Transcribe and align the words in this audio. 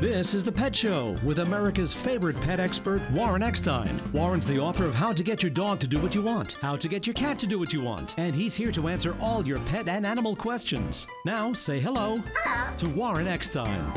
This 0.00 0.32
is 0.32 0.44
The 0.44 0.50
Pet 0.50 0.74
Show 0.74 1.14
with 1.22 1.40
America's 1.40 1.92
favorite 1.92 2.40
pet 2.40 2.58
expert, 2.58 3.02
Warren 3.10 3.42
Eckstein. 3.42 4.00
Warren's 4.14 4.46
the 4.46 4.58
author 4.58 4.84
of 4.84 4.94
How 4.94 5.12
to 5.12 5.22
Get 5.22 5.42
Your 5.42 5.50
Dog 5.50 5.78
to 5.80 5.86
Do 5.86 5.98
What 6.00 6.14
You 6.14 6.22
Want, 6.22 6.52
How 6.52 6.74
to 6.74 6.88
Get 6.88 7.06
Your 7.06 7.12
Cat 7.12 7.38
to 7.40 7.46
Do 7.46 7.58
What 7.58 7.74
You 7.74 7.82
Want, 7.82 8.18
and 8.18 8.34
he's 8.34 8.54
here 8.54 8.72
to 8.72 8.88
answer 8.88 9.14
all 9.20 9.46
your 9.46 9.58
pet 9.58 9.88
and 9.88 10.06
animal 10.06 10.34
questions. 10.34 11.06
Now, 11.26 11.52
say 11.52 11.80
hello, 11.80 12.16
hello. 12.16 12.76
to 12.78 12.88
Warren 12.88 13.28
Eckstein. 13.28 13.92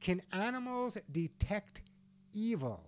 Can 0.01 0.23
animals 0.33 0.97
detect 1.13 1.83
evil? 2.33 2.81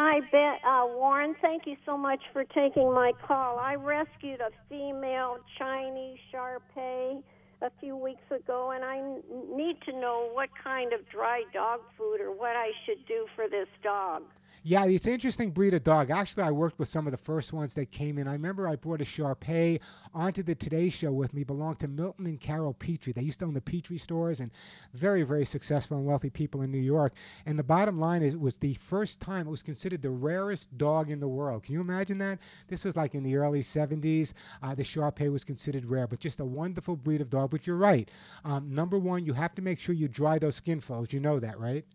Hi, 0.00 0.20
Bet, 0.30 0.60
uh, 0.64 0.86
Warren. 0.94 1.34
Thank 1.42 1.66
you 1.66 1.74
so 1.84 1.98
much 1.98 2.20
for 2.32 2.44
taking 2.44 2.94
my 2.94 3.10
call. 3.26 3.58
I 3.58 3.74
rescued 3.74 4.38
a 4.40 4.50
female 4.68 5.38
Chinese 5.58 6.18
Shar 6.30 6.58
Pei 6.72 7.18
a 7.62 7.70
few 7.80 7.96
weeks 7.96 8.22
ago, 8.30 8.70
and 8.70 8.84
I 8.84 9.00
need 9.52 9.74
to 9.86 9.92
know 9.92 10.30
what 10.32 10.50
kind 10.62 10.92
of 10.92 11.00
dry 11.10 11.42
dog 11.52 11.80
food 11.98 12.20
or 12.20 12.30
what 12.30 12.54
I 12.54 12.70
should 12.86 13.04
do 13.08 13.26
for 13.34 13.48
this 13.48 13.66
dog. 13.82 14.22
Yeah, 14.68 14.84
it's 14.84 15.06
an 15.06 15.14
interesting 15.14 15.50
breed 15.50 15.72
of 15.72 15.82
dog. 15.82 16.10
Actually, 16.10 16.42
I 16.42 16.50
worked 16.50 16.78
with 16.78 16.88
some 16.88 17.06
of 17.06 17.12
the 17.12 17.16
first 17.16 17.54
ones 17.54 17.72
that 17.72 17.90
came 17.90 18.18
in. 18.18 18.28
I 18.28 18.34
remember 18.34 18.68
I 18.68 18.76
brought 18.76 19.00
a 19.00 19.04
Shar 19.06 19.34
Pei 19.34 19.80
onto 20.12 20.42
the 20.42 20.54
Today 20.54 20.90
Show 20.90 21.10
with 21.10 21.32
me. 21.32 21.42
Belonged 21.42 21.78
to 21.78 21.88
Milton 21.88 22.26
and 22.26 22.38
Carol 22.38 22.74
Petrie. 22.74 23.14
They 23.14 23.22
used 23.22 23.38
to 23.38 23.46
own 23.46 23.54
the 23.54 23.62
Petrie 23.62 23.96
stores 23.96 24.40
and 24.40 24.50
very, 24.92 25.22
very 25.22 25.46
successful 25.46 25.96
and 25.96 26.04
wealthy 26.04 26.28
people 26.28 26.60
in 26.60 26.70
New 26.70 26.82
York. 26.82 27.14
And 27.46 27.58
the 27.58 27.62
bottom 27.62 27.98
line 27.98 28.20
is, 28.20 28.34
it 28.34 28.40
was 28.40 28.58
the 28.58 28.74
first 28.74 29.20
time 29.22 29.46
it 29.46 29.50
was 29.50 29.62
considered 29.62 30.02
the 30.02 30.10
rarest 30.10 30.76
dog 30.76 31.08
in 31.08 31.18
the 31.18 31.28
world. 31.28 31.62
Can 31.62 31.72
you 31.72 31.80
imagine 31.80 32.18
that? 32.18 32.38
This 32.66 32.84
was 32.84 32.94
like 32.94 33.14
in 33.14 33.22
the 33.22 33.36
early 33.36 33.62
70s. 33.62 34.34
Uh, 34.62 34.74
the 34.74 34.84
Shar 34.84 35.10
Pei 35.10 35.30
was 35.30 35.44
considered 35.44 35.86
rare, 35.86 36.06
but 36.06 36.20
just 36.20 36.40
a 36.40 36.44
wonderful 36.44 36.94
breed 36.94 37.22
of 37.22 37.30
dog. 37.30 37.48
But 37.52 37.66
you're 37.66 37.76
right. 37.78 38.10
Um, 38.44 38.74
number 38.74 38.98
one, 38.98 39.24
you 39.24 39.32
have 39.32 39.54
to 39.54 39.62
make 39.62 39.78
sure 39.78 39.94
you 39.94 40.08
dry 40.08 40.38
those 40.38 40.56
skin 40.56 40.82
folds. 40.82 41.14
You 41.14 41.20
know 41.20 41.40
that, 41.40 41.58
right? 41.58 41.86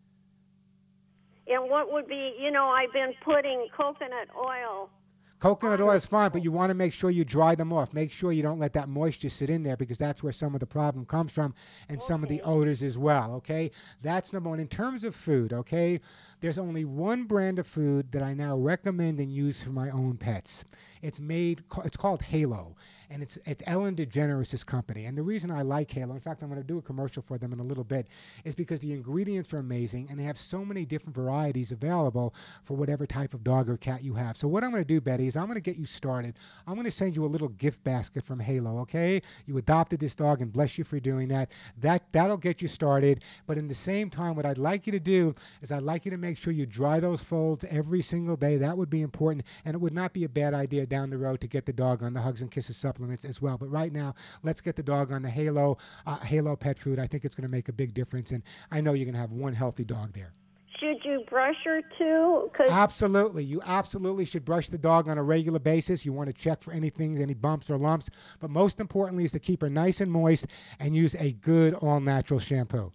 And 1.54 1.70
what 1.70 1.92
would 1.92 2.08
be, 2.08 2.36
you 2.40 2.52
know, 2.52 2.66
I've 2.66 2.92
been 2.92 3.14
putting 3.24 3.68
coconut 3.76 4.28
oil. 4.36 4.90
Coconut 5.40 5.82
oil 5.82 5.92
is 5.92 6.06
fine, 6.06 6.32
but 6.32 6.42
you 6.42 6.54
want 6.54 6.70
to 6.70 6.74
make 6.74 6.94
sure 6.94 7.12
you 7.12 7.26
dry 7.26 7.54
them 7.54 7.74
off. 7.74 7.94
Make 7.94 8.12
sure 8.14 8.32
you 8.32 8.42
don't 8.42 8.60
let 8.60 8.72
that 8.74 8.88
moisture 8.88 9.30
sit 9.30 9.50
in 9.50 9.62
there 9.62 9.76
because 9.76 9.98
that's 9.98 10.24
where 10.24 10.32
some 10.32 10.54
of 10.54 10.62
the 10.62 10.66
problem 10.66 11.06
comes 11.06 11.34
from 11.34 11.54
and 11.90 12.02
some 12.02 12.24
of 12.24 12.30
the 12.30 12.42
odors 12.44 12.82
as 12.82 12.98
well, 12.98 13.34
okay? 13.34 13.70
That's 14.02 14.32
number 14.32 14.50
one. 14.50 14.62
In 14.62 14.70
terms 14.70 15.04
of 15.04 15.14
food, 15.14 15.52
okay, 15.52 16.00
there's 16.40 16.58
only 16.58 16.86
one 16.86 17.26
brand 17.26 17.60
of 17.60 17.68
food 17.68 18.10
that 18.14 18.24
I 18.24 18.34
now 18.34 18.56
recommend 18.58 19.20
and 19.20 19.30
use 19.30 19.62
for 19.62 19.72
my 19.72 19.90
own 19.90 20.16
pets. 20.16 20.64
It's 21.02 21.20
made, 21.20 21.62
it's 21.84 21.98
called 21.98 22.22
Halo, 22.22 22.78
and 23.14 23.22
it's 23.22 23.38
it's 23.46 23.62
Ellen 23.68 23.96
DeGeneres' 23.96 24.66
company. 24.66 25.06
And 25.06 25.16
the 25.16 25.22
reason 25.22 25.52
I 25.52 25.62
like 25.62 25.92
Halo, 25.92 26.16
in 26.16 26.20
fact, 26.20 26.42
I'm 26.42 26.50
going 26.50 26.60
to 26.60 26.68
do 26.68 26.80
a 26.80 26.82
commercial 26.82 27.22
for 27.22 27.38
them 27.38 27.54
in 27.54 27.60
a 27.60 27.64
little 27.64 27.84
bit, 27.84 28.08
is 28.44 28.56
because 28.56 28.80
the 28.80 28.92
ingredients 28.92 29.54
are 29.54 29.60
amazing 29.60 30.08
and 30.10 30.20
they 30.20 30.24
have 30.24 30.38
so 30.38 30.66
many 30.66 30.84
different 30.84 31.16
varieties 31.16 31.72
available 31.72 32.34
for 32.64 32.76
whatever 32.76 33.06
type 33.06 33.34
of 33.34 33.44
dog 33.44 33.70
or 33.70 33.78
cat 33.78 34.04
you 34.04 34.16
have. 34.16 34.36
So 34.36 34.48
what 34.48 34.64
I'm 34.64 34.72
going 34.72 34.84
to 34.84 34.88
do, 34.88 35.00
Betty, 35.00 35.28
is 35.28 35.38
I'm 35.38 35.46
going 35.46 35.56
to 35.56 35.62
get 35.62 35.78
you 35.78 35.86
started. 35.86 36.36
I'm 36.68 36.74
going 36.74 36.86
to 36.86 36.92
send 36.92 37.16
you 37.16 37.24
a 37.24 37.28
little 37.28 37.50
gift 37.50 37.84
basket 37.84 38.24
from 38.24 38.40
Halo, 38.40 38.80
okay? 38.80 39.22
You 39.46 39.58
adopted 39.60 40.00
this 40.00 40.16
dog 40.16 40.42
and 40.42 40.52
bless 40.52 40.78
you 40.78 40.84
for 40.84 41.00
doing 41.00 41.28
that. 41.28 41.52
That 41.82 42.04
that'll 42.12 42.38
get 42.38 42.62
you 42.62 42.68
started. 42.68 43.24
But 43.46 43.60
in 43.60 43.68
the 43.68 43.76
same 43.76 44.10
time, 44.10 44.36
what 44.36 44.46
I'd 44.46 44.58
like 44.58 44.88
you 44.88 44.92
to 44.92 45.00
do 45.00 45.36
is 45.62 45.72
I'd 45.72 45.84
like 45.84 46.06
you 46.06 46.12
to 46.12 46.18
make 46.18 46.38
sure 46.38 46.52
you 46.52 46.66
dry 46.66 47.00
those 47.00 47.24
folds 47.24 47.64
every 47.70 48.02
single 48.02 48.36
day. 48.36 48.58
That 48.58 48.76
would 48.76 48.90
be 48.90 49.02
important, 49.02 49.46
and 49.66 49.76
it 49.76 49.80
would 49.80 49.94
not 49.94 50.14
be 50.14 50.24
a 50.24 50.30
bad 50.30 50.56
idea 50.56 50.88
down 50.88 51.12
the 51.12 51.18
road 51.18 51.40
to 51.42 51.48
get 51.48 51.66
the 51.66 51.74
dog 51.74 52.02
on 52.02 52.14
the 52.14 52.22
Hugs 52.22 52.42
and 52.42 52.50
Kisses 52.50 52.78
supplements 53.04 53.26
as 53.26 53.42
well. 53.42 53.58
But 53.58 53.70
right 53.70 53.92
now, 53.92 54.16
let's 54.44 54.62
get 54.62 54.76
the 54.76 54.84
dog 54.84 55.12
on 55.12 55.22
the 55.22 55.30
Halo 55.30 55.78
uh, 56.06 56.18
Halo 56.20 56.56
pet 56.56 56.78
food. 56.80 57.00
I 57.00 57.08
think 57.08 57.26
it's 57.26 57.36
going 57.36 57.44
to 57.44 57.52
make 57.52 57.70
a 57.70 57.74
big 57.74 57.94
difference, 57.94 58.32
and 58.32 58.44
I 58.72 58.82
know 58.82 58.94
you're 58.94 59.06
going 59.06 59.16
to 59.16 59.20
have 59.20 59.32
one 59.32 59.54
healthy 59.54 59.84
dog 59.84 60.14
there. 60.14 60.34
Should 60.80 61.06
you 61.06 61.24
brush 61.30 61.56
her 61.66 61.82
too? 61.98 62.50
'Cause 62.54 62.70
Absolutely. 62.70 63.44
You 63.44 63.62
absolutely 63.64 64.26
should 64.26 64.44
brush 64.44 64.70
the 64.70 64.78
dog 64.78 65.08
on 65.08 65.18
a 65.18 65.24
regular 65.24 65.60
basis. 65.60 66.04
You 66.06 66.12
want 66.14 66.28
to 66.28 66.34
check 66.34 66.62
for 66.62 66.74
anything, 66.74 67.22
any 67.22 67.36
bumps 67.36 67.70
or 67.70 67.78
lumps. 67.78 68.10
But 68.40 68.50
most 68.50 68.80
importantly 68.80 69.24
is 69.24 69.32
to 69.34 69.40
keep 69.40 69.62
her 69.62 69.70
nice 69.70 70.02
and 70.02 70.12
moist 70.12 70.48
and 70.80 70.96
use 70.96 71.16
a 71.20 71.34
good 71.34 71.76
all 71.76 72.00
natural 72.02 72.40
shampoo. 72.40 72.92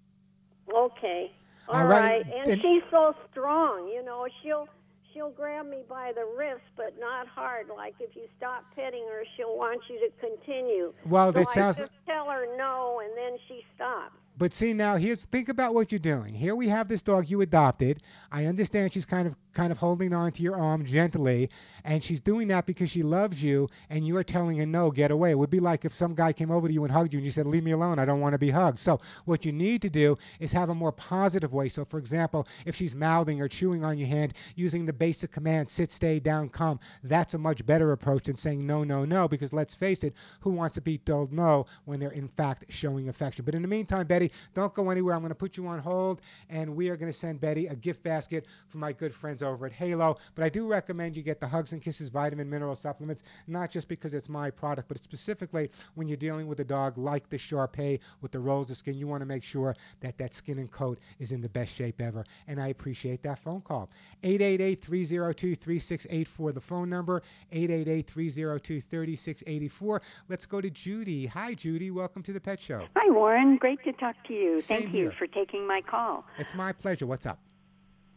Okay. 0.74 1.30
All 1.68 1.76
All 1.82 1.86
right, 1.86 2.26
right. 2.26 2.34
And 2.34 2.50
then- 2.50 2.60
she's 2.60 2.82
so 2.90 3.14
strong, 3.30 3.88
you 3.88 4.02
know. 4.04 4.26
She'll 4.42 4.68
she'll 5.18 5.30
grab 5.30 5.66
me 5.66 5.82
by 5.88 6.12
the 6.14 6.24
wrist, 6.36 6.62
but 6.76 6.94
not 6.98 7.26
hard. 7.26 7.66
Like 7.74 7.94
if 8.00 8.14
you 8.14 8.22
stop 8.36 8.64
petting 8.74 9.04
her, 9.08 9.24
she'll 9.36 9.56
want 9.56 9.80
you 9.88 9.98
to 10.00 10.10
continue. 10.20 10.92
Well, 11.06 11.32
so 11.32 11.40
that 11.40 11.48
I 11.48 11.54
sounds 11.54 11.76
just 11.76 11.90
tell 12.06 12.30
her 12.30 12.46
no, 12.56 13.00
and 13.04 13.16
then 13.16 13.38
she 13.48 13.64
stops. 13.74 14.14
But 14.38 14.54
see 14.54 14.72
now, 14.72 14.96
here's 14.96 15.24
think 15.24 15.48
about 15.48 15.74
what 15.74 15.90
you're 15.90 15.98
doing. 15.98 16.32
Here 16.32 16.54
we 16.54 16.68
have 16.68 16.86
this 16.86 17.02
dog 17.02 17.28
you 17.28 17.40
adopted. 17.40 18.00
I 18.30 18.44
understand 18.44 18.92
she's 18.92 19.04
kind 19.04 19.26
of 19.26 19.34
kind 19.52 19.72
of 19.72 19.78
holding 19.78 20.14
on 20.14 20.30
to 20.30 20.42
your 20.42 20.54
arm 20.54 20.84
gently, 20.84 21.50
and 21.82 22.04
she's 22.04 22.20
doing 22.20 22.46
that 22.46 22.64
because 22.64 22.88
she 22.88 23.02
loves 23.02 23.42
you, 23.42 23.68
and 23.90 24.06
you 24.06 24.16
are 24.16 24.22
telling 24.22 24.56
her 24.58 24.66
no, 24.66 24.92
get 24.92 25.10
away. 25.10 25.32
It 25.32 25.38
would 25.38 25.50
be 25.50 25.58
like 25.58 25.84
if 25.84 25.92
some 25.92 26.14
guy 26.14 26.32
came 26.32 26.52
over 26.52 26.68
to 26.68 26.72
you 26.72 26.84
and 26.84 26.92
hugged 26.92 27.12
you, 27.12 27.18
and 27.18 27.26
you 27.26 27.32
said, 27.32 27.46
"Leave 27.46 27.64
me 27.64 27.72
alone. 27.72 27.98
I 27.98 28.04
don't 28.04 28.20
want 28.20 28.34
to 28.34 28.38
be 28.38 28.50
hugged." 28.50 28.78
So 28.78 29.00
what 29.24 29.44
you 29.44 29.50
need 29.50 29.82
to 29.82 29.90
do 29.90 30.16
is 30.38 30.52
have 30.52 30.68
a 30.68 30.74
more 30.74 30.92
positive 30.92 31.52
way. 31.52 31.68
So 31.68 31.84
for 31.84 31.98
example, 31.98 32.46
if 32.64 32.76
she's 32.76 32.94
mouthing 32.94 33.40
or 33.42 33.48
chewing 33.48 33.82
on 33.82 33.98
your 33.98 34.06
hand, 34.06 34.34
using 34.54 34.86
the 34.86 34.92
basic 34.92 35.32
command 35.32 35.68
sit, 35.68 35.90
stay, 35.90 36.20
down, 36.20 36.48
come, 36.48 36.78
that's 37.02 37.34
a 37.34 37.38
much 37.38 37.66
better 37.66 37.90
approach 37.90 38.26
than 38.26 38.36
saying 38.36 38.64
no, 38.64 38.84
no, 38.84 39.04
no. 39.04 39.26
Because 39.26 39.52
let's 39.52 39.74
face 39.74 40.04
it, 40.04 40.14
who 40.38 40.50
wants 40.50 40.76
to 40.76 40.80
be 40.80 40.98
told 40.98 41.32
no 41.32 41.66
when 41.86 41.98
they're 41.98 42.12
in 42.12 42.28
fact 42.28 42.66
showing 42.68 43.08
affection? 43.08 43.44
But 43.44 43.56
in 43.56 43.62
the 43.62 43.68
meantime, 43.68 44.06
Betty, 44.06 44.27
don't 44.54 44.72
go 44.74 44.90
anywhere. 44.90 45.14
I'm 45.14 45.20
going 45.20 45.30
to 45.30 45.34
put 45.34 45.56
you 45.56 45.66
on 45.66 45.78
hold, 45.78 46.20
and 46.48 46.74
we 46.74 46.88
are 46.90 46.96
going 46.96 47.12
to 47.12 47.18
send 47.18 47.40
Betty 47.40 47.66
a 47.66 47.74
gift 47.74 48.02
basket 48.02 48.46
from 48.68 48.80
my 48.80 48.92
good 48.92 49.14
friends 49.14 49.42
over 49.42 49.66
at 49.66 49.72
Halo. 49.72 50.16
But 50.34 50.44
I 50.44 50.48
do 50.48 50.66
recommend 50.66 51.16
you 51.16 51.22
get 51.22 51.40
the 51.40 51.48
Hugs 51.48 51.72
and 51.72 51.82
Kisses 51.82 52.08
vitamin 52.08 52.48
mineral 52.48 52.74
supplements, 52.74 53.22
not 53.46 53.70
just 53.70 53.88
because 53.88 54.14
it's 54.14 54.28
my 54.28 54.50
product, 54.50 54.88
but 54.88 54.98
specifically 55.02 55.70
when 55.94 56.08
you're 56.08 56.16
dealing 56.16 56.46
with 56.46 56.60
a 56.60 56.64
dog 56.64 56.98
like 56.98 57.28
the 57.28 57.38
Shar 57.38 57.68
Pei 57.68 58.00
with 58.20 58.32
the 58.32 58.40
rolls 58.40 58.70
of 58.70 58.76
skin. 58.76 58.94
You 58.94 59.06
want 59.06 59.20
to 59.20 59.26
make 59.26 59.42
sure 59.42 59.74
that 60.00 60.18
that 60.18 60.34
skin 60.34 60.58
and 60.58 60.70
coat 60.70 60.98
is 61.18 61.32
in 61.32 61.40
the 61.40 61.48
best 61.48 61.74
shape 61.74 62.00
ever. 62.00 62.24
And 62.46 62.60
I 62.60 62.68
appreciate 62.68 63.22
that 63.22 63.38
phone 63.38 63.60
call. 63.60 63.90
888 64.22 64.84
302 64.84 65.56
3684, 65.56 66.52
the 66.52 66.60
phone 66.60 66.90
number. 66.90 67.22
888 67.52 68.06
302 68.06 68.80
3684. 68.80 70.02
Let's 70.28 70.46
go 70.46 70.60
to 70.60 70.70
Judy. 70.70 71.26
Hi, 71.26 71.54
Judy. 71.54 71.90
Welcome 71.90 72.22
to 72.24 72.32
the 72.32 72.40
Pet 72.40 72.60
Show. 72.60 72.86
Hi, 72.96 73.10
Warren. 73.10 73.56
Great 73.56 73.82
to 73.84 73.92
talk 73.92 74.16
to 74.26 74.32
you. 74.32 74.60
Same 74.60 74.82
Thank 74.82 74.94
you 74.94 75.10
for 75.18 75.26
taking 75.26 75.66
my 75.66 75.80
call. 75.80 76.24
It's 76.38 76.54
my 76.54 76.72
pleasure. 76.72 77.06
What's 77.06 77.26
up? 77.26 77.38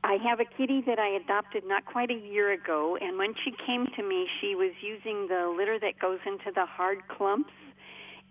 I 0.04 0.18
have 0.28 0.40
a 0.40 0.46
kitty 0.46 0.82
that 0.88 0.98
I 0.98 1.10
adopted 1.10 1.64
not 1.66 1.86
quite 1.86 2.10
a 2.10 2.16
year 2.16 2.52
ago, 2.52 2.98
and 3.00 3.20
when 3.20 3.36
she 3.44 3.54
came 3.66 3.86
to 3.96 4.04
me, 4.04 4.28
she 4.40 4.56
was 4.56 4.72
using 4.82 5.28
the 5.28 5.54
litter 5.56 5.78
that 5.80 6.00
goes 6.00 6.20
into 6.26 6.52
the 6.54 6.66
hard 6.66 7.08
clumps. 7.08 7.54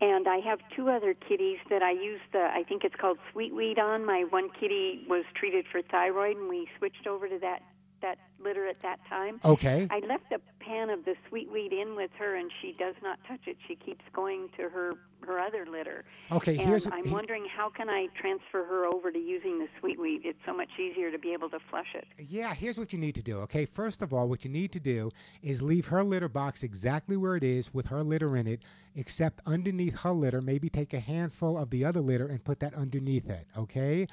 And 0.03 0.27
I 0.27 0.39
have 0.39 0.61
two 0.75 0.89
other 0.89 1.13
kitties 1.15 1.59
that 1.69 1.83
I 1.83 1.93
use 1.93 2.21
the, 2.33 2.49
I 2.53 2.65
think 2.67 2.85
it's 2.85 2.95
called 2.99 3.19
Sweet 3.33 3.55
Weed 3.55 3.79
on. 3.79 4.07
My 4.07 4.25
one 4.31 4.49
kitty 4.59 5.05
was 5.09 5.25
treated 5.35 5.67
for 5.71 5.83
thyroid, 5.83 6.39
and 6.39 6.49
we 6.49 6.67
switched 6.79 7.07
over 7.07 7.29
to 7.29 7.39
that 7.41 7.63
that 8.03 8.19
litter 8.43 8.67
at 8.67 8.81
that 8.83 9.01
time. 9.09 9.41
Okay. 9.45 9.87
I 9.91 10.01
left 10.01 10.33
a 10.33 10.41
pan 10.63 10.91
of 10.91 11.05
the 11.05 11.15
sweet 11.29 11.51
weed 11.53 11.73
in 11.73 11.97
with 11.97 12.11
her, 12.19 12.37
and 12.37 12.51
she 12.61 12.75
does 12.79 12.95
not 13.03 13.19
touch 13.27 13.41
it. 13.47 13.57
She 13.67 13.75
keeps 13.77 14.05
going 14.13 14.49
to 14.57 14.69
her 14.69 14.95
her 15.27 15.39
other 15.39 15.67
litter. 15.71 16.05
Okay, 16.33 16.57
and 16.57 16.69
here's 16.69 16.87
I'm 16.87 17.11
wondering 17.11 17.45
how 17.45 17.69
can 17.69 17.89
I 17.89 18.09
transfer 18.19 18.65
her 18.65 18.87
over 18.87 19.11
to 19.11 19.19
using 19.19 19.59
the 19.59 19.69
sweet 19.79 20.01
weed? 20.01 20.23
It's 20.25 20.39
so 20.47 20.55
much 20.55 20.71
easier 20.79 21.11
to 21.11 21.19
be 21.19 21.33
able 21.33 21.51
to 21.51 21.59
flush 21.71 21.95
it. 21.95 22.07
Yeah, 22.19 22.55
here's 22.55 22.79
what 22.79 22.93
you 22.93 22.99
need 22.99 23.15
to 23.17 23.23
do. 23.23 23.39
Okay, 23.41 23.65
first 23.65 24.03
of 24.03 24.13
all, 24.13 24.29
what 24.29 24.45
you 24.45 24.51
need 24.51 24.73
to 24.73 24.81
do 24.81 25.11
is 25.43 25.63
leave 25.63 25.87
her 25.87 26.03
litter 26.03 26.29
box 26.29 26.63
exactly 26.63 27.17
where 27.17 27.37
it 27.37 27.45
is 27.45 27.73
with 27.75 27.87
her 27.87 28.03
litter 28.03 28.37
in 28.37 28.47
it, 28.47 28.61
except 28.97 29.41
underneath 29.47 29.99
her 30.01 30.13
litter, 30.13 30.41
maybe 30.41 30.69
take 30.69 30.95
a 30.95 31.01
handful 31.01 31.59
of 31.59 31.71
the 31.71 31.85
other 31.85 32.01
litter 32.01 32.27
and 32.27 32.43
put 32.43 32.61
that 32.61 32.75
underneath 32.75 33.29
it. 33.29 33.47
Okay. 33.57 34.07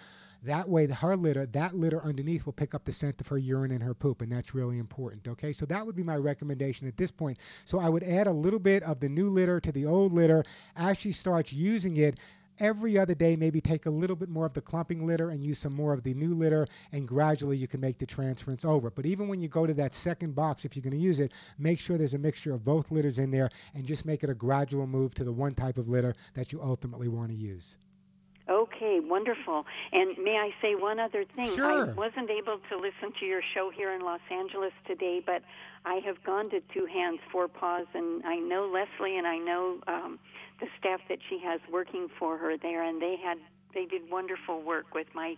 That 0.43 0.69
way, 0.69 0.87
her 0.87 1.15
litter, 1.15 1.45
that 1.47 1.75
litter 1.75 2.01
underneath 2.03 2.45
will 2.45 2.53
pick 2.53 2.75
up 2.75 2.85
the 2.85 2.91
scent 2.91 3.19
of 3.19 3.27
her 3.27 3.37
urine 3.37 3.71
and 3.71 3.83
her 3.83 3.93
poop, 3.93 4.21
and 4.21 4.31
that's 4.31 4.53
really 4.53 4.77
important. 4.77 5.27
Okay, 5.27 5.51
so 5.51 5.65
that 5.65 5.85
would 5.85 5.95
be 5.95 6.03
my 6.03 6.15
recommendation 6.15 6.87
at 6.87 6.95
this 6.95 7.11
point. 7.11 7.37
So 7.65 7.79
I 7.79 7.89
would 7.89 8.03
add 8.03 8.27
a 8.27 8.31
little 8.31 8.59
bit 8.59 8.83
of 8.83 8.99
the 8.99 9.09
new 9.09 9.29
litter 9.29 9.59
to 9.59 9.71
the 9.71 9.85
old 9.85 10.13
litter 10.13 10.45
as 10.75 10.97
she 10.97 11.11
starts 11.11 11.51
using 11.51 11.97
it. 11.97 12.19
Every 12.59 12.97
other 12.97 13.13
day, 13.13 13.35
maybe 13.35 13.61
take 13.61 13.85
a 13.85 13.89
little 13.91 14.15
bit 14.15 14.29
more 14.29 14.45
of 14.47 14.53
the 14.53 14.61
clumping 14.61 15.05
litter 15.05 15.29
and 15.29 15.43
use 15.43 15.59
some 15.59 15.73
more 15.73 15.93
of 15.93 16.01
the 16.01 16.13
new 16.15 16.33
litter, 16.33 16.67
and 16.91 17.07
gradually 17.07 17.57
you 17.57 17.67
can 17.67 17.79
make 17.79 17.99
the 17.99 18.05
transference 18.05 18.65
over. 18.65 18.89
But 18.89 19.05
even 19.05 19.27
when 19.27 19.41
you 19.41 19.47
go 19.47 19.67
to 19.67 19.75
that 19.75 19.93
second 19.93 20.33
box, 20.33 20.65
if 20.65 20.75
you're 20.75 20.81
going 20.81 20.93
to 20.93 20.97
use 20.97 21.19
it, 21.19 21.33
make 21.59 21.79
sure 21.79 21.97
there's 21.97 22.15
a 22.15 22.19
mixture 22.19 22.53
of 22.53 22.65
both 22.65 22.89
litters 22.89 23.19
in 23.19 23.29
there 23.29 23.49
and 23.75 23.85
just 23.85 24.05
make 24.05 24.23
it 24.23 24.29
a 24.29 24.33
gradual 24.33 24.87
move 24.87 25.13
to 25.15 25.23
the 25.23 25.31
one 25.31 25.53
type 25.53 25.77
of 25.77 25.87
litter 25.89 26.15
that 26.33 26.51
you 26.51 26.61
ultimately 26.61 27.07
want 27.07 27.29
to 27.29 27.35
use. 27.35 27.77
Okay, 28.49 28.99
wonderful. 29.01 29.65
And 29.91 30.17
may 30.17 30.37
I 30.37 30.51
say 30.61 30.75
one 30.75 30.99
other 30.99 31.25
thing? 31.35 31.53
Sure. 31.55 31.89
I 31.89 31.93
wasn't 31.93 32.29
able 32.29 32.59
to 32.69 32.77
listen 32.77 33.11
to 33.19 33.25
your 33.25 33.41
show 33.53 33.69
here 33.69 33.93
in 33.93 34.01
Los 34.01 34.21
Angeles 34.31 34.71
today, 34.85 35.21
but 35.25 35.43
I 35.85 35.95
have 36.05 36.23
gone 36.23 36.49
to 36.51 36.61
Two 36.73 36.85
Hands, 36.85 37.19
Four 37.31 37.47
Paws, 37.49 37.87
and 37.93 38.23
I 38.25 38.37
know 38.37 38.65
Leslie 38.65 39.17
and 39.17 39.27
I 39.27 39.37
know 39.37 39.77
um, 39.87 40.19
the 40.59 40.67
staff 40.79 41.01
that 41.09 41.19
she 41.29 41.39
has 41.39 41.59
working 41.71 42.07
for 42.17 42.37
her 42.37 42.57
there, 42.57 42.83
and 42.83 43.01
they 43.01 43.17
had 43.21 43.37
they 43.73 43.85
did 43.85 44.09
wonderful 44.09 44.61
work 44.61 44.95
with 44.95 45.07
my 45.13 45.35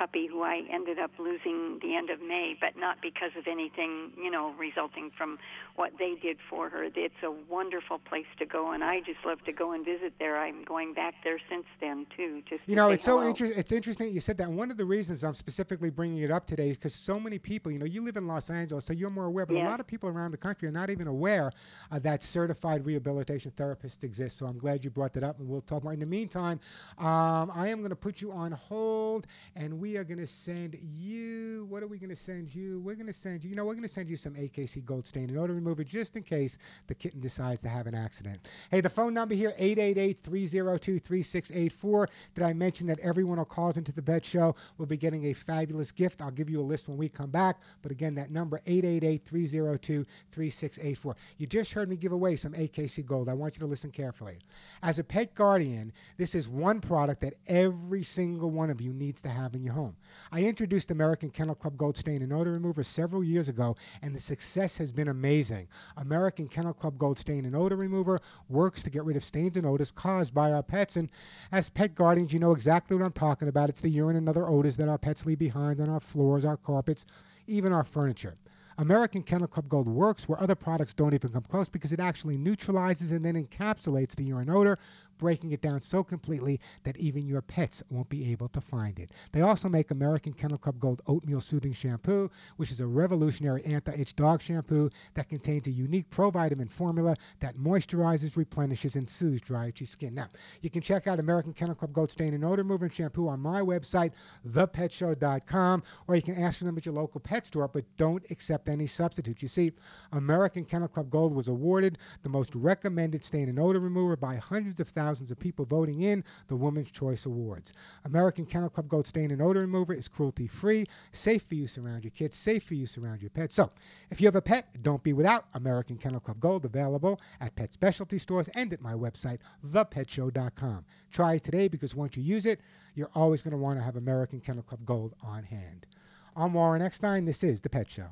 puppy 0.00 0.26
who 0.26 0.42
I 0.42 0.62
ended 0.72 0.98
up 0.98 1.10
losing 1.18 1.78
the 1.82 1.94
end 1.94 2.08
of 2.08 2.22
May, 2.22 2.56
but 2.58 2.70
not 2.74 3.02
because 3.02 3.32
of 3.36 3.46
anything, 3.46 4.12
you 4.16 4.30
know, 4.30 4.54
resulting 4.58 5.10
from 5.16 5.38
what 5.76 5.92
they 5.98 6.14
did 6.22 6.38
for 6.48 6.70
her. 6.70 6.84
It's 6.84 7.22
a 7.22 7.30
wonderful 7.50 7.98
place 7.98 8.30
to 8.38 8.46
go, 8.46 8.72
and 8.72 8.82
I 8.82 9.00
just 9.00 9.18
love 9.26 9.44
to 9.44 9.52
go 9.52 9.72
and 9.72 9.84
visit 9.84 10.14
there. 10.18 10.38
I'm 10.38 10.64
going 10.64 10.94
back 10.94 11.16
there 11.22 11.38
since 11.50 11.66
then 11.82 12.06
too. 12.16 12.42
Just 12.48 12.62
you 12.66 12.76
know, 12.76 12.90
it's 12.90 13.04
hello. 13.04 13.20
so 13.20 13.28
interesting. 13.28 13.58
It's 13.60 13.72
interesting 13.72 14.06
that 14.06 14.12
you 14.12 14.20
said 14.20 14.38
that. 14.38 14.50
One 14.50 14.70
of 14.70 14.78
the 14.78 14.86
reasons 14.86 15.22
I'm 15.22 15.34
specifically 15.34 15.90
bringing 15.90 16.22
it 16.22 16.30
up 16.30 16.46
today 16.46 16.70
is 16.70 16.78
because 16.78 16.94
so 16.94 17.20
many 17.20 17.38
people, 17.38 17.70
you 17.70 17.78
know, 17.78 17.84
you 17.84 18.02
live 18.02 18.16
in 18.16 18.26
Los 18.26 18.48
Angeles, 18.48 18.86
so 18.86 18.94
you're 18.94 19.10
more 19.10 19.26
aware, 19.26 19.44
but 19.44 19.56
Yeah. 19.56 19.68
a 19.68 19.70
lot 19.70 19.80
of 19.80 19.86
people 19.86 20.08
around 20.08 20.30
the 20.30 20.38
country 20.38 20.66
are 20.66 20.72
not 20.72 20.88
even 20.88 21.08
aware 21.08 21.52
uh, 21.90 21.98
that 21.98 22.22
certified 22.22 22.86
rehabilitation 22.86 23.52
therapists 23.52 24.02
exist. 24.02 24.38
So 24.38 24.46
I'm 24.46 24.58
glad 24.58 24.82
you 24.82 24.90
brought 24.90 25.12
that 25.12 25.24
up, 25.24 25.38
and 25.38 25.46
we'll 25.46 25.60
talk 25.60 25.84
more. 25.84 25.92
In 25.92 26.00
the 26.00 26.06
meantime, 26.06 26.58
um, 26.98 27.50
I 27.54 27.68
am 27.68 27.78
going 27.80 27.90
to 27.90 27.96
put 27.96 28.22
you 28.22 28.32
on 28.32 28.52
hold, 28.52 29.26
and 29.56 29.78
we 29.78 29.89
are 29.96 30.04
going 30.04 30.18
to 30.18 30.26
send 30.26 30.76
you. 30.80 31.66
What 31.68 31.82
are 31.82 31.86
we 31.86 31.98
going 31.98 32.10
to 32.10 32.16
send 32.16 32.54
you? 32.54 32.80
We're 32.80 32.94
going 32.94 33.06
to 33.06 33.12
send 33.12 33.44
you. 33.44 33.50
You 33.50 33.56
know, 33.56 33.64
we're 33.64 33.74
going 33.74 33.86
to 33.86 33.92
send 33.92 34.08
you 34.08 34.16
some 34.16 34.34
AKC 34.34 34.84
Gold 34.84 35.06
Stain 35.06 35.28
and 35.28 35.38
Odor 35.38 35.54
Remover 35.54 35.84
just 35.84 36.16
in 36.16 36.22
case 36.22 36.58
the 36.86 36.94
kitten 36.94 37.20
decides 37.20 37.60
to 37.62 37.68
have 37.68 37.86
an 37.86 37.94
accident. 37.94 38.48
Hey, 38.70 38.80
the 38.80 38.90
phone 38.90 39.14
number 39.14 39.34
here 39.34 39.52
888-302-3684. 39.58 42.06
Did 42.34 42.44
I 42.44 42.52
mention 42.52 42.86
that 42.88 42.98
everyone 43.00 43.38
who 43.38 43.44
calls 43.44 43.76
into 43.76 43.92
the 43.92 44.02
Pet 44.02 44.24
Show 44.24 44.56
will 44.78 44.86
be 44.86 44.96
getting 44.96 45.26
a 45.26 45.32
fabulous 45.32 45.92
gift? 45.92 46.22
I'll 46.22 46.30
give 46.30 46.48
you 46.50 46.60
a 46.60 46.62
list 46.62 46.88
when 46.88 46.96
we 46.96 47.08
come 47.08 47.30
back. 47.30 47.58
But 47.82 47.92
again, 47.92 48.14
that 48.16 48.30
number 48.30 48.60
888-302-3684. 48.66 51.14
You 51.38 51.46
just 51.46 51.72
heard 51.72 51.88
me 51.88 51.96
give 51.96 52.12
away 52.12 52.36
some 52.36 52.52
AKC 52.52 53.06
Gold. 53.06 53.28
I 53.28 53.34
want 53.34 53.54
you 53.54 53.60
to 53.60 53.66
listen 53.66 53.90
carefully. 53.90 54.38
As 54.82 54.98
a 54.98 55.04
pet 55.04 55.34
guardian, 55.34 55.92
this 56.16 56.34
is 56.34 56.48
one 56.48 56.80
product 56.80 57.20
that 57.22 57.34
every 57.48 58.02
single 58.02 58.50
one 58.50 58.70
of 58.70 58.80
you 58.80 58.92
needs 58.92 59.20
to 59.22 59.28
have 59.28 59.54
in 59.54 59.62
your 59.62 59.69
home. 59.70 59.96
I 60.32 60.42
introduced 60.42 60.90
American 60.90 61.30
Kennel 61.30 61.54
Club 61.54 61.76
Gold 61.76 61.96
Stain 61.96 62.22
and 62.22 62.32
Odor 62.32 62.52
Remover 62.52 62.82
several 62.82 63.24
years 63.24 63.48
ago, 63.48 63.76
and 64.02 64.14
the 64.14 64.20
success 64.20 64.76
has 64.78 64.92
been 64.92 65.08
amazing. 65.08 65.68
American 65.96 66.48
Kennel 66.48 66.74
Club 66.74 66.98
Gold 66.98 67.18
Stain 67.18 67.44
and 67.46 67.56
Odor 67.56 67.76
Remover 67.76 68.20
works 68.48 68.82
to 68.82 68.90
get 68.90 69.04
rid 69.04 69.16
of 69.16 69.24
stains 69.24 69.56
and 69.56 69.66
odors 69.66 69.90
caused 69.90 70.34
by 70.34 70.52
our 70.52 70.62
pets. 70.62 70.96
And 70.96 71.08
as 71.52 71.70
pet 71.70 71.94
guardians, 71.94 72.32
you 72.32 72.38
know 72.38 72.52
exactly 72.52 72.96
what 72.96 73.04
I'm 73.04 73.12
talking 73.12 73.48
about. 73.48 73.68
It's 73.70 73.80
the 73.80 73.88
urine 73.88 74.16
and 74.16 74.28
other 74.28 74.48
odors 74.48 74.76
that 74.76 74.88
our 74.88 74.98
pets 74.98 75.24
leave 75.24 75.38
behind 75.38 75.80
on 75.80 75.88
our 75.88 76.00
floors, 76.00 76.44
our 76.44 76.56
carpets, 76.56 77.06
even 77.46 77.72
our 77.72 77.84
furniture. 77.84 78.36
American 78.80 79.22
Kennel 79.22 79.46
Club 79.46 79.68
Gold 79.68 79.86
works 79.86 80.26
where 80.26 80.40
other 80.42 80.54
products 80.54 80.94
don't 80.94 81.12
even 81.12 81.30
come 81.30 81.42
close 81.42 81.68
because 81.68 81.92
it 81.92 82.00
actually 82.00 82.38
neutralizes 82.38 83.12
and 83.12 83.22
then 83.22 83.34
encapsulates 83.34 84.14
the 84.16 84.24
urine 84.24 84.48
odor, 84.48 84.78
breaking 85.20 85.52
it 85.52 85.60
down 85.60 85.80
so 85.82 86.02
completely 86.02 86.58
that 86.82 86.96
even 86.96 87.26
your 87.26 87.42
pets 87.42 87.82
won't 87.90 88.08
be 88.08 88.32
able 88.32 88.48
to 88.48 88.60
find 88.60 88.98
it. 88.98 89.10
They 89.32 89.42
also 89.42 89.68
make 89.68 89.90
American 89.90 90.32
Kennel 90.32 90.56
Club 90.56 90.80
Gold 90.80 91.02
Oatmeal 91.06 91.42
Soothing 91.42 91.74
Shampoo, 91.74 92.30
which 92.56 92.72
is 92.72 92.80
a 92.80 92.86
revolutionary 92.86 93.62
anti-itch 93.64 94.16
dog 94.16 94.40
shampoo 94.40 94.90
that 95.14 95.28
contains 95.28 95.66
a 95.66 95.70
unique 95.70 96.08
provitamin 96.10 96.70
formula 96.70 97.14
that 97.40 97.58
moisturizes, 97.58 98.36
replenishes, 98.36 98.96
and 98.96 99.08
soothes 99.08 99.42
dry, 99.42 99.68
itchy 99.68 99.84
skin. 99.84 100.14
Now, 100.14 100.28
you 100.62 100.70
can 100.70 100.80
check 100.80 101.06
out 101.06 101.20
American 101.20 101.52
Kennel 101.52 101.74
Club 101.74 101.92
Gold 101.92 102.10
Stain 102.10 102.32
and 102.32 102.44
Odor 102.44 102.62
Remover 102.62 102.88
Shampoo 102.88 103.28
on 103.28 103.40
my 103.40 103.60
website, 103.60 104.12
thepetshow.com, 104.48 105.82
or 106.08 106.16
you 106.16 106.22
can 106.22 106.36
ask 106.36 106.58
for 106.58 106.64
them 106.64 106.78
at 106.78 106.86
your 106.86 106.94
local 106.94 107.20
pet 107.20 107.44
store, 107.44 107.68
but 107.68 107.84
don't 107.98 108.24
accept 108.30 108.70
any 108.70 108.86
substitutes. 108.86 109.42
You 109.42 109.48
see, 109.48 109.72
American 110.12 110.64
Kennel 110.64 110.88
Club 110.88 111.10
Gold 111.10 111.34
was 111.34 111.48
awarded 111.48 111.98
the 112.22 112.30
most 112.30 112.54
recommended 112.54 113.22
stain 113.22 113.50
and 113.50 113.58
odor 113.58 113.80
remover 113.80 114.16
by 114.16 114.36
hundreds 114.36 114.80
of 114.80 114.88
thousands 114.88 115.09
of 115.10 115.38
people 115.40 115.64
voting 115.64 116.02
in 116.02 116.22
the 116.46 116.54
Women's 116.54 116.92
Choice 116.92 117.26
Awards. 117.26 117.72
American 118.04 118.46
Kennel 118.46 118.70
Club 118.70 118.86
Gold 118.86 119.08
Stain 119.08 119.32
and 119.32 119.42
Odor 119.42 119.62
Remover 119.62 119.92
is 119.92 120.06
cruelty 120.06 120.46
free, 120.46 120.86
safe 121.10 121.42
for 121.42 121.56
use 121.56 121.78
around 121.78 122.04
your 122.04 122.12
kids, 122.12 122.36
safe 122.36 122.62
for 122.62 122.74
use 122.74 122.96
around 122.96 123.20
your 123.20 123.30
pets. 123.30 123.56
So, 123.56 123.72
if 124.10 124.20
you 124.20 124.28
have 124.28 124.36
a 124.36 124.42
pet, 124.42 124.68
don't 124.82 125.02
be 125.02 125.12
without 125.12 125.46
American 125.54 125.98
Kennel 125.98 126.20
Club 126.20 126.38
Gold 126.38 126.64
available 126.64 127.20
at 127.40 127.56
pet 127.56 127.72
specialty 127.72 128.18
stores 128.18 128.48
and 128.54 128.72
at 128.72 128.80
my 128.80 128.92
website, 128.92 129.38
thepetshow.com. 129.66 130.84
Try 131.10 131.34
it 131.34 131.42
today 131.42 131.66
because 131.66 131.96
once 131.96 132.16
you 132.16 132.22
use 132.22 132.46
it, 132.46 132.60
you're 132.94 133.10
always 133.16 133.42
going 133.42 133.52
to 133.52 133.58
want 133.58 133.78
to 133.78 133.82
have 133.82 133.96
American 133.96 134.38
Kennel 134.40 134.62
Club 134.62 134.84
Gold 134.84 135.14
on 135.22 135.42
hand. 135.42 135.88
I'm 136.36 136.54
Warren 136.54 136.82
Eckstein. 136.82 137.24
This 137.24 137.42
is 137.42 137.60
The 137.60 137.68
Pet 137.68 137.90
Show. 137.90 138.06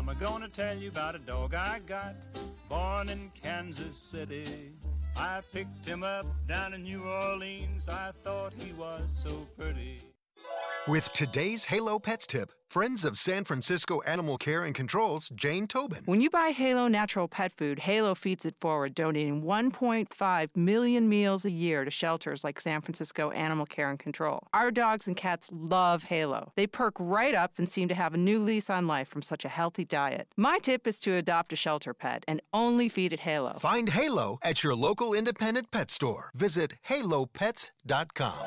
I'm 0.00 0.08
gonna 0.18 0.48
tell 0.48 0.76
you 0.76 0.88
about 0.88 1.14
a 1.14 1.18
dog 1.18 1.54
I 1.54 1.80
got, 1.80 2.14
born 2.68 3.08
in 3.08 3.30
Kansas 3.34 3.98
City. 3.98 4.72
I 5.16 5.40
picked 5.52 5.86
him 5.86 6.02
up 6.02 6.26
down 6.46 6.74
in 6.74 6.82
New 6.82 7.04
Orleans. 7.04 7.88
I 7.88 8.12
thought 8.22 8.52
he 8.58 8.72
was 8.72 9.10
so 9.10 9.46
pretty. 9.56 10.09
With 10.88 11.12
today's 11.12 11.66
Halo 11.66 11.98
Pets 11.98 12.26
tip, 12.26 12.52
friends 12.70 13.04
of 13.04 13.18
San 13.18 13.44
Francisco 13.44 14.00
Animal 14.00 14.38
Care 14.38 14.64
and 14.64 14.74
Control's 14.74 15.28
Jane 15.28 15.66
Tobin. 15.66 16.02
When 16.06 16.22
you 16.22 16.30
buy 16.30 16.48
Halo 16.50 16.88
Natural 16.88 17.28
Pet 17.28 17.52
Food, 17.52 17.80
Halo 17.80 18.14
feeds 18.14 18.46
it 18.46 18.54
forward, 18.60 18.94
donating 18.94 19.42
1.5 19.42 20.48
million 20.56 21.08
meals 21.08 21.44
a 21.44 21.50
year 21.50 21.84
to 21.84 21.90
shelters 21.90 22.44
like 22.44 22.60
San 22.60 22.80
Francisco 22.80 23.30
Animal 23.30 23.66
Care 23.66 23.90
and 23.90 23.98
Control. 23.98 24.48
Our 24.54 24.70
dogs 24.70 25.06
and 25.06 25.16
cats 25.16 25.50
love 25.52 26.04
Halo. 26.04 26.52
They 26.56 26.66
perk 26.66 26.94
right 26.98 27.34
up 27.34 27.52
and 27.58 27.68
seem 27.68 27.88
to 27.88 27.94
have 27.94 28.14
a 28.14 28.18
new 28.18 28.38
lease 28.38 28.70
on 28.70 28.86
life 28.86 29.06
from 29.08 29.22
such 29.22 29.44
a 29.44 29.48
healthy 29.48 29.84
diet. 29.84 30.28
My 30.36 30.58
tip 30.58 30.86
is 30.86 30.98
to 31.00 31.12
adopt 31.14 31.52
a 31.52 31.56
shelter 31.56 31.92
pet 31.92 32.24
and 32.26 32.40
only 32.54 32.88
feed 32.88 33.12
it 33.12 33.20
Halo. 33.20 33.58
Find 33.58 33.90
Halo 33.90 34.38
at 34.42 34.64
your 34.64 34.74
local 34.74 35.12
independent 35.12 35.70
pet 35.70 35.90
store. 35.90 36.30
Visit 36.34 36.72
halopets.com. 36.88 38.46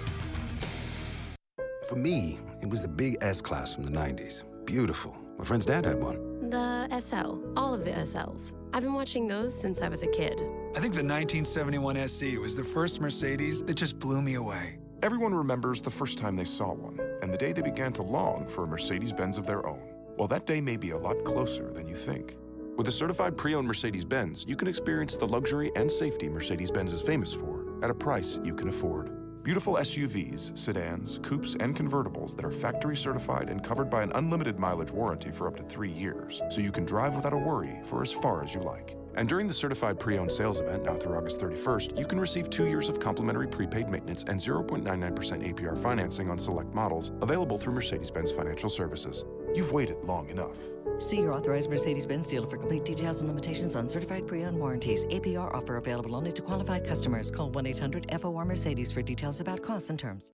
For 1.91 1.97
me, 1.97 2.39
it 2.61 2.69
was 2.69 2.83
the 2.83 2.87
big 2.87 3.17
S 3.19 3.41
class 3.41 3.75
from 3.75 3.83
the 3.83 3.91
90s. 3.91 4.43
Beautiful. 4.63 5.13
My 5.37 5.43
friend's 5.43 5.65
dad 5.65 5.83
had 5.83 6.01
one. 6.01 6.49
The 6.49 6.87
SL, 7.01 7.41
all 7.57 7.73
of 7.73 7.83
the 7.83 7.91
SLs. 7.91 8.53
I've 8.73 8.83
been 8.83 8.93
watching 8.93 9.27
those 9.27 9.53
since 9.53 9.81
I 9.81 9.89
was 9.89 10.01
a 10.01 10.07
kid. 10.07 10.39
I 10.73 10.79
think 10.79 10.93
the 10.93 11.03
1971 11.03 12.07
SC 12.07 12.39
was 12.39 12.55
the 12.55 12.63
first 12.63 13.01
Mercedes 13.01 13.61
that 13.63 13.73
just 13.73 13.99
blew 13.99 14.21
me 14.21 14.35
away. 14.35 14.77
Everyone 15.03 15.35
remembers 15.35 15.81
the 15.81 15.91
first 15.91 16.17
time 16.17 16.37
they 16.37 16.45
saw 16.45 16.71
one, 16.71 16.97
and 17.21 17.33
the 17.33 17.37
day 17.37 17.51
they 17.51 17.61
began 17.61 17.91
to 17.91 18.03
long 18.03 18.47
for 18.47 18.63
a 18.63 18.67
Mercedes 18.67 19.11
Benz 19.11 19.37
of 19.37 19.45
their 19.45 19.67
own. 19.67 19.93
Well, 20.17 20.29
that 20.29 20.45
day 20.45 20.61
may 20.61 20.77
be 20.77 20.91
a 20.91 20.97
lot 20.97 21.25
closer 21.25 21.73
than 21.73 21.87
you 21.87 21.95
think. 21.95 22.37
With 22.77 22.87
a 22.87 22.91
certified 22.93 23.35
pre 23.35 23.53
owned 23.53 23.67
Mercedes 23.67 24.05
Benz, 24.05 24.45
you 24.47 24.55
can 24.55 24.69
experience 24.69 25.17
the 25.17 25.25
luxury 25.25 25.73
and 25.75 25.91
safety 25.91 26.29
Mercedes 26.29 26.71
Benz 26.71 26.93
is 26.93 27.01
famous 27.01 27.33
for 27.33 27.83
at 27.83 27.89
a 27.89 27.93
price 27.93 28.39
you 28.45 28.55
can 28.55 28.69
afford. 28.69 29.20
Beautiful 29.43 29.73
SUVs, 29.73 30.55
sedans, 30.55 31.17
coupes, 31.23 31.55
and 31.55 31.75
convertibles 31.75 32.35
that 32.35 32.45
are 32.45 32.51
factory 32.51 32.95
certified 32.95 33.49
and 33.49 33.63
covered 33.63 33.89
by 33.89 34.03
an 34.03 34.11
unlimited 34.13 34.59
mileage 34.59 34.91
warranty 34.91 35.31
for 35.31 35.47
up 35.47 35.55
to 35.55 35.63
three 35.63 35.89
years, 35.89 36.43
so 36.49 36.61
you 36.61 36.71
can 36.71 36.85
drive 36.85 37.15
without 37.15 37.33
a 37.33 37.37
worry 37.37 37.79
for 37.83 38.03
as 38.03 38.13
far 38.13 38.43
as 38.43 38.53
you 38.53 38.61
like. 38.61 38.95
And 39.15 39.27
during 39.27 39.47
the 39.47 39.53
certified 39.53 39.99
pre 39.99 40.19
owned 40.19 40.31
sales 40.31 40.61
event, 40.61 40.83
now 40.83 40.93
through 40.93 41.17
August 41.17 41.39
31st, 41.39 41.97
you 41.97 42.05
can 42.05 42.19
receive 42.19 42.51
two 42.51 42.67
years 42.67 42.87
of 42.87 42.99
complimentary 42.99 43.47
prepaid 43.47 43.89
maintenance 43.89 44.23
and 44.27 44.39
0.99% 44.39 44.85
APR 44.85 45.75
financing 45.75 46.29
on 46.29 46.37
select 46.37 46.71
models 46.75 47.11
available 47.21 47.57
through 47.57 47.73
Mercedes 47.73 48.11
Benz 48.11 48.31
Financial 48.31 48.69
Services. 48.69 49.25
You've 49.55 49.71
waited 49.71 49.97
long 50.03 50.29
enough. 50.29 50.59
See 51.01 51.17
your 51.17 51.33
authorized 51.33 51.69
Mercedes-Benz 51.69 52.27
dealer 52.27 52.45
for 52.45 52.57
complete 52.57 52.85
details 52.85 53.21
and 53.21 53.29
limitations 53.29 53.75
on 53.75 53.89
certified 53.89 54.27
pre-owned 54.27 54.57
warranties. 54.57 55.03
APR 55.05 55.53
offer 55.53 55.77
available 55.77 56.15
only 56.15 56.31
to 56.31 56.41
qualified 56.43 56.85
customers. 56.85 57.31
Call 57.31 57.49
1-800-FOR-Mercedes 57.49 58.91
for 58.91 59.01
details 59.01 59.41
about 59.41 59.63
costs 59.63 59.89
and 59.89 59.97
terms. 59.97 60.31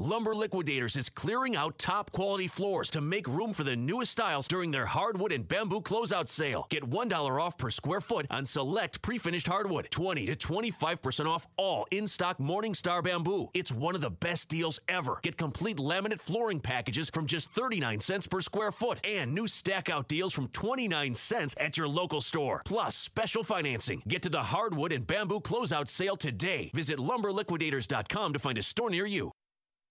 Lumber 0.00 0.32
Liquidators 0.32 0.96
is 0.96 1.08
clearing 1.08 1.56
out 1.56 1.76
top 1.76 2.12
quality 2.12 2.46
floors 2.46 2.88
to 2.90 3.00
make 3.00 3.26
room 3.26 3.52
for 3.52 3.64
the 3.64 3.74
newest 3.74 4.12
styles 4.12 4.46
during 4.46 4.70
their 4.70 4.86
hardwood 4.86 5.32
and 5.32 5.48
bamboo 5.48 5.80
closeout 5.80 6.28
sale. 6.28 6.68
Get 6.70 6.88
$1 6.88 7.40
off 7.42 7.58
per 7.58 7.68
square 7.68 8.00
foot 8.00 8.24
on 8.30 8.44
select 8.44 9.02
pre-finished 9.02 9.48
hardwood. 9.48 9.88
20 9.90 10.26
to 10.26 10.36
25% 10.36 11.26
off 11.26 11.48
all 11.56 11.84
in-stock 11.90 12.38
Morningstar 12.38 13.02
bamboo. 13.02 13.48
It's 13.54 13.72
one 13.72 13.96
of 13.96 14.00
the 14.00 14.10
best 14.10 14.48
deals 14.48 14.78
ever. 14.88 15.18
Get 15.20 15.36
complete 15.36 15.78
laminate 15.78 16.20
flooring 16.20 16.60
packages 16.60 17.10
from 17.10 17.26
just 17.26 17.50
39 17.50 17.98
cents 17.98 18.28
per 18.28 18.40
square 18.40 18.70
foot 18.70 19.04
and 19.04 19.34
new 19.34 19.48
stack 19.48 19.90
out 19.90 20.06
deals 20.06 20.32
from 20.32 20.46
29 20.46 21.14
cents 21.14 21.56
at 21.58 21.76
your 21.76 21.88
local 21.88 22.20
store. 22.20 22.62
Plus 22.64 22.94
special 22.94 23.42
financing. 23.42 24.02
Get 24.06 24.22
to 24.22 24.30
the 24.30 24.44
hardwood 24.44 24.92
and 24.92 25.04
bamboo 25.04 25.40
closeout 25.40 25.88
sale 25.88 26.16
today. 26.16 26.70
Visit 26.72 26.98
lumberliquidators.com 26.98 28.32
to 28.32 28.38
find 28.38 28.58
a 28.58 28.62
store 28.62 28.90
near 28.90 29.04
you. 29.04 29.32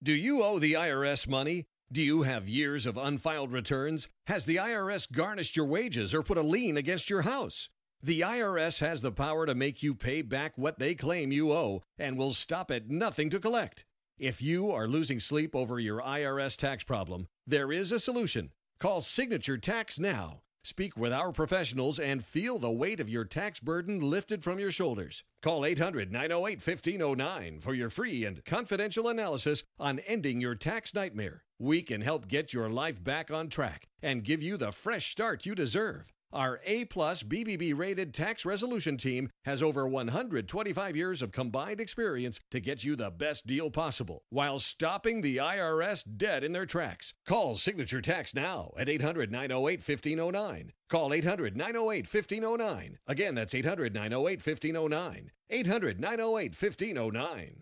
Do 0.04 0.14
you 0.14 0.44
owe 0.44 0.60
the 0.60 0.74
IRS 0.74 1.28
money? 1.28 1.66
Do 1.92 2.04
you 2.04 2.22
have 2.22 2.48
years 2.48 2.86
of 2.86 2.98
unfiled 2.98 3.52
returns? 3.52 4.08
Has 4.28 4.46
the 4.46 4.58
IRS 4.58 5.12
garnished 5.12 5.58
your 5.58 5.66
wages 5.66 6.14
or 6.14 6.22
put 6.22 6.38
a 6.38 6.44
lien 6.44 6.78
against 6.78 7.10
your 7.10 7.24
house? 7.24 7.70
The 8.04 8.22
IRS 8.22 8.78
has 8.80 9.02
the 9.02 9.12
power 9.12 9.48
to 9.48 9.56
make 9.56 9.82
you 9.82 9.96
pay 9.96 10.22
back 10.22 10.56
what 10.56 10.78
they 10.78 10.94
claim 10.94 11.32
you 11.32 11.52
owe 11.52 11.82
and 11.98 12.16
will 12.16 12.36
stop 12.36 12.70
at 12.70 12.92
nothing 12.92 13.32
to 13.32 13.40
collect. 13.40 13.86
If 14.20 14.40
you 14.40 14.70
are 14.70 14.88
losing 14.88 15.20
sleep 15.20 15.56
over 15.56 15.80
your 15.80 16.00
IRS 16.02 16.58
tax 16.58 16.84
problem, 16.84 17.26
there 17.48 17.72
is 17.72 17.92
a 17.92 18.00
solution. 18.00 18.52
Call 18.80 19.02
Signature 19.02 19.58
Tax 19.58 19.98
now. 19.98 20.42
Speak 20.68 20.98
with 20.98 21.14
our 21.14 21.32
professionals 21.32 21.98
and 21.98 22.26
feel 22.26 22.60
the 22.60 22.70
weight 22.70 23.00
of 23.00 23.08
your 23.08 23.24
tax 23.24 23.62
burden 23.62 24.02
lifted 24.02 24.44
from 24.44 24.60
your 24.60 24.70
shoulders. 24.70 25.24
Call 25.42 25.64
800 25.64 26.12
908 26.12 26.58
1509 26.58 27.62
for 27.62 27.74
your 27.74 27.90
free 27.90 28.26
and 28.26 28.44
confidential 28.44 29.08
analysis 29.08 29.64
on 29.80 30.00
ending 30.00 30.42
your 30.42 30.56
tax 30.56 30.94
nightmare. 30.94 31.46
We 31.58 31.84
can 31.84 32.02
help 32.02 32.28
get 32.28 32.52
your 32.52 32.70
life 32.70 33.02
back 33.02 33.32
on 33.32 33.48
track 33.48 33.88
and 34.02 34.26
give 34.26 34.44
you 34.44 34.58
the 34.58 34.74
fresh 34.74 35.10
start 35.10 35.46
you 35.46 35.56
deserve. 35.56 36.12
Our 36.34 36.60
A 36.66 36.86
plus 36.86 37.24
BBB 37.24 37.78
rated 37.78 38.14
tax 38.14 38.46
resolution 38.46 38.98
team 38.98 39.30
has 39.46 39.64
over 39.64 39.88
125 39.88 40.96
years 40.96 41.22
of 41.22 41.32
combined 41.32 41.80
experience 41.80 42.42
to 42.52 42.60
get 42.60 42.84
you 42.84 42.98
the 42.98 43.10
best 43.10 43.48
deal 43.48 43.72
possible 43.72 44.24
while 44.30 44.60
stopping 44.60 45.22
the 45.22 45.38
IRS 45.38 46.04
dead 46.18 46.44
in 46.44 46.52
their 46.52 46.66
tracks. 46.66 47.14
Call 47.26 47.56
Signature 47.56 48.02
Tax 48.02 48.34
now 48.34 48.74
at 48.78 48.90
800 48.90 49.32
908 49.32 49.80
1509. 49.80 50.74
Call 50.90 51.14
800 51.14 51.56
908 51.56 52.14
1509. 52.14 52.98
Again, 53.08 53.36
that's 53.36 53.56
800 53.56 53.94
908 53.94 54.46
1509. 54.46 55.32
800 55.50 56.00
908 56.02 56.62
1509. 56.62 57.56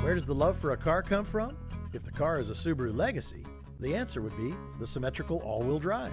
Where 0.00 0.14
does 0.14 0.26
the 0.26 0.34
love 0.34 0.56
for 0.56 0.70
a 0.70 0.76
car 0.76 1.02
come 1.02 1.24
from? 1.24 1.56
If 1.92 2.04
the 2.04 2.12
car 2.12 2.38
is 2.38 2.50
a 2.50 2.52
Subaru 2.52 2.94
Legacy, 2.94 3.44
the 3.80 3.96
answer 3.96 4.22
would 4.22 4.36
be 4.36 4.54
the 4.78 4.86
symmetrical 4.86 5.38
all 5.38 5.62
wheel 5.62 5.80
drive. 5.80 6.12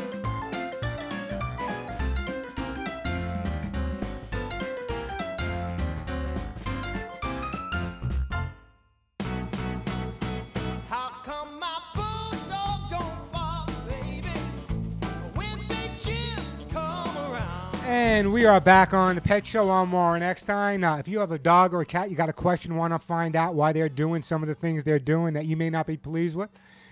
And 17.93 18.31
we 18.31 18.45
are 18.45 18.61
back 18.61 18.93
on 18.93 19.15
the 19.15 19.21
Pet 19.21 19.45
Show 19.45 19.67
on 19.67 19.91
Warren 19.91 20.23
Eckstein. 20.23 20.81
Uh, 20.81 20.95
if 20.95 21.09
you 21.09 21.19
have 21.19 21.33
a 21.33 21.37
dog 21.37 21.73
or 21.73 21.81
a 21.81 21.85
cat, 21.85 22.09
you 22.09 22.15
got 22.15 22.29
a 22.29 22.33
question, 22.33 22.77
want 22.77 22.93
to 22.93 22.99
find 22.99 23.35
out 23.35 23.53
why 23.53 23.73
they're 23.73 23.89
doing 23.89 24.21
some 24.21 24.41
of 24.41 24.47
the 24.47 24.55
things 24.55 24.85
they're 24.85 24.97
doing 24.97 25.33
that 25.33 25.43
you 25.43 25.57
may 25.57 25.69
not 25.69 25.87
be 25.87 25.97
pleased 25.97 26.37
with, 26.37 26.49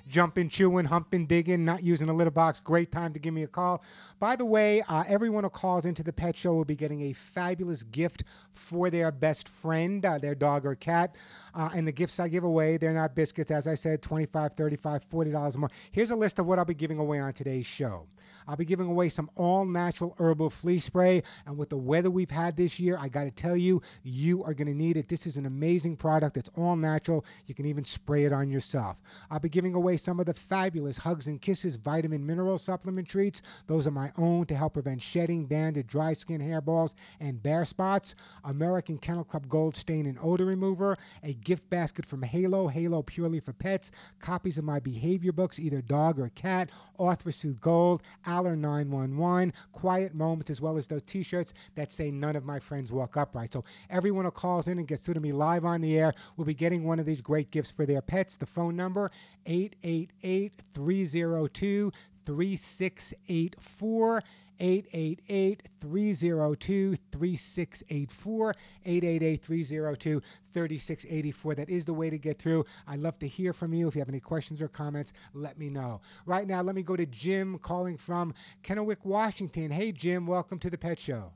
jumping, 0.09 0.49
chewing, 0.49 0.83
humping, 0.83 1.25
digging, 1.25 1.63
not 1.63 1.83
using 1.83 2.09
a 2.09 2.13
litter 2.13 2.31
box, 2.31 2.59
great 2.59 2.91
time 2.91 3.13
to 3.13 3.19
give 3.19 3.33
me 3.33 3.43
a 3.43 3.47
call. 3.47 3.81
By 4.19 4.35
the 4.35 4.43
way, 4.43 4.81
uh, 4.89 5.05
everyone 5.07 5.45
who 5.45 5.49
calls 5.49 5.85
into 5.85 6.03
the 6.03 6.11
Pet 6.11 6.35
Show 6.35 6.53
will 6.53 6.65
be 6.65 6.75
getting 6.75 7.03
a 7.03 7.13
fabulous 7.13 7.81
gift 7.83 8.25
for 8.51 8.89
their 8.89 9.09
best 9.09 9.47
friend, 9.47 10.05
uh, 10.05 10.17
their 10.17 10.35
dog 10.35 10.65
or 10.65 10.75
cat. 10.75 11.15
Uh, 11.55 11.69
and 11.73 11.87
the 11.87 11.93
gifts 11.93 12.19
I 12.19 12.27
give 12.27 12.43
away, 12.43 12.75
they're 12.75 12.93
not 12.93 13.15
biscuits, 13.15 13.51
as 13.51 13.69
I 13.69 13.75
said, 13.75 14.01
$25, 14.01 14.53
$35, 14.53 15.01
$40 15.09 15.55
more. 15.55 15.71
Here's 15.93 16.11
a 16.11 16.15
list 16.17 16.39
of 16.39 16.45
what 16.45 16.59
I'll 16.59 16.65
be 16.65 16.73
giving 16.73 16.99
away 16.99 17.19
on 17.19 17.31
today's 17.31 17.65
show. 17.65 18.05
I'll 18.49 18.55
be 18.55 18.65
giving 18.65 18.87
away 18.87 19.09
some 19.09 19.29
all 19.35 19.63
natural 19.63 20.15
herbal 20.17 20.49
flea 20.49 20.79
spray. 20.79 21.21
And 21.45 21.55
with 21.55 21.69
the 21.69 21.77
weather 21.77 22.09
we've 22.09 22.31
had 22.31 22.57
this 22.57 22.79
year, 22.79 22.97
I 22.99 23.07
got 23.07 23.25
to 23.25 23.31
tell 23.31 23.55
you, 23.55 23.83
you 24.01 24.43
are 24.43 24.55
going 24.55 24.67
to 24.67 24.73
need 24.73 24.97
it. 24.97 25.07
This 25.07 25.27
is 25.27 25.37
an 25.37 25.45
amazing 25.45 25.95
product. 25.97 26.35
It's 26.35 26.49
all 26.57 26.75
natural. 26.75 27.25
You 27.45 27.53
can 27.53 27.67
even 27.67 27.85
spray 27.85 28.25
it 28.25 28.33
on 28.33 28.49
yourself. 28.49 28.97
I'll 29.29 29.39
be 29.39 29.49
giving 29.49 29.75
away 29.75 29.97
some 29.97 30.19
of 30.19 30.25
the 30.25 30.33
fabulous 30.33 30.97
Hugs 30.97 31.27
and 31.27 31.39
Kisses 31.39 31.75
vitamin 31.75 32.25
mineral 32.25 32.57
supplement 32.57 33.07
treats. 33.07 33.43
Those 33.67 33.85
are 33.85 33.91
my 33.91 34.11
own 34.17 34.47
to 34.47 34.55
help 34.55 34.73
prevent 34.73 35.03
shedding, 35.03 35.45
banded, 35.45 35.85
dry 35.85 36.13
skin, 36.13 36.41
hairballs, 36.41 36.95
and 37.19 37.43
bare 37.43 37.65
spots. 37.65 38.15
American 38.45 38.97
Kennel 38.97 39.25
Club 39.25 39.47
Gold 39.47 39.75
Stain 39.75 40.07
and 40.07 40.17
Odor 40.23 40.45
Remover. 40.45 40.97
A 41.21 41.35
gift 41.35 41.69
basket 41.69 42.03
from 42.03 42.23
Halo, 42.23 42.67
Halo 42.67 43.03
Purely 43.03 43.39
for 43.39 43.53
Pets. 43.53 43.91
Copies 44.19 44.57
of 44.57 44.63
my 44.63 44.79
behavior 44.79 45.31
books, 45.31 45.59
either 45.59 45.83
dog 45.83 46.19
or 46.19 46.29
cat. 46.29 46.71
Arthro-Soothe 46.99 47.61
Gold. 47.61 48.01
Aller 48.25 48.38
911, 48.43 49.53
Quiet 49.71 50.13
Moments, 50.15 50.49
as 50.49 50.61
well 50.61 50.77
as 50.77 50.87
those 50.87 51.03
t 51.03 51.23
shirts 51.23 51.53
that 51.75 51.91
say 51.91 52.11
None 52.11 52.35
of 52.35 52.45
my 52.45 52.59
friends 52.59 52.91
walk 52.91 53.17
upright. 53.17 53.53
So 53.53 53.63
everyone 53.89 54.25
who 54.25 54.31
calls 54.31 54.67
in 54.67 54.77
and 54.79 54.87
gets 54.87 55.03
through 55.03 55.15
to 55.15 55.19
me 55.19 55.31
live 55.31 55.65
on 55.65 55.81
the 55.81 55.97
air 55.99 56.13
will 56.37 56.45
be 56.45 56.53
getting 56.53 56.83
one 56.83 56.99
of 56.99 57.05
these 57.05 57.21
great 57.21 57.51
gifts 57.51 57.71
for 57.71 57.85
their 57.85 58.01
pets. 58.01 58.35
The 58.37 58.45
phone 58.45 58.75
number 58.75 59.11
888 59.45 60.53
302 60.73 61.91
3684. 62.25 64.23
888 64.59 65.63
302 65.81 66.95
3684. 67.11 68.55
888 68.85 69.43
302 69.43 70.21
3684. 70.53 71.55
That 71.55 71.69
is 71.69 71.85
the 71.85 71.93
way 71.93 72.09
to 72.09 72.17
get 72.17 72.39
through. 72.39 72.65
I'd 72.87 72.99
love 72.99 73.19
to 73.19 73.27
hear 73.27 73.53
from 73.53 73.73
you. 73.73 73.87
If 73.87 73.95
you 73.95 74.01
have 74.01 74.09
any 74.09 74.19
questions 74.19 74.61
or 74.61 74.67
comments, 74.67 75.13
let 75.33 75.57
me 75.57 75.69
know. 75.69 76.01
Right 76.25 76.47
now, 76.47 76.61
let 76.61 76.75
me 76.75 76.83
go 76.83 76.95
to 76.95 77.05
Jim 77.05 77.57
calling 77.59 77.97
from 77.97 78.33
Kennewick, 78.63 79.03
Washington. 79.03 79.71
Hey, 79.71 79.91
Jim, 79.91 80.27
welcome 80.27 80.59
to 80.59 80.69
the 80.69 80.77
Pet 80.77 80.99
Show. 80.99 81.31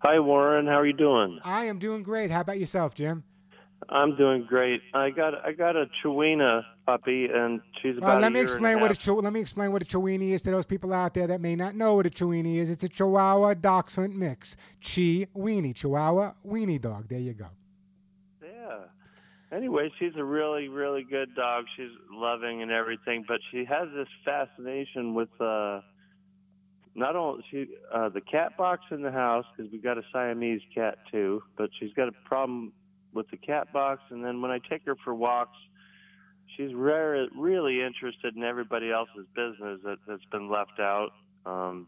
Hi, 0.00 0.20
Warren. 0.20 0.66
How 0.66 0.80
are 0.80 0.86
you 0.86 0.92
doing? 0.92 1.40
I 1.42 1.64
am 1.64 1.78
doing 1.78 2.02
great. 2.04 2.30
How 2.30 2.42
about 2.42 2.60
yourself, 2.60 2.94
Jim? 2.94 3.24
I'm 3.90 4.16
doing 4.16 4.44
great. 4.44 4.82
I 4.92 5.10
got 5.10 5.34
I 5.44 5.52
got 5.52 5.76
a 5.76 5.86
Chihuahua 6.02 6.62
puppy, 6.84 7.26
and 7.32 7.60
she's 7.80 7.96
about. 7.96 8.18
Uh, 8.18 8.20
let 8.20 8.28
a 8.28 8.30
me 8.34 8.40
explain 8.40 8.80
what 8.80 8.90
a. 8.90 8.94
Chihuahua. 8.94 9.22
Let 9.22 9.32
me 9.32 9.40
explain 9.40 9.72
what 9.72 9.82
a 9.82 9.84
Chiweenie 9.84 10.30
is 10.30 10.42
to 10.42 10.50
those 10.50 10.66
people 10.66 10.92
out 10.92 11.14
there 11.14 11.26
that 11.26 11.40
may 11.40 11.56
not 11.56 11.74
know 11.74 11.94
what 11.94 12.06
a 12.06 12.10
Chiweenie 12.10 12.56
is. 12.56 12.70
It's 12.70 12.84
a 12.84 12.88
Chihuahua 12.88 13.54
Dachshund 13.54 14.14
mix. 14.14 14.56
Chi 14.82 15.26
Weenie, 15.36 15.74
Chihuahua 15.74 16.32
Weenie 16.46 16.80
dog. 16.80 17.08
There 17.08 17.20
you 17.20 17.32
go. 17.32 17.46
Yeah. 18.42 19.56
Anyway, 19.56 19.90
she's 19.98 20.16
a 20.16 20.24
really 20.24 20.68
really 20.68 21.04
good 21.04 21.34
dog. 21.34 21.64
She's 21.76 21.92
loving 22.10 22.62
and 22.62 22.70
everything, 22.70 23.24
but 23.26 23.38
she 23.50 23.64
has 23.64 23.88
this 23.94 24.08
fascination 24.24 25.14
with 25.14 25.30
uh 25.40 25.80
not 26.94 27.16
only 27.16 27.44
she 27.50 27.68
uh 27.94 28.08
the 28.10 28.20
cat 28.20 28.56
box 28.58 28.82
in 28.90 29.02
the 29.02 29.12
house 29.12 29.46
because 29.56 29.72
we 29.72 29.78
got 29.78 29.96
a 29.96 30.02
Siamese 30.12 30.62
cat 30.74 30.98
too, 31.10 31.42
but 31.56 31.70
she's 31.78 31.92
got 31.94 32.08
a 32.08 32.12
problem 32.26 32.72
with 33.12 33.28
the 33.30 33.36
cat 33.36 33.72
box 33.72 34.02
and 34.10 34.24
then 34.24 34.40
when 34.42 34.50
I 34.50 34.58
take 34.68 34.84
her 34.86 34.96
for 35.04 35.14
walks 35.14 35.56
she's 36.56 36.74
rare, 36.74 37.26
really 37.36 37.82
interested 37.82 38.36
in 38.36 38.42
everybody 38.42 38.90
else's 38.90 39.26
business 39.34 39.80
that, 39.84 39.98
that's 40.06 40.24
been 40.30 40.50
left 40.50 40.78
out. 40.80 41.10
Um, 41.46 41.86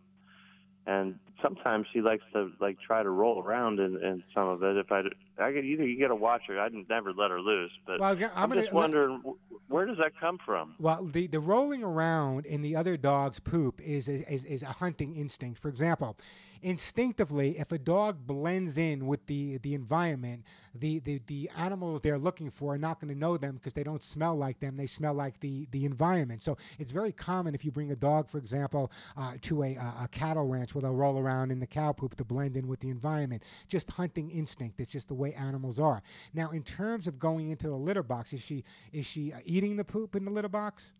and 0.87 1.19
sometimes 1.43 1.87
she 1.93 2.01
likes 2.01 2.23
to 2.33 2.51
like 2.61 2.79
try 2.81 3.03
to 3.03 3.11
roll 3.11 3.43
around 3.43 3.81
in, 3.81 3.97
in 4.03 4.23
some 4.35 4.49
of 4.49 4.63
it. 4.63 4.77
If 4.77 4.91
I, 4.91 5.01
I 5.39 5.53
could 5.53 5.65
either 5.65 5.87
you 5.87 6.01
got 6.01 6.09
to 6.09 6.15
watch 6.15 6.43
her. 6.49 6.59
I'd 6.59 6.73
never 6.89 7.13
let 7.13 7.31
her 7.31 7.41
loose. 7.41 7.71
But 7.87 8.01
Well, 8.01 8.13
I'm 8.13 8.31
I'm, 8.35 8.49
gonna- 8.49 8.63
just 8.63 8.73
wondering 8.73 9.23
wh- 9.25 9.71
where 9.71 9.87
does 9.87 9.99
that 9.99 10.13
come 10.19 10.39
from? 10.45 10.75
Well, 10.81 11.05
the, 11.05 11.27
the 11.27 11.39
rolling 11.41 11.85
around 11.85 12.47
in 12.47 12.63
the 12.63 12.77
other 12.77 12.97
dog's 12.97 13.39
poop 13.39 13.81
is, 13.81 14.09
is, 14.09 14.45
is 14.45 14.63
a 14.63 14.67
hunting 14.67 15.15
instinct. 15.17 15.61
For 15.61 15.69
example, 15.69 16.17
instinctively, 16.63 17.59
if 17.59 17.73
a 17.73 17.79
dog 17.79 18.27
blends 18.27 18.79
in 18.79 19.07
with 19.07 19.25
the, 19.27 19.59
the 19.59 19.75
environment, 19.75 20.45
the, 20.75 20.99
the, 21.01 21.21
the 21.27 21.51
animals 21.57 22.01
they're 22.01 22.19
looking 22.19 22.51
for 22.51 22.75
are 22.75 22.79
not 22.79 23.01
going 23.01 23.13
to 23.13 23.19
know 23.19 23.37
them 23.37 23.57
because 23.57 23.73
they 23.73 23.83
don't 23.83 24.03
smell 24.03 24.37
like 24.37 24.59
them. 24.61 24.77
They 24.77 24.87
smell 24.87 25.15
like 25.15 25.39
the, 25.41 25.67
the 25.71 25.85
environment. 25.85 26.43
So 26.43 26.57
it's 26.79 26.91
very 26.91 27.13
common 27.13 27.55
if 27.55 27.65
you 27.65 27.71
bring 27.71 27.93
a 27.93 27.97
dog, 27.97 28.29
for 28.29 28.39
example, 28.39 28.91
uh, 29.17 29.35
to 29.43 29.63
a, 29.63 29.75
a, 29.75 30.09
cattle 30.11 30.47
ranch 30.47 30.75
where 30.75 30.83
they'll 30.83 30.95
roll 30.95 31.19
around 31.19 31.51
in 31.51 31.61
the 31.61 31.67
cow 31.67 31.93
poop 31.93 32.17
to 32.17 32.25
blend 32.25 32.57
in 32.57 32.69
with 32.69 32.81
the 32.81 32.91
environment. 32.91 33.43
Just 33.69 33.91
hunting 33.91 34.31
instinct. 34.31 34.81
It's 34.81 34.91
just 34.91 35.09
the 35.09 35.15
way 35.15 35.33
animals 35.35 35.81
are. 35.81 36.03
Now, 36.35 36.51
in 36.51 36.63
terms 36.63 37.07
of 37.07 37.19
going 37.19 37.51
into 37.51 37.69
the 37.69 37.77
litter 37.77 38.03
box, 38.03 38.33
is 38.33 38.43
she 38.43 38.65
is 38.93 39.07
she 39.07 39.33
uh, 39.33 39.39
eating 39.45 39.77
the 39.77 39.85
poop 39.85 40.17
in 40.17 40.25
the 40.25 40.31
litter 40.31 40.49
box? 40.49 40.95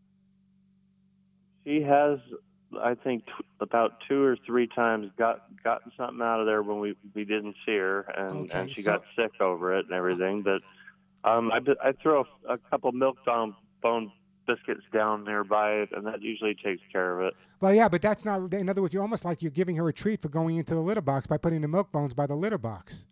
She 1.65 1.83
has, 1.83 2.19
I 2.79 2.95
think, 2.95 3.27
t- 3.27 3.33
about 3.61 3.95
two 4.09 4.23
or 4.23 4.37
three 4.47 4.67
times 4.67 5.11
got 5.19 5.45
gotten 5.65 5.91
something 5.97 6.21
out 6.23 6.41
of 6.41 6.47
there 6.47 6.63
when 6.63 6.79
we 6.81 6.97
we 7.15 7.25
didn't 7.25 7.57
see 7.67 7.77
her, 7.77 8.01
and 8.03 8.51
Okay, 8.51 8.59
and 8.61 8.75
she 8.75 8.83
so- 8.83 8.93
got 8.93 9.03
sick 9.17 9.41
over 9.41 9.77
it 9.77 9.87
and 9.87 9.95
everything. 9.95 10.43
But 10.43 10.61
um, 11.29 11.51
I 11.53 11.61
I 11.83 11.93
throw 11.93 12.27
a, 12.49 12.55
a 12.55 12.59
couple 12.71 12.93
milk 12.93 13.17
bone 13.25 13.55
bone 13.83 14.13
biscuits 14.47 14.83
down 14.93 15.25
nearby 15.25 15.73
it, 15.75 15.91
and 15.93 16.07
that 16.07 16.23
usually 16.23 16.55
takes 16.55 16.83
care 16.93 17.19
of 17.19 17.27
it. 17.27 17.35
Well, 17.61 17.75
yeah, 17.75 17.89
but 17.89 18.03
that's 18.03 18.25
not. 18.25 18.53
In 18.55 18.69
other 18.69 18.81
words, 18.83 18.95
you're 18.95 19.03
almost 19.03 19.25
like 19.25 19.43
you're 19.43 19.51
giving 19.51 19.77
her 19.77 19.89
a 19.89 19.93
treat 19.93 20.23
for 20.23 20.29
going 20.29 20.57
into 20.57 20.75
the 20.75 20.81
litter 20.81 21.01
box 21.03 21.27
by 21.27 21.37
putting 21.37 21.61
the 21.61 21.69
milk 21.69 21.93
bones 21.93 22.15
by 22.15 22.27
the 22.27 22.35
litter 22.35 22.59
box. 22.59 23.05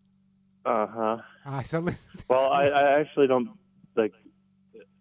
Uh 0.64 0.86
huh. 0.86 1.16
Ah, 1.46 1.62
so 1.62 1.80
li- 1.80 1.94
Well, 2.28 2.50
I, 2.50 2.66
I 2.66 3.00
actually 3.00 3.26
don't. 3.26 3.50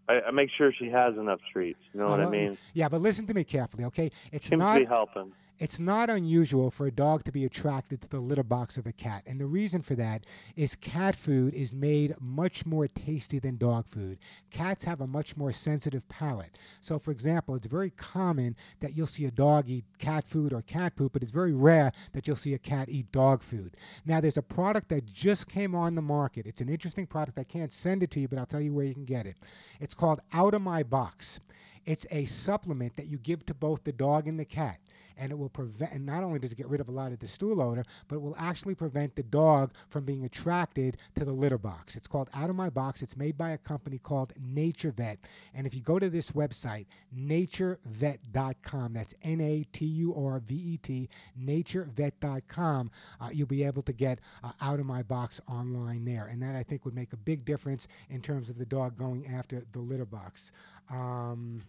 I, 0.10 0.22
I 0.28 0.32
make 0.32 0.50
sure 0.58 0.72
she 0.72 0.90
has 0.90 1.16
enough 1.16 1.40
treats. 1.52 1.80
You 1.94 2.00
know 2.00 2.08
what 2.08 2.20
I 2.20 2.30
mean? 2.30 2.58
Yeah, 2.74 2.90
but 2.90 3.02
listen 3.02 3.28
to 3.28 3.34
me 3.34 3.44
carefully, 3.44 3.84
okay? 3.86 4.12
It's 4.32 4.48
Seems 4.48 4.60
not. 4.60 4.76
to 4.76 4.80
be 4.82 4.86
helping. 4.86 5.32
It's 5.60 5.80
not 5.80 6.12
unusual 6.12 6.70
for 6.70 6.86
a 6.86 6.92
dog 6.92 7.24
to 7.24 7.32
be 7.32 7.46
attracted 7.46 8.00
to 8.02 8.10
the 8.10 8.20
litter 8.20 8.44
box 8.44 8.78
of 8.78 8.86
a 8.86 8.92
cat. 8.92 9.24
And 9.26 9.42
the 9.42 9.48
reason 9.48 9.82
for 9.82 9.96
that 9.96 10.28
is 10.56 10.76
cat 10.76 11.16
food 11.16 11.56
is 11.56 11.74
made 11.74 12.14
much 12.22 12.64
more 12.68 12.88
tasty 12.88 13.40
than 13.40 13.58
dog 13.58 13.88
food. 13.88 14.20
Cats 14.52 14.84
have 14.84 15.02
a 15.02 15.08
much 15.08 15.36
more 15.36 15.52
sensitive 15.52 16.08
palate. 16.10 16.60
So, 16.80 17.00
for 17.00 17.10
example, 17.10 17.56
it's 17.56 17.66
very 17.66 17.90
common 17.90 18.56
that 18.82 18.96
you'll 18.96 19.08
see 19.08 19.26
a 19.26 19.32
dog 19.32 19.68
eat 19.68 19.86
cat 19.98 20.26
food 20.30 20.54
or 20.54 20.62
cat 20.62 20.96
poop, 20.96 21.14
but 21.14 21.24
it's 21.24 21.32
very 21.32 21.54
rare 21.54 21.92
that 22.14 22.28
you'll 22.28 22.36
see 22.36 22.54
a 22.54 22.60
cat 22.60 22.88
eat 22.88 23.12
dog 23.12 23.42
food. 23.42 23.78
Now, 24.06 24.22
there's 24.22 24.38
a 24.38 24.44
product 24.44 24.90
that 24.90 25.08
just 25.08 25.48
came 25.48 25.74
on 25.74 25.96
the 25.96 26.04
market. 26.04 26.46
It's 26.46 26.62
an 26.62 26.70
interesting 26.70 27.08
product. 27.08 27.40
I 27.40 27.44
can't 27.44 27.74
send 27.74 28.04
it 28.04 28.12
to 28.12 28.20
you, 28.20 28.28
but 28.28 28.38
I'll 28.38 28.46
tell 28.46 28.62
you 28.62 28.74
where 28.74 28.86
you 28.86 28.94
can 28.94 29.06
get 29.06 29.26
it. 29.26 29.38
It's 29.80 29.96
called 29.96 30.22
Out 30.34 30.54
of 30.54 30.62
My 30.62 30.84
Box. 30.84 31.40
It's 31.88 32.06
a 32.12 32.26
supplement 32.26 32.96
that 32.98 33.08
you 33.08 33.18
give 33.18 33.44
to 33.48 33.56
both 33.56 33.84
the 33.84 33.92
dog 33.92 34.28
and 34.28 34.40
the 34.40 34.46
cat. 34.46 34.78
And 35.18 35.32
it 35.32 35.36
will 35.36 35.50
prevent, 35.50 35.92
and 35.94 36.06
not 36.06 36.24
only 36.24 36.40
does 36.40 36.52
it 36.52 36.58
get 36.58 36.68
rid 36.68 36.82
of 36.82 36.90
a 36.90 36.92
lot 36.92 37.12
of 37.12 37.20
the 37.20 37.28
stool 37.28 37.62
odor, 37.62 37.84
but 38.08 38.16
it 38.16 38.22
will 38.22 38.36
actually 38.38 38.76
prevent 38.76 39.16
the 39.16 39.24
dog 39.24 39.74
from 39.90 40.06
being 40.06 40.26
attracted 40.26 40.98
to 41.16 41.26
the 41.26 41.32
litter 41.32 41.58
box. 41.58 41.96
It's 41.96 42.08
called 42.08 42.30
Out 42.34 42.50
of 42.50 42.56
My 42.56 42.70
Box. 42.70 43.02
It's 43.02 43.18
made 43.18 43.38
by 43.38 43.52
a 43.52 43.58
company 43.58 43.98
called 43.98 44.34
NaturVet. 44.54 45.18
And 45.54 45.66
if 45.66 45.74
you 45.74 45.82
go 45.82 46.00
to 46.00 46.10
this 46.10 46.32
website, 46.32 46.86
naturvet.com, 47.16 48.94
that's 48.94 49.16
N 49.24 49.42
A 49.42 49.66
T 49.72 49.86
U 49.86 50.16
R 50.16 50.40
V 50.40 50.56
E 50.56 50.78
T, 50.78 51.10
naturvet.com, 51.42 52.92
uh, 53.20 53.30
you'll 53.32 53.48
be 53.48 53.64
able 53.64 53.82
to 53.82 53.94
get 53.94 54.20
uh, 54.44 54.52
Out 54.62 54.80
of 54.80 54.86
My 54.86 55.04
Box 55.04 55.42
online 55.50 56.06
there. 56.06 56.28
And 56.28 56.42
that 56.42 56.56
I 56.56 56.64
think 56.64 56.86
would 56.86 56.96
make 56.96 57.14
a 57.14 57.18
big 57.18 57.46
difference 57.46 57.88
in 58.10 58.22
terms 58.22 58.50
of 58.50 58.58
the 58.58 58.66
dog 58.66 58.98
going 58.98 59.28
after 59.28 59.64
the 59.72 59.80
litter 59.80 60.06
box. 60.06 60.52
Um, 60.90 61.64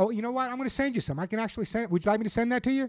Oh, 0.00 0.08
you 0.08 0.22
know 0.22 0.30
what? 0.30 0.48
I'm 0.48 0.56
going 0.56 0.68
to 0.68 0.74
send 0.74 0.94
you 0.94 1.02
some. 1.02 1.18
I 1.18 1.26
can 1.26 1.38
actually 1.38 1.66
send. 1.66 1.90
Would 1.90 2.06
you 2.06 2.10
like 2.10 2.20
me 2.20 2.24
to 2.24 2.30
send 2.30 2.50
that 2.52 2.62
to 2.62 2.72
you? 2.72 2.88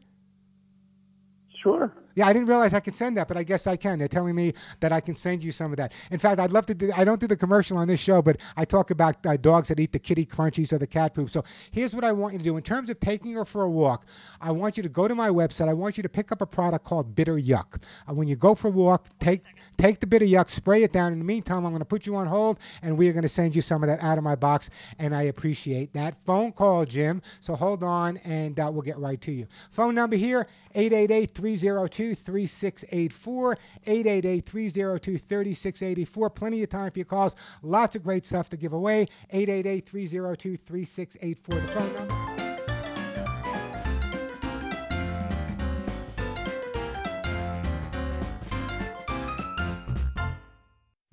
Sure. 1.62 1.93
Yeah, 2.15 2.26
I 2.26 2.32
didn't 2.32 2.47
realize 2.47 2.74
I 2.74 2.80
could 2.80 2.95
send 2.95 3.17
that, 3.17 3.28
but 3.28 3.36
I 3.36 3.43
guess 3.43 3.67
I 3.67 3.76
can. 3.76 4.00
They're 4.00 4.08
telling 4.08 4.34
me 4.34 4.54
that 4.80 4.93
I 4.93 5.02
can 5.02 5.17
send 5.17 5.43
you 5.43 5.52
some 5.52 5.71
of 5.71 5.78
that. 5.78 5.91
In 6.10 6.19
fact, 6.19 6.39
I'd 6.39 6.54
love 6.54 6.65
to 6.67 6.74
do. 6.74 6.89
I 6.95 7.04
don't 7.04 7.19
do 7.19 7.28
the 7.28 7.36
commercial 7.36 7.78
on 7.78 7.89
this 7.89 8.00
show, 8.00 8.21
but 8.21 8.38
I 8.56 8.63
talk 8.63 8.91
about 8.91 9.26
uh, 9.26 9.36
dogs 9.36 9.67
that 9.67 9.80
eat 9.80 9.91
the 9.91 10.00
kitty 10.00 10.26
crunchies 10.26 10.71
or 10.71 10.78
the 10.78 10.88
cat 10.88 11.13
poop. 11.13 11.30
So 11.30 11.43
here's 11.71 11.93
what 11.93 12.06
I 12.06 12.13
want 12.13 12.32
you 12.32 12.39
to 12.39 12.45
do. 12.45 12.56
In 12.56 12.63
terms 12.63 12.89
of 12.89 12.97
taking 13.02 13.34
her 13.34 13.43
for 13.43 13.63
a 13.63 13.69
walk, 13.69 14.06
I 14.39 14.52
want 14.52 14.78
you 14.78 14.84
to 14.84 14.89
go 14.89 15.10
to 15.10 15.13
my 15.13 15.30
website. 15.30 15.67
I 15.67 15.74
want 15.74 15.97
you 15.97 16.04
to 16.04 16.10
pick 16.10 16.32
up 16.32 16.41
a 16.41 16.45
product 16.45 16.86
called 16.86 17.13
Bitter 17.13 17.36
Yuck. 17.36 17.84
Uh, 18.08 18.13
when 18.13 18.30
you 18.30 18.38
go 18.38 18.56
for 18.56 18.69
a 18.69 18.71
walk, 18.71 19.08
take 19.19 19.43
take 19.77 19.99
the 19.99 20.07
bit 20.07 20.21
of 20.21 20.27
Yuck, 20.27 20.49
spray 20.49 20.84
it 20.84 20.93
down. 20.93 21.13
In 21.13 21.19
the 21.19 21.25
meantime, 21.25 21.65
I'm 21.65 21.71
going 21.71 21.79
to 21.79 21.86
put 21.86 22.05
you 22.05 22.15
on 22.15 22.27
hold, 22.27 22.60
and 22.81 22.97
we 22.97 23.10
are 23.10 23.13
going 23.13 23.23
to 23.23 23.29
send 23.29 23.55
you 23.55 23.62
some 23.62 23.84
of 23.84 23.88
that 23.88 24.01
out 24.01 24.17
of 24.17 24.23
my 24.23 24.36
box, 24.36 24.69
and 24.99 25.15
I 25.15 25.23
appreciate 25.23 25.93
that 25.93 26.15
phone 26.25 26.51
call, 26.51 26.86
Jim. 26.86 27.21
So 27.39 27.55
hold 27.55 27.84
on, 27.84 28.17
and 28.17 28.60
uh, 28.60 28.69
we'll 28.71 28.81
get 28.81 28.97
right 28.97 29.19
to 29.21 29.31
you. 29.31 29.47
Phone 29.71 29.95
number 29.95 30.15
here: 30.15 30.47
888 30.75 31.34
302 31.34 32.15
3684. 32.15 33.57
888 33.86 34.45
302 34.45 35.17
3684. 35.17 36.29
Plenty 36.29 36.63
of 36.63 36.69
time 36.69 36.91
for 36.91 36.99
your 36.99 37.05
calls. 37.05 37.36
Lots 37.62 37.95
of 37.95 38.03
great 38.03 38.25
stuff 38.25 38.49
to 38.49 38.57
give 38.57 38.73
away. 38.73 39.07
888 39.31 39.88
302 39.88 40.57
3684. 40.57 41.55
The 41.55 41.67
phone 41.67 41.93
number. 41.93 42.20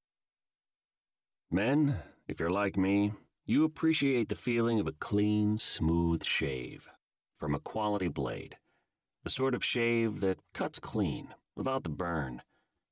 Men, 1.49 1.95
if 2.27 2.41
you're 2.41 2.49
like 2.49 2.75
me, 2.75 3.13
you 3.45 3.63
appreciate 3.63 4.27
the 4.27 4.35
feeling 4.35 4.81
of 4.81 4.87
a 4.87 4.91
clean, 4.91 5.57
smooth 5.57 6.21
shave 6.25 6.89
from 7.37 7.55
a 7.55 7.59
quality 7.59 8.09
blade. 8.09 8.57
The 9.23 9.29
sort 9.29 9.55
of 9.55 9.63
shave 9.63 10.19
that 10.19 10.39
cuts 10.53 10.77
clean 10.77 11.33
without 11.55 11.83
the 11.83 11.89
burn. 11.89 12.41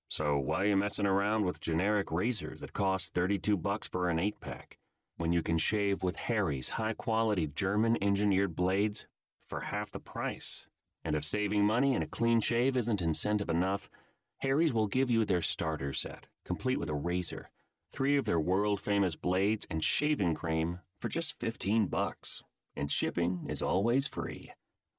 So 0.08 0.38
why 0.38 0.62
are 0.62 0.68
you 0.68 0.78
messing 0.78 1.06
around 1.06 1.44
with 1.44 1.60
generic 1.60 2.14
razors 2.14 2.62
that 2.62 2.72
cost 2.72 3.14
32 3.14 3.58
bucks 3.58 3.90
for 3.90 4.10
an 4.10 4.20
8-pack 4.20 4.78
when 5.18 5.34
you 5.34 5.44
can 5.44 5.58
shave 5.58 6.02
with 6.02 6.16
Harry's 6.16 6.70
high-quality 6.70 7.48
German-engineered 7.48 8.56
blades 8.56 9.06
for 9.48 9.60
half 9.60 9.92
the 9.92 10.00
price? 10.00 10.66
And 11.04 11.14
if 11.14 11.26
saving 11.26 11.66
money 11.66 11.94
and 11.94 12.06
a 12.06 12.08
clean 12.08 12.40
shave 12.40 12.78
isn't 12.78 13.02
incentive 13.02 13.50
enough, 13.50 13.90
Harry's 14.38 14.74
will 14.74 14.88
give 14.88 15.10
you 15.10 15.26
their 15.26 15.42
starter 15.42 15.92
set, 15.92 16.28
complete 16.46 16.80
with 16.80 16.90
a 16.90 16.96
razor, 16.96 17.50
three 17.96 18.18
of 18.18 18.26
their 18.26 18.40
world 18.40 18.82
famous 18.82 19.16
blades 19.16 19.66
and 19.70 19.84
shaving 19.84 20.36
cream 20.36 20.80
for 21.00 21.08
just 21.08 21.40
15 21.40 21.88
bucks. 21.88 22.44
And 22.76 22.92
shipping 22.92 23.46
is 23.48 23.62
always 23.62 24.06
free. 24.06 24.52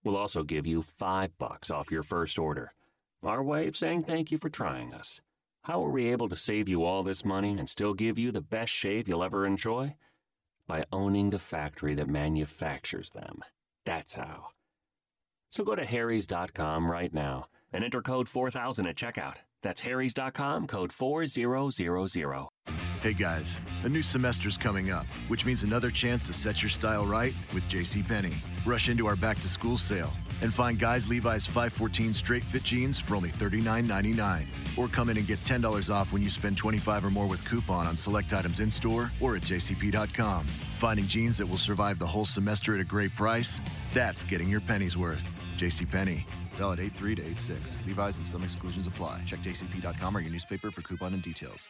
We'll 0.03 0.17
also 0.17 0.43
give 0.43 0.67
you 0.67 0.81
5 0.81 1.37
bucks 1.39 1.71
off 1.71 1.91
your 1.91 2.03
first 2.03 2.39
order. 2.39 2.71
Our 3.23 3.43
way 3.43 3.67
of 3.67 3.77
saying 3.77 4.05
thank 4.05 4.31
you 4.31 4.39
for 4.39 4.49
trying 4.49 4.95
us. 4.95 5.21
How 5.63 5.85
are 5.85 5.91
we 5.91 6.11
able 6.11 6.29
to 6.31 6.37
save 6.37 6.69
you 6.69 6.85
all 6.85 7.03
this 7.03 7.25
money 7.25 7.51
and 7.59 7.69
still 7.69 7.93
give 7.93 8.19
you 8.19 8.31
the 8.31 8.41
best 8.41 8.73
shave 8.73 9.09
you'll 9.09 9.25
ever 9.25 9.45
enjoy? 9.45 9.97
By 10.67 10.85
owning 10.93 11.31
the 11.31 11.39
factory 11.39 11.95
that 11.97 12.09
manufactures 12.09 13.11
them. 13.11 13.41
That's 13.85 14.15
how. 14.15 14.49
So 15.51 15.65
go 15.65 15.75
to 15.75 15.85
harrys.com 15.85 16.91
right 16.91 17.13
now 17.13 17.47
and 17.73 17.85
enter 17.85 18.01
code 18.01 18.29
4000 18.29 18.87
at 18.87 18.97
checkout. 18.97 19.37
That's 19.67 19.81
harrys.com, 19.81 20.69
code 20.69 20.93
4000. 20.93 22.49
Hey 23.01 23.13
guys, 23.13 23.61
a 23.83 23.89
new 23.89 24.01
semester's 24.01 24.57
coming 24.57 24.93
up, 24.93 25.07
which 25.27 25.45
means 25.45 25.65
another 25.65 25.91
chance 25.91 26.25
to 26.29 26.33
set 26.33 26.63
your 26.63 26.69
style 26.69 27.05
right 27.05 27.35
with 27.53 27.65
JCPenney. 27.65 28.35
Rush 28.65 28.89
into 28.89 29.09
our 29.09 29.17
back 29.17 29.41
to 29.41 29.49
school 29.49 29.77
sale 29.77 30.13
and 30.41 30.55
find 30.55 30.79
guys 30.79 31.09
Levi's 31.09 31.47
514 31.47 32.15
straight 32.15 32.45
fit 32.45 32.63
jeans 32.63 33.01
for 33.01 33.17
only 33.17 33.31
$39.99. 33.31 34.47
Or 34.77 34.87
come 34.87 35.09
in 35.09 35.17
and 35.17 35.27
get 35.27 35.41
$10 35.41 35.93
off 35.93 36.13
when 36.13 36.23
you 36.23 36.31
spend 36.31 36.57
25 36.57 37.05
or 37.05 37.11
more 37.11 37.27
with 37.27 37.45
coupon 37.45 37.89
on 37.89 37.97
select 37.97 38.33
items 38.33 38.61
in 38.61 38.71
store 38.71 39.11
or 39.21 39.35
at 39.35 39.43
jcp.com. 39.43 40.47
Finding 40.79 41.09
jeans 41.09 41.39
that 41.39 41.47
will 41.47 41.57
survive 41.57 41.99
the 41.99 42.07
whole 42.07 42.25
semester 42.25 42.77
at 42.77 42.81
a 42.81 42.85
great 42.85 43.17
price? 43.17 43.61
That's 43.95 44.23
getting 44.23 44.49
your 44.49 44.61
pennies 44.61 44.97
worth. 44.97 45.35
JCPenney. 45.57 46.25
Valid 46.57 46.81
83 46.81 47.15
to 47.17 47.23
86. 47.23 47.83
Levi's 47.87 48.17
and 48.17 48.27
some 48.27 48.43
exclusions 48.43 48.87
apply. 48.87 49.23
Check 49.27 49.41
jcp.com 49.41 50.17
or 50.17 50.21
your 50.21 50.31
newspaper 50.31 50.71
for 50.71 50.83
coupon 50.83 51.15
and 51.15 51.23
details. 51.23 51.69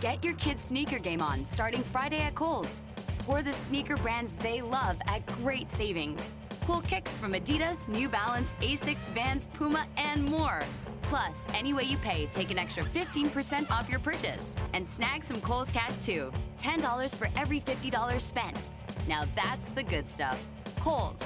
Get 0.00 0.24
your 0.24 0.34
kids' 0.34 0.62
sneaker 0.62 0.98
game 0.98 1.22
on 1.22 1.44
starting 1.44 1.82
Friday 1.82 2.18
at 2.18 2.34
Kohl's. 2.34 2.82
Score 3.06 3.42
the 3.42 3.52
sneaker 3.52 3.96
brands 3.96 4.34
they 4.36 4.60
love 4.60 4.96
at 5.06 5.24
great 5.26 5.70
savings. 5.70 6.32
Cool 6.66 6.80
kicks 6.82 7.18
from 7.18 7.32
Adidas, 7.32 7.88
New 7.88 8.08
Balance, 8.08 8.54
Asics, 8.60 9.08
Vans, 9.14 9.48
Puma, 9.54 9.86
and 9.96 10.24
more. 10.28 10.60
Plus, 11.02 11.46
any 11.54 11.72
way 11.72 11.84
you 11.84 11.96
pay, 11.96 12.26
take 12.26 12.50
an 12.50 12.58
extra 12.58 12.82
15% 12.84 13.70
off 13.70 13.88
your 13.88 14.00
purchase. 14.00 14.54
And 14.74 14.86
snag 14.86 15.24
some 15.24 15.40
Kohl's 15.40 15.72
cash 15.72 15.96
too. 15.96 16.30
$10 16.58 17.16
for 17.16 17.28
every 17.36 17.60
$50 17.60 18.20
spent. 18.20 18.68
Now 19.08 19.22
that's 19.34 19.70
the 19.70 19.82
good 19.82 20.08
stuff. 20.08 20.44
Kohl's. 20.80 21.18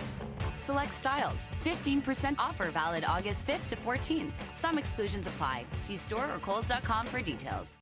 Select 0.57 0.93
styles. 0.93 1.49
15% 1.65 2.37
offer 2.39 2.71
valid 2.71 3.05
August 3.05 3.47
5th 3.47 3.67
to 3.67 3.77
14th. 3.77 4.33
Some 4.55 4.79
exclusions 4.79 5.27
apply. 5.27 5.65
See 5.81 5.97
store 5.97 6.31
or 6.33 6.39
Kohl's.com 6.39 7.07
for 7.07 7.21
details. 7.21 7.82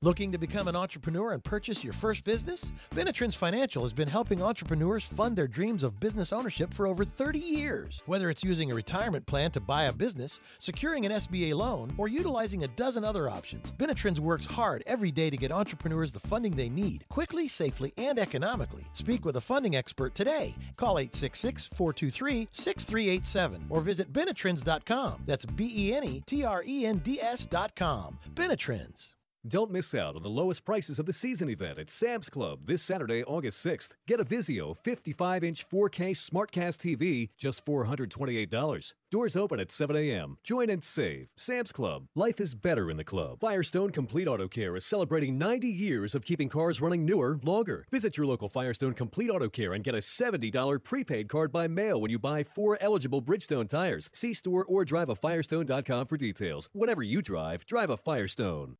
Looking 0.00 0.30
to 0.30 0.38
become 0.38 0.68
an 0.68 0.76
entrepreneur 0.76 1.32
and 1.32 1.42
purchase 1.42 1.82
your 1.82 1.92
first 1.92 2.22
business? 2.22 2.72
Benetrends 2.92 3.34
Financial 3.34 3.82
has 3.82 3.92
been 3.92 4.06
helping 4.06 4.40
entrepreneurs 4.40 5.02
fund 5.02 5.34
their 5.34 5.48
dreams 5.48 5.82
of 5.82 5.98
business 5.98 6.32
ownership 6.32 6.72
for 6.72 6.86
over 6.86 7.04
30 7.04 7.40
years. 7.40 8.00
Whether 8.06 8.30
it's 8.30 8.44
using 8.44 8.70
a 8.70 8.76
retirement 8.76 9.26
plan 9.26 9.50
to 9.50 9.60
buy 9.60 9.86
a 9.86 9.92
business, 9.92 10.38
securing 10.60 11.04
an 11.04 11.10
SBA 11.10 11.52
loan, 11.52 11.92
or 11.98 12.06
utilizing 12.06 12.62
a 12.62 12.68
dozen 12.68 13.02
other 13.02 13.28
options, 13.28 13.72
Benetrends 13.72 14.20
works 14.20 14.44
hard 14.44 14.84
every 14.86 15.10
day 15.10 15.30
to 15.30 15.36
get 15.36 15.50
entrepreneurs 15.50 16.12
the 16.12 16.20
funding 16.20 16.54
they 16.54 16.68
need, 16.68 17.04
quickly, 17.08 17.48
safely, 17.48 17.92
and 17.96 18.20
economically. 18.20 18.84
Speak 18.92 19.24
with 19.24 19.36
a 19.36 19.40
funding 19.40 19.74
expert 19.74 20.14
today. 20.14 20.54
Call 20.76 21.00
866 21.00 21.70
423 21.74 22.46
6387 22.52 23.66
or 23.68 23.80
visit 23.80 24.12
Benetrends.com. 24.12 25.24
That's 25.26 25.44
B 25.44 25.72
E 25.74 25.94
N 25.96 26.04
E 26.04 26.22
T 26.24 26.44
R 26.44 26.62
E 26.64 26.86
N 26.86 26.98
D 26.98 27.20
S.com. 27.20 28.20
Benetrends. 28.36 29.14
Don't 29.48 29.70
miss 29.70 29.94
out 29.94 30.14
on 30.14 30.22
the 30.22 30.28
lowest 30.28 30.66
prices 30.66 30.98
of 30.98 31.06
the 31.06 31.12
season 31.14 31.48
event 31.48 31.78
at 31.78 31.88
Sam's 31.88 32.28
Club 32.28 32.66
this 32.66 32.82
Saturday, 32.82 33.24
August 33.24 33.64
6th. 33.64 33.94
Get 34.06 34.20
a 34.20 34.24
Vizio 34.24 34.76
55 34.76 35.42
inch 35.42 35.66
4K 35.66 36.10
Smartcast 36.10 36.76
TV, 36.76 37.30
just 37.38 37.64
$428. 37.64 38.92
Doors 39.10 39.36
open 39.36 39.58
at 39.58 39.70
7 39.70 39.96
a.m. 39.96 40.36
Join 40.44 40.68
and 40.68 40.84
save. 40.84 41.28
Sam's 41.38 41.72
Club. 41.72 42.08
Life 42.14 42.40
is 42.40 42.54
better 42.54 42.90
in 42.90 42.98
the 42.98 43.04
club. 43.04 43.40
Firestone 43.40 43.88
Complete 43.88 44.28
Auto 44.28 44.48
Care 44.48 44.76
is 44.76 44.84
celebrating 44.84 45.38
90 45.38 45.66
years 45.66 46.14
of 46.14 46.26
keeping 46.26 46.50
cars 46.50 46.82
running 46.82 47.06
newer, 47.06 47.40
longer. 47.42 47.86
Visit 47.90 48.18
your 48.18 48.26
local 48.26 48.50
Firestone 48.50 48.92
Complete 48.92 49.30
Auto 49.30 49.48
Care 49.48 49.72
and 49.72 49.82
get 49.82 49.94
a 49.94 49.98
$70 49.98 50.84
prepaid 50.84 51.30
card 51.30 51.50
by 51.50 51.66
mail 51.68 52.02
when 52.02 52.10
you 52.10 52.18
buy 52.18 52.42
four 52.42 52.76
eligible 52.82 53.22
Bridgestone 53.22 53.66
tires. 53.66 54.10
See 54.12 54.34
store 54.34 54.66
or 54.66 54.84
drive 54.84 55.08
a 55.08 55.16
Firestone.com 55.16 56.06
for 56.06 56.18
details. 56.18 56.68
Whatever 56.74 57.02
you 57.02 57.22
drive, 57.22 57.64
drive 57.64 57.88
a 57.88 57.96
Firestone. 57.96 58.76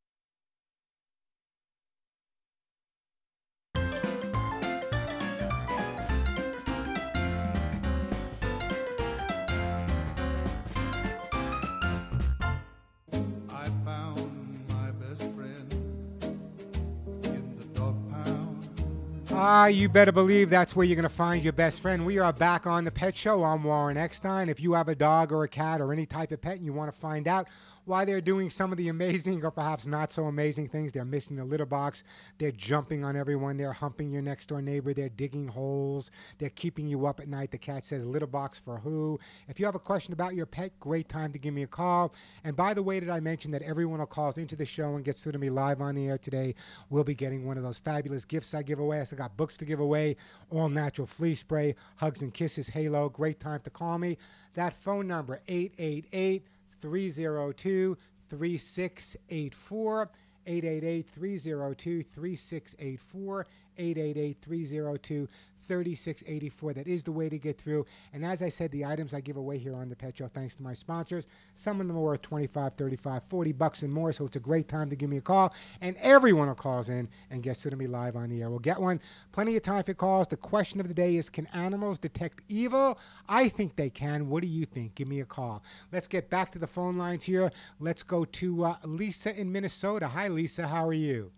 Ah, 19.41 19.67
you 19.67 19.87
better 19.87 20.11
believe 20.11 20.49
that's 20.49 20.75
where 20.75 20.85
you're 20.85 20.97
going 20.97 21.03
to 21.03 21.09
find 21.09 21.41
your 21.41 21.53
best 21.53 21.81
friend. 21.81 22.05
We 22.05 22.17
are 22.17 22.33
back 22.33 22.67
on 22.67 22.83
the 22.83 22.91
Pet 22.91 23.15
Show. 23.15 23.41
I'm 23.45 23.63
Warren 23.63 23.95
Eckstein. 23.95 24.49
If 24.49 24.59
you 24.59 24.73
have 24.73 24.89
a 24.89 24.95
dog 24.95 25.31
or 25.31 25.45
a 25.45 25.47
cat 25.47 25.79
or 25.79 25.93
any 25.93 26.05
type 26.05 26.33
of 26.33 26.41
pet 26.41 26.57
and 26.57 26.65
you 26.65 26.73
want 26.73 26.93
to 26.93 26.99
find 26.99 27.25
out 27.25 27.47
why 27.89 28.05
they're 28.05 28.21
doing 28.21 28.51
some 28.51 28.71
of 28.71 28.77
the 28.77 28.87
amazing 28.89 29.43
or 29.43 29.49
perhaps 29.49 29.87
not 29.87 30.11
so 30.11 30.25
amazing 30.25 30.69
things, 30.69 30.91
they're 30.91 31.03
missing 31.03 31.35
the 31.35 31.43
litter 31.43 31.65
box, 31.65 32.03
they're 32.37 32.51
jumping 32.51 33.03
on 33.03 33.15
everyone, 33.15 33.57
they're 33.57 33.73
humping 33.73 34.11
your 34.11 34.21
next 34.21 34.47
door 34.47 34.61
neighbor, 34.61 34.93
they're 34.93 35.09
digging 35.09 35.47
holes, 35.47 36.11
they're 36.37 36.51
keeping 36.51 36.87
you 36.87 37.07
up 37.07 37.19
at 37.19 37.27
night. 37.27 37.49
The 37.49 37.57
cat 37.57 37.85
says 37.85 38.05
litter 38.05 38.27
box 38.27 38.59
for 38.59 38.77
who? 38.77 39.19
If 39.47 39.59
you 39.59 39.65
have 39.65 39.73
a 39.73 39.79
question 39.79 40.13
about 40.13 40.35
your 40.35 40.45
pet, 40.45 40.71
great 40.79 41.09
time 41.09 41.33
to 41.33 41.39
give 41.39 41.53
me 41.53 41.63
a 41.63 41.67
call. 41.67 42.13
And 42.43 42.55
by 42.55 42.75
the 42.75 42.83
way, 42.83 42.99
did 42.99 43.09
I 43.09 43.19
mention 43.19 43.49
that 43.51 43.63
everyone 43.63 43.99
who 43.99 44.05
calls 44.05 44.37
into 44.37 44.55
the 44.55 44.65
show 44.65 44.95
and 44.95 45.03
gets 45.03 45.23
through 45.23 45.31
to 45.31 45.39
me 45.39 45.49
live 45.49 45.81
on 45.81 45.95
the 45.95 46.07
air 46.07 46.19
today 46.19 46.53
will 46.91 47.03
be 47.03 47.15
getting 47.15 47.47
one 47.47 47.57
of 47.57 47.63
those 47.63 47.79
fabulous 47.79 48.23
gifts 48.23 48.53
I 48.53 48.61
give 48.61 48.79
away. 48.79 49.01
I 49.01 49.03
still 49.03 49.17
got 49.17 49.35
books 49.35 49.57
to 49.57 49.65
give 49.65 49.79
away, 49.79 50.15
all 50.51 50.69
natural 50.69 51.07
flea 51.07 51.33
spray, 51.33 51.75
hugs 51.95 52.21
and 52.21 52.31
kisses, 52.31 52.67
Halo. 52.67 53.09
Great 53.09 53.39
time 53.39 53.61
to 53.61 53.71
call 53.71 53.97
me. 53.97 54.19
That 54.53 54.73
phone 54.73 55.07
number, 55.07 55.39
888 55.47 56.45
302 56.81 57.97
3684. 58.29 60.09
888 60.47 61.07
302 61.09 62.03
3684. 62.03 63.45
888 63.77 64.37
302 64.41 65.27
3684. 65.69 66.73
That 66.73 66.87
is 66.87 67.03
the 67.03 67.11
way 67.11 67.29
to 67.29 67.37
get 67.37 67.57
through. 67.59 67.85
And 68.11 68.25
as 68.25 68.41
I 68.41 68.49
said, 68.49 68.71
the 68.71 68.83
items 68.83 69.13
I 69.13 69.21
give 69.21 69.37
away 69.37 69.59
here 69.59 69.75
on 69.75 69.87
the 69.87 69.95
Pet 69.95 70.17
Show, 70.17 70.27
thanks 70.27 70.55
to 70.55 70.63
my 70.63 70.73
sponsors, 70.73 71.27
some 71.55 71.79
of 71.79 71.87
them 71.87 71.95
are 71.95 72.01
worth 72.01 72.23
25, 72.23 72.73
35, 72.73 73.21
40 73.29 73.51
bucks 73.53 73.83
and 73.83 73.93
more. 73.93 74.11
So 74.11 74.25
it's 74.25 74.35
a 74.35 74.41
great 74.41 74.67
time 74.67 74.89
to 74.89 74.95
give 74.95 75.09
me 75.09 75.17
a 75.17 75.21
call. 75.21 75.53
And 75.81 75.95
everyone 75.97 76.47
who 76.47 76.55
calls 76.55 76.89
in 76.89 77.07
and 77.29 77.43
gets 77.43 77.61
to 77.61 77.75
me 77.75 77.85
live 77.85 78.15
on 78.15 78.29
the 78.29 78.41
air 78.41 78.49
will 78.49 78.57
get 78.57 78.79
one. 78.79 78.99
Plenty 79.31 79.55
of 79.55 79.61
time 79.61 79.83
for 79.83 79.93
calls. 79.93 80.27
The 80.27 80.37
question 80.37 80.79
of 80.79 80.87
the 80.87 80.93
day 80.93 81.17
is 81.17 81.29
Can 81.29 81.45
animals 81.53 81.99
detect 81.99 82.41
evil? 82.47 82.97
I 83.27 83.47
think 83.47 83.75
they 83.75 83.91
can. 83.91 84.27
What 84.27 84.41
do 84.41 84.47
you 84.47 84.65
think? 84.65 84.95
Give 84.95 85.07
me 85.07 85.21
a 85.21 85.25
call. 85.25 85.63
Let's 85.91 86.07
get 86.07 86.31
back 86.31 86.49
to 86.51 86.59
the 86.59 86.67
phone 86.67 86.97
lines 86.97 87.23
here. 87.23 87.51
Let's 87.79 88.01
go 88.01 88.25
to 88.25 88.65
uh, 88.65 88.75
Lisa 88.85 89.39
in 89.39 89.51
Minnesota. 89.51 90.07
Hi, 90.07 90.29
Lisa. 90.29 90.67
How 90.67 90.87
are 90.87 90.93
you? 90.93 91.31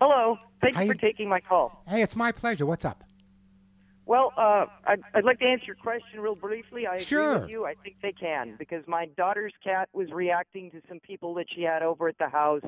Hello. 0.00 0.36
Thank 0.60 0.74
you 0.74 0.80
Hi. 0.80 0.86
for 0.88 0.94
taking 0.94 1.28
my 1.28 1.40
call. 1.40 1.84
Hey, 1.86 2.02
it's 2.02 2.16
my 2.16 2.32
pleasure. 2.32 2.66
What's 2.66 2.84
up? 2.84 3.04
Well, 4.08 4.32
uh, 4.38 4.64
I'd, 4.86 5.00
I'd 5.14 5.24
like 5.24 5.38
to 5.40 5.44
answer 5.44 5.66
your 5.66 5.76
question 5.76 6.20
real 6.20 6.34
briefly. 6.34 6.86
I 6.86 6.94
agree 6.94 7.04
Sure. 7.04 7.40
with 7.40 7.50
you. 7.50 7.66
I 7.66 7.74
think 7.84 7.96
they 8.02 8.12
can 8.12 8.54
because 8.58 8.82
my 8.86 9.04
daughter's 9.18 9.52
cat 9.62 9.90
was 9.92 10.10
reacting 10.10 10.70
to 10.70 10.80
some 10.88 10.98
people 11.00 11.34
that 11.34 11.44
she 11.54 11.60
had 11.60 11.82
over 11.82 12.08
at 12.08 12.16
the 12.16 12.30
house, 12.30 12.62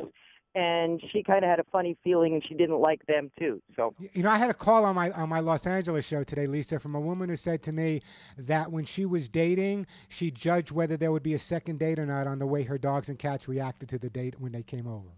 and 0.55 1.01
she 1.11 1.23
kind 1.23 1.43
of 1.43 1.49
had 1.49 1.59
a 1.59 1.65
funny 1.73 1.97
feeling, 2.05 2.35
and 2.35 2.45
she 2.47 2.53
didn't 2.53 2.79
like 2.81 3.07
them 3.07 3.31
too. 3.39 3.63
So 3.75 3.95
You 4.13 4.23
know, 4.23 4.29
I 4.31 4.37
had 4.37 4.51
a 4.51 4.55
call 4.55 4.85
on 4.85 4.95
my 4.95 5.13
on 5.13 5.31
my 5.31 5.41
Los 5.41 5.67
Angeles 5.67 6.05
show 6.05 6.23
today, 6.25 6.47
Lisa, 6.47 6.79
from 6.79 6.95
a 6.95 7.01
woman 7.01 7.31
who 7.31 7.37
said 7.37 7.63
to 7.63 7.73
me 7.73 8.03
that 8.37 8.71
when 8.71 8.85
she 8.85 9.07
was 9.07 9.31
dating, 9.31 9.87
she 10.09 10.31
judged 10.31 10.73
whether 10.73 10.99
there 10.99 11.11
would 11.11 11.23
be 11.23 11.33
a 11.33 11.39
second 11.39 11.79
date 11.79 11.99
or 11.99 12.05
not 12.05 12.27
on 12.27 12.39
the 12.39 12.47
way 12.47 12.65
her 12.65 12.77
dogs 12.77 13.09
and 13.09 13.19
cats 13.19 13.49
reacted 13.49 13.89
to 13.89 13.99
the 13.99 14.11
date 14.11 14.39
when 14.39 14.53
they 14.53 14.63
came 14.63 14.87
over. 14.87 15.09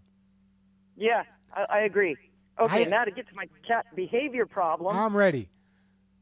yeah, 0.95 1.23
I, 1.53 1.65
I 1.69 1.79
agree. 1.81 2.15
Okay, 2.61 2.85
I- 2.85 2.89
now 2.89 3.03
to 3.03 3.11
get 3.11 3.27
to 3.27 3.35
my 3.35 3.47
cat 3.67 3.85
behavior 3.93 4.45
problem. 4.45 4.95
I'm 4.95 5.17
ready. 5.17 5.49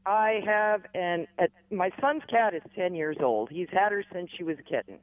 I 0.04 0.40
have 0.44 0.82
an 0.94 1.26
a, 1.38 1.48
my 1.74 1.90
son's 2.00 2.22
cat 2.28 2.54
is 2.54 2.62
10 2.74 2.94
years 2.94 3.16
old. 3.20 3.50
He's 3.50 3.68
had 3.70 3.92
her 3.92 4.04
since 4.12 4.30
she 4.36 4.42
was 4.42 4.56
a 4.58 4.62
kitten. 4.62 4.98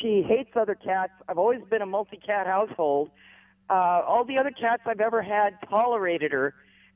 She 0.00 0.22
hates 0.26 0.50
other 0.54 0.74
cats. 0.74 1.12
I've 1.28 1.38
always 1.38 1.60
been 1.68 1.82
a 1.82 1.86
multi-cat 1.86 2.46
household. 2.46 3.10
Uh, 3.68 4.02
all 4.06 4.24
the 4.24 4.38
other 4.38 4.50
cats 4.50 4.82
I've 4.86 5.00
ever 5.00 5.22
had 5.22 5.58
tolerated 5.68 6.32
her, 6.32 6.54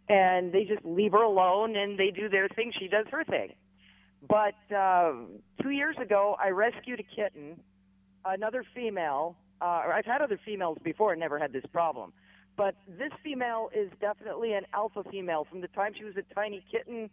and 0.09 0.53
they 0.53 0.65
just 0.65 0.85
leave 0.85 1.13
her 1.13 1.23
alone 1.23 1.77
and 1.77 1.99
they 1.99 2.11
do 2.11 2.29
their 2.29 2.49
thing. 2.49 2.73
She 2.79 2.89
does 2.89 3.07
her 3.11 3.25
thing. 3.25 3.55
But 4.29 4.55
uh, 4.75 5.15
two 5.63 5.71
years 5.71 5.97
ago, 6.01 6.37
I 6.41 6.51
rescued 6.51 7.01
a 7.01 7.03
kitten, 7.03 7.59
another 8.25 8.65
female. 8.75 9.37
Uh, 9.61 9.83
I've 9.95 10.05
had 10.05 10.23
other 10.23 10.39
females 10.45 10.79
before 10.85 11.13
and 11.13 11.21
never 11.21 11.39
had 11.39 11.53
this 11.53 11.65
problem. 11.73 12.13
But 12.63 12.77
this 12.87 13.11
female 13.25 13.71
is 13.75 13.91
definitely 14.01 14.53
an 14.53 14.67
alpha 14.73 15.03
female. 15.11 15.45
From 15.51 15.63
the 15.63 15.67
time 15.67 15.95
she 15.99 16.05
was 16.05 16.15
a 16.17 16.23
tiny 16.33 16.65
kitten, 16.71 17.11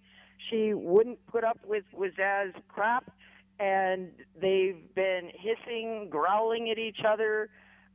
she 0.48 0.76
wouldn't 0.76 1.26
put 1.26 1.44
up 1.44 1.58
with 1.66 1.86
Wazaz's 1.92 2.54
crap, 2.68 3.12
and 3.60 4.12
they've 4.40 4.78
been 4.94 5.32
hissing, 5.34 6.06
growling 6.12 6.70
at 6.70 6.78
each 6.78 7.00
other. 7.04 7.50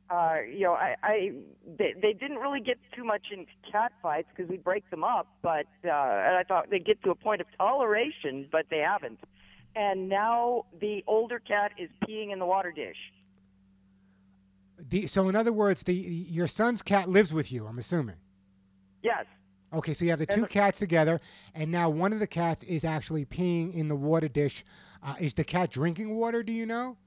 Uh, 0.09 0.39
you 0.53 0.65
know, 0.65 0.73
I, 0.73 0.95
I 1.01 1.31
they, 1.65 1.93
they 2.01 2.11
didn't 2.11 2.39
really 2.39 2.59
get 2.59 2.77
too 2.93 3.05
much 3.05 3.27
into 3.31 3.53
cat 3.71 3.93
fights 4.03 4.27
because 4.35 4.49
we 4.49 4.57
break 4.57 4.89
them 4.89 5.05
up, 5.05 5.27
but 5.41 5.65
uh, 5.85 6.25
and 6.27 6.35
I 6.35 6.43
thought 6.45 6.69
they'd 6.69 6.85
get 6.85 7.01
to 7.03 7.11
a 7.11 7.15
point 7.15 7.39
of 7.39 7.47
toleration, 7.57 8.49
but 8.51 8.65
they 8.69 8.79
haven't. 8.79 9.21
And 9.77 10.09
now 10.09 10.65
the 10.81 11.05
older 11.07 11.39
cat 11.39 11.71
is 11.77 11.89
peeing 12.05 12.33
in 12.33 12.39
the 12.39 12.45
water 12.45 12.73
dish. 12.73 12.97
The, 14.77 15.07
so 15.07 15.29
in 15.29 15.35
other 15.35 15.53
words, 15.53 15.83
the 15.83 15.93
your 15.93 16.47
son's 16.47 16.81
cat 16.81 17.09
lives 17.09 17.33
with 17.33 17.51
you. 17.51 17.65
I'm 17.65 17.77
assuming. 17.77 18.15
Yes. 19.01 19.25
Okay, 19.73 19.93
so 19.93 20.05
you 20.05 20.11
have 20.11 20.19
the 20.19 20.25
two 20.25 20.45
cats 20.45 20.79
together, 20.79 21.19
and 21.53 21.71
now 21.71 21.89
one 21.89 22.13
of 22.13 22.19
the 22.19 22.27
cats 22.27 22.63
is 22.63 22.85
actually 22.85 23.25
peeing 23.25 23.73
in 23.73 23.87
the 23.87 23.95
water 23.95 24.27
dish. 24.27 24.63
Uh, 25.03 25.15
is 25.19 25.33
the 25.33 25.43
cat 25.43 25.69
drinking 25.71 26.15
water? 26.15 26.43
Do 26.43 26.53
you 26.53 26.65
know? 26.65 26.97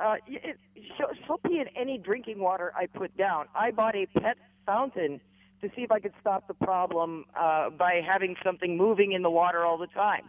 Uh, 0.00 0.16
it, 0.26 0.58
she'll, 0.96 1.08
she'll 1.26 1.38
pee 1.38 1.60
in 1.60 1.66
any 1.76 1.98
drinking 1.98 2.40
water 2.40 2.72
I 2.76 2.86
put 2.86 3.16
down. 3.16 3.46
I 3.54 3.70
bought 3.70 3.94
a 3.94 4.06
pet 4.06 4.36
fountain 4.66 5.20
to 5.60 5.68
see 5.76 5.82
if 5.82 5.92
I 5.92 6.00
could 6.00 6.14
stop 6.20 6.48
the 6.48 6.54
problem 6.54 7.26
uh, 7.38 7.70
by 7.70 8.00
having 8.06 8.34
something 8.44 8.76
moving 8.76 9.12
in 9.12 9.22
the 9.22 9.30
water 9.30 9.64
all 9.64 9.78
the 9.78 9.88
time. 9.88 10.22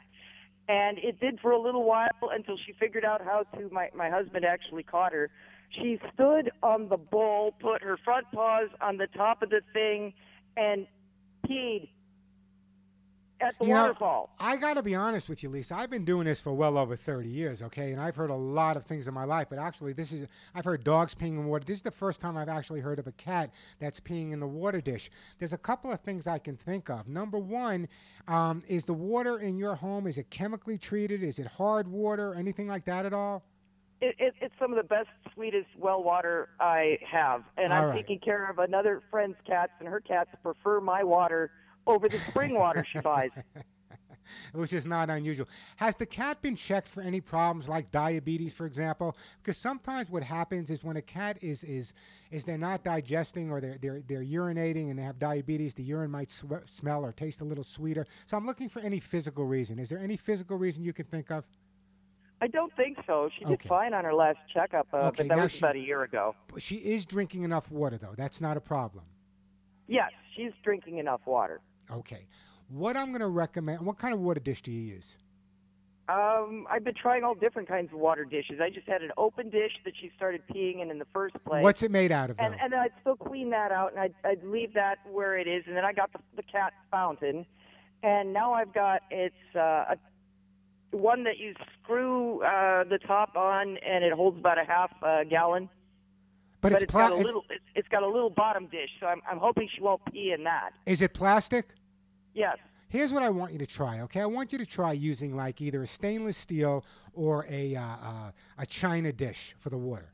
And 0.68 0.98
it 1.00 1.20
did 1.20 1.40
for 1.40 1.52
a 1.52 1.60
little 1.60 1.86
while 1.86 2.10
until 2.32 2.58
she 2.66 2.74
figured 2.74 3.06
out 3.06 3.22
how 3.24 3.44
to. 3.58 3.70
My, 3.72 3.90
my 3.96 4.10
husband 4.10 4.46
actually 4.46 4.84
caught 4.84 5.14
her. 5.14 5.30
She 5.72 6.00
stood 6.14 6.52
on 6.62 6.90
the 6.90 6.98
bowl, 6.98 7.54
put 7.60 7.82
her 7.84 7.98
front 7.98 8.28
paws 8.34 8.70
on 8.82 8.98
the 8.98 9.08
top 9.08 9.42
of 9.42 9.50
the 9.50 9.62
thing, 9.74 10.14
and 10.58 10.88
peed 11.48 11.90
at 13.42 13.58
the 13.60 13.66
You 13.66 13.74
know, 13.74 13.82
waterfall. 13.82 14.30
I 14.40 14.58
got 14.58 14.76
to 14.76 14.84
be 14.84 14.96
honest 14.96 15.30
with 15.30 15.44
you, 15.44 15.50
Lisa. 15.50 15.76
I've 15.76 15.90
been 15.90 16.06
doing 16.06 16.26
this 16.26 16.40
for 16.42 16.54
well 16.54 16.78
over 16.78 16.96
30 16.96 17.28
years, 17.28 17.62
okay? 17.64 17.92
And 17.92 18.02
I've 18.02 18.16
heard 18.16 18.30
a 18.30 18.36
lot 18.36 18.78
of 18.78 18.86
things 18.86 19.08
in 19.08 19.14
my 19.14 19.24
life, 19.24 19.48
but 19.50 19.60
actually, 19.60 19.94
this 19.94 20.12
is 20.12 20.28
I've 20.54 20.66
heard 20.66 20.84
dogs 20.84 21.16
peeing 21.16 21.34
in 21.34 21.46
water. 21.46 21.64
This 21.66 21.78
is 21.78 21.84
the 21.84 21.92
first 21.92 22.20
time 22.20 22.38
I've 22.38 22.50
actually 22.50 22.82
heard 22.82 23.00
of 23.00 23.08
a 23.08 23.12
cat 23.14 23.52
that's 23.80 24.00
peeing 24.00 24.32
in 24.32 24.40
the 24.40 24.48
water 24.48 24.82
dish. 24.82 25.10
There's 25.40 25.54
a 25.54 25.58
couple 25.58 25.92
of 25.92 26.00
things 26.02 26.28
I 26.28 26.40
can 26.40 26.56
think 26.58 26.90
of. 26.90 27.08
Number 27.08 27.40
one, 27.40 27.88
um, 28.28 28.64
is 28.68 28.86
the 28.86 28.94
water 28.94 29.40
in 29.40 29.58
your 29.58 29.76
home 29.76 30.08
is 30.08 30.18
it 30.18 30.30
chemically 30.30 30.78
treated? 30.78 31.24
Is 31.24 31.40
it 31.40 31.48
hard 31.48 31.88
water? 31.88 32.36
Anything 32.36 32.68
like 32.68 32.86
that 32.86 33.06
at 33.06 33.14
all? 33.14 33.44
It, 34.02 34.16
it, 34.20 34.34
it's 34.42 34.56
some 34.60 34.72
of 34.72 34.78
the 34.78 34.84
best, 34.88 35.10
sweetest 35.34 35.68
well 35.78 36.04
water 36.04 36.50
I 36.60 36.98
have, 37.10 37.44
and 37.58 37.72
All 37.72 37.86
I'm 37.86 37.88
right. 37.88 37.98
taking 37.98 38.20
care 38.20 38.50
of 38.50 38.60
another 38.60 39.02
friend's 39.10 39.38
cats, 39.48 39.74
and 39.80 39.88
her 39.88 40.02
cats 40.02 40.32
prefer 40.44 40.82
my 40.82 41.04
water 41.04 41.52
over 41.88 42.10
the 42.10 42.22
spring 42.28 42.56
water 42.56 42.86
she 42.92 43.00
buys. 43.00 43.32
which 44.54 44.74
is 44.74 44.86
not 44.86 45.10
unusual. 45.10 45.48
Has 45.78 45.96
the 45.96 46.06
cat 46.06 46.42
been 46.42 46.56
checked 46.56 46.88
for 46.88 47.02
any 47.02 47.22
problems 47.22 47.68
like 47.68 47.92
diabetes, 47.92 48.54
for 48.54 48.66
example? 48.66 49.16
Because 49.42 49.58
sometimes 49.58 50.10
what 50.10 50.24
happens 50.24 50.70
is 50.70 50.84
when 50.84 50.98
a 50.98 51.02
cat 51.02 51.38
is 51.42 51.64
is 51.64 51.94
is 52.32 52.46
they're 52.46 52.58
not 52.58 52.84
digesting 52.84 53.52
or 53.52 53.60
they're 53.62 53.78
they're 53.82 54.02
they're 54.08 54.24
urinating 54.24 54.90
and 54.90 54.98
they 54.98 55.04
have 55.04 55.20
diabetes, 55.20 55.74
the 55.74 55.84
urine 55.84 56.12
might 56.12 56.32
sw- 56.32 56.66
smell 56.66 57.04
or 57.06 57.12
taste 57.12 57.42
a 57.42 57.46
little 57.46 57.64
sweeter. 57.64 58.06
So 58.26 58.38
I'm 58.38 58.46
looking 58.46 58.70
for 58.70 58.80
any 58.80 59.00
physical 59.00 59.46
reason. 59.46 59.80
Is 59.80 59.90
there 59.90 60.00
any 60.00 60.18
physical 60.18 60.58
reason 60.58 60.84
you 60.84 60.94
can 60.94 61.06
think 61.06 61.32
of? 61.32 61.46
I 62.42 62.48
don't 62.48 62.76
think 62.76 62.98
so. 63.06 63.30
She 63.38 63.46
did 63.46 63.54
Okay. 63.54 63.70
fine 63.70 63.94
on 63.94 64.04
her 64.04 64.14
last 64.14 64.40
checkup, 64.52 64.88
uh, 64.94 64.98
Okay, 65.10 65.24
but 65.24 65.36
that 65.36 65.44
was 65.44 65.52
she- 65.52 65.60
about 65.60 65.76
a 65.76 65.80
year 65.80 66.02
ago. 66.04 66.36
She 66.58 66.78
is 66.78 67.06
drinking 67.06 67.44
enough 67.44 67.70
water 67.72 67.98
though. 67.98 68.16
That's 68.18 68.42
not 68.42 68.58
a 68.58 68.62
problem. 68.62 69.06
Yes, 69.88 70.12
she's 70.36 70.52
drinking 70.64 70.98
enough 70.98 71.22
water. 71.26 71.62
Okay. 71.92 72.26
What 72.70 72.98
I'm 72.98 73.10
going 73.10 73.22
to 73.22 73.28
recommend. 73.28 73.86
What 73.86 73.98
kind 74.00 74.14
of 74.14 74.22
water 74.22 74.40
dish 74.40 74.62
do 74.62 74.72
you 74.72 74.82
use? 74.82 75.18
Um, 76.10 76.66
I've 76.70 76.84
been 76.84 76.96
trying 76.96 77.24
all 77.24 77.36
different 77.36 77.68
kinds 77.68 77.94
of 77.94 78.00
water 78.00 78.26
dishes. 78.26 78.60
I 78.62 78.70
just 78.70 78.88
had 78.88 79.02
an 79.02 79.12
open 79.18 79.50
dish 79.50 79.72
that 79.86 79.94
she 80.00 80.10
started 80.16 80.42
peeing 80.48 80.82
in 80.82 80.90
in 80.90 80.98
the 81.00 81.06
first 81.14 81.36
place. 81.46 81.64
What's 81.64 81.84
it 81.84 81.92
made 81.92 82.12
out 82.12 82.30
of? 82.30 82.38
Though? 82.38 82.44
and 82.46 82.56
and 82.60 82.74
I'd 82.74 82.92
still 83.02 83.16
clean 83.16 83.50
that 83.52 83.72
out, 83.72 83.92
and 83.92 84.00
I'd, 84.00 84.16
I'd 84.26 84.44
leave 84.44 84.74
that 84.74 84.98
where 85.10 85.38
it 85.38 85.48
is, 85.48 85.64
and 85.68 85.76
then 85.76 85.86
I 85.86 85.94
got 85.94 86.12
the, 86.12 86.20
the 86.36 86.44
cat 86.44 86.74
fountain, 86.90 87.46
and 88.04 88.34
now 88.34 88.52
I've 88.54 88.74
got 88.74 89.04
it's 89.12 89.36
uh, 89.56 89.60
a 89.94 89.98
one 90.92 91.24
that 91.24 91.38
you 91.38 91.54
screw 91.82 92.42
uh, 92.44 92.84
the 92.84 93.00
top 93.00 93.36
on, 93.36 93.78
and 93.78 94.04
it 94.04 94.14
holds 94.14 94.38
about 94.38 94.58
a 94.58 94.64
half 94.66 94.92
uh, 95.02 95.24
gallon. 95.24 95.70
But 96.62 96.74
it's 96.74 96.84
it's 96.84 96.94
got 96.94 97.12
a 97.12 97.18
it- 97.18 97.26
little 97.26 97.44
it's, 97.50 97.64
it's 97.76 97.88
got 97.88 98.04
a 98.04 98.08
little 98.08 98.30
bottom 98.30 98.68
dish, 98.68 98.90
so 99.00 99.08
I'm 99.08 99.22
I'm 99.30 99.40
hoping 99.40 99.68
she 99.74 99.82
won't 99.82 100.02
pee 100.12 100.32
in 100.38 100.44
that. 100.44 100.72
Is 100.86 101.02
it 101.02 101.14
plastic? 101.14 101.66
Yes. 102.34 102.58
Here's 102.90 103.14
what 103.14 103.24
I 103.24 103.30
want 103.30 103.54
you 103.54 103.58
to 103.58 103.66
try, 103.66 104.02
okay? 104.02 104.20
I 104.20 104.26
want 104.26 104.52
you 104.52 104.58
to 104.58 104.66
try 104.66 104.92
using 104.92 105.34
like 105.36 105.62
either 105.62 105.82
a 105.82 105.88
stainless 105.88 106.38
steel 106.38 106.84
or 107.14 107.46
a 107.50 107.76
uh, 107.76 107.82
uh, 107.82 108.32
a 108.58 108.66
china 108.66 109.12
dish 109.14 109.56
for 109.60 109.70
the 109.70 109.78
water. 109.78 110.12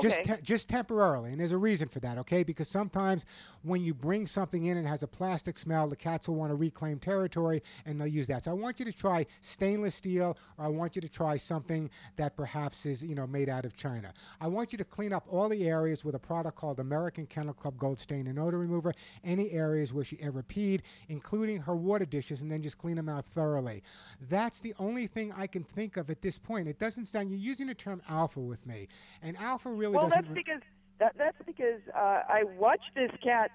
Just 0.00 0.24
te- 0.24 0.42
just 0.42 0.68
temporarily, 0.68 1.30
and 1.30 1.40
there's 1.40 1.52
a 1.52 1.58
reason 1.58 1.88
for 1.88 2.00
that, 2.00 2.18
okay? 2.18 2.42
Because 2.42 2.68
sometimes 2.68 3.24
when 3.62 3.82
you 3.82 3.94
bring 3.94 4.26
something 4.26 4.64
in 4.66 4.76
and 4.76 4.86
it 4.86 4.88
has 4.88 5.02
a 5.02 5.06
plastic 5.06 5.58
smell, 5.58 5.88
the 5.88 5.96
cats 5.96 6.28
will 6.28 6.36
want 6.36 6.50
to 6.50 6.56
reclaim 6.56 6.98
territory 6.98 7.62
and 7.86 8.00
they'll 8.00 8.06
use 8.06 8.26
that. 8.28 8.44
So 8.44 8.50
I 8.50 8.54
want 8.54 8.78
you 8.78 8.84
to 8.84 8.92
try 8.92 9.26
stainless 9.40 9.94
steel, 9.94 10.36
or 10.58 10.64
I 10.64 10.68
want 10.68 10.96
you 10.96 11.02
to 11.02 11.08
try 11.08 11.36
something 11.36 11.90
that 12.16 12.36
perhaps 12.36 12.86
is 12.86 13.02
you 13.02 13.14
know 13.14 13.26
made 13.26 13.48
out 13.48 13.64
of 13.64 13.76
china. 13.76 14.12
I 14.40 14.48
want 14.48 14.72
you 14.72 14.78
to 14.78 14.84
clean 14.84 15.12
up 15.12 15.26
all 15.28 15.48
the 15.48 15.68
areas 15.68 16.04
with 16.04 16.14
a 16.14 16.18
product 16.18 16.56
called 16.56 16.80
American 16.80 17.26
Kennel 17.26 17.54
Club 17.54 17.78
Gold 17.78 17.98
Stain 17.98 18.26
and 18.26 18.38
Odor 18.38 18.58
Remover. 18.58 18.94
Any 19.24 19.50
areas 19.50 19.92
where 19.92 20.04
she 20.04 20.18
ever 20.20 20.42
peed, 20.42 20.80
including 21.08 21.60
her 21.60 21.76
water 21.76 22.04
dishes, 22.04 22.42
and 22.42 22.50
then 22.50 22.62
just 22.62 22.78
clean 22.78 22.96
them 22.96 23.08
out 23.08 23.24
thoroughly. 23.34 23.82
That's 24.28 24.60
the 24.60 24.74
only 24.78 25.06
thing 25.06 25.32
I 25.32 25.46
can 25.46 25.64
think 25.64 25.96
of 25.96 26.10
at 26.10 26.22
this 26.22 26.38
point. 26.38 26.68
It 26.68 26.78
doesn't 26.78 27.06
sound 27.06 27.30
you're 27.30 27.38
using 27.38 27.66
the 27.66 27.74
term 27.74 28.02
alpha 28.08 28.40
with 28.40 28.64
me, 28.66 28.88
and 29.22 29.36
alpha 29.38 29.70
really 29.70 29.87
well, 29.92 30.08
doesn't. 30.08 30.24
that's 30.24 30.34
because 30.34 30.62
that, 30.98 31.14
that's 31.18 31.36
because 31.46 31.80
uh, 31.94 32.22
I 32.28 32.44
watched 32.58 32.90
this 32.94 33.10
cat 33.22 33.50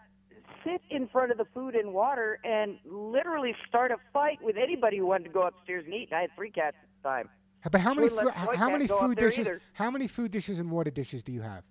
sit 0.63 0.81
in 0.89 1.07
front 1.07 1.31
of 1.31 1.37
the 1.37 1.45
food 1.53 1.75
and 1.75 1.93
water 1.93 2.39
and 2.43 2.77
literally 2.85 3.53
start 3.67 3.91
a 3.91 3.97
fight 4.13 4.39
with 4.41 4.55
anybody 4.57 4.97
who 4.97 5.05
wanted 5.05 5.25
to 5.25 5.29
go 5.29 5.43
upstairs 5.43 5.83
and 5.85 5.93
eat. 5.93 6.09
And 6.11 6.17
I 6.17 6.21
had 6.21 6.29
three 6.35 6.51
cats 6.51 6.77
at 6.81 6.89
the 7.01 7.09
time. 7.09 7.29
But 7.71 7.81
how 7.81 7.93
many 7.93 8.09
fu- 8.09 8.29
how 8.29 8.69
many 8.69 8.87
food 8.87 9.17
dishes? 9.17 9.47
How 9.73 9.89
many 9.89 10.07
food 10.07 10.31
dishes 10.31 10.59
and 10.59 10.69
water 10.71 10.91
dishes 10.91 11.23
do 11.23 11.31
you 11.31 11.41
have 11.41 11.63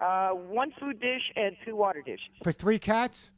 Uh, 0.00 0.30
one 0.30 0.72
food 0.80 0.98
dish 1.00 1.30
and 1.36 1.56
two 1.64 1.76
water 1.76 2.02
dishes. 2.02 2.30
for 2.42 2.52
three 2.52 2.78
cats? 2.78 3.32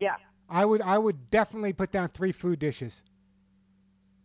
Yeah. 0.00 0.16
I 0.48 0.64
would 0.64 0.82
I 0.82 0.98
would 0.98 1.30
definitely 1.30 1.72
put 1.72 1.92
down 1.92 2.08
three 2.08 2.32
food 2.32 2.58
dishes. 2.58 3.02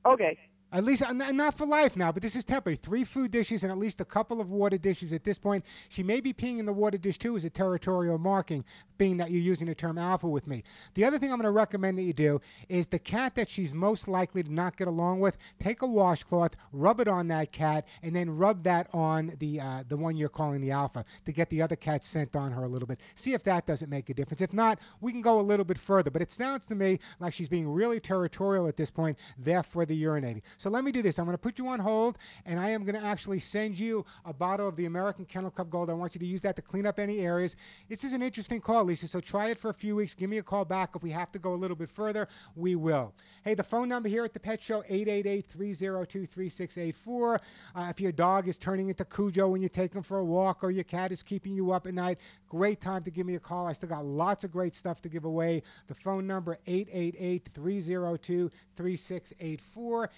Okay. 0.06 0.38
At 0.74 0.86
least 0.86 1.04
not 1.14 1.58
for 1.58 1.66
life 1.66 1.98
now, 1.98 2.14
but 2.14 2.24
this 2.24 2.36
is 2.36 2.46
temporary. 2.46 2.78
Three 2.78 3.04
food 3.04 3.32
dishes 3.32 3.64
and 3.64 3.72
at 3.74 3.78
least 3.78 4.00
a 4.00 4.06
couple 4.06 4.40
of 4.40 4.52
water 4.52 4.78
dishes 4.78 5.12
at 5.12 5.26
this 5.26 5.38
point. 5.38 5.66
She 5.90 6.02
may 6.02 6.22
be 6.22 6.32
peeing 6.32 6.60
in 6.60 6.66
the 6.66 6.72
water 6.72 6.98
dish 6.98 7.18
too 7.18 7.36
as 7.36 7.44
a 7.44 7.50
territorial 7.50 8.18
marking, 8.18 8.64
being 8.98 9.18
that 9.18 9.32
you're 9.32 9.42
using 9.42 9.68
the 9.68 9.76
term 9.76 9.98
alpha 9.98 10.30
with 10.30 10.48
me. 10.48 10.64
The 10.94 11.04
other 11.04 11.20
thing 11.20 11.30
I'm 11.30 11.40
going 11.40 11.46
to 11.46 11.52
recommend 11.52 11.98
that 11.98 12.04
you 12.04 12.14
do 12.14 12.40
is 12.70 12.88
the 12.88 13.00
cat 13.00 13.36
that 13.36 13.50
she's 13.50 13.74
most 13.74 14.08
likely 14.08 14.44
to 14.44 14.54
not 14.54 14.78
get 14.78 14.88
along 14.88 15.20
with, 15.20 15.38
take 15.60 15.82
a 15.82 15.88
washcloth, 15.88 16.56
rub 16.72 17.02
it 17.02 17.10
on 17.10 17.28
that 17.28 17.52
cat, 17.52 17.86
and 18.02 18.16
then 18.16 18.30
rub 18.30 18.64
that 18.64 18.88
on 18.94 19.34
the 19.40 19.60
uh, 19.60 19.84
the 19.90 19.98
one 19.98 20.16
you're 20.16 20.30
calling 20.30 20.62
the 20.62 20.72
alpha 20.72 21.04
to 21.26 21.34
get 21.34 21.50
the 21.50 21.62
other 21.62 21.76
cat 21.76 22.02
scent 22.02 22.34
on 22.38 22.50
her 22.50 22.64
a 22.64 22.70
little 22.70 22.88
bit. 22.88 23.00
See 23.16 23.34
if 23.34 23.44
that 23.44 23.66
doesn't 23.66 23.90
make 23.90 24.10
a 24.10 24.14
difference. 24.14 24.40
If 24.40 24.54
not, 24.54 24.80
we 25.02 25.12
can 25.12 25.22
go 25.22 25.42
a 25.42 25.42
little 25.42 25.66
bit 25.66 25.78
further. 25.78 26.10
But 26.10 26.22
it 26.22 26.32
sounds 26.32 26.66
to 26.68 26.76
me 26.76 27.00
like 27.20 27.34
she's 27.34 27.50
being 27.50 27.68
really 27.68 28.00
territorial 28.00 28.68
at 28.68 28.78
this 28.78 28.90
point, 28.90 29.18
therefore 29.38 29.86
the 29.86 30.02
urinating. 30.02 30.42
So 30.62 30.70
let 30.70 30.84
me 30.84 30.92
do 30.92 31.02
this. 31.02 31.18
I'm 31.18 31.26
going 31.26 31.34
to 31.34 31.42
put 31.42 31.58
you 31.58 31.68
on 31.70 31.80
hold, 31.80 32.20
and 32.46 32.60
I 32.60 32.70
am 32.70 32.86
going 32.86 32.94
to 32.94 33.04
actually 33.04 33.40
send 33.40 33.80
you 33.80 34.06
a 34.26 34.34
bottle 34.34 34.68
of 34.68 34.76
the 34.76 34.86
American 34.86 35.26
Kennel 35.26 35.50
Club 35.50 35.72
Gold. 35.72 35.90
I 35.90 35.94
want 35.94 36.14
you 36.14 36.20
to 36.20 36.26
use 36.26 36.42
that 36.42 36.56
to 36.56 36.62
clean 36.62 36.86
up 36.86 37.00
any 37.00 37.22
areas. 37.22 37.56
This 37.90 38.04
is 38.04 38.14
an 38.14 38.22
interesting 38.22 38.62
call, 38.62 38.84
Lisa. 38.84 39.08
So 39.08 39.20
try 39.20 39.48
it 39.48 39.58
for 39.58 39.72
a 39.72 39.74
few 39.74 39.96
weeks. 39.96 40.14
Give 40.14 40.30
me 40.30 40.38
a 40.38 40.44
call 40.44 40.64
back. 40.64 40.92
If 40.96 41.02
we 41.02 41.10
have 41.10 41.32
to 41.32 41.40
go 41.40 41.56
a 41.56 41.58
little 41.58 41.76
bit 41.76 41.90
further, 41.90 42.28
we 42.56 42.76
will. 42.76 43.12
Hey, 43.44 43.56
the 43.56 43.64
phone 43.64 43.90
number 43.90 44.08
here 44.08 44.24
at 44.24 44.34
the 44.34 44.40
Pet 44.40 44.62
Show, 44.62 44.84
888-302-3684. 44.84 47.40
Uh, 47.76 47.88
if 47.90 48.00
your 48.00 48.12
dog 48.12 48.48
is 48.48 48.60
turning 48.60 48.90
into 48.90 49.04
Cujo 49.04 49.48
when 49.48 49.64
you 49.64 49.70
take 49.70 49.96
him 49.96 50.04
for 50.04 50.20
a 50.20 50.26
walk 50.26 50.64
or 50.64 50.70
your 50.70 50.84
cat 50.84 51.12
is 51.12 51.24
keeping 51.24 51.56
you 51.56 51.72
up 51.72 51.88
at 51.88 51.96
night, 51.96 52.20
great 52.50 52.80
time 52.80 53.04
to 53.04 53.10
give 53.10 53.26
me 53.26 53.34
a 53.34 53.40
call. 53.40 53.66
I 53.66 53.74
still 53.74 53.90
got 53.90 54.06
lots 54.06 54.44
of 54.44 54.52
great 54.52 54.76
stuff 54.76 55.02
to 55.02 55.10
give 55.10 55.26
away. 55.26 55.64
The 55.88 55.96
phone 55.96 56.28
number, 56.28 56.60
888-302-3684, 56.68 57.62
888-302 57.62 58.52
3684. 58.82 60.10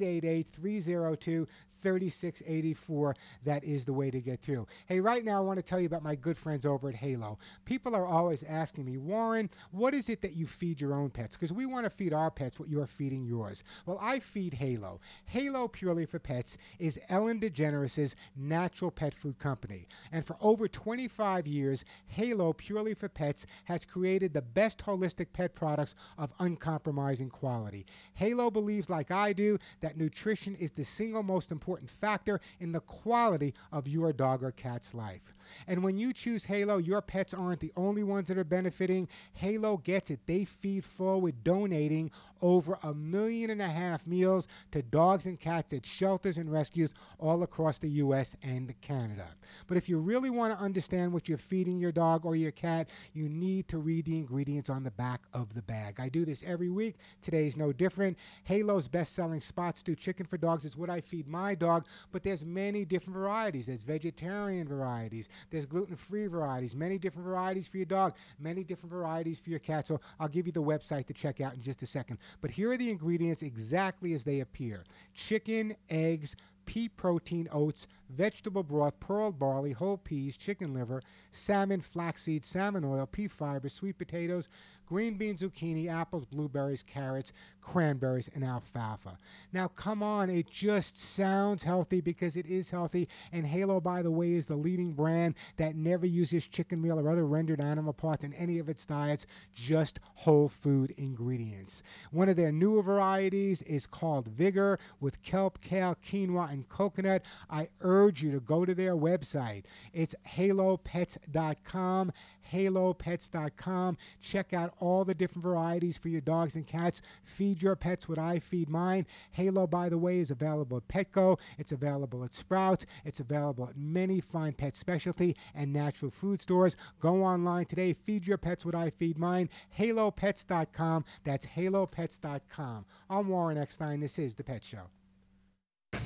888 0.00 0.46
302 0.52 1.46
that 1.82 3.64
is 3.64 3.84
the 3.84 3.92
way 3.92 4.10
to 4.10 4.20
get 4.20 4.40
through. 4.40 4.66
Hey, 4.86 5.00
right 5.00 5.24
now 5.24 5.38
I 5.38 5.40
want 5.40 5.58
to 5.58 5.62
tell 5.62 5.80
you 5.80 5.86
about 5.86 6.02
my 6.02 6.14
good 6.14 6.36
friends 6.36 6.64
over 6.64 6.88
at 6.88 6.94
Halo. 6.94 7.38
People 7.64 7.94
are 7.94 8.06
always 8.06 8.42
asking 8.48 8.84
me, 8.84 8.98
Warren, 8.98 9.50
what 9.70 9.94
is 9.94 10.08
it 10.08 10.20
that 10.22 10.34
you 10.34 10.46
feed 10.46 10.80
your 10.80 10.94
own 10.94 11.10
pets? 11.10 11.36
Because 11.36 11.52
we 11.52 11.66
want 11.66 11.84
to 11.84 11.90
feed 11.90 12.12
our 12.12 12.30
pets 12.30 12.60
what 12.60 12.68
you're 12.68 12.86
feeding 12.86 13.24
yours. 13.24 13.64
Well, 13.86 13.98
I 14.00 14.18
feed 14.20 14.54
Halo. 14.54 15.00
Halo 15.24 15.68
Purely 15.68 16.06
for 16.06 16.18
Pets 16.18 16.56
is 16.78 17.00
Ellen 17.08 17.40
DeGeneres' 17.40 18.14
natural 18.36 18.90
pet 18.90 19.14
food 19.14 19.38
company. 19.38 19.88
And 20.12 20.24
for 20.24 20.36
over 20.40 20.68
25 20.68 21.46
years, 21.46 21.84
Halo 22.06 22.52
Purely 22.52 22.94
for 22.94 23.08
Pets 23.08 23.46
has 23.64 23.84
created 23.84 24.32
the 24.32 24.42
best 24.42 24.78
holistic 24.78 25.32
pet 25.32 25.54
products 25.54 25.94
of 26.18 26.32
uncompromising 26.38 27.30
quality. 27.30 27.86
Halo 28.14 28.50
believes, 28.50 28.88
like 28.88 29.10
I 29.10 29.32
do, 29.32 29.58
that 29.80 29.96
nutrition 29.96 30.54
is 30.56 30.70
the 30.70 30.84
single 30.84 31.22
most 31.22 31.50
important 31.50 31.71
important 31.72 31.88
factor 31.88 32.38
in 32.60 32.70
the 32.70 32.80
quality 32.80 33.54
of 33.72 33.88
your 33.88 34.12
dog 34.12 34.42
or 34.42 34.50
cat's 34.50 34.92
life. 34.92 35.34
And 35.66 35.82
when 35.82 35.98
you 35.98 36.12
choose 36.12 36.44
Halo, 36.44 36.78
your 36.78 37.02
pets 37.02 37.34
aren't 37.34 37.60
the 37.60 37.72
only 37.76 38.02
ones 38.02 38.28
that 38.28 38.38
are 38.38 38.44
benefiting. 38.44 39.08
Halo 39.34 39.78
gets 39.78 40.10
it. 40.10 40.20
They 40.26 40.44
feed 40.44 40.84
forward 40.84 41.34
donating 41.44 42.10
over 42.40 42.78
a 42.82 42.92
million 42.92 43.50
and 43.50 43.62
a 43.62 43.68
half 43.68 44.06
meals 44.06 44.48
to 44.72 44.82
dogs 44.82 45.26
and 45.26 45.38
cats 45.38 45.72
at 45.72 45.86
shelters 45.86 46.38
and 46.38 46.50
rescues 46.50 46.94
all 47.18 47.42
across 47.42 47.78
the 47.78 47.88
U.S. 47.88 48.36
and 48.42 48.74
Canada. 48.80 49.28
But 49.66 49.76
if 49.76 49.88
you 49.88 49.98
really 49.98 50.30
want 50.30 50.56
to 50.56 50.62
understand 50.64 51.12
what 51.12 51.28
you're 51.28 51.38
feeding 51.38 51.78
your 51.78 51.92
dog 51.92 52.26
or 52.26 52.34
your 52.34 52.50
cat, 52.50 52.88
you 53.12 53.28
need 53.28 53.68
to 53.68 53.78
read 53.78 54.06
the 54.06 54.18
ingredients 54.18 54.70
on 54.70 54.82
the 54.82 54.90
back 54.92 55.20
of 55.32 55.54
the 55.54 55.62
bag. 55.62 56.00
I 56.00 56.08
do 56.08 56.24
this 56.24 56.42
every 56.46 56.70
week. 56.70 56.96
Today's 57.22 57.56
no 57.56 57.72
different. 57.72 58.16
Halo's 58.44 58.88
best-selling 58.88 59.40
spot 59.40 59.76
stew 59.76 59.94
chicken 59.94 60.26
for 60.26 60.36
dogs 60.36 60.64
is 60.64 60.76
what 60.76 60.90
I 60.90 61.00
feed 61.00 61.28
my 61.28 61.54
dog, 61.62 61.86
but 62.10 62.22
there's 62.22 62.44
many 62.44 62.84
different 62.84 63.16
varieties. 63.16 63.66
There's 63.66 63.82
vegetarian 63.82 64.66
varieties. 64.66 65.28
There's 65.50 65.66
gluten-free 65.66 66.26
varieties, 66.26 66.74
many 66.74 66.98
different 66.98 67.26
varieties 67.26 67.68
for 67.68 67.76
your 67.76 67.86
dog, 67.86 68.14
many 68.40 68.64
different 68.64 68.92
varieties 68.92 69.38
for 69.38 69.50
your 69.50 69.60
cat. 69.60 69.86
So 69.86 70.00
I'll 70.18 70.28
give 70.28 70.46
you 70.46 70.52
the 70.52 70.62
website 70.62 71.06
to 71.06 71.12
check 71.12 71.40
out 71.40 71.54
in 71.54 71.62
just 71.62 71.82
a 71.82 71.86
second. 71.86 72.18
But 72.40 72.50
here 72.50 72.70
are 72.72 72.76
the 72.76 72.90
ingredients 72.90 73.42
exactly 73.42 74.12
as 74.14 74.24
they 74.24 74.40
appear. 74.40 74.84
Chicken, 75.14 75.76
eggs, 75.88 76.34
pea 76.64 76.88
protein 76.88 77.48
oats, 77.52 77.86
vegetable 78.10 78.62
broth, 78.62 78.98
pearl 79.00 79.32
barley, 79.32 79.72
whole 79.72 79.96
peas, 79.96 80.36
chicken 80.36 80.74
liver, 80.74 81.02
salmon, 81.30 81.80
flaxseed, 81.80 82.44
salmon 82.44 82.84
oil, 82.84 83.06
pea 83.06 83.26
fiber, 83.26 83.68
sweet 83.68 83.96
potatoes, 83.98 84.48
green 84.86 85.16
beans, 85.16 85.40
zucchini, 85.40 85.88
apples, 85.88 86.26
blueberries, 86.26 86.82
carrots, 86.82 87.32
cranberries, 87.62 88.28
and 88.34 88.44
alfalfa. 88.44 89.16
Now, 89.52 89.68
come 89.68 90.02
on, 90.02 90.28
it 90.28 90.50
just 90.50 90.98
sounds 90.98 91.62
healthy 91.62 92.02
because 92.02 92.36
it 92.36 92.44
is 92.44 92.68
healthy. 92.68 93.08
And 93.32 93.46
Halo, 93.46 93.80
by 93.80 94.02
the 94.02 94.10
way, 94.10 94.34
is 94.34 94.46
the 94.46 94.56
leading 94.56 94.92
brand 94.92 95.34
that 95.56 95.76
never 95.76 96.04
uses 96.04 96.46
chicken 96.46 96.82
meal 96.82 97.00
or 97.00 97.08
other 97.08 97.26
rendered 97.26 97.60
animal 97.60 97.94
parts 97.94 98.24
in 98.24 98.34
any 98.34 98.58
of 98.58 98.68
its 98.68 98.84
diets, 98.84 99.26
just 99.54 100.00
whole 100.14 100.48
food 100.48 100.92
ingredients. 100.98 101.82
One 102.10 102.28
of 102.28 102.36
their 102.36 102.52
newer 102.52 102.82
varieties 102.82 103.62
is 103.62 103.86
called 103.86 104.28
Vigor 104.28 104.78
with 105.00 105.22
kelp, 105.22 105.60
kale, 105.62 105.96
quinoa, 106.06 106.51
and 106.52 106.68
coconut. 106.68 107.22
I 107.50 107.68
urge 107.80 108.22
you 108.22 108.30
to 108.32 108.40
go 108.40 108.64
to 108.64 108.74
their 108.74 108.94
website. 108.94 109.64
It's 109.92 110.14
halopets.com 110.26 112.12
halopets.com. 112.52 113.96
Check 114.20 114.52
out 114.52 114.74
all 114.78 115.04
the 115.04 115.14
different 115.14 115.42
varieties 115.42 115.98
for 115.98 116.08
your 116.08 116.20
dogs 116.20 116.56
and 116.56 116.66
cats. 116.66 117.00
Feed 117.24 117.62
your 117.62 117.76
pets 117.76 118.08
what 118.08 118.18
I 118.18 118.38
feed 118.38 118.68
mine. 118.68 119.06
Halo, 119.30 119.66
by 119.66 119.88
the 119.88 119.98
way, 119.98 120.18
is 120.18 120.30
available 120.30 120.76
at 120.76 120.88
Petco. 120.88 121.38
It's 121.58 121.72
available 121.72 122.24
at 122.24 122.34
Sprouts. 122.34 122.86
It's 123.04 123.20
available 123.20 123.68
at 123.68 123.76
many 123.76 124.20
fine 124.20 124.52
pet 124.52 124.76
specialty 124.76 125.36
and 125.54 125.72
natural 125.72 126.10
food 126.10 126.40
stores. 126.40 126.76
Go 127.00 127.24
online 127.24 127.66
today. 127.66 127.92
Feed 127.94 128.26
your 128.26 128.38
pets 128.38 128.64
what 128.64 128.74
I 128.74 128.90
feed 128.90 129.18
mine. 129.18 129.48
halopets.com. 129.78 131.04
That's 131.24 131.46
halopets.com. 131.46 132.84
I'm 133.08 133.28
Warren 133.28 133.58
Eckstein. 133.58 134.00
This 134.00 134.18
is 134.18 134.34
The 134.34 134.44
Pet 134.44 134.62
Show. 134.62 135.01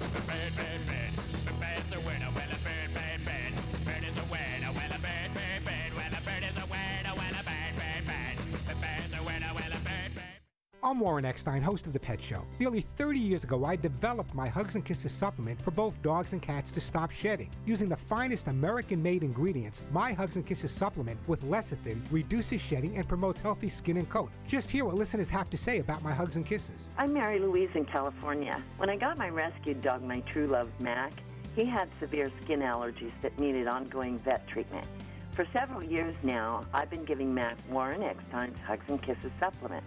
Bad, 0.00 0.56
bad, 0.56 0.86
bad. 0.86 1.35
I'm 10.86 11.00
Warren 11.00 11.24
Eckstein, 11.24 11.62
host 11.62 11.88
of 11.88 11.92
The 11.92 11.98
Pet 11.98 12.22
Show. 12.22 12.44
Nearly 12.60 12.80
30 12.80 13.18
years 13.18 13.42
ago, 13.42 13.64
I 13.64 13.74
developed 13.74 14.32
my 14.36 14.46
Hugs 14.46 14.76
and 14.76 14.84
Kisses 14.84 15.10
supplement 15.10 15.60
for 15.60 15.72
both 15.72 16.00
dogs 16.00 16.32
and 16.32 16.40
cats 16.40 16.70
to 16.70 16.80
stop 16.80 17.10
shedding. 17.10 17.50
Using 17.64 17.88
the 17.88 17.96
finest 17.96 18.46
American 18.46 19.02
made 19.02 19.24
ingredients, 19.24 19.82
my 19.90 20.12
Hugs 20.12 20.36
and 20.36 20.46
Kisses 20.46 20.70
supplement 20.70 21.18
with 21.26 21.42
lecithin 21.42 22.00
reduces 22.12 22.62
shedding 22.62 22.96
and 22.98 23.08
promotes 23.08 23.40
healthy 23.40 23.68
skin 23.68 23.96
and 23.96 24.08
coat. 24.08 24.30
Just 24.46 24.70
hear 24.70 24.84
what 24.84 24.94
listeners 24.94 25.28
have 25.28 25.50
to 25.50 25.56
say 25.56 25.80
about 25.80 26.04
my 26.04 26.12
Hugs 26.14 26.36
and 26.36 26.46
Kisses. 26.46 26.92
I'm 26.96 27.12
Mary 27.12 27.40
Louise 27.40 27.70
in 27.74 27.84
California. 27.84 28.62
When 28.76 28.88
I 28.88 28.94
got 28.94 29.18
my 29.18 29.28
rescued 29.28 29.80
dog, 29.80 30.04
my 30.04 30.20
true 30.20 30.46
love, 30.46 30.68
Mac, 30.78 31.12
he 31.56 31.64
had 31.64 31.88
severe 31.98 32.30
skin 32.44 32.60
allergies 32.60 33.10
that 33.22 33.36
needed 33.40 33.66
ongoing 33.66 34.20
vet 34.20 34.46
treatment. 34.46 34.86
For 35.32 35.48
several 35.52 35.82
years 35.82 36.14
now, 36.22 36.64
I've 36.72 36.90
been 36.90 37.04
giving 37.04 37.34
Mac 37.34 37.58
Warren 37.68 38.02
Eckstein's 38.02 38.60
Hugs 38.60 38.84
and 38.88 39.02
Kisses 39.02 39.32
supplement. 39.40 39.82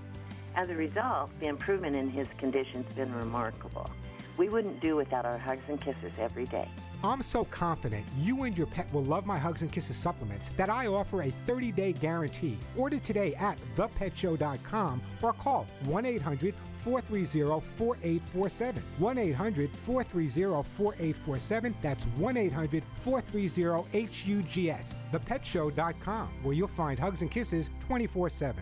As 0.59 0.69
a 0.69 0.75
result, 0.75 1.29
the 1.39 1.47
improvement 1.47 1.95
in 1.95 2.09
his 2.09 2.27
condition's 2.37 2.91
been 2.93 3.15
remarkable. 3.15 3.89
We 4.35 4.49
wouldn't 4.49 4.81
do 4.81 4.97
without 4.97 5.25
our 5.25 5.37
hugs 5.37 5.63
and 5.69 5.79
kisses 5.79 6.11
every 6.19 6.47
day. 6.47 6.69
I'm 7.01 7.21
so 7.21 7.45
confident 7.45 8.05
you 8.17 8.43
and 8.43 8.57
your 8.57 8.67
pet 8.67 8.93
will 8.93 9.05
love 9.05 9.25
my 9.25 9.39
Hugs 9.39 9.61
and 9.61 9.71
Kisses 9.71 9.95
supplements 9.95 10.49
that 10.57 10.69
I 10.69 10.87
offer 10.87 11.21
a 11.21 11.31
30 11.31 11.71
day 11.71 11.93
guarantee. 11.93 12.57
Order 12.75 12.99
today 12.99 13.35
at 13.35 13.57
thepetshow.com 13.77 15.01
or 15.21 15.31
call 15.31 15.65
1 15.85 16.05
800 16.05 16.53
430 16.73 17.65
4847. 17.65 18.83
1 18.97 19.17
800 19.17 19.71
430 19.77 20.69
4847. 20.69 21.75
That's 21.81 22.03
1 22.03 22.35
800 22.35 22.83
430 23.01 24.03
HUGS. 24.03 24.95
Thepetshow.com, 25.13 26.29
where 26.43 26.53
you'll 26.53 26.67
find 26.67 26.99
Hugs 26.99 27.21
and 27.21 27.31
Kisses 27.31 27.69
24 27.79 28.27
7. 28.27 28.61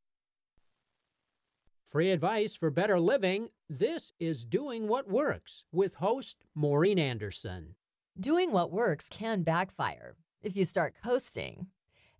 Free 1.91 2.11
advice 2.11 2.55
for 2.55 2.69
better 2.69 2.97
living. 3.01 3.49
This 3.69 4.13
is 4.17 4.45
Doing 4.45 4.87
What 4.87 5.09
Works 5.09 5.65
with 5.73 5.95
host 5.95 6.37
Maureen 6.55 6.97
Anderson. 6.97 7.75
Doing 8.17 8.53
what 8.53 8.71
works 8.71 9.07
can 9.09 9.43
backfire 9.43 10.15
if 10.41 10.55
you 10.55 10.63
start 10.63 10.95
coasting. 11.03 11.67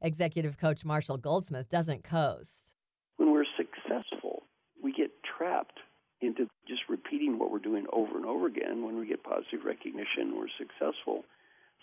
Executive 0.01 0.57
coach 0.57 0.83
Marshall 0.83 1.15
Goldsmith 1.15 1.69
doesn't 1.69 2.03
coast. 2.03 2.73
When 3.15 3.31
we're 3.31 3.45
successful, 3.55 4.43
we 4.83 4.91
get 4.91 5.11
trapped 5.23 5.79
into 6.19 6.49
just 6.67 6.81
repeating 6.89 7.39
what 7.39 7.49
we're 7.49 7.59
doing 7.59 7.85
over 7.93 8.17
and 8.17 8.25
over 8.25 8.47
again. 8.47 8.83
When 8.83 8.99
we 8.99 9.07
get 9.07 9.23
positive 9.23 9.63
recognition, 9.63 10.35
we're 10.35 10.51
successful. 10.57 11.23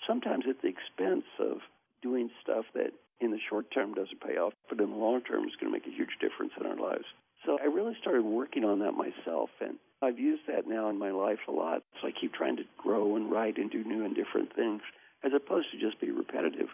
Sometimes 0.07 0.45
at 0.47 0.61
the 0.61 0.68
expense 0.68 1.24
of 1.41 1.61
doing 2.03 2.28
stuff 2.43 2.66
that 2.74 2.93
in 3.18 3.30
the 3.30 3.41
short 3.49 3.72
term 3.72 3.95
doesn't 3.95 4.20
pay 4.20 4.36
off, 4.36 4.53
but 4.68 4.78
in 4.78 4.91
the 4.91 4.97
long 4.97 5.22
term 5.22 5.45
is 5.45 5.57
going 5.59 5.72
to 5.72 5.78
make 5.78 5.86
a 5.86 5.97
huge 5.97 6.20
difference 6.20 6.53
in 6.61 6.66
our 6.66 6.76
lives. 6.76 7.07
So 7.47 7.59
I 7.61 7.66
really 7.66 7.97
started 8.01 8.24
working 8.24 8.64
on 8.64 8.80
that 8.80 8.93
myself, 8.93 9.51
and 9.61 9.78
I've 10.03 10.18
used 10.18 10.43
that 10.49 10.66
now 10.66 10.89
in 10.91 10.99
my 10.99 11.11
life 11.11 11.39
a 11.49 11.53
lot. 11.53 11.82
So 12.01 12.09
I 12.09 12.12
keep 12.20 12.32
trying 12.34 12.57
to 12.57 12.64
grow 12.76 13.16
and 13.16 13.30
write 13.30 13.59
and 13.59 13.70
do 13.70 13.84
new 13.84 14.05
and 14.05 14.14
different 14.14 14.55
things, 14.55 14.82
as 15.24 15.32
opposed 15.34 15.70
to 15.72 15.78
just 15.78 16.01
be 16.01 16.11
repetitive. 16.11 16.68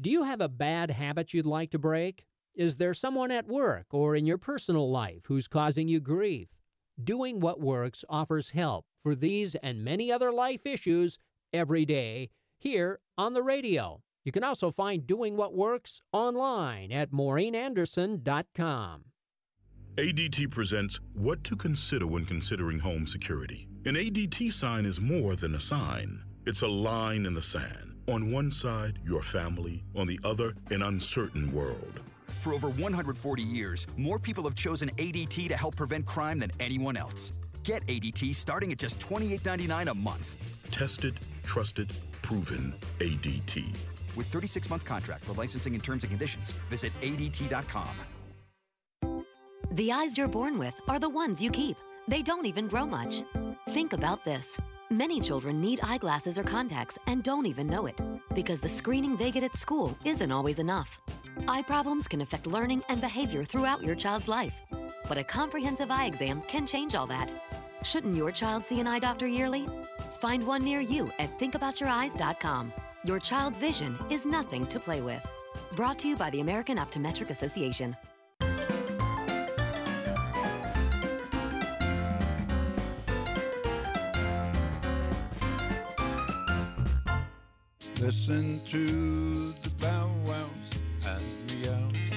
Do 0.00 0.10
you 0.10 0.22
have 0.22 0.40
a 0.40 0.48
bad 0.48 0.90
habit 0.90 1.32
you'd 1.34 1.46
like 1.46 1.70
to 1.72 1.78
break? 1.78 2.24
Is 2.54 2.76
there 2.76 2.94
someone 2.94 3.30
at 3.30 3.46
work 3.46 3.86
or 3.92 4.16
in 4.16 4.26
your 4.26 4.38
personal 4.38 4.90
life 4.90 5.22
who's 5.26 5.46
causing 5.46 5.88
you 5.88 6.00
grief? 6.00 6.48
Doing 7.02 7.40
What 7.40 7.60
Works 7.60 8.04
offers 8.08 8.50
help 8.50 8.86
for 9.02 9.14
these 9.14 9.54
and 9.56 9.84
many 9.84 10.10
other 10.10 10.32
life 10.32 10.66
issues 10.66 11.18
every 11.52 11.84
day 11.84 12.30
here 12.58 13.00
on 13.16 13.34
the 13.34 13.42
radio. 13.42 14.02
You 14.24 14.32
can 14.32 14.44
also 14.44 14.70
find 14.70 15.06
Doing 15.06 15.36
What 15.36 15.54
Works 15.54 16.02
online 16.12 16.92
at 16.92 17.10
maureenanderson.com. 17.10 19.04
ADT 20.00 20.50
presents 20.50 20.98
What 21.12 21.44
to 21.44 21.54
Consider 21.54 22.06
When 22.06 22.24
Considering 22.24 22.78
Home 22.78 23.06
Security. 23.06 23.68
An 23.84 23.96
ADT 23.96 24.50
sign 24.50 24.86
is 24.86 24.98
more 24.98 25.36
than 25.36 25.56
a 25.56 25.60
sign, 25.60 26.22
it's 26.46 26.62
a 26.62 26.66
line 26.66 27.26
in 27.26 27.34
the 27.34 27.42
sand. 27.42 27.98
On 28.08 28.32
one 28.32 28.50
side, 28.50 28.98
your 29.04 29.20
family, 29.20 29.84
on 29.94 30.06
the 30.06 30.18
other, 30.24 30.54
an 30.70 30.80
uncertain 30.80 31.52
world. 31.52 32.00
For 32.28 32.54
over 32.54 32.70
140 32.70 33.42
years, 33.42 33.86
more 33.98 34.18
people 34.18 34.44
have 34.44 34.54
chosen 34.54 34.88
ADT 34.96 35.48
to 35.48 35.54
help 35.54 35.76
prevent 35.76 36.06
crime 36.06 36.38
than 36.38 36.50
anyone 36.60 36.96
else. 36.96 37.34
Get 37.62 37.86
ADT 37.86 38.34
starting 38.34 38.72
at 38.72 38.78
just 38.78 39.00
$28.99 39.00 39.90
a 39.90 39.94
month. 39.94 40.34
Tested, 40.70 41.20
trusted, 41.44 41.92
proven 42.22 42.72
ADT. 43.00 43.66
With 44.16 44.28
36 44.28 44.70
month 44.70 44.86
contract 44.86 45.26
for 45.26 45.34
licensing 45.34 45.74
and 45.74 45.84
terms 45.84 46.04
and 46.04 46.10
conditions, 46.10 46.52
visit 46.70 46.90
ADT.com. 47.02 47.90
The 49.72 49.92
eyes 49.92 50.18
you're 50.18 50.26
born 50.26 50.58
with 50.58 50.74
are 50.88 50.98
the 50.98 51.08
ones 51.08 51.40
you 51.40 51.48
keep. 51.48 51.76
They 52.08 52.22
don't 52.22 52.44
even 52.44 52.66
grow 52.66 52.84
much. 52.84 53.22
Think 53.68 53.92
about 53.92 54.24
this. 54.24 54.58
Many 54.90 55.20
children 55.20 55.60
need 55.60 55.78
eyeglasses 55.80 56.40
or 56.40 56.42
contacts 56.42 56.98
and 57.06 57.22
don't 57.22 57.46
even 57.46 57.68
know 57.68 57.86
it 57.86 57.96
because 58.34 58.60
the 58.60 58.68
screening 58.68 59.14
they 59.14 59.30
get 59.30 59.44
at 59.44 59.56
school 59.56 59.96
isn't 60.04 60.32
always 60.32 60.58
enough. 60.58 61.00
Eye 61.46 61.62
problems 61.62 62.08
can 62.08 62.20
affect 62.20 62.48
learning 62.48 62.82
and 62.88 63.00
behavior 63.00 63.44
throughout 63.44 63.80
your 63.80 63.94
child's 63.94 64.26
life. 64.26 64.56
But 65.08 65.18
a 65.18 65.24
comprehensive 65.24 65.92
eye 65.92 66.06
exam 66.06 66.42
can 66.48 66.66
change 66.66 66.96
all 66.96 67.06
that. 67.06 67.30
Shouldn't 67.84 68.16
your 68.16 68.32
child 68.32 68.64
see 68.64 68.80
an 68.80 68.88
eye 68.88 68.98
doctor 68.98 69.28
yearly? 69.28 69.68
Find 70.18 70.44
one 70.44 70.64
near 70.64 70.80
you 70.80 71.12
at 71.20 71.38
thinkaboutyoureyes.com. 71.38 72.72
Your 73.04 73.20
child's 73.20 73.58
vision 73.58 73.96
is 74.10 74.26
nothing 74.26 74.66
to 74.66 74.80
play 74.80 75.00
with. 75.00 75.24
Brought 75.76 76.00
to 76.00 76.08
you 76.08 76.16
by 76.16 76.30
the 76.30 76.40
American 76.40 76.76
Optometric 76.76 77.30
Association. 77.30 77.96
Listen 88.00 88.58
to 88.64 89.52
the 89.60 89.68
bow 89.78 90.10
wows 90.24 90.48
and 91.04 91.20
meows. 91.60 92.12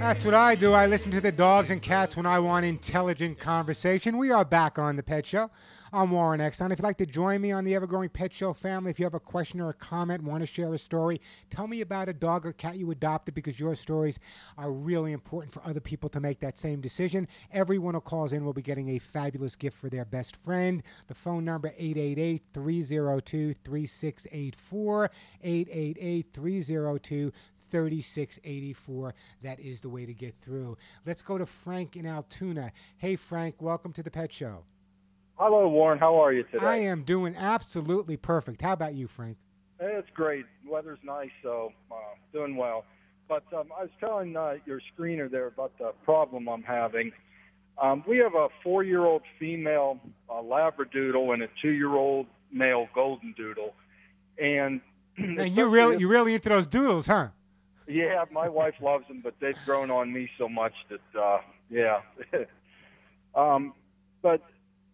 That's 0.00 0.24
what 0.24 0.34
I 0.34 0.56
do. 0.56 0.72
I 0.72 0.86
listen 0.86 1.12
to 1.12 1.20
the 1.20 1.30
dogs 1.30 1.70
and 1.70 1.80
cats 1.80 2.16
when 2.16 2.26
I 2.26 2.40
want 2.40 2.66
intelligent 2.66 3.38
conversation. 3.38 4.18
We 4.18 4.32
are 4.32 4.44
back 4.44 4.80
on 4.80 4.96
the 4.96 5.02
Pet 5.04 5.24
Show. 5.24 5.48
I'm 5.92 6.10
Warren 6.10 6.40
Eckstein. 6.40 6.72
If 6.72 6.80
you'd 6.80 6.84
like 6.84 6.98
to 6.98 7.06
join 7.06 7.40
me 7.40 7.52
on 7.52 7.64
the 7.64 7.76
Ever 7.76 7.86
Growing 7.86 8.08
Pet 8.08 8.32
Show 8.32 8.52
family, 8.52 8.90
if 8.90 8.98
you 8.98 9.04
have 9.06 9.14
a 9.14 9.20
question 9.20 9.60
or 9.60 9.68
a 9.68 9.74
comment, 9.74 10.20
want 10.24 10.40
to 10.40 10.46
share 10.46 10.74
a 10.74 10.78
story, 10.78 11.20
tell 11.48 11.68
me 11.68 11.80
about 11.80 12.08
a 12.08 12.12
dog 12.12 12.44
or 12.44 12.52
cat 12.52 12.76
you 12.76 12.90
adopted 12.90 13.36
because 13.36 13.60
your 13.60 13.76
stories 13.76 14.18
are 14.58 14.72
really 14.72 15.12
important 15.12 15.52
for 15.52 15.64
other 15.64 15.78
people 15.78 16.08
to 16.08 16.18
make 16.18 16.40
that 16.40 16.58
same 16.58 16.80
decision. 16.80 17.28
Everyone 17.52 17.94
who 17.94 18.00
calls 18.00 18.32
in 18.32 18.44
will 18.44 18.52
be 18.52 18.62
getting 18.62 18.88
a 18.90 18.98
fabulous 18.98 19.54
gift 19.54 19.78
for 19.78 19.88
their 19.88 20.04
best 20.04 20.34
friend. 20.38 20.82
The 21.06 21.14
phone 21.14 21.44
number 21.44 21.68
888 21.78 22.42
302 22.52 23.54
3684 23.54 25.10
888 25.44 26.26
302 26.32 27.32
3684. 27.70 29.14
That 29.42 29.60
is 29.60 29.80
the 29.80 29.88
way 29.88 30.04
to 30.04 30.14
get 30.14 30.34
through. 30.42 30.76
Let's 31.04 31.22
go 31.22 31.38
to 31.38 31.46
Frank 31.46 31.94
in 31.94 32.06
Altoona. 32.06 32.72
Hey, 32.96 33.14
Frank, 33.14 33.62
welcome 33.62 33.92
to 33.92 34.02
the 34.02 34.10
Pet 34.10 34.32
Show. 34.32 34.64
Hello, 35.38 35.68
Warren. 35.68 35.98
How 35.98 36.16
are 36.22 36.32
you 36.32 36.44
today? 36.44 36.64
I 36.64 36.76
am 36.76 37.02
doing 37.02 37.36
absolutely 37.36 38.16
perfect. 38.16 38.62
How 38.62 38.72
about 38.72 38.94
you, 38.94 39.06
Frank? 39.06 39.36
It's 39.78 40.08
great. 40.14 40.46
Weather's 40.66 40.98
nice, 41.04 41.30
so 41.42 41.72
uh, 41.92 41.94
doing 42.32 42.56
well. 42.56 42.86
But 43.28 43.44
um, 43.52 43.66
I 43.78 43.82
was 43.82 43.90
telling 44.00 44.34
uh, 44.34 44.54
your 44.64 44.80
screener 44.96 45.30
there 45.30 45.46
about 45.48 45.76
the 45.78 45.92
problem 46.04 46.48
I'm 46.48 46.62
having. 46.62 47.12
Um, 47.76 48.02
we 48.08 48.16
have 48.18 48.34
a 48.34 48.48
four-year-old 48.62 49.22
female 49.38 50.00
uh, 50.30 50.40
Labradoodle 50.40 51.34
and 51.34 51.42
a 51.42 51.48
two-year-old 51.60 52.26
male 52.50 52.88
Golden 52.94 53.34
Doodle, 53.36 53.74
and 54.38 54.80
and 55.18 55.54
you 55.54 55.66
really 55.66 55.98
you 55.98 56.08
really 56.08 56.32
into 56.32 56.48
those 56.48 56.66
doodles, 56.66 57.06
huh? 57.06 57.28
Yeah, 57.86 58.24
my 58.32 58.48
wife 58.48 58.74
loves 58.80 59.06
them, 59.08 59.20
but 59.22 59.34
they've 59.40 59.58
grown 59.66 59.90
on 59.90 60.10
me 60.10 60.30
so 60.38 60.48
much 60.48 60.72
that 60.88 61.20
uh 61.20 61.38
yeah. 61.68 62.00
um 63.34 63.74
but 64.22 64.40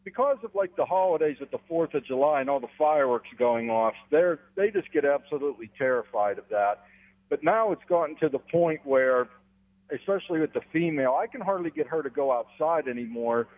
because 0.04 0.38
of 0.42 0.54
like 0.54 0.76
the 0.76 0.84
holidays 0.84 1.36
at 1.40 1.50
the 1.50 1.58
4th 1.70 1.94
of 1.94 2.04
July 2.04 2.40
and 2.40 2.50
all 2.50 2.60
the 2.60 2.66
fireworks 2.78 3.28
going 3.38 3.70
off, 3.70 3.94
they're 4.10 4.40
they 4.56 4.70
just 4.70 4.92
get 4.92 5.04
absolutely 5.04 5.70
terrified 5.78 6.38
of 6.38 6.44
that. 6.50 6.84
But 7.28 7.42
now 7.42 7.72
it's 7.72 7.84
gotten 7.88 8.16
to 8.16 8.28
the 8.28 8.38
point 8.38 8.80
where 8.84 9.28
especially 9.94 10.40
with 10.40 10.52
the 10.52 10.62
female, 10.72 11.14
I 11.20 11.26
can 11.26 11.40
hardly 11.40 11.70
get 11.70 11.86
her 11.86 12.02
to 12.02 12.10
go 12.10 12.32
outside 12.32 12.88
anymore. 12.88 13.48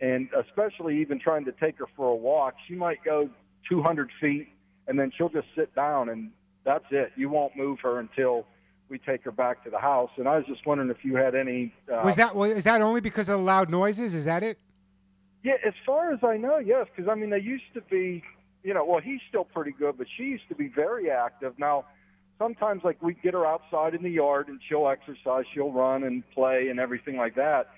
And 0.00 0.28
especially 0.36 1.00
even 1.00 1.18
trying 1.18 1.44
to 1.46 1.52
take 1.52 1.78
her 1.78 1.86
for 1.96 2.10
a 2.10 2.14
walk, 2.14 2.54
she 2.66 2.74
might 2.74 3.02
go 3.04 3.28
200 3.68 4.10
feet 4.20 4.48
and 4.86 4.98
then 4.98 5.12
she'll 5.16 5.28
just 5.28 5.48
sit 5.56 5.74
down 5.74 6.08
and 6.08 6.30
that's 6.64 6.84
it. 6.90 7.12
You 7.16 7.28
won't 7.28 7.56
move 7.56 7.78
her 7.80 7.98
until 7.98 8.46
we 8.88 8.98
take 8.98 9.24
her 9.24 9.32
back 9.32 9.64
to 9.64 9.70
the 9.70 9.78
house. 9.78 10.10
And 10.16 10.28
I 10.28 10.36
was 10.36 10.46
just 10.46 10.66
wondering 10.66 10.90
if 10.90 11.04
you 11.04 11.16
had 11.16 11.34
any. 11.34 11.74
Uh, 11.92 12.02
was 12.04 12.16
that 12.16 12.34
was 12.34 12.64
that 12.64 12.80
only 12.80 13.00
because 13.00 13.28
of 13.28 13.38
the 13.38 13.44
loud 13.44 13.70
noises? 13.70 14.14
Is 14.14 14.24
that 14.24 14.42
it? 14.42 14.58
Yeah, 15.42 15.54
as 15.66 15.74
far 15.86 16.12
as 16.12 16.20
I 16.22 16.36
know, 16.36 16.58
yes. 16.58 16.86
Because 16.94 17.08
I 17.10 17.14
mean, 17.14 17.30
they 17.30 17.40
used 17.40 17.72
to 17.74 17.80
be, 17.82 18.22
you 18.62 18.74
know, 18.74 18.84
well, 18.84 19.00
he's 19.00 19.20
still 19.28 19.44
pretty 19.44 19.72
good, 19.72 19.96
but 19.98 20.06
she 20.16 20.24
used 20.24 20.48
to 20.48 20.54
be 20.54 20.68
very 20.68 21.10
active. 21.10 21.54
Now, 21.58 21.84
sometimes 22.38 22.82
like 22.84 23.02
we 23.02 23.14
get 23.14 23.34
her 23.34 23.46
outside 23.46 23.94
in 23.94 24.02
the 24.02 24.10
yard 24.10 24.48
and 24.48 24.60
she'll 24.68 24.88
exercise, 24.88 25.44
she'll 25.54 25.72
run 25.72 26.04
and 26.04 26.28
play 26.30 26.68
and 26.68 26.80
everything 26.80 27.16
like 27.16 27.34
that. 27.36 27.70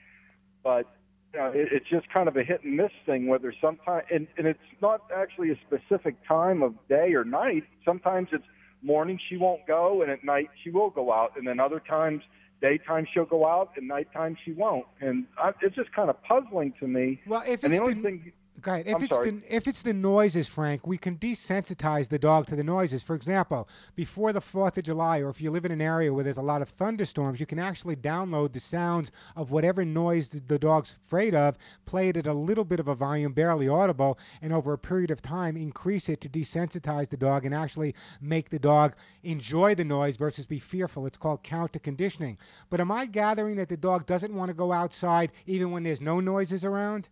But 0.63 0.87
you 1.33 1.41
know, 1.41 1.47
it, 1.47 1.69
it's 1.73 1.89
just 1.89 2.09
kind 2.13 2.29
of 2.29 2.37
a 2.37 2.43
hit 2.43 2.65
and 2.65 2.77
miss 2.77 2.91
thing. 3.07 3.29
Whether 3.29 3.55
sometimes, 3.61 4.05
and, 4.13 4.27
and 4.37 4.47
it's 4.47 4.59
not 4.83 5.03
actually 5.15 5.51
a 5.51 5.59
specific 5.67 6.17
time 6.27 6.63
of 6.63 6.75
day 6.89 7.15
or 7.15 7.25
night. 7.25 7.65
Sometimes 7.85 8.29
it's 8.33 8.45
morning 8.83 9.19
she 9.29 9.37
won't 9.37 9.67
go, 9.67 10.03
and 10.03 10.11
at 10.11 10.25
night 10.25 10.49
she 10.65 10.71
will 10.71 10.91
go 10.91 11.13
out, 11.13 11.33
and 11.37 11.47
then 11.47 11.61
other 11.61 11.81
times 11.81 12.23
daytime 12.61 13.07
she'll 13.13 13.25
go 13.25 13.47
out, 13.47 13.71
and 13.77 13.89
nighttime 13.89 14.37
she 14.45 14.53
won't. 14.53 14.87
And 15.01 15.27
I, 15.39 15.53
it's 15.63 15.75
just 15.77 15.93
kind 15.93 16.11
of 16.11 16.23
puzzling 16.23 16.73
to 16.81 16.87
me. 16.87 17.21
Well, 17.27 17.43
if 17.47 17.65
and 17.65 17.73
it's 17.73 17.81
the 17.81 17.83
only 17.83 17.95
the- 17.95 18.03
thing, 18.03 18.33
Go 18.63 18.73
ahead. 18.73 18.87
If 18.87 18.97
I'm 18.97 19.03
it's 19.05 19.15
sorry. 19.15 19.31
the 19.31 19.57
if 19.57 19.69
it's 19.69 19.83
the 19.83 19.95
noises, 19.95 20.49
Frank, 20.49 20.87
we 20.87 20.99
can 20.99 21.17
desensitize 21.17 22.09
the 22.09 22.19
dog 22.19 22.47
to 22.47 22.57
the 22.57 22.65
noises. 22.65 23.03
For 23.03 23.15
example, 23.15 23.69
before 23.95 24.33
the 24.33 24.41
Fourth 24.41 24.77
of 24.77 24.85
July, 24.85 25.21
or 25.21 25.31
if 25.31 25.41
you 25.41 25.51
live 25.51 25.65
in 25.65 25.73
an 25.73 25.81
area 25.81 26.13
where 26.13 26.25
there's 26.25 26.37
a 26.37 26.43
lot 26.43 26.61
of 26.61 26.69
thunderstorms, 26.69 27.41
you 27.41 27.47
can 27.47 27.59
actually 27.59 27.97
download 27.97 28.53
the 28.53 28.61
sounds 28.61 29.13
of 29.37 29.51
whatever 29.51 29.85
noise 29.85 30.29
the, 30.29 30.41
the 30.41 30.59
dog's 30.59 30.97
afraid 30.97 31.35
of, 31.35 31.57
play 31.87 32.11
it 32.11 32.17
at 32.17 32.27
a 32.27 32.35
little 32.35 32.65
bit 32.65 32.81
of 32.81 32.89
a 32.89 32.95
volume, 32.95 33.33
barely 33.33 33.69
audible, 33.69 34.19
and 34.43 34.53
over 34.53 34.73
a 34.75 34.79
period 34.79 35.11
of 35.11 35.23
time 35.23 35.57
increase 35.57 36.09
it 36.09 36.21
to 36.21 36.29
desensitize 36.29 37.09
the 37.09 37.17
dog 37.17 37.47
and 37.47 37.55
actually 37.55 37.95
make 38.21 38.51
the 38.51 38.59
dog 38.59 38.95
enjoy 39.23 39.75
the 39.75 39.85
noise 39.85 40.17
versus 40.17 40.47
be 40.47 40.59
fearful. 40.59 41.07
It's 41.07 41.17
called 41.17 41.43
counter 41.43 41.79
conditioning. 41.79 42.37
But 42.69 42.81
am 42.81 42.93
I 42.93 43.07
gathering 43.07 43.57
that 43.57 43.69
the 43.69 43.77
dog 43.77 44.07
doesn't 44.07 44.35
want 44.35 44.51
to 44.51 44.55
go 44.55 44.73
outside 44.73 45.33
even 45.47 45.71
when 45.71 45.83
there's 45.83 46.01
no 46.01 46.21
noises 46.21 46.65
around? 46.65 47.09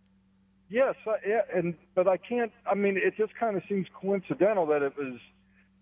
Yes, 0.69 0.95
I, 1.07 1.15
yeah, 1.27 1.41
and 1.53 1.75
but 1.95 2.07
I 2.07 2.17
can't. 2.17 2.51
I 2.65 2.75
mean, 2.75 2.97
it 2.97 3.15
just 3.17 3.35
kind 3.35 3.57
of 3.57 3.63
seems 3.67 3.87
coincidental 3.93 4.65
that 4.67 4.83
it 4.83 4.95
was 4.97 5.19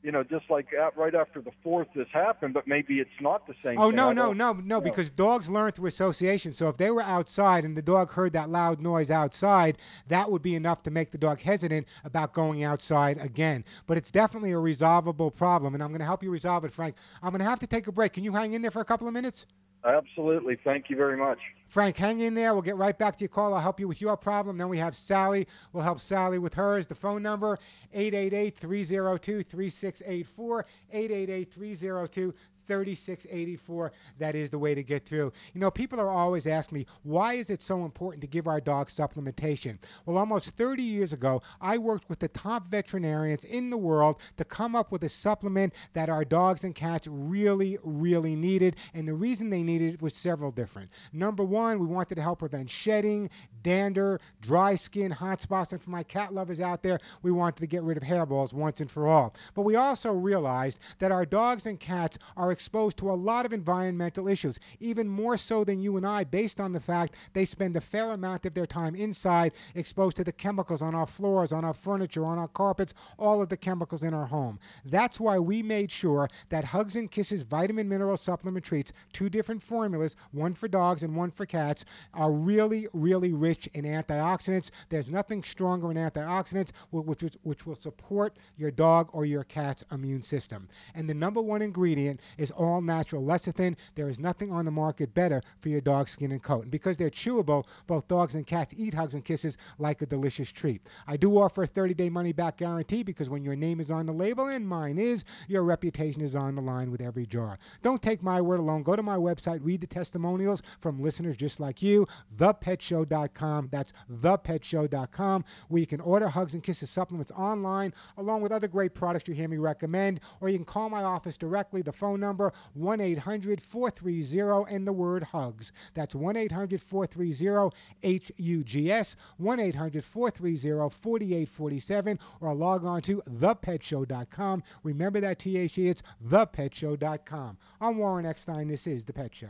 you 0.04 0.12
know, 0.12 0.24
just 0.24 0.50
like 0.50 0.68
at, 0.74 0.96
right 0.96 1.16
after 1.16 1.42
the 1.42 1.52
fourth 1.64 1.88
this 1.96 2.08
happened, 2.14 2.54
but 2.54 2.68
maybe 2.68 3.00
it's 3.00 3.10
not 3.20 3.48
the 3.48 3.54
same. 3.64 3.78
Oh 3.78 3.88
thing. 3.88 3.96
no 3.96 4.10
I 4.10 4.14
no 4.14 4.32
no 4.32 4.54
no! 4.54 4.80
Because 4.80 5.10
dogs 5.10 5.50
learn 5.50 5.72
through 5.72 5.88
association. 5.88 6.54
So 6.54 6.70
if 6.70 6.78
they 6.78 6.92
were 6.92 7.02
outside 7.02 7.66
and 7.66 7.76
the 7.76 7.82
dog 7.82 8.10
heard 8.12 8.32
that 8.34 8.50
loud 8.50 8.80
noise 8.80 9.12
outside, 9.12 9.80
that 10.08 10.32
would 10.32 10.42
be 10.42 10.56
enough 10.56 10.84
to 10.84 10.92
make 10.92 11.12
the 11.12 11.18
dog 11.18 11.40
hesitant 11.40 11.88
about 12.06 12.34
going 12.34 12.64
outside 12.64 13.18
again. 13.18 13.66
But 13.86 13.98
it's 13.98 14.12
definitely 14.12 14.52
a 14.52 14.60
resolvable 14.60 15.32
problem, 15.32 15.74
and 15.74 15.84
I'm 15.84 15.90
going 15.90 16.00
to 16.00 16.06
help 16.06 16.24
you 16.24 16.32
resolve 16.32 16.64
it, 16.64 16.72
Frank. 16.72 16.96
I'm 17.22 17.32
going 17.32 17.40
to 17.40 17.50
have 17.50 17.60
to 17.60 17.68
take 17.68 17.88
a 17.88 17.92
break. 17.92 18.14
Can 18.14 18.24
you 18.24 18.32
hang 18.32 18.54
in 18.54 18.62
there 18.62 18.72
for 18.72 18.82
a 18.82 18.86
couple 18.86 19.08
of 19.08 19.14
minutes? 19.14 19.46
Absolutely. 19.86 20.58
Thank 20.64 20.90
you 20.90 20.96
very 20.96 21.18
much. 21.18 21.40
Frank, 21.70 21.98
hang 21.98 22.22
in 22.22 22.34
there. 22.34 22.54
We'll 22.54 22.62
get 22.62 22.78
right 22.78 22.98
back 22.98 23.18
to 23.18 23.22
your 23.22 23.30
call. 23.30 23.54
I'll 23.54 23.60
help 23.60 23.80
you 23.80 23.88
with 23.88 24.02
your 24.02 24.16
problem. 24.16 24.58
Then 24.58 24.70
we 24.70 24.78
have 24.78 24.96
Sally. 24.96 25.48
We'll 25.74 25.84
help 25.84 26.00
Sally 26.00 26.40
with 26.40 26.54
hers. 26.54 26.88
The 26.88 26.96
phone 26.96 27.22
number 27.22 27.60
888-302-3684 27.96 30.64
888-302 30.94 32.34
3684 32.68 33.92
that 34.20 34.36
is 34.36 34.50
the 34.50 34.60
way 34.60 34.76
to 34.76 34.84
get 34.84 35.06
through. 35.06 35.32
You 35.54 35.62
know 35.62 35.72
people 35.72 36.00
are 36.00 36.10
always 36.10 36.48
asking 36.48 36.80
me 36.80 36.86
why 37.04 37.34
is 37.34 37.50
it 37.50 37.62
so 37.62 37.86
important 37.86 38.22
to 38.22 38.28
give 38.28 38.48
our 38.48 38.62
dogs 38.62 38.94
supplementation? 38.94 39.78
Well 40.06 40.18
almost 40.18 40.50
30 40.52 40.84
years 40.84 41.14
ago 41.14 41.42
i 41.62 41.78
worked 41.78 42.10
with 42.10 42.20
the 42.20 42.28
top 42.30 42.68
veterinarians 42.68 43.44
in 43.46 43.70
the 43.70 43.78
world 43.78 44.18
to 44.38 44.44
come 44.44 44.76
up 44.76 44.92
with 44.92 45.04
a 45.04 45.10
supplement 45.10 45.74
that 45.94 46.10
our 46.10 46.26
dogs 46.26 46.64
and 46.64 46.76
cats 46.76 47.08
really 47.10 47.78
really 47.84 48.36
needed 48.36 48.76
and 48.94 49.08
the 49.08 49.14
reason 49.14 49.50
they 49.50 49.64
needed 49.64 49.94
it 49.94 50.02
was 50.02 50.14
several 50.14 50.52
different. 50.52 50.90
Number 51.14 51.44
one 51.44 51.80
we 51.80 51.86
wanted 51.86 52.16
to 52.16 52.22
help 52.22 52.40
prevent 52.40 52.70
shedding 52.70 53.30
dander 53.64 54.20
dry 54.42 54.76
skin 54.76 55.12
hot 55.12 55.42
spots 55.42 55.72
and 55.74 55.82
for 55.82 55.90
my 55.90 56.04
cat 56.04 56.34
lovers 56.34 56.60
out 56.60 56.84
there 56.84 57.00
we 57.22 57.32
wanted 57.32 57.60
to 57.60 57.68
get 57.68 57.84
rid 57.84 57.98
of 57.98 58.04
hairballs 58.04 58.54
once 58.54 58.82
and 58.82 58.90
for 58.90 59.08
all. 59.08 59.34
But 59.54 59.64
we 59.64 59.76
also 59.76 60.14
realized 60.14 60.80
that 61.00 61.12
our 61.12 61.26
dogs 61.26 61.66
and 61.66 61.80
cats 61.80 62.18
are 62.36 62.52
exposed 62.58 62.98
to 62.98 63.12
a 63.12 63.14
lot 63.14 63.46
of 63.46 63.54
environmental 63.54 64.28
issues, 64.28 64.58
even 64.80 65.08
more 65.08 65.38
so 65.38 65.64
than 65.64 65.80
you 65.80 65.96
and 65.96 66.08
I, 66.08 66.24
based 66.24 66.60
on 66.60 66.74
the 66.74 66.80
fact 66.80 67.14
they 67.34 67.46
spend 67.46 67.78
a 67.78 67.82
fair 67.82 68.14
amount 68.14 68.48
of 68.48 68.56
their 68.56 68.66
time 68.66 68.96
inside 68.96 69.52
exposed 69.76 70.18
to 70.18 70.24
the 70.24 70.32
chemicals 70.32 70.82
on 70.82 70.96
our 70.96 71.06
floors, 71.06 71.54
on 71.54 71.64
our 71.64 71.74
furniture, 71.74 72.26
on 72.26 72.40
our 72.40 72.48
carpets, 72.48 72.96
all 73.20 73.44
of 73.44 73.50
the 73.50 73.58
chemicals 73.58 74.02
in 74.02 74.12
our 74.12 74.26
home. 74.26 74.58
That's 74.86 75.20
why 75.20 75.38
we 75.38 75.62
made 75.62 75.92
sure 75.92 76.32
that 76.50 76.66
Hugs 76.66 76.96
and 76.96 77.12
Kisses 77.12 77.44
vitamin 77.44 77.88
mineral 77.88 78.18
supplement 78.18 78.66
treats, 78.66 78.92
two 79.14 79.30
different 79.30 79.62
formulas, 79.62 80.16
one 80.32 80.56
for 80.56 80.68
dogs 80.68 81.04
and 81.04 81.16
one 81.16 81.30
for 81.30 81.46
cats, 81.46 81.86
are 82.16 82.32
really, 82.32 82.88
really 82.94 83.34
rich 83.34 83.70
in 83.76 83.86
antioxidants. 83.86 84.72
There's 84.90 85.12
nothing 85.12 85.44
stronger 85.44 85.92
in 85.92 85.98
antioxidants 85.98 86.72
wh- 86.90 87.08
which, 87.08 87.24
which 87.44 87.68
will 87.68 87.76
support 87.76 88.40
your 88.56 88.72
dog 88.72 89.10
or 89.14 89.26
your 89.26 89.44
cat's 89.44 89.84
immune 89.92 90.24
system. 90.24 90.68
And 90.96 91.08
the 91.08 91.14
number 91.14 91.40
one 91.40 91.62
ingredient 91.62 92.22
is 92.40 92.47
all 92.52 92.82
natural 92.82 93.24
lecithin. 93.24 93.76
There 93.96 94.10
is 94.10 94.20
nothing 94.20 94.52
on 94.52 94.66
the 94.66 94.72
market 94.72 95.14
better 95.14 95.42
for 95.60 95.70
your 95.70 95.82
dog's 95.82 96.12
skin 96.12 96.32
and 96.32 96.42
coat. 96.42 96.64
And 96.64 96.72
because 96.72 96.98
they're 96.98 97.10
chewable, 97.10 97.66
both 97.86 98.08
dogs 98.08 98.34
and 98.34 98.46
cats 98.46 98.74
eat 98.78 98.94
hugs 98.94 99.14
and 99.14 99.24
kisses 99.24 99.58
like 99.78 100.02
a 100.02 100.06
delicious 100.06 100.52
treat. 100.52 100.82
I 101.08 101.18
do 101.18 101.38
offer 101.38 101.64
a 101.64 101.68
30 101.68 101.94
day 101.94 102.10
money 102.10 102.32
back 102.32 102.58
guarantee 102.58 103.04
because 103.04 103.30
when 103.30 103.44
your 103.44 103.56
name 103.56 103.80
is 103.80 103.92
on 103.92 104.06
the 104.06 104.14
label, 104.14 104.48
and 104.48 104.68
mine 104.68 104.98
is, 104.98 105.26
your 105.48 105.64
reputation 105.64 106.22
is 106.22 106.36
on 106.36 106.56
the 106.56 106.62
line 106.62 106.92
with 106.92 107.02
every 107.02 107.26
jar. 107.26 107.58
Don't 107.82 108.02
take 108.02 108.22
my 108.24 108.42
word 108.42 108.60
alone. 108.60 108.84
Go 108.84 108.96
to 108.96 109.04
my 109.04 109.16
website, 109.16 109.60
read 109.64 109.82
the 109.82 109.88
testimonials 109.88 110.62
from 110.80 111.02
listeners 111.02 111.38
just 111.38 111.60
like 111.60 111.82
you, 111.82 112.08
thepetshow.com. 112.38 113.70
That's 113.72 113.94
thepetshow.com, 114.12 115.46
where 115.70 115.80
you 115.80 115.88
can 115.88 116.02
order 116.02 116.28
Hugs 116.28 116.54
and 116.54 116.64
Kisses 116.64 116.90
supplements 116.90 117.32
online, 117.32 117.94
along 118.18 118.42
with 118.42 118.52
other 118.52 118.68
great 118.68 118.94
products 118.94 119.28
you 119.28 119.34
hear 119.34 119.48
me 119.48 119.58
recommend, 119.58 120.20
or 120.42 120.50
you 120.50 120.58
can 120.58 120.66
call 120.66 120.90
my 120.90 121.04
office 121.04 121.38
directly. 121.38 121.82
The 121.82 121.92
phone 121.92 122.20
number 122.20 122.37
1 122.74 123.02
800 123.02 123.62
430 123.62 124.74
and 124.74 124.88
the 124.88 124.94
word 124.94 125.24
hugs. 125.24 125.72
That's 125.94 126.16
1 126.16 126.36
800 126.36 126.82
430 126.82 127.72
HUGS, 128.04 129.16
1 129.38 129.60
800 129.60 130.04
430 130.04 130.90
4847, 130.96 132.20
or 132.42 132.54
log 132.54 132.86
on 132.86 133.02
to 133.04 133.22
thepetshow.com. 133.30 134.64
Remember 134.84 135.20
that 135.22 135.40
THE, 135.40 135.90
it's 135.90 136.04
thepetshow.com. 136.26 137.58
I'm 137.82 137.98
Warren 137.98 138.26
Eckstein. 138.26 138.68
This 138.68 138.88
is 138.88 139.04
The 139.04 139.14
Pet 139.14 139.34
Show. 139.34 139.50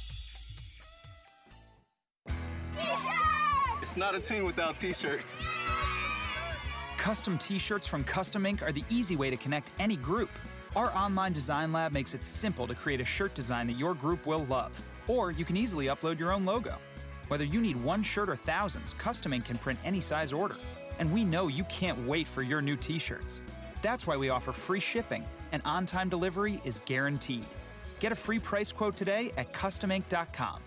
It's 3.91 3.97
not 3.97 4.15
a 4.15 4.21
team 4.21 4.45
without 4.45 4.77
t-shirts. 4.77 5.35
Custom 6.95 7.37
t 7.37 7.57
shirts 7.57 7.85
from 7.85 8.05
Custom 8.05 8.45
Ink 8.45 8.63
are 8.63 8.71
the 8.71 8.85
easy 8.89 9.17
way 9.17 9.29
to 9.29 9.35
connect 9.35 9.69
any 9.79 9.97
group. 9.97 10.29
Our 10.77 10.95
online 10.95 11.33
design 11.33 11.73
lab 11.73 11.91
makes 11.91 12.13
it 12.13 12.23
simple 12.23 12.65
to 12.67 12.73
create 12.73 13.01
a 13.01 13.03
shirt 13.03 13.33
design 13.33 13.67
that 13.67 13.77
your 13.77 13.93
group 13.93 14.25
will 14.25 14.45
love. 14.45 14.81
Or 15.09 15.31
you 15.31 15.43
can 15.43 15.57
easily 15.57 15.87
upload 15.87 16.19
your 16.19 16.31
own 16.31 16.45
logo. 16.45 16.77
Whether 17.27 17.43
you 17.43 17.59
need 17.59 17.75
one 17.83 18.01
shirt 18.01 18.29
or 18.29 18.35
thousands, 18.37 18.93
Custom 18.93 19.33
Ink 19.33 19.43
can 19.43 19.57
print 19.57 19.77
any 19.83 19.99
size 19.99 20.31
order. 20.31 20.55
And 20.97 21.11
we 21.11 21.25
know 21.25 21.49
you 21.49 21.65
can't 21.65 22.07
wait 22.07 22.29
for 22.29 22.43
your 22.43 22.61
new 22.61 22.77
t 22.77 22.97
shirts. 22.97 23.41
That's 23.81 24.07
why 24.07 24.15
we 24.15 24.29
offer 24.29 24.53
free 24.53 24.79
shipping, 24.79 25.25
and 25.51 25.61
on 25.65 25.85
time 25.85 26.07
delivery 26.07 26.61
is 26.63 26.79
guaranteed. 26.85 27.45
Get 27.99 28.13
a 28.13 28.15
free 28.15 28.39
price 28.39 28.71
quote 28.71 28.95
today 28.95 29.33
at 29.35 29.51
customink.com. 29.51 30.61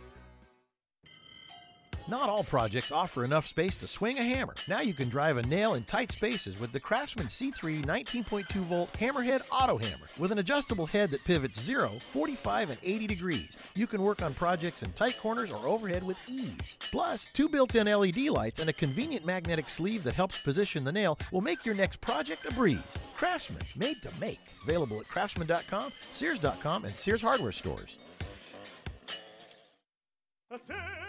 Not 2.07 2.29
all 2.29 2.45
projects 2.45 2.93
offer 2.93 3.25
enough 3.25 3.47
space 3.47 3.77
to 3.77 3.87
swing 3.87 4.19
a 4.19 4.23
hammer. 4.23 4.55
Now 4.69 4.81
you 4.81 4.93
can 4.93 5.09
drive 5.09 5.39
a 5.39 5.43
nail 5.45 5.73
in 5.73 5.85
tight 5.85 6.13
spaces 6.13 6.61
with 6.61 6.71
the 6.71 6.81
Craftsman 6.81 7.29
C3 7.29 7.83
19.2 7.83 8.47
volt 8.61 8.93
Hammerhead 8.93 9.41
Auto 9.51 9.79
Hammer. 9.79 10.07
With 10.19 10.31
an 10.31 10.39
adjustable 10.39 10.85
head 10.85 11.11
that 11.13 11.25
pivots 11.25 11.59
0, 11.59 11.93
45, 12.11 12.71
and 12.71 12.79
80 12.83 13.07
degrees, 13.07 13.57
you 13.75 13.87
can 13.87 14.03
work 14.03 14.21
on 14.21 14.35
projects 14.35 14.83
in 14.83 14.93
tight 14.93 15.19
corners 15.19 15.51
or 15.51 15.67
overhead 15.67 16.03
with 16.03 16.19
ease. 16.29 16.77
Plus, 16.93 17.31
two 17.33 17.49
built 17.49 17.75
in 17.75 17.87
LED 17.87 18.29
lights 18.29 18.61
and 18.61 18.69
a 18.69 18.75
convenient 18.75 19.25
magnetic 19.25 19.71
sleeve 19.71 20.05
that 20.05 20.15
helps 20.15 20.37
position 20.37 20.85
the 20.85 20.93
nail 20.93 21.19
will 21.33 21.41
make 21.41 21.65
your 21.65 21.75
next 21.75 22.03
project 22.03 22.45
a 22.45 22.53
breeze. 22.53 22.79
Craftsman, 23.17 23.63
made 23.77 24.03
to 24.03 24.11
make. 24.21 24.41
Available 24.63 25.01
at 25.01 25.09
craftsman.com, 25.09 25.91
Sears.com, 26.13 26.85
and 26.85 26.99
Sears 26.99 27.23
hardware 27.23 27.53
stores. 27.53 27.97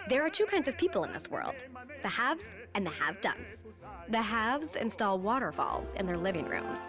There 0.08 0.24
are 0.24 0.30
two 0.30 0.46
kinds 0.46 0.68
of 0.68 0.76
people 0.76 1.04
in 1.04 1.12
this 1.12 1.30
world 1.30 1.54
the 2.02 2.08
haves 2.08 2.44
and 2.74 2.86
the 2.86 2.90
have 2.90 3.20
dones. 3.20 3.64
The 4.08 4.22
haves 4.22 4.76
install 4.76 5.18
waterfalls 5.18 5.94
in 5.94 6.06
their 6.06 6.16
living 6.16 6.46
rooms. 6.46 6.88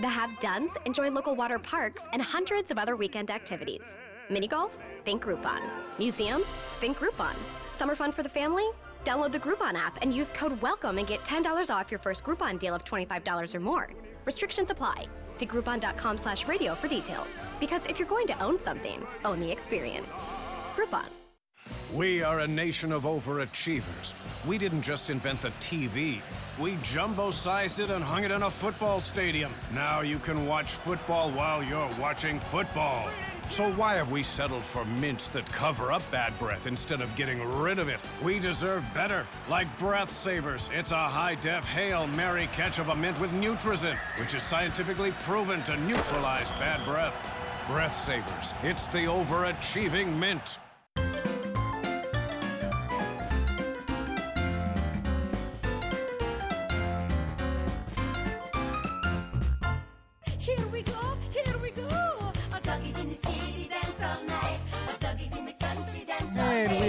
The 0.00 0.08
have 0.08 0.38
dones 0.40 0.72
enjoy 0.86 1.10
local 1.10 1.34
water 1.34 1.58
parks 1.58 2.04
and 2.12 2.22
hundreds 2.22 2.70
of 2.70 2.78
other 2.78 2.96
weekend 2.96 3.30
activities. 3.30 3.96
Mini 4.30 4.48
golf? 4.48 4.80
Think 5.04 5.22
Groupon. 5.22 5.60
Museums? 5.98 6.46
Think 6.80 6.98
Groupon. 6.98 7.34
Summer 7.72 7.94
fun 7.94 8.10
for 8.10 8.22
the 8.22 8.28
family? 8.28 8.66
Download 9.04 9.30
the 9.30 9.38
Groupon 9.38 9.74
app 9.74 9.98
and 10.02 10.14
use 10.14 10.32
code 10.32 10.58
WELCOME 10.60 10.98
and 10.98 11.06
get 11.06 11.24
$10 11.24 11.74
off 11.74 11.90
your 11.90 12.00
first 12.00 12.24
Groupon 12.24 12.58
deal 12.58 12.74
of 12.74 12.84
$25 12.84 13.54
or 13.54 13.60
more. 13.60 13.90
Restrictions 14.24 14.70
apply. 14.70 15.06
See 15.34 15.46
groupon.com 15.46 16.16
slash 16.16 16.48
radio 16.48 16.74
for 16.74 16.88
details. 16.88 17.38
Because 17.60 17.86
if 17.86 17.98
you're 17.98 18.08
going 18.08 18.26
to 18.28 18.42
own 18.42 18.58
something, 18.58 19.06
own 19.24 19.40
the 19.40 19.50
experience. 19.50 20.08
Groupon. 20.74 21.23
We 21.94 22.24
are 22.24 22.40
a 22.40 22.48
nation 22.48 22.90
of 22.90 23.04
overachievers. 23.04 24.14
We 24.44 24.58
didn't 24.58 24.82
just 24.82 25.10
invent 25.10 25.42
the 25.42 25.50
TV. 25.60 26.20
We 26.58 26.76
jumbo 26.82 27.30
sized 27.30 27.78
it 27.78 27.88
and 27.88 28.02
hung 28.02 28.24
it 28.24 28.32
in 28.32 28.42
a 28.42 28.50
football 28.50 29.00
stadium. 29.00 29.52
Now 29.72 30.00
you 30.00 30.18
can 30.18 30.48
watch 30.48 30.72
football 30.72 31.30
while 31.30 31.62
you're 31.62 31.88
watching 32.00 32.40
football. 32.40 33.08
So 33.50 33.70
why 33.74 33.94
have 33.94 34.10
we 34.10 34.24
settled 34.24 34.64
for 34.64 34.84
mints 34.84 35.28
that 35.28 35.46
cover 35.52 35.92
up 35.92 36.02
bad 36.10 36.36
breath 36.36 36.66
instead 36.66 37.00
of 37.00 37.14
getting 37.14 37.40
rid 37.60 37.78
of 37.78 37.88
it? 37.88 38.00
We 38.24 38.40
deserve 38.40 38.84
better. 38.92 39.24
Like 39.48 39.78
Breath 39.78 40.10
Savers, 40.10 40.70
it's 40.72 40.90
a 40.90 41.08
high-def 41.08 41.64
Hail 41.64 42.08
Mary 42.08 42.48
catch 42.52 42.80
of 42.80 42.88
a 42.88 42.96
mint 42.96 43.20
with 43.20 43.30
Nutrizin, 43.34 43.96
which 44.18 44.34
is 44.34 44.42
scientifically 44.42 45.12
proven 45.22 45.62
to 45.64 45.76
neutralize 45.82 46.50
bad 46.52 46.84
breath. 46.84 47.14
Breath 47.68 47.96
Savers, 47.96 48.52
it's 48.64 48.88
the 48.88 49.04
overachieving 49.04 50.18
mint. 50.18 50.58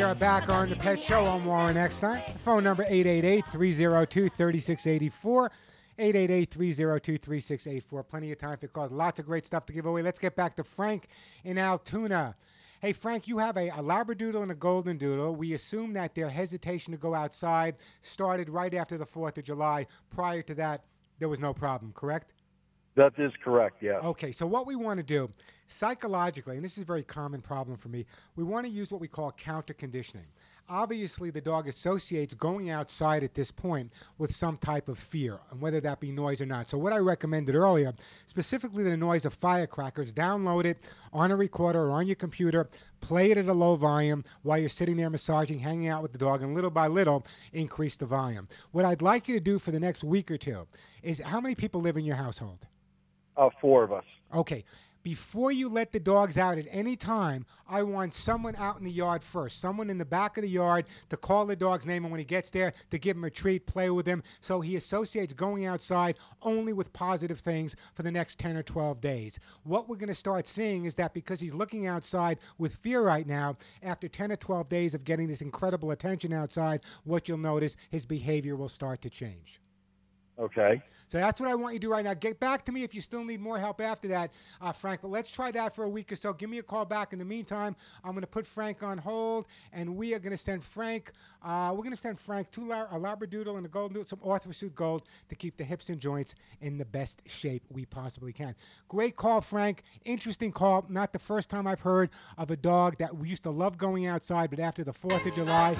Are 0.05 0.13
back 0.13 0.49
on 0.49 0.69
the 0.69 0.75
Pet 0.75 1.01
Show 1.01 1.25
on 1.25 1.43
Warren 1.45 1.77
Eckstein. 1.77 2.21
Phone 2.43 2.63
number 2.63 2.85
888-302-3684. 2.85 5.49
888-302-3684. 5.97 8.07
Plenty 8.07 8.31
of 8.31 8.37
time 8.37 8.59
for 8.59 8.67
calls. 8.67 8.91
Lots 8.91 9.19
of 9.19 9.25
great 9.25 9.47
stuff 9.47 9.65
to 9.65 9.73
give 9.73 9.87
away. 9.87 10.03
Let's 10.03 10.19
get 10.19 10.35
back 10.35 10.55
to 10.57 10.63
Frank 10.63 11.07
in 11.43 11.57
Altoona. 11.57 12.35
Hey, 12.81 12.93
Frank, 12.93 13.27
you 13.27 13.39
have 13.39 13.57
a, 13.57 13.69
a 13.69 13.81
Labradoodle 13.81 14.43
and 14.43 14.51
a 14.51 14.55
Golden 14.55 14.99
Doodle. 14.99 15.35
We 15.35 15.53
assume 15.53 15.93
that 15.93 16.13
their 16.13 16.29
hesitation 16.29 16.91
to 16.91 16.99
go 16.99 17.15
outside 17.15 17.77
started 18.03 18.47
right 18.47 18.75
after 18.75 18.99
the 18.99 19.07
4th 19.07 19.39
of 19.39 19.43
July. 19.43 19.87
Prior 20.11 20.43
to 20.43 20.53
that, 20.53 20.85
there 21.17 21.29
was 21.29 21.39
no 21.39 21.51
problem, 21.51 21.93
correct? 21.93 22.31
That 22.95 23.13
is 23.17 23.33
correct, 23.43 23.77
yes. 23.81 24.01
Okay, 24.01 24.31
so 24.31 24.45
what 24.45 24.65
we 24.65 24.77
want 24.77 24.99
to 24.99 25.03
do 25.03 25.29
psychologically, 25.67 26.55
and 26.55 26.63
this 26.63 26.77
is 26.77 26.83
a 26.83 26.85
very 26.85 27.03
common 27.03 27.41
problem 27.41 27.77
for 27.77 27.89
me, 27.89 28.05
we 28.37 28.43
want 28.43 28.65
to 28.65 28.71
use 28.71 28.89
what 28.89 29.01
we 29.01 29.07
call 29.07 29.33
counter 29.33 29.73
conditioning. 29.73 30.27
Obviously, 30.69 31.29
the 31.29 31.41
dog 31.41 31.67
associates 31.67 32.33
going 32.33 32.69
outside 32.69 33.21
at 33.23 33.33
this 33.35 33.51
point 33.51 33.91
with 34.17 34.33
some 34.33 34.57
type 34.57 34.87
of 34.87 34.97
fear, 34.97 35.39
and 35.51 35.59
whether 35.59 35.81
that 35.81 35.99
be 35.99 36.11
noise 36.11 36.39
or 36.39 36.45
not. 36.45 36.69
So, 36.69 36.77
what 36.77 36.93
I 36.93 36.97
recommended 36.97 37.53
earlier, 37.53 37.93
specifically 38.27 38.83
the 38.83 38.95
noise 38.95 39.25
of 39.25 39.33
firecrackers, 39.33 40.13
download 40.13 40.63
it 40.63 40.77
on 41.11 41.31
a 41.31 41.35
recorder 41.35 41.81
or 41.81 41.91
on 41.91 42.07
your 42.07 42.15
computer, 42.15 42.69
play 43.01 43.31
it 43.31 43.37
at 43.37 43.47
a 43.47 43.53
low 43.53 43.75
volume 43.75 44.23
while 44.43 44.57
you're 44.57 44.69
sitting 44.69 44.95
there 44.95 45.09
massaging, 45.09 45.59
hanging 45.59 45.89
out 45.89 46.01
with 46.01 46.13
the 46.13 46.17
dog, 46.17 46.41
and 46.41 46.55
little 46.55 46.71
by 46.71 46.87
little 46.87 47.25
increase 47.51 47.97
the 47.97 48.05
volume. 48.05 48.47
What 48.71 48.85
I'd 48.85 49.01
like 49.01 49.27
you 49.27 49.35
to 49.35 49.41
do 49.41 49.59
for 49.59 49.71
the 49.71 49.79
next 49.79 50.03
week 50.03 50.31
or 50.31 50.37
two 50.37 50.65
is 51.03 51.19
how 51.19 51.41
many 51.41 51.55
people 51.55 51.81
live 51.81 51.97
in 51.97 52.05
your 52.05 52.15
household? 52.15 52.65
Uh, 53.37 53.49
four 53.61 53.83
of 53.83 53.91
us. 53.91 54.05
Okay. 54.33 54.63
Before 55.05 55.51
you 55.51 55.69
let 55.69 55.91
the 55.91 55.99
dogs 55.99 56.35
out 56.35 56.57
at 56.57 56.65
any 56.71 56.95
time, 56.95 57.45
I 57.69 57.83
want 57.83 58.15
someone 58.15 58.55
out 58.55 58.79
in 58.79 58.83
the 58.83 58.89
yard 58.89 59.23
first, 59.23 59.61
someone 59.61 59.91
in 59.91 59.99
the 59.99 60.03
back 60.03 60.35
of 60.35 60.41
the 60.41 60.49
yard 60.49 60.87
to 61.11 61.17
call 61.17 61.45
the 61.45 61.55
dog's 61.55 61.85
name, 61.85 62.05
and 62.05 62.11
when 62.11 62.17
he 62.17 62.25
gets 62.25 62.49
there, 62.49 62.73
to 62.89 62.97
give 62.97 63.15
him 63.15 63.23
a 63.23 63.29
treat, 63.29 63.67
play 63.67 63.91
with 63.91 64.07
him, 64.07 64.23
so 64.41 64.61
he 64.61 64.77
associates 64.77 65.31
going 65.31 65.67
outside 65.67 66.17
only 66.41 66.73
with 66.73 66.91
positive 66.91 67.39
things 67.39 67.75
for 67.93 68.01
the 68.01 68.09
next 68.09 68.39
10 68.39 68.57
or 68.57 68.63
12 68.63 68.99
days. 68.99 69.37
What 69.61 69.87
we're 69.87 69.97
going 69.97 70.07
to 70.07 70.15
start 70.15 70.47
seeing 70.47 70.85
is 70.85 70.95
that 70.95 71.13
because 71.13 71.39
he's 71.39 71.53
looking 71.53 71.85
outside 71.85 72.39
with 72.57 72.73
fear 72.77 73.03
right 73.03 73.27
now, 73.27 73.57
after 73.83 74.07
10 74.07 74.31
or 74.31 74.37
12 74.37 74.69
days 74.69 74.95
of 74.95 75.03
getting 75.03 75.27
this 75.27 75.43
incredible 75.43 75.91
attention 75.91 76.33
outside, 76.33 76.81
what 77.03 77.27
you'll 77.27 77.37
notice, 77.37 77.77
his 77.91 78.07
behavior 78.07 78.55
will 78.55 78.69
start 78.69 79.03
to 79.03 79.11
change. 79.11 79.61
Okay. 80.37 80.81
So 81.07 81.19
that's 81.19 81.39
what 81.39 81.49
I 81.49 81.55
want 81.55 81.73
you 81.73 81.79
to 81.79 81.87
do 81.87 81.91
right 81.91 82.03
now. 82.03 82.15
Get 82.15 82.39
back 82.39 82.65
to 82.65 82.71
me 82.71 82.83
if 82.83 82.95
you 82.95 82.99
still 82.99 83.23
need 83.23 83.39
more 83.39 83.59
help 83.59 83.79
after 83.79 84.07
that, 84.07 84.31
uh, 84.59 84.71
Frank. 84.71 85.01
But 85.01 85.11
let's 85.11 85.31
try 85.31 85.51
that 85.51 85.75
for 85.75 85.83
a 85.83 85.89
week 85.89 86.11
or 86.11 86.15
so. 86.15 86.33
Give 86.33 86.49
me 86.49 86.57
a 86.57 86.63
call 86.63 86.83
back. 86.83 87.13
In 87.13 87.19
the 87.19 87.25
meantime, 87.25 87.75
I'm 88.03 88.11
going 88.11 88.21
to 88.21 88.27
put 88.27 88.47
Frank 88.47 88.81
on 88.81 88.97
hold, 88.97 89.45
and 89.71 89.95
we 89.95 90.13
are 90.15 90.19
going 90.19 90.35
to 90.35 90.43
send 90.43 90.63
Frank. 90.63 91.11
Uh, 91.43 91.69
we're 91.71 91.83
going 91.83 91.91
to 91.91 91.97
send 91.97 92.19
Frank 92.19 92.49
two 92.49 92.67
la- 92.67 92.87
a 92.91 92.99
Labradoodle 92.99 93.55
and 93.55 93.65
a 93.65 93.69
Doodle, 93.69 94.03
some 94.05 94.19
Arthro-Soothe 94.19 94.73
Gold 94.73 95.03
to 95.29 95.35
keep 95.35 95.57
the 95.57 95.63
hips 95.63 95.89
and 95.89 95.99
joints 95.99 96.33
in 96.61 96.77
the 96.77 96.85
best 96.85 97.21
shape 97.27 97.63
we 97.69 97.85
possibly 97.85 98.33
can. 98.33 98.55
Great 98.87 99.15
call, 99.15 99.41
Frank. 99.41 99.83
Interesting 100.05 100.51
call. 100.51 100.85
Not 100.89 101.13
the 101.13 101.19
first 101.19 101.49
time 101.49 101.67
I've 101.67 101.79
heard 101.79 102.09
of 102.39 102.49
a 102.49 102.57
dog 102.57 102.97
that 102.97 103.15
we 103.15 103.29
used 103.29 103.43
to 103.43 103.51
love 103.51 103.77
going 103.77 104.07
outside, 104.07 104.49
but 104.49 104.59
after 104.59 104.83
the 104.83 104.93
Fourth 104.93 105.25
of 105.25 105.35
July 105.35 105.75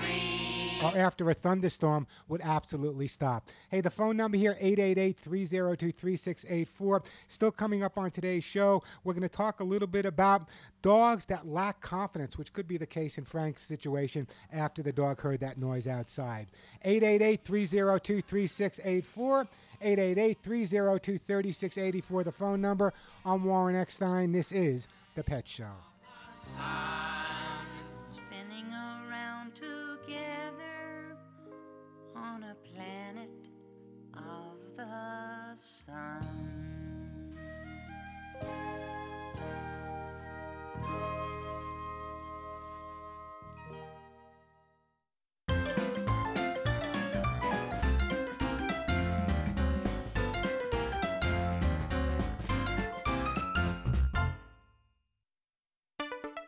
or 0.84 0.98
after 0.98 1.30
a 1.30 1.34
thunderstorm 1.34 2.06
would 2.28 2.42
absolutely 2.42 3.08
stop. 3.08 3.48
Hey, 3.70 3.80
the 3.82 3.90
phone 3.90 4.16
number 4.18 4.38
here, 4.38 4.56
888-302-3684. 4.62 7.04
Still 7.28 7.52
coming 7.52 7.84
up 7.84 7.98
on 7.98 8.12
today's 8.12 8.44
show, 8.44 8.84
we're 9.04 9.14
going 9.14 9.24
to 9.24 9.30
talk 9.30 9.60
a 9.60 9.64
little 9.64 9.88
bit 9.88 10.06
about 10.06 10.48
dogs 10.82 11.26
that 11.28 11.48
lack 11.48 11.80
confidence, 11.82 12.38
which 12.38 12.52
could 12.54 12.68
be 12.68 12.78
the 12.78 12.86
case 12.86 13.18
in 13.18 13.26
Frank's 13.26 13.64
situation 13.64 14.28
after 14.54 14.84
the 14.84 14.92
dog 14.92 15.20
heard 15.22 15.40
that 15.40 15.58
noise 15.58 15.88
outside. 15.88 16.48
888-302-3684. 16.86 19.48
888-302-3684, 19.84 22.24
the 22.24 22.32
phone 22.32 22.62
number. 22.62 22.94
I'm 23.26 23.44
Warren 23.44 23.76
Eckstein. 23.76 24.32
This 24.32 24.52
is 24.52 24.88
The 25.16 25.24
Pet 25.24 25.48
Show. 25.48 25.66
On 32.36 32.44
a 32.44 32.56
planet 32.74 33.30
of 34.14 34.60
the 34.76 35.56
sun. 35.56 36.20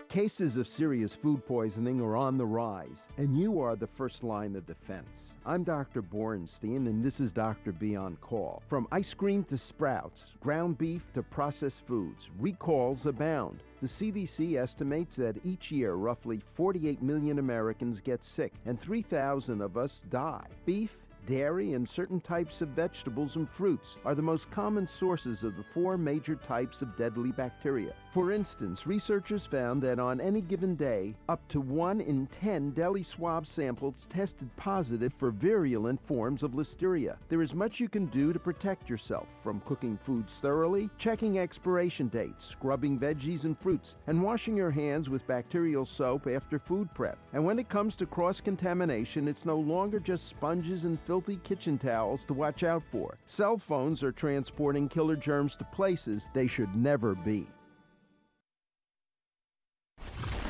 Cases 0.10 0.58
of 0.58 0.68
serious 0.68 1.16
food 1.16 1.46
poisoning 1.46 2.02
are 2.02 2.18
on 2.18 2.38
the 2.38 2.46
rise, 2.46 3.08
and 3.18 3.40
you 3.40 3.62
are 3.62 3.78
the 3.78 3.88
first 3.88 4.24
line 4.24 4.56
of 4.58 4.66
defense. 4.66 5.26
I'm 5.50 5.64
Dr. 5.64 6.02
Borenstein, 6.02 6.88
and 6.88 7.02
this 7.02 7.22
is 7.22 7.32
Dr. 7.32 7.72
B 7.72 7.95
on 7.95 8.18
Call. 8.18 8.62
From 8.68 8.86
ice 8.91 9.14
cream 9.14 9.45
to 9.45 9.58
sprouts, 9.58 10.26
ground 10.41 10.78
beef 10.78 11.10
to 11.14 11.24
processed 11.24 11.88
foods, 11.88 12.30
recalls 12.38 13.06
abound. 13.06 13.64
The 13.80 13.88
CDC 13.88 14.62
estimates 14.62 15.16
that 15.16 15.38
each 15.45 15.72
year 15.72 15.93
roughly 15.93 16.41
48 16.56 17.02
million 17.02 17.39
Americans 17.39 18.02
get 18.02 18.26
sick, 18.26 18.56
and 18.66 18.78
3,000 18.78 19.62
of 19.62 19.78
us 19.78 20.04
die. 20.10 20.48
Beef, 20.66 20.98
dairy, 21.28 21.73
and 21.73 21.88
certain 21.88 22.19
types 22.19 22.61
of 22.61 22.69
vegetables 22.69 23.36
and 23.36 23.47
fruits 23.47 23.97
are 24.05 24.15
the 24.15 24.21
most 24.21 24.49
common 24.49 24.88
sources 24.88 25.43
of 25.43 25.55
the 25.55 25.63
four 25.63 25.97
major 25.97 26.36
types 26.36 26.82
of 26.82 26.97
deadly 26.97 27.32
bacteria. 27.32 27.93
For 28.13 28.32
instance, 28.32 28.88
researchers 28.88 29.45
found 29.45 29.84
that 29.84 29.99
on 29.99 30.19
any 30.19 30.41
given 30.41 30.75
day, 30.75 31.13
up 31.30 31.47
to 31.49 31.61
1 31.61 32.01
in 32.01 32.25
10 32.28 32.71
deli 32.71 33.03
swab 33.03 33.45
samples 33.45 34.07
tested 34.09 34.49
positive 34.55 35.13
for 35.13 35.30
virulent 35.30 36.01
forms 36.01 36.41
of 36.41 36.53
listeria. 36.53 37.17
There 37.30 37.43
is 37.43 37.53
much 37.53 37.80
you 37.80 37.89
can 37.89 38.07
do 38.07 38.34
to 38.34 38.39
protect 38.39 38.89
yourself 38.89 39.28
from 39.43 39.59
cooking 39.65 39.99
foods 40.03 40.36
thoroughly, 40.36 40.89
checking 40.97 41.38
expiration 41.38 42.07
dates, 42.07 42.45
scrubbing 42.45 42.97
veggies 42.97 43.43
and 43.43 43.55
fruits, 43.59 43.95
and 44.07 44.23
washing 44.23 44.57
your 44.57 44.71
hands 44.71 45.09
with 45.09 45.28
bacterial 45.28 45.86
soap 45.86 46.25
after 46.25 46.57
food 46.57 46.91
prep. 46.95 47.19
And 47.34 47.45
when 47.45 47.59
it 47.59 47.69
comes 47.69 47.95
to 47.97 48.05
cross 48.05 48.41
contamination, 48.41 49.28
it's 49.28 49.45
no 49.45 49.57
longer 49.57 49.99
just 49.99 50.28
sponges 50.28 50.86
and 50.86 50.99
filthy 51.18 51.39
kitchen 51.43 51.80
towels 51.80 52.24
to 52.26 52.34
watch 52.34 52.61
out 52.61 52.84
for. 52.91 53.18
Cell 53.26 53.57
phones 53.57 54.03
are 54.03 54.11
transporting 54.11 54.88
killer 54.88 55.15
germs 55.15 55.55
to 55.55 55.63
places 55.63 56.28
they 56.36 56.45
should 56.45 56.74
never 56.76 57.15
be. 57.15 57.47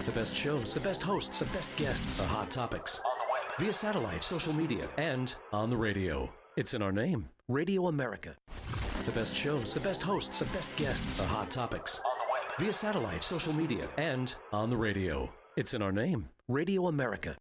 The 0.05 0.11
best 0.11 0.35
shows, 0.35 0.73
the 0.73 0.81
best 0.81 1.01
hosts, 1.01 1.39
the 1.39 1.45
best 1.57 1.77
guests, 1.77 2.17
the 2.17 2.23
hot 2.23 2.51
topics. 2.51 2.99
On 2.99 3.17
the 3.17 3.25
web, 3.31 3.59
via 3.59 3.71
satellite, 3.71 4.25
social 4.25 4.53
media, 4.53 4.89
and 4.97 5.33
on 5.53 5.69
the 5.69 5.77
radio. 5.77 6.29
It's 6.57 6.73
in 6.73 6.81
our 6.81 6.91
name 6.91 7.29
Radio 7.47 7.87
America. 7.87 8.35
The 9.05 9.13
best 9.13 9.33
shows, 9.33 9.73
the 9.73 9.79
best 9.79 10.01
hosts, 10.01 10.39
the 10.39 10.45
best 10.45 10.75
guests, 10.75 11.17
the 11.17 11.23
hot 11.23 11.49
topics. 11.49 11.99
On 11.99 12.17
the 12.17 12.25
web, 12.33 12.59
via 12.59 12.73
satellite, 12.73 13.23
social 13.23 13.53
media, 13.53 13.87
and 13.97 14.35
on 14.51 14.69
the 14.69 14.75
radio. 14.75 15.31
It's 15.55 15.73
in 15.73 15.81
our 15.81 15.93
name 15.93 16.27
Radio 16.49 16.87
America. 16.87 17.37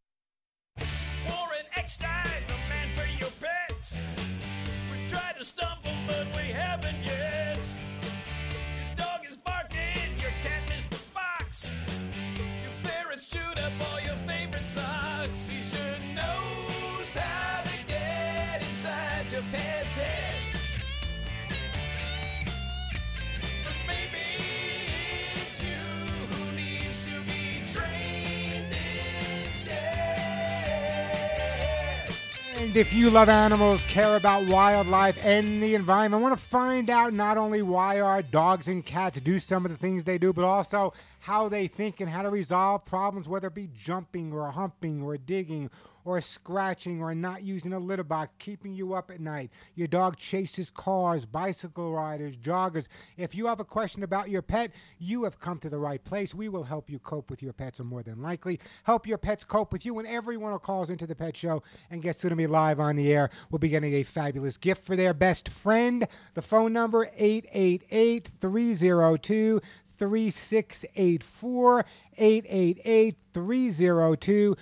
If 32.77 32.93
you 32.93 33.09
love 33.09 33.31
animals, 33.31 33.83
care 33.85 34.16
about 34.16 34.47
wildlife 34.49 35.16
and 35.24 35.62
the 35.62 35.74
environment, 35.74 36.22
want 36.22 36.39
to 36.39 36.45
find 36.45 36.91
out 36.91 37.14
not 37.14 37.39
only 37.39 37.62
why 37.62 38.01
our 38.01 38.20
dogs 38.20 38.68
and 38.68 38.85
cats 38.85 39.18
do 39.20 39.39
some 39.39 39.64
of 39.64 39.70
the 39.70 39.79
things 39.79 40.05
they 40.05 40.18
do, 40.18 40.31
but 40.31 40.45
also 40.45 40.93
how 41.27 41.49
they 41.49 41.66
think 41.66 41.99
and 41.99 42.09
how 42.09 42.22
to 42.22 42.31
resolve 42.31 42.85
problems, 42.85 43.29
whether 43.29 43.49
it 43.49 43.55
be 43.55 43.68
jumping 43.83 44.33
or 44.33 44.49
humping 44.49 45.03
or 45.03 45.16
digging 45.16 45.68
or 46.05 46.20
scratching 46.20 47.03
or 47.03 47.16
not 47.16 47.43
using 47.43 47.72
a 47.72 47.79
litter 47.81 48.05
box, 48.05 48.33
keeping 48.39 48.72
you 48.72 48.95
up 48.95 49.11
at 49.11 49.18
night. 49.18 49.51
Your 49.74 49.89
dog 49.89 50.16
chases 50.16 50.70
cars, 50.70 51.27
bicycle 51.27 51.93
riders, 51.93 52.37
joggers. 52.37 52.87
If 53.16 53.35
you 53.35 53.47
have 53.47 53.59
a 53.59 53.64
question 53.64 54.05
about 54.05 54.31
your 54.31 54.41
pet, 54.41 54.70
you 55.01 55.24
have 55.24 55.41
come 55.41 55.59
to 55.59 55.68
the 55.68 55.79
right 55.79 56.03
place. 56.05 56.33
We 56.33 56.49
will 56.49 56.62
help 56.62 56.89
you 56.89 57.01
cope 57.01 57.29
with 57.29 57.43
your 57.43 57.53
pets, 57.53 57.81
or 57.81 57.85
more 57.85 58.05
than 58.05 58.22
likely, 58.22 58.61
help 58.85 59.05
your 59.05 59.18
pets 59.18 59.43
cope 59.43 59.72
with 59.72 59.85
you. 59.85 59.99
And 59.99 60.07
everyone 60.07 60.53
who 60.53 60.61
calls 60.61 60.91
into 60.91 61.09
the 61.09 61.16
pet 61.16 61.37
show 61.37 61.61
and 61.91 62.03
gets 62.03 62.20
to 62.20 62.37
me 62.37 62.47
live 62.47 62.79
on 62.79 62.95
the 62.95 63.12
air 63.12 63.31
will 63.51 63.59
be 63.59 63.68
getting 63.68 63.95
a 63.95 64.05
fabulous 64.05 64.57
gift 64.57 64.85
for 64.85 64.95
their 64.95 65.12
best 65.12 65.49
friend. 65.49 66.07
The 66.35 66.43
phone 66.43 66.72
number 66.72 67.11
888 67.16 68.31
302 68.41 69.61
3684 69.99 71.85
888 72.19 73.17
302 73.33 74.57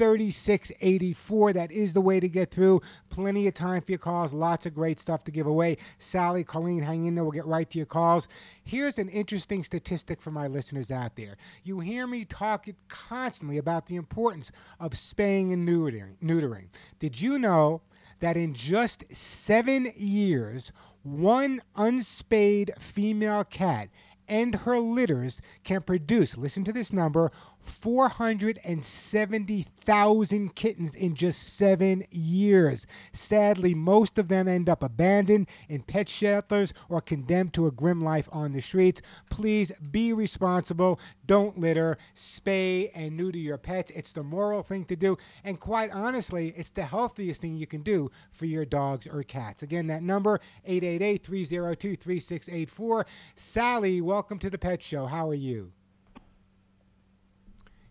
3684. 0.00 1.52
That 1.52 1.70
is 1.70 1.92
the 1.92 2.00
way 2.00 2.20
to 2.20 2.28
get 2.28 2.50
through. 2.50 2.80
Plenty 3.10 3.46
of 3.48 3.52
time 3.52 3.82
for 3.82 3.92
your 3.92 3.98
calls. 3.98 4.32
Lots 4.32 4.64
of 4.64 4.72
great 4.72 4.98
stuff 4.98 5.24
to 5.24 5.30
give 5.30 5.46
away. 5.46 5.76
Sally, 5.98 6.42
Colleen, 6.42 6.82
hang 6.82 7.04
in 7.04 7.14
there. 7.14 7.22
We'll 7.22 7.32
get 7.32 7.44
right 7.44 7.68
to 7.70 7.78
your 7.78 7.84
calls. 7.84 8.26
Here's 8.64 8.98
an 8.98 9.10
interesting 9.10 9.62
statistic 9.62 10.22
for 10.22 10.30
my 10.30 10.46
listeners 10.46 10.90
out 10.90 11.16
there. 11.16 11.36
You 11.64 11.80
hear 11.80 12.06
me 12.06 12.24
talk 12.24 12.66
constantly 12.88 13.58
about 13.58 13.86
the 13.86 13.96
importance 13.96 14.50
of 14.80 14.96
spaying 14.96 15.52
and 15.52 15.68
neutering. 15.68 16.14
neutering. 16.22 16.68
Did 16.98 17.20
you 17.20 17.38
know 17.38 17.82
that 18.20 18.38
in 18.38 18.54
just 18.54 19.04
seven 19.10 19.92
years, 19.94 20.72
one 21.02 21.60
unspayed 21.76 22.72
female 22.78 23.44
cat 23.44 23.90
and 24.30 24.54
her 24.54 24.78
litters 24.78 25.42
can 25.64 25.82
produce, 25.82 26.38
listen 26.38 26.62
to 26.64 26.72
this 26.72 26.92
number, 26.92 27.32
470,000 27.62 30.54
kittens 30.54 30.94
in 30.94 31.14
just 31.14 31.56
seven 31.56 32.04
years. 32.10 32.86
Sadly, 33.12 33.74
most 33.74 34.18
of 34.18 34.28
them 34.28 34.48
end 34.48 34.68
up 34.68 34.82
abandoned 34.82 35.48
in 35.68 35.82
pet 35.82 36.08
shelters 36.08 36.72
or 36.88 37.00
condemned 37.00 37.54
to 37.54 37.66
a 37.66 37.70
grim 37.70 38.02
life 38.02 38.28
on 38.32 38.52
the 38.52 38.60
streets. 38.60 39.02
Please 39.30 39.72
be 39.90 40.12
responsible. 40.12 41.00
Don't 41.26 41.58
litter. 41.58 41.96
Spay 42.14 42.90
and 42.94 43.16
neuter 43.16 43.38
your 43.38 43.58
pets. 43.58 43.90
It's 43.94 44.12
the 44.12 44.22
moral 44.22 44.62
thing 44.62 44.84
to 44.86 44.96
do. 44.96 45.16
And 45.44 45.60
quite 45.60 45.90
honestly, 45.90 46.54
it's 46.56 46.70
the 46.70 46.84
healthiest 46.84 47.40
thing 47.40 47.56
you 47.56 47.66
can 47.66 47.82
do 47.82 48.10
for 48.32 48.46
your 48.46 48.64
dogs 48.64 49.06
or 49.06 49.22
cats. 49.22 49.62
Again, 49.62 49.86
that 49.88 50.02
number, 50.02 50.40
888 50.64 51.24
302 51.24 51.96
3684. 51.96 53.06
Sally, 53.34 54.00
welcome 54.00 54.38
to 54.38 54.50
the 54.50 54.58
Pet 54.58 54.82
Show. 54.82 55.06
How 55.06 55.28
are 55.28 55.34
you? 55.34 55.72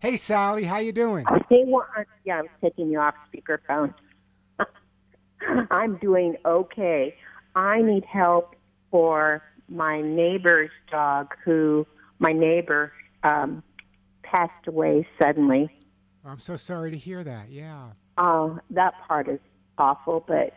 Hey, 0.01 0.15
Sally, 0.15 0.63
how 0.63 0.77
you 0.77 0.93
doing? 0.93 1.25
They 1.49 1.63
want, 1.65 1.89
yeah, 2.23 2.39
I'm 2.39 2.49
taking 2.61 2.89
you 2.89 2.99
off 2.99 3.15
speakerphone. 3.27 3.93
I'm 5.71 5.97
doing 5.97 6.37
okay. 6.45 7.15
I 7.53 7.81
need 7.81 8.05
help 8.05 8.55
for 8.91 9.43
my 9.67 10.01
neighbor's 10.01 10.69
dog 10.89 11.35
who, 11.43 11.85
my 12.19 12.31
neighbor, 12.31 12.93
um, 13.23 13.61
passed 14.23 14.67
away 14.67 15.05
suddenly. 15.21 15.69
I'm 16.23 16.39
so 16.39 16.55
sorry 16.55 16.91
to 16.91 16.97
hear 16.97 17.21
that. 17.25 17.49
Yeah. 17.49 17.89
Uh, 18.17 18.55
that 18.69 18.93
part 19.05 19.27
is 19.27 19.39
awful, 19.77 20.23
but 20.25 20.53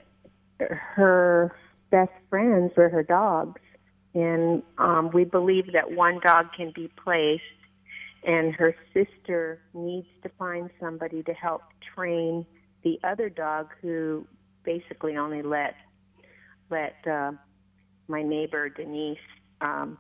her 0.61 1.53
best 1.91 2.13
friends 2.31 2.73
were 2.77 2.89
her 2.89 3.03
dogs. 3.03 3.61
And 4.15 4.63
um, 4.79 5.11
we 5.13 5.25
believe 5.25 5.73
that 5.73 5.91
one 5.91 6.21
dog 6.25 6.47
can 6.57 6.71
be 6.73 6.93
placed 7.03 7.43
and 8.25 8.55
her 8.55 8.75
sister 8.95 9.61
needs 9.75 10.07
to 10.23 10.31
find 10.39 10.71
somebody 10.81 11.23
to 11.25 11.33
help 11.33 11.63
train 11.95 12.47
the 12.85 12.99
other 13.05 13.29
dog 13.29 13.71
who 13.81 14.27
basically 14.65 15.17
only 15.17 15.43
let 15.43 15.75
let 16.71 16.95
uh, 17.11 17.33
my 18.09 18.23
neighbor 18.23 18.69
Denise 18.69 19.19
um, 19.61 19.99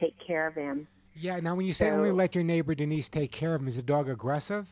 take 0.00 0.14
care 0.24 0.46
of 0.46 0.54
him. 0.54 0.88
Yeah. 1.14 1.38
Now, 1.40 1.54
when 1.54 1.66
you 1.66 1.72
say 1.72 1.90
only 1.90 2.10
let 2.10 2.34
your 2.34 2.44
neighbor 2.44 2.74
Denise 2.74 3.08
take 3.08 3.32
care 3.32 3.54
of 3.54 3.62
him, 3.62 3.68
is 3.68 3.76
the 3.76 3.82
dog 3.82 4.08
aggressive? 4.08 4.66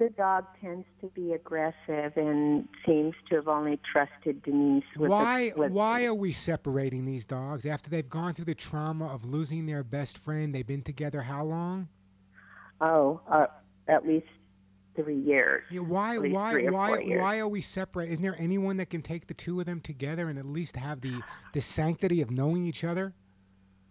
The 0.00 0.08
dog 0.08 0.46
tends 0.62 0.86
to 1.02 1.08
be 1.08 1.34
aggressive 1.34 2.16
and 2.16 2.66
seems 2.86 3.14
to 3.28 3.36
have 3.36 3.48
only 3.48 3.78
trusted 3.92 4.42
Denise 4.42 4.82
with 4.96 5.10
Why? 5.10 5.50
The, 5.50 5.68
why 5.68 6.06
are 6.06 6.14
we 6.14 6.32
separating 6.32 7.04
these 7.04 7.26
dogs 7.26 7.66
after 7.66 7.90
they've 7.90 8.08
gone 8.08 8.32
through 8.32 8.46
the 8.46 8.54
trauma 8.54 9.08
of 9.08 9.26
losing 9.26 9.66
their 9.66 9.84
best 9.84 10.16
friend? 10.16 10.54
They've 10.54 10.66
been 10.66 10.80
together 10.80 11.20
how 11.20 11.44
long? 11.44 11.86
Oh, 12.80 13.20
uh, 13.30 13.48
at 13.88 14.06
least 14.06 14.28
three 14.96 15.20
years. 15.20 15.64
Yeah, 15.70 15.80
why? 15.80 16.16
Why? 16.16 16.62
Why? 16.70 16.96
Why 17.18 17.38
are 17.38 17.48
we 17.48 17.60
separate? 17.60 18.08
Isn't 18.08 18.22
there 18.22 18.36
anyone 18.38 18.78
that 18.78 18.88
can 18.88 19.02
take 19.02 19.26
the 19.26 19.34
two 19.34 19.60
of 19.60 19.66
them 19.66 19.82
together 19.82 20.30
and 20.30 20.38
at 20.38 20.46
least 20.46 20.76
have 20.76 21.02
the 21.02 21.20
the 21.52 21.60
sanctity 21.60 22.22
of 22.22 22.30
knowing 22.30 22.64
each 22.64 22.84
other? 22.84 23.12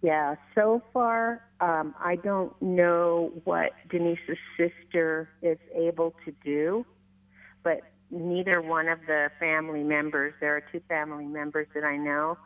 Yeah, 0.01 0.35
so 0.55 0.81
far, 0.93 1.43
um, 1.59 1.93
I 1.99 2.15
don't 2.15 2.59
know 2.61 3.33
what 3.43 3.71
Denise's 3.89 4.37
sister 4.57 5.29
is 5.41 5.57
able 5.75 6.13
to 6.25 6.33
do, 6.43 6.85
but 7.63 7.81
neither 8.09 8.61
one 8.61 8.87
of 8.87 8.99
the 9.07 9.29
family 9.39 9.83
members, 9.83 10.33
there 10.39 10.55
are 10.55 10.63
two 10.71 10.81
family 10.87 11.25
members 11.25 11.67
that 11.75 11.83
I 11.83 11.97
know 11.97 12.37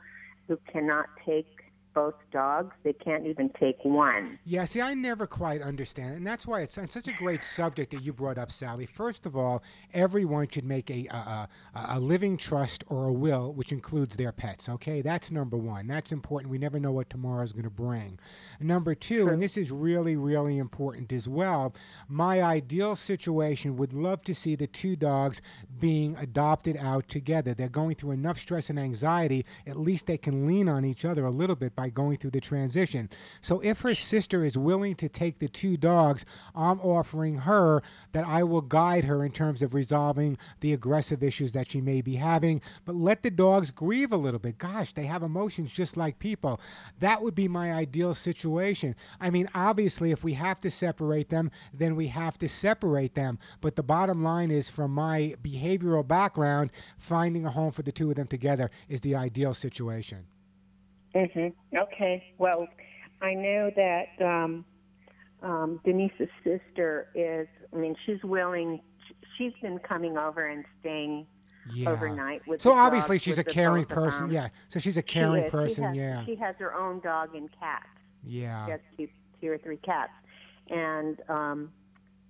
who 0.47 0.57
cannot 0.71 1.05
take 1.25 1.62
both 1.93 2.15
dogs. 2.31 2.75
They 2.83 2.93
can't 2.93 3.25
even 3.25 3.49
take 3.59 3.83
one. 3.83 4.39
Yeah, 4.45 4.65
see, 4.65 4.81
I 4.81 4.93
never 4.93 5.27
quite 5.27 5.61
understand, 5.61 6.13
it, 6.13 6.17
and 6.17 6.27
that's 6.27 6.47
why 6.47 6.61
it's, 6.61 6.77
it's 6.77 6.93
such 6.93 7.07
a 7.07 7.13
great 7.13 7.43
subject 7.43 7.91
that 7.91 8.03
you 8.03 8.13
brought 8.13 8.37
up, 8.37 8.51
Sally. 8.51 8.85
First 8.85 9.25
of 9.25 9.35
all, 9.35 9.63
everyone 9.93 10.47
should 10.47 10.65
make 10.65 10.89
a 10.89 11.07
a, 11.07 11.49
a 11.75 11.85
a 11.95 11.99
living 11.99 12.37
trust 12.37 12.83
or 12.87 13.05
a 13.05 13.11
will, 13.11 13.53
which 13.53 13.71
includes 13.71 14.15
their 14.15 14.31
pets. 14.31 14.69
Okay, 14.69 15.01
that's 15.01 15.31
number 15.31 15.57
one. 15.57 15.87
That's 15.87 16.11
important. 16.11 16.51
We 16.51 16.57
never 16.57 16.79
know 16.79 16.91
what 16.91 17.09
tomorrow 17.09 17.43
is 17.43 17.51
going 17.51 17.63
to 17.63 17.69
bring. 17.69 18.19
Number 18.59 18.95
two, 18.95 19.29
and 19.29 19.41
this 19.41 19.57
is 19.57 19.71
really 19.71 20.15
really 20.15 20.57
important 20.57 21.11
as 21.13 21.27
well. 21.27 21.73
My 22.07 22.43
ideal 22.43 22.95
situation 22.95 23.75
would 23.77 23.93
love 23.93 24.23
to 24.23 24.33
see 24.33 24.55
the 24.55 24.67
two 24.67 24.95
dogs 24.95 25.41
being 25.79 26.15
adopted 26.17 26.77
out 26.77 27.07
together. 27.07 27.53
They're 27.53 27.69
going 27.69 27.95
through 27.95 28.11
enough 28.11 28.39
stress 28.39 28.69
and 28.69 28.79
anxiety. 28.79 29.45
At 29.67 29.77
least 29.77 30.07
they 30.07 30.17
can 30.17 30.47
lean 30.47 30.69
on 30.69 30.85
each 30.85 31.05
other 31.05 31.25
a 31.25 31.31
little 31.31 31.55
bit 31.55 31.75
by 31.83 31.89
going 31.89 32.15
through 32.15 32.31
the 32.31 32.39
transition. 32.39 33.09
So 33.41 33.59
if 33.59 33.81
her 33.81 33.93
sister 33.93 34.45
is 34.45 34.57
willing 34.57 34.95
to 34.95 35.09
take 35.09 35.37
the 35.37 35.49
two 35.49 35.75
dogs, 35.75 36.23
I'm 36.55 36.79
offering 36.79 37.35
her 37.35 37.83
that 38.13 38.25
I 38.25 38.41
will 38.43 38.61
guide 38.61 39.03
her 39.03 39.25
in 39.25 39.33
terms 39.33 39.61
of 39.61 39.73
resolving 39.73 40.37
the 40.61 40.71
aggressive 40.71 41.23
issues 41.23 41.51
that 41.51 41.69
she 41.69 41.81
may 41.81 41.99
be 41.99 42.15
having. 42.15 42.61
But 42.85 42.95
let 42.95 43.21
the 43.21 43.29
dogs 43.29 43.69
grieve 43.69 44.13
a 44.13 44.17
little 44.17 44.39
bit. 44.39 44.59
Gosh, 44.59 44.93
they 44.93 45.03
have 45.03 45.23
emotions 45.23 45.73
just 45.73 45.97
like 45.97 46.19
people. 46.19 46.61
That 47.01 47.21
would 47.21 47.35
be 47.35 47.49
my 47.49 47.73
ideal 47.73 48.13
situation. 48.13 48.95
I 49.19 49.29
mean, 49.29 49.49
obviously, 49.53 50.11
if 50.11 50.23
we 50.23 50.31
have 50.35 50.61
to 50.61 50.71
separate 50.71 51.27
them, 51.27 51.51
then 51.73 51.97
we 51.97 52.07
have 52.07 52.37
to 52.37 52.47
separate 52.47 53.13
them. 53.13 53.37
But 53.59 53.75
the 53.75 53.83
bottom 53.83 54.23
line 54.23 54.51
is, 54.51 54.69
from 54.69 54.91
my 54.91 55.35
behavioral 55.43 56.07
background, 56.07 56.71
finding 56.97 57.45
a 57.45 57.51
home 57.51 57.73
for 57.73 57.81
the 57.81 57.91
two 57.91 58.09
of 58.09 58.15
them 58.15 58.27
together 58.27 58.71
is 58.87 59.01
the 59.01 59.15
ideal 59.15 59.53
situation. 59.53 60.25
Hmm 61.13 61.47
Okay. 61.77 62.23
Well, 62.37 62.67
I 63.21 63.33
know 63.33 63.71
that 63.75 64.05
um, 64.25 64.65
um, 65.41 65.79
Denise's 65.83 66.29
sister 66.43 67.07
is. 67.15 67.47
I 67.73 67.77
mean, 67.77 67.95
she's 68.05 68.23
willing. 68.23 68.81
She's 69.37 69.53
been 69.61 69.79
coming 69.79 70.17
over 70.17 70.45
and 70.47 70.63
staying 70.79 71.25
Yeah. 71.73 71.89
overnight 71.91 72.45
with. 72.47 72.61
So 72.61 72.71
obviously 72.71 73.17
dogs, 73.17 73.23
she's 73.23 73.39
a 73.39 73.43
caring 73.43 73.85
person. 73.85 74.29
Yeah. 74.29 74.49
So 74.67 74.79
she's 74.79 74.97
a 74.97 75.01
caring. 75.03 75.45
She 75.45 75.49
person. 75.49 75.83
has- 75.85 75.97
yeah. 75.97 76.25
She 76.25 76.35
has 76.35 76.55
her 76.59 76.73
own 76.73 76.99
dog 76.99 77.35
and 77.35 77.49
cat. 77.59 77.83
Yeah. 78.25 78.65
She 78.65 78.71
has 78.71 78.79
two, 78.97 79.07
two 79.41 79.51
or 79.51 79.57
three 79.57 79.77
cats, 79.77 80.11
and 80.69 81.19
um, 81.29 81.71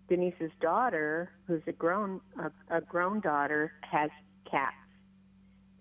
Denise's 0.09 0.51
daughter, 0.61 1.31
who's 1.47 1.61
a 1.67 1.71
grown 1.71 2.19
a, 2.39 2.77
a 2.77 2.81
grown 2.81 3.19
daughter, 3.19 3.73
has 3.81 4.09
cats, 4.49 4.75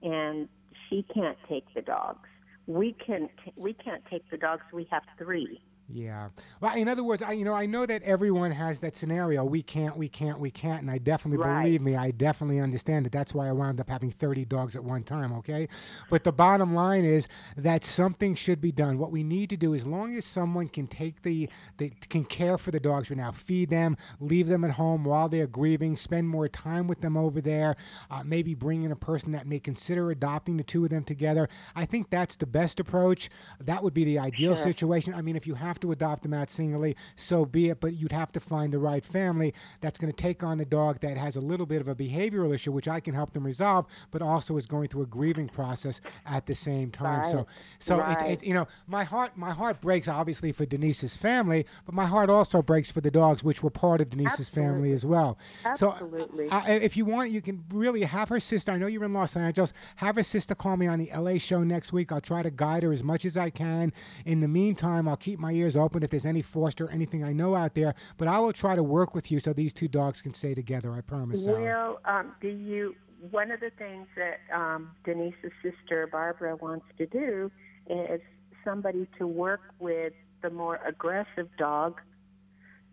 and 0.03 0.49
she 0.89 1.05
can't 1.15 1.39
take 1.49 1.65
the 1.75 1.83
dogs. 1.83 2.29
We 2.67 2.97
can 3.05 3.29
we 3.57 3.75
can't 3.75 4.03
take 4.11 4.29
the 4.31 4.37
dogs. 4.37 4.63
We 4.73 4.87
have 4.91 5.03
three. 5.19 5.63
Yeah. 5.95 6.30
Well, 6.61 6.74
in 6.74 6.88
other 6.88 7.05
words, 7.05 7.22
I 7.22 7.32
you 7.32 7.45
know 7.45 7.53
I 7.53 7.66
know 7.66 7.84
that 7.84 8.03
everyone 8.03 8.51
has 8.51 8.80
that 8.80 8.97
scenario. 8.97 9.45
We 9.45 9.62
can't, 9.62 9.95
we 9.95 10.09
can't, 10.09 10.38
we 10.40 10.51
can't, 10.51 10.80
and 10.80 10.90
I 10.90 10.97
definitely 10.97 11.45
Right. 11.45 11.64
believe 11.64 11.82
me. 11.82 11.97
I 11.97 12.12
definitely 12.12 12.61
understand 12.61 13.05
it. 13.07 13.12
That's 13.12 13.34
why 13.34 13.47
I 13.49 13.53
wound 13.53 13.78
up 13.78 13.90
having 13.90 14.11
30 14.11 14.47
dogs 14.47 14.74
at 14.74 14.82
one 14.82 15.03
time. 15.03 15.32
Okay. 15.34 15.68
But 16.09 16.24
the 16.24 16.32
bottom 16.32 16.74
line 16.74 17.05
is 17.05 17.28
that 17.59 17.84
something 17.84 18.34
should 18.34 18.61
be 18.61 18.72
done. 18.72 18.97
What 18.97 19.12
we 19.12 19.22
need 19.22 19.51
to 19.51 19.57
do, 19.59 19.74
as 19.74 19.86
long 19.86 20.16
as 20.16 20.24
someone 20.24 20.68
can 20.68 20.86
take 20.86 21.20
the, 21.22 21.51
the 21.76 21.90
can 22.09 22.24
care 22.24 22.57
for 22.57 22.70
the 22.70 22.80
dogs 22.80 23.11
right 23.11 23.18
now, 23.18 23.30
feed 23.30 23.68
them, 23.68 23.99
leave 24.18 24.47
them 24.49 24.64
at 24.64 24.70
home 24.70 25.05
while 25.05 25.28
they're 25.28 25.47
grieving, 25.47 25.97
spend 25.99 26.26
more 26.26 26.49
time 26.49 26.86
with 26.88 27.03
them 27.03 27.18
over 27.18 27.43
there, 27.43 27.76
uh, 28.11 28.22
maybe 28.24 28.55
bring 28.55 28.84
in 28.84 28.93
a 28.93 28.97
person 28.97 29.30
that 29.32 29.47
may 29.47 29.61
consider 29.61 30.11
adopting 30.11 30.57
the 30.57 30.64
two 30.64 30.84
of 30.84 30.90
them 30.90 31.05
together. 31.05 31.49
I 31.76 31.84
think 31.84 32.09
that's 32.09 32.36
the 32.36 32.47
best 32.47 32.80
approach. 32.80 33.28
That 33.61 33.82
would 33.82 33.93
be 33.93 34.05
the 34.05 34.18
ideal 34.18 34.55
Sure. 34.55 34.57
situation. 34.57 35.12
I 35.12 35.20
mean, 35.20 35.36
if 35.36 35.47
you 35.47 35.55
have 35.55 35.78
to 35.83 35.93
adopt 35.93 36.22
them 36.22 36.35
out 36.35 36.51
singly, 36.51 36.97
so 37.16 37.45
be 37.45 37.68
it. 37.68 37.80
But 37.80 37.95
you'd 37.95 38.12
have 38.12 38.33
to 38.33 38.41
find 38.41 38.72
the 38.72 38.78
right 38.78 39.05
family 39.05 39.55
that's 39.80 39.99
going 39.99 40.12
to 40.12 40.16
take 40.16 40.43
on 40.43 40.59
the 40.59 40.64
dog 40.64 41.01
that 41.01 41.16
has 41.16 41.37
a 41.37 41.41
little 41.41 41.66
bit 41.66 41.80
of 41.80 41.89
a 41.89 41.95
behavioral 41.95 42.55
issue, 42.55 42.72
which 42.72 42.89
I 42.89 43.01
can 43.01 43.14
help 43.14 43.33
them 43.33 43.45
resolve, 43.45 43.87
but 44.11 44.22
also 44.22 44.57
is 44.57 44.66
going 44.66 44.89
through 44.89 45.03
a 45.03 45.07
grieving 45.07 45.49
process 45.49 46.01
at 46.26 46.47
the 46.47 46.55
same 46.55 46.91
time. 46.91 47.22
So, 47.22 47.39
Right. 47.39 47.47
so 47.78 47.99
Right. 47.99 48.12
it's, 48.12 48.22
it's 48.22 48.43
you 48.45 48.55
know, 48.55 48.66
my 48.87 49.05
heart, 49.05 49.37
my 49.37 49.51
heart 49.51 49.80
breaks 49.80 50.09
obviously 50.09 50.53
for 50.53 50.64
Denise's 50.66 51.16
family, 51.16 51.66
but 51.85 51.95
my 51.95 52.07
heart 52.07 52.30
also 52.30 52.62
breaks 52.62 52.91
for 52.91 53.01
the 53.01 53.11
dogs, 53.11 53.43
which 53.45 53.62
were 53.62 53.70
part 53.70 54.01
of 54.01 54.11
Denise's 54.11 54.49
family 54.49 54.93
as 54.93 55.05
well. 55.05 55.39
Absolutely. 55.64 56.49
So, 56.49 56.57
uh, 56.57 56.64
if 56.68 56.97
you 56.97 57.05
want, 57.05 57.30
you 57.30 57.41
can 57.41 57.64
really 57.72 58.03
have 58.03 58.28
her 58.28 58.41
sister. 58.41 58.72
I 58.72 58.78
know 58.78 58.87
you're 58.87 59.05
in 59.05 59.12
Los 59.12 59.37
Angeles. 59.37 59.72
Have 59.97 60.16
her 60.16 60.22
sister 60.22 60.55
call 60.55 60.76
me 60.76 60.87
on 60.87 60.99
the 60.99 61.11
LA 61.14 61.39
show 61.39 61.62
next 61.62 61.93
week. 61.93 62.12
I'll 62.12 62.20
try 62.20 62.43
to 62.43 62.51
guide 62.51 62.83
her 62.83 62.93
as 62.93 63.03
much 63.03 63.24
as 63.24 63.37
I 63.37 63.51
can. 63.51 63.93
In 64.24 64.41
the 64.41 64.49
meantime, 64.49 65.09
I'll 65.09 65.16
keep 65.16 65.39
my 65.39 65.53
ears 65.63 65.77
open 65.77 66.03
if 66.03 66.11
there's 66.11 66.27
any 66.27 66.43
foster, 66.43 66.91
anything 66.91 67.25
I 67.25 67.33
know 67.33 67.55
out 67.55 67.75
there. 67.75 67.95
But 68.17 68.29
I 68.29 68.39
will 68.39 68.53
try 68.53 68.75
to 68.75 68.83
work 68.83 69.15
with 69.15 69.31
you 69.31 69.41
so 69.41 69.53
these 69.53 69.73
two 69.73 69.89
dogs 69.89 70.21
can 70.21 70.35
stay 70.35 70.55
together. 70.55 70.93
I 70.93 71.01
promise. 71.01 71.47
Well, 71.47 72.01
um, 72.05 72.33
do 72.41 72.49
you? 72.49 72.95
One 73.31 73.53
of 73.53 73.61
the 73.61 73.71
things 73.79 74.09
that 74.17 74.41
um, 74.53 74.91
Denise's 75.05 75.53
sister 75.63 76.09
Barbara 76.11 76.57
wants 76.57 76.87
to 76.99 77.07
do 77.07 77.51
is 77.89 78.21
somebody 78.65 79.07
to 79.19 79.27
work 79.27 79.61
with 79.79 80.13
the 80.43 80.51
more 80.51 80.81
aggressive 80.87 81.49
dog 81.57 82.01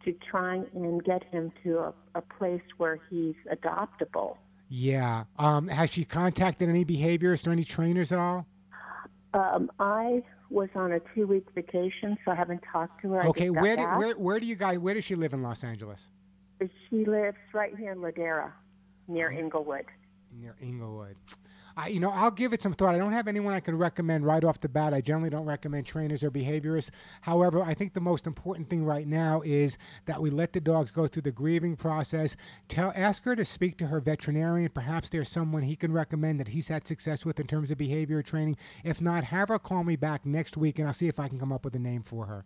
to 0.06 0.14
try 0.30 0.62
and 0.74 1.04
get 1.04 1.24
him 1.26 1.52
to 1.64 1.80
a, 1.80 1.94
a 2.16 2.22
place 2.22 2.62
where 2.78 3.00
he's 3.10 3.36
adoptable. 3.52 4.38
Yeah. 4.70 5.24
Um, 5.38 5.68
has 5.68 5.90
she 5.90 6.06
contacted 6.06 6.70
any 6.70 6.86
behaviorists 6.86 7.48
or 7.48 7.52
any 7.52 7.64
trainers 7.64 8.12
at 8.12 8.20
all? 8.20 8.46
Um, 9.34 9.72
I 9.80 10.24
was 10.50 10.70
on 10.76 10.92
a 10.94 11.00
two-week 11.14 11.46
vacation, 11.54 12.18
so 12.26 12.32
I 12.32 12.36
haven't 12.36 12.64
talked 12.72 13.02
to 13.04 13.12
her. 13.14 13.26
Okay. 13.28 13.50
Where, 13.50 13.76
back. 13.78 14.00
where 14.00 14.14
where 14.14 14.40
do 14.40 14.46
you 14.46 14.56
guys? 14.56 14.80
Where 14.80 14.94
does 14.94 15.04
she 15.06 15.16
live 15.16 15.34
in 15.34 15.42
Los 15.44 15.64
Angeles? 15.64 16.10
She 16.90 17.06
lives 17.06 17.38
right 17.54 17.76
here 17.78 17.92
in 17.92 18.00
Ladera, 18.00 18.52
near 19.08 19.30
Uh-huh. 19.30 19.40
Inglewood. 19.40 19.86
near 20.32 20.56
Inglewood. 20.62 21.16
I, 21.80 21.88
you 21.88 22.02
know, 22.02 22.12
I'll 22.12 22.30
give 22.30 22.52
it 22.52 22.62
some 22.62 22.74
thought. 22.74 22.94
I 22.94 22.98
don't 22.98 23.14
have 23.14 23.30
anyone 23.30 23.54
I 23.54 23.62
can 23.62 23.78
recommend 23.78 24.26
right 24.26 24.44
off 24.44 24.60
the 24.60 24.68
bat. 24.68 24.94
I 24.94 25.00
generally 25.00 25.30
don't 25.30 25.46
recommend 25.46 25.86
trainers 25.86 26.26
or 26.26 26.32
behaviorists. 26.32 26.90
However, 27.22 27.64
I 27.64 27.74
think 27.74 27.94
the 27.94 28.02
most 28.02 28.28
important 28.28 28.70
thing 28.70 28.84
right 28.84 29.08
now 29.08 29.42
is 29.46 29.78
that 30.06 30.22
we 30.22 30.30
let 30.30 30.52
the 30.52 30.60
dogs 30.60 30.92
go 30.92 31.08
through 31.08 31.22
the 31.22 31.32
grieving 31.32 31.78
process. 31.78 32.36
Tell, 32.68 32.92
ask 32.98 33.24
her 33.24 33.34
to 33.34 33.46
speak 33.46 33.78
to 33.78 33.88
her 33.88 34.02
veterinarian. 34.02 34.70
Perhaps 34.70 35.08
there's 35.10 35.30
someone 35.30 35.64
he 35.64 35.78
can 35.78 35.94
recommend 35.94 36.38
that 36.42 36.50
he's 36.50 36.68
had 36.68 36.86
success 36.86 37.26
with 37.26 37.40
in 37.40 37.48
terms 37.48 37.72
of 37.72 37.78
behavior 37.78 38.22
training. 38.22 38.58
If 38.84 39.00
not, 39.00 39.24
have 39.24 39.48
her 39.48 39.58
call 39.58 39.86
me 39.86 39.96
back 39.96 40.26
next 40.26 40.58
week, 40.58 40.80
and 40.80 40.88
I'll 40.90 40.94
see 40.94 41.08
if 41.08 41.18
I 41.18 41.30
can 41.30 41.40
come 41.40 41.54
up 41.54 41.64
with 41.64 41.76
a 41.76 41.80
name 41.80 42.04
for 42.04 42.26
her. 42.26 42.44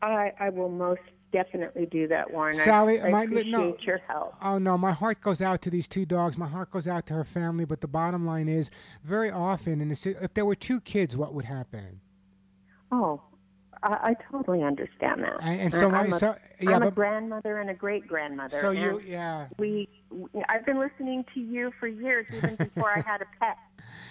I, 0.00 0.32
I 0.38 0.50
will 0.50 0.68
most 0.68 1.00
definitely 1.34 1.86
do 1.86 2.06
that, 2.08 2.30
Warren. 2.32 2.58
I- 2.60 2.64
Sally, 2.64 3.02
I, 3.02 3.10
my- 3.10 3.24
appreciate 3.24 3.50
no. 3.50 3.76
your 3.80 3.98
help. 4.08 4.34
Oh 4.40 4.56
no, 4.58 4.78
my 4.78 4.92
heart 4.92 5.20
goes 5.20 5.42
out 5.42 5.60
to 5.62 5.70
these 5.70 5.88
two 5.88 6.06
dogs. 6.06 6.38
My 6.38 6.46
heart 6.46 6.70
goes 6.70 6.86
out 6.88 7.04
to 7.06 7.14
her 7.14 7.24
family. 7.24 7.64
But 7.64 7.80
the 7.80 7.88
bottom 7.88 8.24
line 8.24 8.48
is, 8.48 8.70
very 9.02 9.30
often, 9.30 9.80
and 9.80 9.90
if 9.92 10.32
there 10.34 10.44
were 10.46 10.54
two 10.54 10.80
kids, 10.80 11.16
what 11.16 11.34
would 11.34 11.44
happen? 11.44 12.00
Oh, 12.92 13.20
I, 13.82 14.10
I 14.10 14.16
totally 14.30 14.62
understand 14.62 15.22
that. 15.24 15.36
And- 15.42 15.60
and 15.60 15.74
so 15.74 15.90
I- 15.90 16.00
I'm 16.02 16.18
so- 16.18 16.36
yeah, 16.60 16.76
I'm 16.76 16.82
a 16.84 16.90
grandmother 16.90 17.58
and 17.58 17.68
a 17.68 17.74
great 17.74 18.06
grandmother. 18.06 18.58
So 18.60 18.70
you- 18.70 19.00
yeah. 19.04 19.48
We, 19.58 19.88
we, 20.10 20.28
I've 20.48 20.64
been 20.64 20.78
listening 20.78 21.24
to 21.34 21.40
you 21.40 21.72
for 21.80 21.88
years, 21.88 22.26
even 22.32 22.54
before 22.56 22.90
I 22.96 23.00
had 23.00 23.20
a 23.22 23.26
pet. 23.40 23.56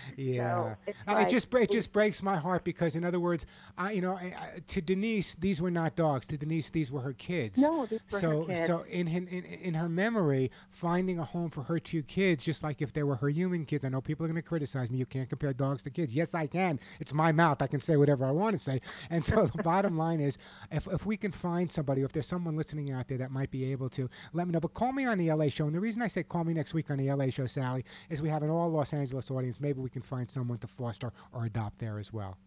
Yeah, 0.18 0.76
it's 0.86 0.97
Uh, 1.08 1.14
like 1.14 1.28
it 1.28 1.28
just 1.28 1.54
it 1.54 1.70
just 1.72 1.91
breaks 1.91 2.22
my 2.22 2.36
heart 2.38 2.64
because, 2.64 2.95
in 2.95 3.04
other 3.04 3.20
words, 3.20 3.45
I 3.78 3.91
you 3.91 4.01
know 4.01 4.14
I, 4.14 4.34
I, 4.56 4.60
to 4.68 4.82
Denise 4.82 5.36
these 5.36 5.62
were 5.62 5.72
not 5.72 5.95
dogs. 5.95 6.28
To 6.28 6.38
Denise 6.38 6.70
these 6.70 6.91
were 6.91 7.01
her 7.01 7.14
kids. 7.14 7.70
No, 7.70 7.86
these 7.86 8.01
were 8.12 8.22
her 8.22 8.36
so 8.38 8.43
kids. 8.45 8.66
so 8.66 8.82
in, 8.84 9.08
in 9.08 9.28
in 9.28 9.74
her 9.74 9.89
memory, 9.89 10.51
finding 10.72 11.20
a 11.20 11.24
home 11.24 11.49
for 11.49 11.64
her 11.64 11.80
two 11.80 12.04
kids, 12.04 12.43
just 12.43 12.64
like 12.64 12.82
if 12.82 12.93
they 12.93 13.04
were 13.04 13.16
her 13.16 13.30
human 13.30 13.66
kids. 13.66 13.84
I 13.86 13.89
know 13.89 14.01
people 14.01 14.26
are 14.26 14.30
going 14.30 14.36
to 14.36 14.41
criticize 14.41 14.89
me. 14.91 14.97
You 14.97 15.06
can't 15.06 15.30
compare 15.30 15.54
dogs 15.54 15.84
to 15.84 15.89
kids. 15.89 16.14
Yes, 16.14 16.34
I 16.34 16.47
can. 16.47 16.80
It's 16.99 17.14
my 17.14 17.32
mouth. 17.32 17.62
I 17.62 17.68
can 17.68 17.80
say 17.82 17.97
whatever 17.97 18.26
I 18.26 18.32
want 18.32 18.56
to 18.58 18.60
say. 18.64 18.80
And 19.10 19.24
so 19.24 19.45
the 19.45 19.60
bottom 19.60 19.97
line 19.97 20.20
is, 20.20 20.38
if 20.72 20.88
if 20.88 21.06
we 21.06 21.18
can 21.18 21.32
find 21.32 21.72
somebody, 21.72 22.01
or 22.01 22.06
if 22.06 22.12
there's 22.14 22.28
someone 22.28 22.56
listening 22.56 22.91
out 22.91 23.08
there 23.08 23.18
that 23.18 23.32
might 23.32 23.51
be 23.51 23.72
able 23.72 23.89
to, 23.89 24.10
let 24.34 24.47
me 24.47 24.51
know. 24.54 24.60
But 24.60 24.74
call 24.74 24.91
me 24.91 25.06
on 25.06 25.18
the 25.18 25.32
LA 25.32 25.47
show. 25.49 25.66
And 25.66 25.76
the 25.76 25.80
reason 25.80 26.01
I 26.01 26.08
say 26.08 26.24
call 26.24 26.43
me 26.43 26.54
next 26.54 26.74
week 26.74 26.89
on 26.91 26.97
the 26.97 27.12
LA 27.12 27.30
show, 27.30 27.45
Sally, 27.45 27.84
is 28.10 28.22
we 28.22 28.30
have 28.30 28.43
an 28.43 28.49
all 28.49 28.70
Los 28.70 28.93
Angeles 28.93 29.30
audience. 29.32 29.60
Maybe 29.60 29.80
we 29.80 29.89
can 29.94 30.02
find 30.02 30.30
someone 30.30 30.58
to 30.60 30.68
foster 30.68 31.14
or 31.32 31.46
adopt 31.46 31.80
there 31.80 32.00
as 32.00 32.12
well. 32.12 32.38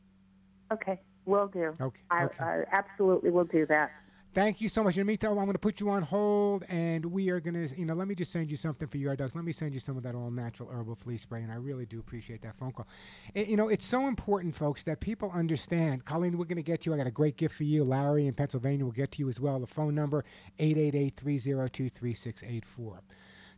Okay, 0.73 1.01
will 1.25 1.47
do. 1.47 1.75
Okay, 1.81 2.01
I, 2.11 2.25
okay. 2.25 2.45
I 2.45 2.65
absolutely 2.73 3.31
will 3.31 3.45
do 3.45 3.65
that. 3.67 3.93
Thank 4.35 4.61
you 4.61 4.69
so 4.69 4.83
much. 4.85 4.97
In 4.97 5.01
the 5.01 5.05
meantime, 5.07 5.31
I'm 5.31 5.47
going 5.47 5.55
to 5.55 5.59
put 5.59 5.81
you 5.81 5.89
on 5.89 6.03
hold, 6.03 6.65
and 6.69 7.07
we 7.07 7.31
are 7.31 7.41
going 7.41 7.55
to, 7.55 7.75
you 7.75 7.87
know, 7.87 7.95
let 7.95 8.07
me 8.07 8.15
just 8.15 8.31
send 8.31 8.51
you 8.51 8.59
something 8.59 8.87
for 8.87 8.99
your 8.99 9.17
dogs. 9.17 9.35
Let 9.35 9.47
me 9.47 9.53
send 9.53 9.73
you 9.73 9.81
some 9.81 9.97
of 9.97 10.03
that 10.03 10.15
all 10.15 10.31
natural 10.31 10.69
herbal 10.69 10.97
flea 10.97 11.17
spray, 11.17 11.43
and 11.43 11.51
I 11.51 11.55
really 11.55 11.87
do 11.87 11.99
appreciate 11.99 12.43
that 12.43 12.55
phone 12.55 12.73
call. 12.73 12.87
It- 13.35 13.49
you 13.49 13.57
know, 13.57 13.71
it's 13.71 13.87
so 13.87 14.07
important, 14.07 14.55
folks, 14.55 14.83
that 14.83 15.01
people 15.01 15.31
understand. 15.31 16.05
Colleen, 16.05 16.37
we're 16.37 16.45
going 16.45 16.57
to 16.57 16.63
get 16.63 16.83
to 16.83 16.91
you. 16.91 16.95
I 16.95 16.99
got 16.99 17.07
a 17.07 17.11
great 17.11 17.39
gift 17.39 17.55
for 17.55 17.65
you. 17.65 17.83
Larry 17.83 18.27
in 18.27 18.35
Pennsylvania 18.35 18.85
will 18.85 18.93
get 18.93 19.11
to 19.13 19.21
you 19.21 19.31
as 19.31 19.41
well. 19.41 19.59
The 19.59 19.67
phone 19.67 19.95
number 19.95 20.23
888-302-3684 20.59 22.99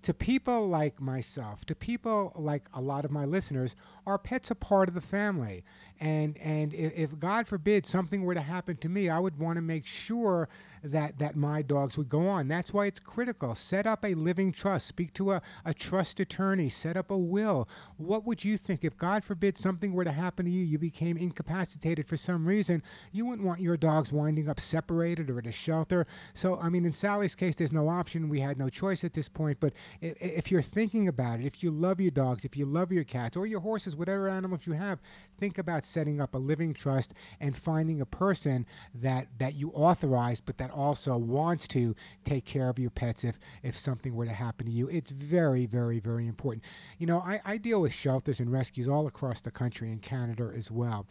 to 0.03 0.15
people 0.15 0.69
like 0.69 1.01
myself, 1.01 1.65
to 1.67 1.75
people 1.75 2.33
like 2.37 2.69
a 2.75 2.81
lot 2.81 3.05
of 3.05 3.11
my 3.11 3.25
listeners, 3.25 3.75
our 4.07 4.19
pets 4.19 4.51
are 4.51 4.55
part 4.55 4.89
of 4.89 4.95
the 4.95 5.01
family. 5.01 5.65
And 6.01 6.37
and 6.39 6.73
if, 6.75 6.93
if 6.97 7.19
God 7.19 7.47
forbid 7.47 7.85
something 7.85 8.23
were 8.23 8.35
to 8.35 8.41
happen 8.41 8.77
to 8.79 8.89
me, 8.89 9.09
I 9.09 9.19
would 9.19 9.39
want 9.39 9.57
to 9.57 9.63
make 9.63 9.87
sure 9.87 10.49
that 10.83 11.19
that 11.19 11.37
my 11.37 11.63
dogs 11.63 11.97
would 11.97 12.09
go 12.09 12.27
on. 12.27 12.49
That's 12.49 12.73
why 12.73 12.87
it's 12.87 13.01
critical. 13.01 13.55
Set 13.55 13.87
up 13.87 14.05
a 14.05 14.15
living 14.15 14.53
trust. 14.53 14.87
Speak 14.87 15.13
to 15.15 15.33
a, 15.33 15.43
a 15.65 15.75
trust 15.75 16.21
attorney. 16.21 16.69
Set 16.69 16.97
up 16.97 17.11
a 17.11 17.19
will. 17.19 17.69
What 17.97 18.25
would 18.27 18.45
you 18.45 18.57
think 18.57 18.85
if 18.85 18.97
God 18.97 19.25
forbid 19.25 19.57
something 19.57 19.93
were 19.93 20.05
to 20.05 20.13
happen 20.13 20.47
to 20.47 20.51
you? 20.51 20.65
You 20.65 20.79
became 20.79 21.17
incapacitated 21.17 22.07
for 22.07 22.17
some 22.17 22.47
reason. 22.47 22.83
You 23.13 23.27
wouldn't 23.27 23.47
want 23.47 23.61
your 23.61 23.77
dogs 23.77 24.13
winding 24.13 24.49
up 24.49 24.61
separated 24.61 25.31
or 25.31 25.39
at 25.39 25.47
a 25.47 25.53
shelter. 25.53 26.07
So 26.35 26.59
I 26.59 26.69
mean, 26.69 26.85
in 26.85 26.93
Sally's 26.93 27.35
case, 27.35 27.57
there's 27.57 27.73
no 27.73 27.89
option. 27.89 28.29
We 28.29 28.41
had 28.41 28.59
no 28.59 28.69
choice 28.69 29.05
at 29.05 29.15
this 29.15 29.29
point. 29.29 29.59
But 29.61 29.73
if 30.01 30.51
you're 30.51 30.63
thinking 30.63 31.09
about 31.09 31.41
it, 31.41 31.47
if 31.47 31.63
you 31.63 31.71
love 31.71 32.01
your 32.01 32.11
dogs, 32.11 32.45
if 32.45 32.57
you 32.57 32.67
love 32.67 32.93
your 32.93 33.05
cats 33.05 33.37
or 33.37 33.47
your 33.47 33.61
horses, 33.61 33.97
whatever 33.97 34.29
animals 34.29 34.67
you 34.67 34.73
have, 34.73 35.01
think 35.39 35.59
about 35.59 35.85
setting 35.85 36.21
up 36.21 36.35
a 36.35 36.39
living 36.39 36.75
trust 36.75 37.15
and 37.41 37.57
finding 37.57 38.01
a 38.01 38.07
person 38.07 38.67
that 38.95 39.29
that 39.39 39.55
you 39.55 39.71
authorize, 39.71 40.41
but 40.41 40.59
that 40.59 40.68
also 40.71 41.17
wants 41.17 41.69
to 41.69 41.95
take 42.25 42.45
care 42.45 42.69
of 42.69 42.79
your 42.79 42.91
pets 42.91 43.25
if 43.25 43.39
if 43.63 43.77
something 43.77 44.15
were 44.15 44.27
to 44.27 44.33
happen 44.33 44.67
to 44.67 44.73
you. 44.73 44.89
It's 44.89 45.11
very, 45.11 45.67
very, 45.67 46.01
very 46.01 46.27
important. 46.27 46.65
You 46.99 47.07
know, 47.07 47.21
I, 47.21 47.41
I 47.45 47.57
deal 47.57 47.81
with 47.81 47.93
shelters 47.93 48.41
and 48.41 48.51
rescues 48.51 48.89
all 48.89 49.07
across 49.07 49.41
the 49.41 49.51
country 49.51 49.91
and 49.91 50.01
Canada 50.03 50.53
as 50.57 50.71
well. 50.71 51.07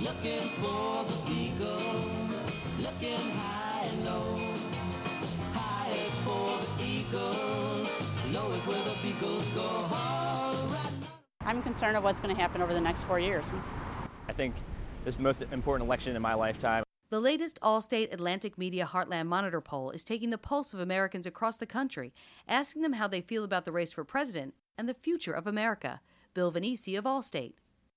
Looking 0.01 0.45
for 0.61 1.03
the 1.03 1.23
beagles, 1.27 2.61
looking 2.79 3.31
high 3.37 3.85
and 3.85 4.05
low. 4.05 4.39
High 5.53 5.89
is 5.89 6.15
for 6.25 6.59
the 6.77 6.87
eagles, 6.87 8.33
low 8.33 8.51
is 8.51 8.61
where 8.67 8.83
the 8.83 8.95
beagles 9.01 9.49
go. 9.55 9.61
All 9.61 10.67
right. 10.67 10.93
I'm 11.41 11.63
concerned 11.63 11.97
of 11.97 12.03
what's 12.03 12.19
going 12.19 12.35
to 12.35 12.39
happen 12.39 12.61
over 12.61 12.73
the 12.73 12.81
next 12.81 13.03
four 13.03 13.19
years. 13.19 13.51
I 14.27 14.33
think 14.33 14.53
this 15.03 15.15
is 15.15 15.17
the 15.17 15.23
most 15.23 15.41
important 15.51 15.87
election 15.87 16.15
in 16.15 16.21
my 16.21 16.33
lifetime. 16.35 16.83
The 17.09 17.21
latest 17.21 17.57
Allstate 17.61 18.13
Atlantic 18.13 18.57
Media 18.57 18.85
Heartland 18.85 19.27
Monitor 19.27 19.61
poll 19.61 19.91
is 19.91 20.03
taking 20.03 20.29
the 20.29 20.37
pulse 20.37 20.73
of 20.73 20.81
Americans 20.81 21.25
across 21.25 21.55
the 21.55 21.65
country, 21.65 22.13
asking 22.49 22.81
them 22.81 22.93
how 22.93 23.07
they 23.07 23.21
feel 23.21 23.45
about 23.45 23.63
the 23.63 23.71
race 23.71 23.93
for 23.93 24.03
president 24.03 24.53
and 24.77 24.87
the 24.87 24.93
future 24.93 25.33
of 25.33 25.47
America. 25.47 26.01
Bill 26.33 26.51
Venisi 26.51 26.97
of 26.97 27.05
Allstate. 27.05 27.53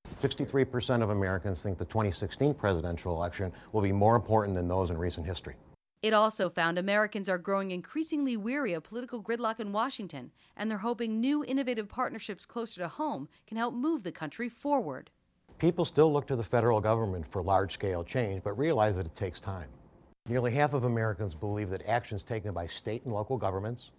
63% 0.08 1.02
of 1.02 1.10
Americans 1.10 1.62
think 1.62 1.78
the 1.78 1.84
2016 1.84 2.54
presidential 2.54 3.14
election 3.14 3.52
will 3.72 3.82
be 3.82 3.92
more 3.92 4.16
important 4.16 4.56
than 4.56 4.66
those 4.66 4.90
in 4.90 4.96
recent 4.96 5.26
history. 5.26 5.56
It 6.02 6.14
also 6.14 6.48
found 6.48 6.78
Americans 6.78 7.28
are 7.28 7.36
growing 7.36 7.70
increasingly 7.70 8.34
weary 8.34 8.72
of 8.72 8.82
political 8.82 9.22
gridlock 9.22 9.60
in 9.60 9.72
Washington, 9.72 10.32
and 10.56 10.70
they're 10.70 10.78
hoping 10.78 11.20
new 11.20 11.44
innovative 11.44 11.90
partnerships 11.90 12.46
closer 12.46 12.80
to 12.80 12.88
home 12.88 13.28
can 13.46 13.58
help 13.58 13.74
move 13.74 14.02
the 14.02 14.12
country 14.12 14.48
forward. 14.48 15.10
People 15.58 15.84
still 15.84 16.10
look 16.10 16.26
to 16.28 16.36
the 16.36 16.42
federal 16.42 16.80
government 16.80 17.28
for 17.28 17.42
large 17.42 17.72
scale 17.72 18.02
change, 18.02 18.42
but 18.42 18.56
realize 18.56 18.96
that 18.96 19.04
it 19.04 19.14
takes 19.14 19.42
time. 19.42 19.68
Nearly 20.26 20.52
half 20.52 20.72
of 20.72 20.84
Americans 20.84 21.34
believe 21.34 21.68
that 21.68 21.86
actions 21.86 22.22
taken 22.22 22.54
by 22.54 22.66
state 22.66 23.04
and 23.04 23.12
local 23.12 23.36
governments, 23.36 23.90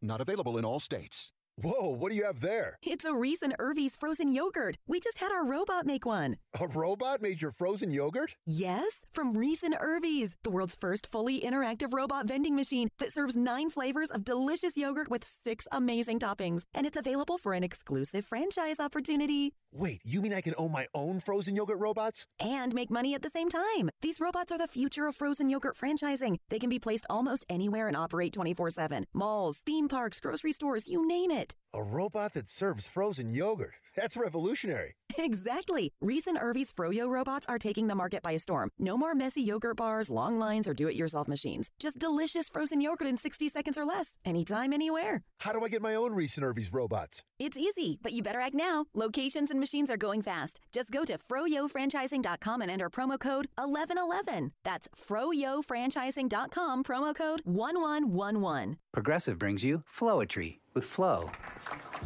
Not 0.00 0.20
available 0.20 0.56
in 0.58 0.64
all 0.64 0.78
states. 0.78 1.32
Whoa, 1.60 1.88
what 1.88 2.12
do 2.12 2.16
you 2.16 2.24
have 2.24 2.40
there? 2.40 2.78
It's 2.86 3.04
a 3.04 3.12
Reis 3.12 3.42
and 3.42 3.52
Irvy's 3.58 3.96
frozen 3.96 4.32
yogurt. 4.32 4.76
We 4.86 5.00
just 5.00 5.18
had 5.18 5.32
our 5.32 5.44
robot 5.44 5.86
make 5.86 6.06
one. 6.06 6.36
A 6.60 6.68
robot 6.68 7.20
made 7.20 7.42
your 7.42 7.50
frozen 7.50 7.90
yogurt? 7.90 8.36
Yes, 8.46 9.04
from 9.12 9.36
Reis 9.36 9.64
and 9.64 9.76
Irvy's, 9.80 10.36
the 10.44 10.50
world's 10.50 10.76
first 10.76 11.10
fully 11.10 11.40
interactive 11.40 11.92
robot 11.92 12.28
vending 12.28 12.54
machine 12.54 12.90
that 13.00 13.12
serves 13.12 13.34
nine 13.34 13.70
flavors 13.70 14.08
of 14.08 14.24
delicious 14.24 14.76
yogurt 14.76 15.10
with 15.10 15.24
six 15.24 15.66
amazing 15.72 16.20
toppings. 16.20 16.62
And 16.72 16.86
it's 16.86 16.96
available 16.96 17.38
for 17.38 17.54
an 17.54 17.64
exclusive 17.64 18.24
franchise 18.24 18.78
opportunity. 18.78 19.52
Wait, 19.72 20.00
you 20.02 20.22
mean 20.22 20.32
I 20.32 20.40
can 20.40 20.54
own 20.56 20.72
my 20.72 20.86
own 20.94 21.20
frozen 21.20 21.54
yogurt 21.54 21.78
robots? 21.78 22.24
And 22.40 22.74
make 22.74 22.90
money 22.90 23.14
at 23.14 23.20
the 23.20 23.28
same 23.28 23.50
time. 23.50 23.90
These 24.00 24.18
robots 24.18 24.50
are 24.50 24.56
the 24.56 24.66
future 24.66 25.06
of 25.06 25.14
frozen 25.14 25.50
yogurt 25.50 25.76
franchising. 25.76 26.36
They 26.48 26.58
can 26.58 26.70
be 26.70 26.78
placed 26.78 27.04
almost 27.10 27.44
anywhere 27.50 27.86
and 27.86 27.96
operate 27.96 28.32
24 28.32 28.70
7. 28.70 29.04
Malls, 29.12 29.58
theme 29.58 29.88
parks, 29.88 30.20
grocery 30.20 30.52
stores, 30.52 30.88
you 30.88 31.06
name 31.06 31.30
it. 31.30 31.54
A 31.74 31.82
robot 31.82 32.32
that 32.32 32.48
serves 32.48 32.88
frozen 32.88 33.34
yogurt. 33.34 33.74
That's 33.98 34.16
revolutionary. 34.16 34.94
Exactly. 35.18 35.92
Reis 36.00 36.28
and 36.28 36.38
Irvy's 36.40 36.70
Froyo 36.70 37.08
robots 37.08 37.46
are 37.48 37.58
taking 37.58 37.88
the 37.88 37.96
market 37.96 38.22
by 38.22 38.36
storm. 38.36 38.70
No 38.78 38.96
more 38.96 39.12
messy 39.12 39.42
yogurt 39.42 39.76
bars, 39.76 40.08
long 40.08 40.38
lines, 40.38 40.68
or 40.68 40.74
do 40.74 40.86
it 40.86 40.94
yourself 40.94 41.26
machines. 41.26 41.68
Just 41.80 41.98
delicious 41.98 42.48
frozen 42.48 42.80
yogurt 42.80 43.08
in 43.08 43.16
60 43.16 43.48
seconds 43.48 43.76
or 43.76 43.84
less. 43.84 44.14
Anytime, 44.24 44.72
anywhere. 44.72 45.22
How 45.40 45.52
do 45.52 45.64
I 45.64 45.68
get 45.68 45.82
my 45.82 45.96
own 45.96 46.12
Reis 46.14 46.36
and 46.36 46.46
Irvy's 46.46 46.72
robots? 46.72 47.24
It's 47.40 47.56
easy, 47.56 47.98
but 48.00 48.12
you 48.12 48.22
better 48.22 48.40
act 48.40 48.54
now. 48.54 48.84
Locations 48.94 49.50
and 49.50 49.58
machines 49.58 49.90
are 49.90 49.96
going 49.96 50.22
fast. 50.22 50.60
Just 50.70 50.92
go 50.92 51.04
to 51.04 51.18
froyofranchising.com 51.18 52.62
and 52.62 52.70
enter 52.70 52.88
promo 52.88 53.18
code 53.18 53.48
1111. 53.56 54.52
That's 54.64 54.86
froyofranchising.com, 54.96 56.84
promo 56.84 57.14
code 57.16 57.40
1111. 57.44 58.76
Progressive 58.92 59.38
brings 59.40 59.64
you 59.64 59.82
Flowetry 59.92 60.58
with 60.78 60.84
Flow. 60.84 61.28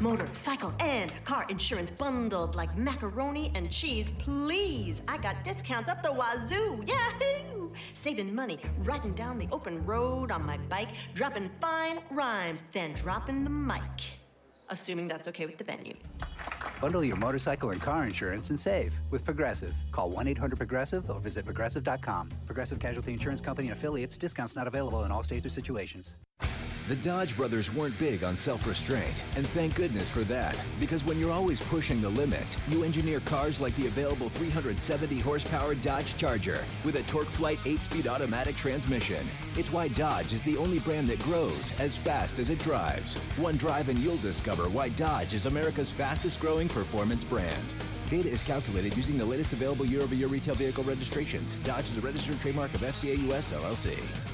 Motorcycle 0.00 0.72
and 0.80 1.12
car 1.24 1.44
insurance 1.50 1.90
bundled 1.90 2.56
like 2.56 2.74
macaroni 2.74 3.52
and 3.54 3.70
cheese, 3.70 4.10
please. 4.10 5.02
I 5.06 5.18
got 5.18 5.44
discounts 5.44 5.90
up 5.90 6.02
the 6.02 6.10
wazoo. 6.10 6.82
Yahoo! 6.86 7.70
Saving 7.92 8.34
money, 8.34 8.58
riding 8.78 9.12
down 9.12 9.38
the 9.38 9.46
open 9.52 9.84
road 9.84 10.30
on 10.30 10.46
my 10.46 10.56
bike, 10.70 10.88
dropping 11.12 11.50
fine 11.60 11.98
rhymes, 12.10 12.62
then 12.72 12.94
dropping 12.94 13.44
the 13.44 13.50
mic. 13.50 14.21
Assuming 14.72 15.06
that's 15.06 15.28
okay 15.28 15.44
with 15.44 15.58
the 15.58 15.64
venue. 15.64 15.94
Bundle 16.80 17.04
your 17.04 17.16
motorcycle 17.16 17.70
and 17.70 17.80
car 17.80 18.04
insurance 18.04 18.48
and 18.50 18.58
save 18.58 18.94
with 19.10 19.22
Progressive. 19.24 19.74
Call 19.92 20.10
1 20.10 20.26
800 20.26 20.56
Progressive 20.56 21.08
or 21.10 21.20
visit 21.20 21.44
progressive.com. 21.44 22.30
Progressive 22.46 22.80
Casualty 22.80 23.12
Insurance 23.12 23.40
Company 23.40 23.68
and 23.68 23.76
affiliates. 23.76 24.16
Discounts 24.16 24.56
not 24.56 24.66
available 24.66 25.04
in 25.04 25.12
all 25.12 25.22
states 25.22 25.44
or 25.46 25.50
situations. 25.50 26.16
The 26.88 26.96
Dodge 26.96 27.36
brothers 27.36 27.72
weren't 27.72 27.96
big 27.96 28.24
on 28.24 28.34
self 28.34 28.66
restraint, 28.66 29.22
and 29.36 29.46
thank 29.46 29.76
goodness 29.76 30.10
for 30.10 30.24
that. 30.24 30.60
Because 30.80 31.04
when 31.04 31.16
you're 31.20 31.30
always 31.30 31.60
pushing 31.60 32.00
the 32.02 32.08
limits, 32.08 32.56
you 32.66 32.82
engineer 32.82 33.20
cars 33.20 33.60
like 33.60 33.76
the 33.76 33.86
available 33.86 34.28
370 34.30 35.20
horsepower 35.20 35.76
Dodge 35.76 36.16
Charger 36.16 36.64
with 36.84 36.96
a 36.96 37.02
TorqueFlite 37.02 37.64
8 37.64 37.84
speed 37.84 38.08
automatic 38.08 38.56
transmission. 38.56 39.24
It's 39.56 39.70
why 39.70 39.88
Dodge 39.88 40.32
is 40.32 40.42
the 40.42 40.56
only 40.56 40.80
brand 40.80 41.06
that 41.08 41.20
grows 41.20 41.72
as 41.78 41.96
fast 41.96 42.40
as 42.40 42.50
it 42.50 42.58
drives. 42.58 43.14
One 43.36 43.56
drive 43.56 43.88
and 43.88 43.98
you'll 44.00 44.16
discover 44.16 44.61
why 44.68 44.88
Dodge 44.90 45.34
is 45.34 45.46
America's 45.46 45.90
fastest 45.90 46.40
growing 46.40 46.68
performance 46.68 47.24
brand. 47.24 47.74
Data 48.08 48.28
is 48.28 48.42
calculated 48.42 48.96
using 48.96 49.16
the 49.16 49.24
latest 49.24 49.52
available 49.52 49.86
year 49.86 50.02
over 50.02 50.14
year 50.14 50.28
retail 50.28 50.54
vehicle 50.54 50.84
registrations. 50.84 51.56
Dodge 51.64 51.84
is 51.84 51.98
a 51.98 52.00
registered 52.00 52.40
trademark 52.40 52.74
of 52.74 52.80
FCA 52.80 53.30
US 53.30 53.52
LLC. 53.52 54.31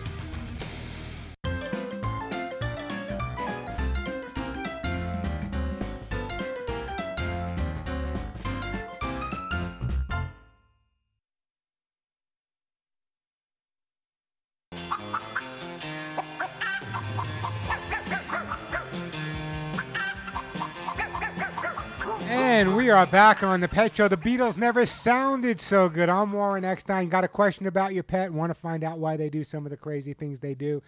And 22.30 22.76
we 22.76 22.90
are 22.90 23.06
back 23.06 23.42
on 23.42 23.62
the 23.62 23.68
Pet 23.68 23.96
Show. 23.96 24.06
The 24.06 24.16
Beatles 24.18 24.58
never 24.58 24.84
sounded 24.84 25.58
so 25.58 25.88
good. 25.88 26.10
I'm 26.10 26.30
Warren 26.30 26.62
Eckstein. 26.62 27.08
Got 27.08 27.24
a 27.24 27.28
question 27.28 27.66
about 27.68 27.94
your 27.94 28.02
pet? 28.02 28.30
Want 28.30 28.50
to 28.50 28.54
find 28.54 28.84
out 28.84 28.98
why 28.98 29.16
they 29.16 29.30
do 29.30 29.42
some 29.42 29.64
of 29.64 29.70
the 29.70 29.78
crazy 29.78 30.12
things 30.12 30.38
they 30.38 30.52
do? 30.54 30.82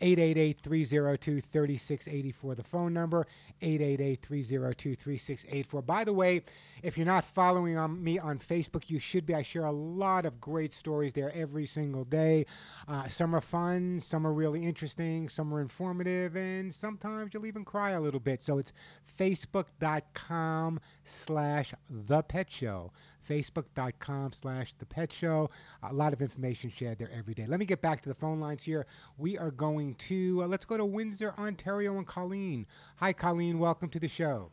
888-302-3684 0.00 2.56
the 2.56 2.62
phone 2.62 2.92
number 2.92 3.26
888-302-3684 3.60 5.86
by 5.86 6.04
the 6.04 6.12
way 6.12 6.42
if 6.82 6.96
you're 6.96 7.06
not 7.06 7.24
following 7.24 7.76
on 7.76 8.02
me 8.02 8.18
on 8.18 8.38
facebook 8.38 8.90
you 8.90 8.98
should 8.98 9.26
be. 9.26 9.34
I 9.34 9.42
share 9.42 9.64
a 9.64 9.72
lot 9.72 10.26
of 10.26 10.40
great 10.40 10.72
stories 10.72 11.12
there 11.12 11.32
every 11.34 11.66
single 11.66 12.04
day. 12.04 12.46
Uh, 12.88 13.08
some 13.08 13.34
are 13.34 13.40
fun 13.40 14.00
some 14.00 14.26
are 14.26 14.32
really 14.32 14.64
interesting 14.64 15.28
some 15.28 15.52
are 15.54 15.60
informative 15.60 16.36
and 16.36 16.74
sometimes 16.74 17.34
you'll 17.34 17.46
even 17.46 17.64
cry 17.64 17.90
a 17.90 18.00
little 18.00 18.20
bit. 18.20 18.42
So 18.42 18.58
it's 18.58 18.72
facebook.com 19.18 20.80
slash 21.04 21.74
the 21.88 22.22
pet 22.22 22.50
show 22.50 22.92
facebook.com 23.28 24.32
slash 24.32 24.74
the 24.74 24.86
pet 24.86 25.12
show 25.12 25.48
a 25.82 25.92
lot 25.92 26.12
of 26.12 26.20
information 26.22 26.70
shared 26.70 26.98
there 26.98 27.10
every 27.16 27.34
day 27.34 27.46
let 27.46 27.60
me 27.60 27.66
get 27.66 27.80
back 27.80 28.02
to 28.02 28.08
the 28.08 28.14
phone 28.14 28.40
lines 28.40 28.62
here 28.62 28.86
we 29.18 29.38
are 29.38 29.50
going 29.50 29.94
to 29.94 30.42
uh, 30.42 30.46
let's 30.46 30.64
go 30.64 30.76
to 30.76 30.84
windsor 30.84 31.34
ontario 31.38 31.96
and 31.98 32.06
colleen 32.06 32.66
hi 32.96 33.12
colleen 33.12 33.58
welcome 33.58 33.88
to 33.88 34.00
the 34.00 34.08
show 34.08 34.50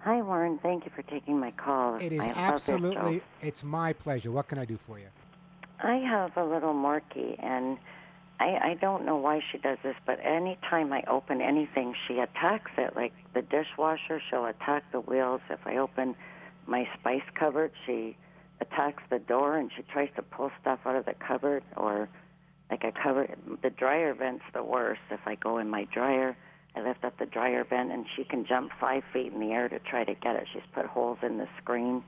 Hi, 0.00 0.22
Warren. 0.22 0.60
Thank 0.62 0.84
you 0.84 0.92
for 0.94 1.02
taking 1.02 1.40
my 1.40 1.50
call. 1.50 1.96
it 1.96 2.12
is 2.12 2.20
I 2.20 2.28
absolutely 2.28 3.22
it's 3.40 3.64
my 3.64 3.92
pleasure 3.92 4.30
what 4.30 4.46
can 4.46 4.58
i 4.58 4.64
do 4.64 4.78
for 4.86 4.98
you 4.98 5.08
I 5.82 5.96
have 5.96 6.36
a 6.36 6.44
little 6.44 6.74
Morky, 6.74 7.36
and 7.42 7.78
I, 8.40 8.70
I 8.70 8.74
don't 8.80 9.04
know 9.04 9.16
why 9.16 9.42
she 9.50 9.58
does 9.58 9.78
this, 9.82 9.96
but 10.06 10.18
anytime 10.24 10.92
I 10.92 11.02
open 11.08 11.40
anything, 11.40 11.94
she 12.06 12.18
attacks 12.18 12.70
it. 12.78 12.96
Like 12.96 13.12
the 13.34 13.42
dishwasher, 13.42 14.20
she'll 14.28 14.46
attack 14.46 14.90
the 14.92 15.00
wheels. 15.00 15.40
If 15.50 15.66
I 15.66 15.76
open 15.76 16.14
my 16.66 16.88
spice 16.98 17.22
cupboard, 17.38 17.72
she 17.86 18.16
attacks 18.60 19.02
the 19.10 19.18
door 19.18 19.56
and 19.56 19.70
she 19.76 19.82
tries 19.82 20.08
to 20.16 20.22
pull 20.22 20.50
stuff 20.60 20.80
out 20.86 20.96
of 20.96 21.04
the 21.04 21.14
cupboard 21.14 21.62
or 21.76 22.08
like 22.70 22.84
a 22.84 22.92
cupboard. 22.92 23.36
The 23.62 23.70
dryer 23.70 24.14
vent's 24.14 24.44
the 24.54 24.62
worst. 24.62 25.00
If 25.10 25.20
I 25.26 25.34
go 25.34 25.58
in 25.58 25.68
my 25.70 25.84
dryer, 25.84 26.36
I 26.74 26.80
lift 26.80 27.04
up 27.04 27.18
the 27.18 27.26
dryer 27.26 27.64
vent 27.64 27.92
and 27.92 28.06
she 28.16 28.24
can 28.24 28.44
jump 28.46 28.70
five 28.80 29.02
feet 29.12 29.32
in 29.32 29.40
the 29.40 29.52
air 29.52 29.68
to 29.68 29.78
try 29.78 30.04
to 30.04 30.14
get 30.14 30.36
it. 30.36 30.46
She's 30.52 30.62
put 30.74 30.86
holes 30.86 31.18
in 31.22 31.38
the 31.38 31.48
screen. 31.58 32.02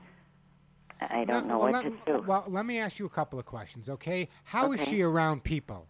I 1.01 1.23
don't 1.23 1.47
know 1.47 1.59
well, 1.59 1.71
what 1.71 1.85
let, 1.85 2.05
to 2.05 2.13
do. 2.13 2.23
well 2.27 2.43
let 2.47 2.65
me 2.65 2.77
ask 2.79 2.99
you 2.99 3.05
a 3.05 3.09
couple 3.09 3.39
of 3.39 3.45
questions 3.45 3.89
okay 3.89 4.27
How 4.43 4.73
is 4.73 4.81
Okay. 4.81 4.91
she 4.91 5.01
around 5.01 5.43
people 5.45 5.87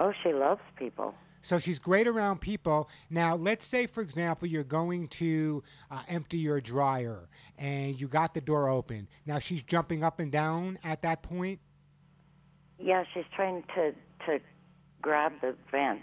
Oh, 0.00 0.12
she 0.22 0.32
loves 0.32 0.60
people. 0.76 1.14
So 1.44 1.58
she's 1.58 1.78
great 1.78 2.08
around 2.08 2.40
people. 2.40 2.88
Now, 3.10 3.36
let's 3.36 3.66
say, 3.66 3.86
for 3.86 4.00
example, 4.00 4.48
you're 4.48 4.64
going 4.64 5.08
to 5.08 5.62
uh, 5.90 6.00
empty 6.08 6.38
your 6.38 6.58
dryer 6.58 7.28
and 7.58 8.00
you 8.00 8.08
got 8.08 8.32
the 8.32 8.40
door 8.40 8.70
open. 8.70 9.06
Now 9.26 9.38
she's 9.38 9.62
jumping 9.62 10.02
up 10.02 10.20
and 10.20 10.32
down 10.32 10.78
at 10.84 11.02
that 11.02 11.22
point. 11.22 11.60
Yeah, 12.78 13.04
she's 13.12 13.26
trying 13.36 13.62
to 13.74 13.92
to 14.26 14.40
grab 15.02 15.32
the 15.42 15.54
vent. 15.70 16.02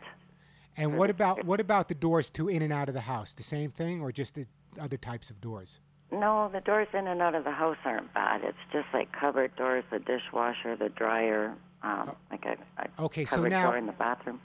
And 0.78 0.96
what 0.96 1.10
about 1.10 1.44
what 1.44 1.60
about 1.60 1.90
the 1.90 1.96
doors 1.96 2.30
to 2.32 2.48
in 2.48 2.62
and 2.62 2.72
out 2.72 2.88
of 2.88 2.94
the 2.94 3.02
house? 3.02 3.34
The 3.34 3.44
same 3.44 3.72
thing, 3.72 4.00
or 4.00 4.12
just 4.12 4.36
the 4.36 4.46
other 4.80 4.96
types 4.98 5.32
of 5.32 5.42
doors? 5.42 5.80
No, 6.12 6.52
the 6.54 6.62
doors 6.62 6.88
in 6.94 7.08
and 7.08 7.20
out 7.20 7.34
of 7.34 7.46
the 7.46 7.52
house 7.52 7.78
aren't 7.84 8.14
bad. 8.14 8.42
It's 8.44 8.58
just 8.72 8.88
like 8.94 9.12
cupboard 9.12 9.56
doors, 9.56 9.84
the 9.92 9.98
dishwasher, 10.00 10.76
the 10.76 10.90
dryer, 10.90 11.56
um, 11.82 12.12
like 12.30 12.46
a, 12.46 12.58
a 12.82 13.04
Okay, 13.06 13.26
so 13.26 13.38
cupboard 13.38 13.50
now- 13.50 13.72
door 13.72 13.78
in 13.78 13.88
the 13.88 13.92
bathroom. 13.94 14.40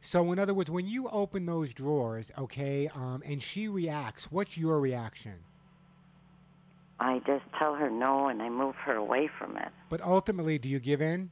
So, 0.00 0.32
in 0.32 0.38
other 0.38 0.54
words, 0.54 0.70
when 0.70 0.86
you 0.86 1.08
open 1.08 1.44
those 1.46 1.72
drawers, 1.74 2.32
okay, 2.38 2.88
um, 2.94 3.22
and 3.24 3.42
she 3.42 3.68
reacts, 3.68 4.30
what's 4.32 4.56
your 4.56 4.80
reaction? 4.80 5.34
I 6.98 7.18
just 7.26 7.44
tell 7.58 7.74
her 7.74 7.90
no, 7.90 8.28
and 8.28 8.42
I 8.42 8.48
move 8.48 8.74
her 8.76 8.94
away 8.94 9.28
from 9.38 9.56
it. 9.56 9.68
But 9.88 10.00
ultimately, 10.02 10.58
do 10.58 10.68
you 10.68 10.78
give 10.80 11.00
in? 11.00 11.30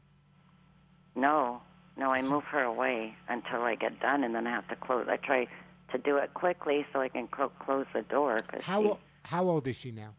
No, 1.15 1.61
no, 1.97 2.11
I 2.11 2.23
move 2.23 2.45
her 2.45 2.63
away 2.63 3.15
until 3.29 3.63
I 3.63 3.75
get 3.75 4.01
done, 4.01 4.23
and 4.23 4.35
then 4.35 4.47
I 4.47 4.51
have 4.51 4.69
to 4.69 4.77
close. 4.77 5.07
I 5.11 5.17
try 5.17 5.47
to 5.93 5.99
do 5.99 6.17
it 6.17 6.33
quickly 6.35 6.87
so 6.93 7.01
I 7.01 7.09
can 7.09 7.27
clo- 7.29 7.53
close 7.65 7.87
the 7.95 8.03
door 8.03 8.37
because 8.47 8.63
How 8.63 8.83
o- 8.85 8.99
how 9.25 9.49
old 9.49 9.67
is 9.67 9.77
she 9.77 9.91
now? 9.91 10.15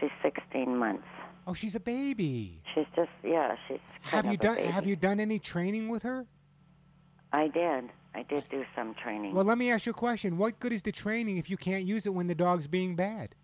she's 0.00 0.10
16 0.22 0.76
months. 0.76 1.06
Oh, 1.46 1.54
she's 1.54 1.74
a 1.74 1.80
baby. 1.80 2.60
She's 2.74 2.86
just 2.96 3.10
yeah, 3.22 3.54
she's. 3.68 3.78
Have 4.02 4.26
you 4.26 4.36
done 4.36 4.56
baby. 4.56 4.68
Have 4.68 4.86
you 4.86 4.96
done 4.96 5.20
any 5.20 5.38
training 5.38 5.88
with 5.88 6.02
her? 6.02 6.26
I 7.34 7.48
did. 7.48 7.90
I 8.14 8.22
did 8.22 8.44
do 8.48 8.64
some 8.76 8.94
training. 8.94 9.34
Well, 9.34 9.44
let 9.44 9.58
me 9.58 9.72
ask 9.72 9.86
you 9.86 9.90
a 9.90 9.94
question. 9.94 10.38
What 10.38 10.60
good 10.60 10.72
is 10.72 10.82
the 10.82 10.92
training 10.92 11.38
if 11.38 11.50
you 11.50 11.56
can't 11.56 11.84
use 11.84 12.06
it 12.06 12.14
when 12.14 12.28
the 12.28 12.34
dog's 12.34 12.68
being 12.68 12.94
bad? 12.94 13.34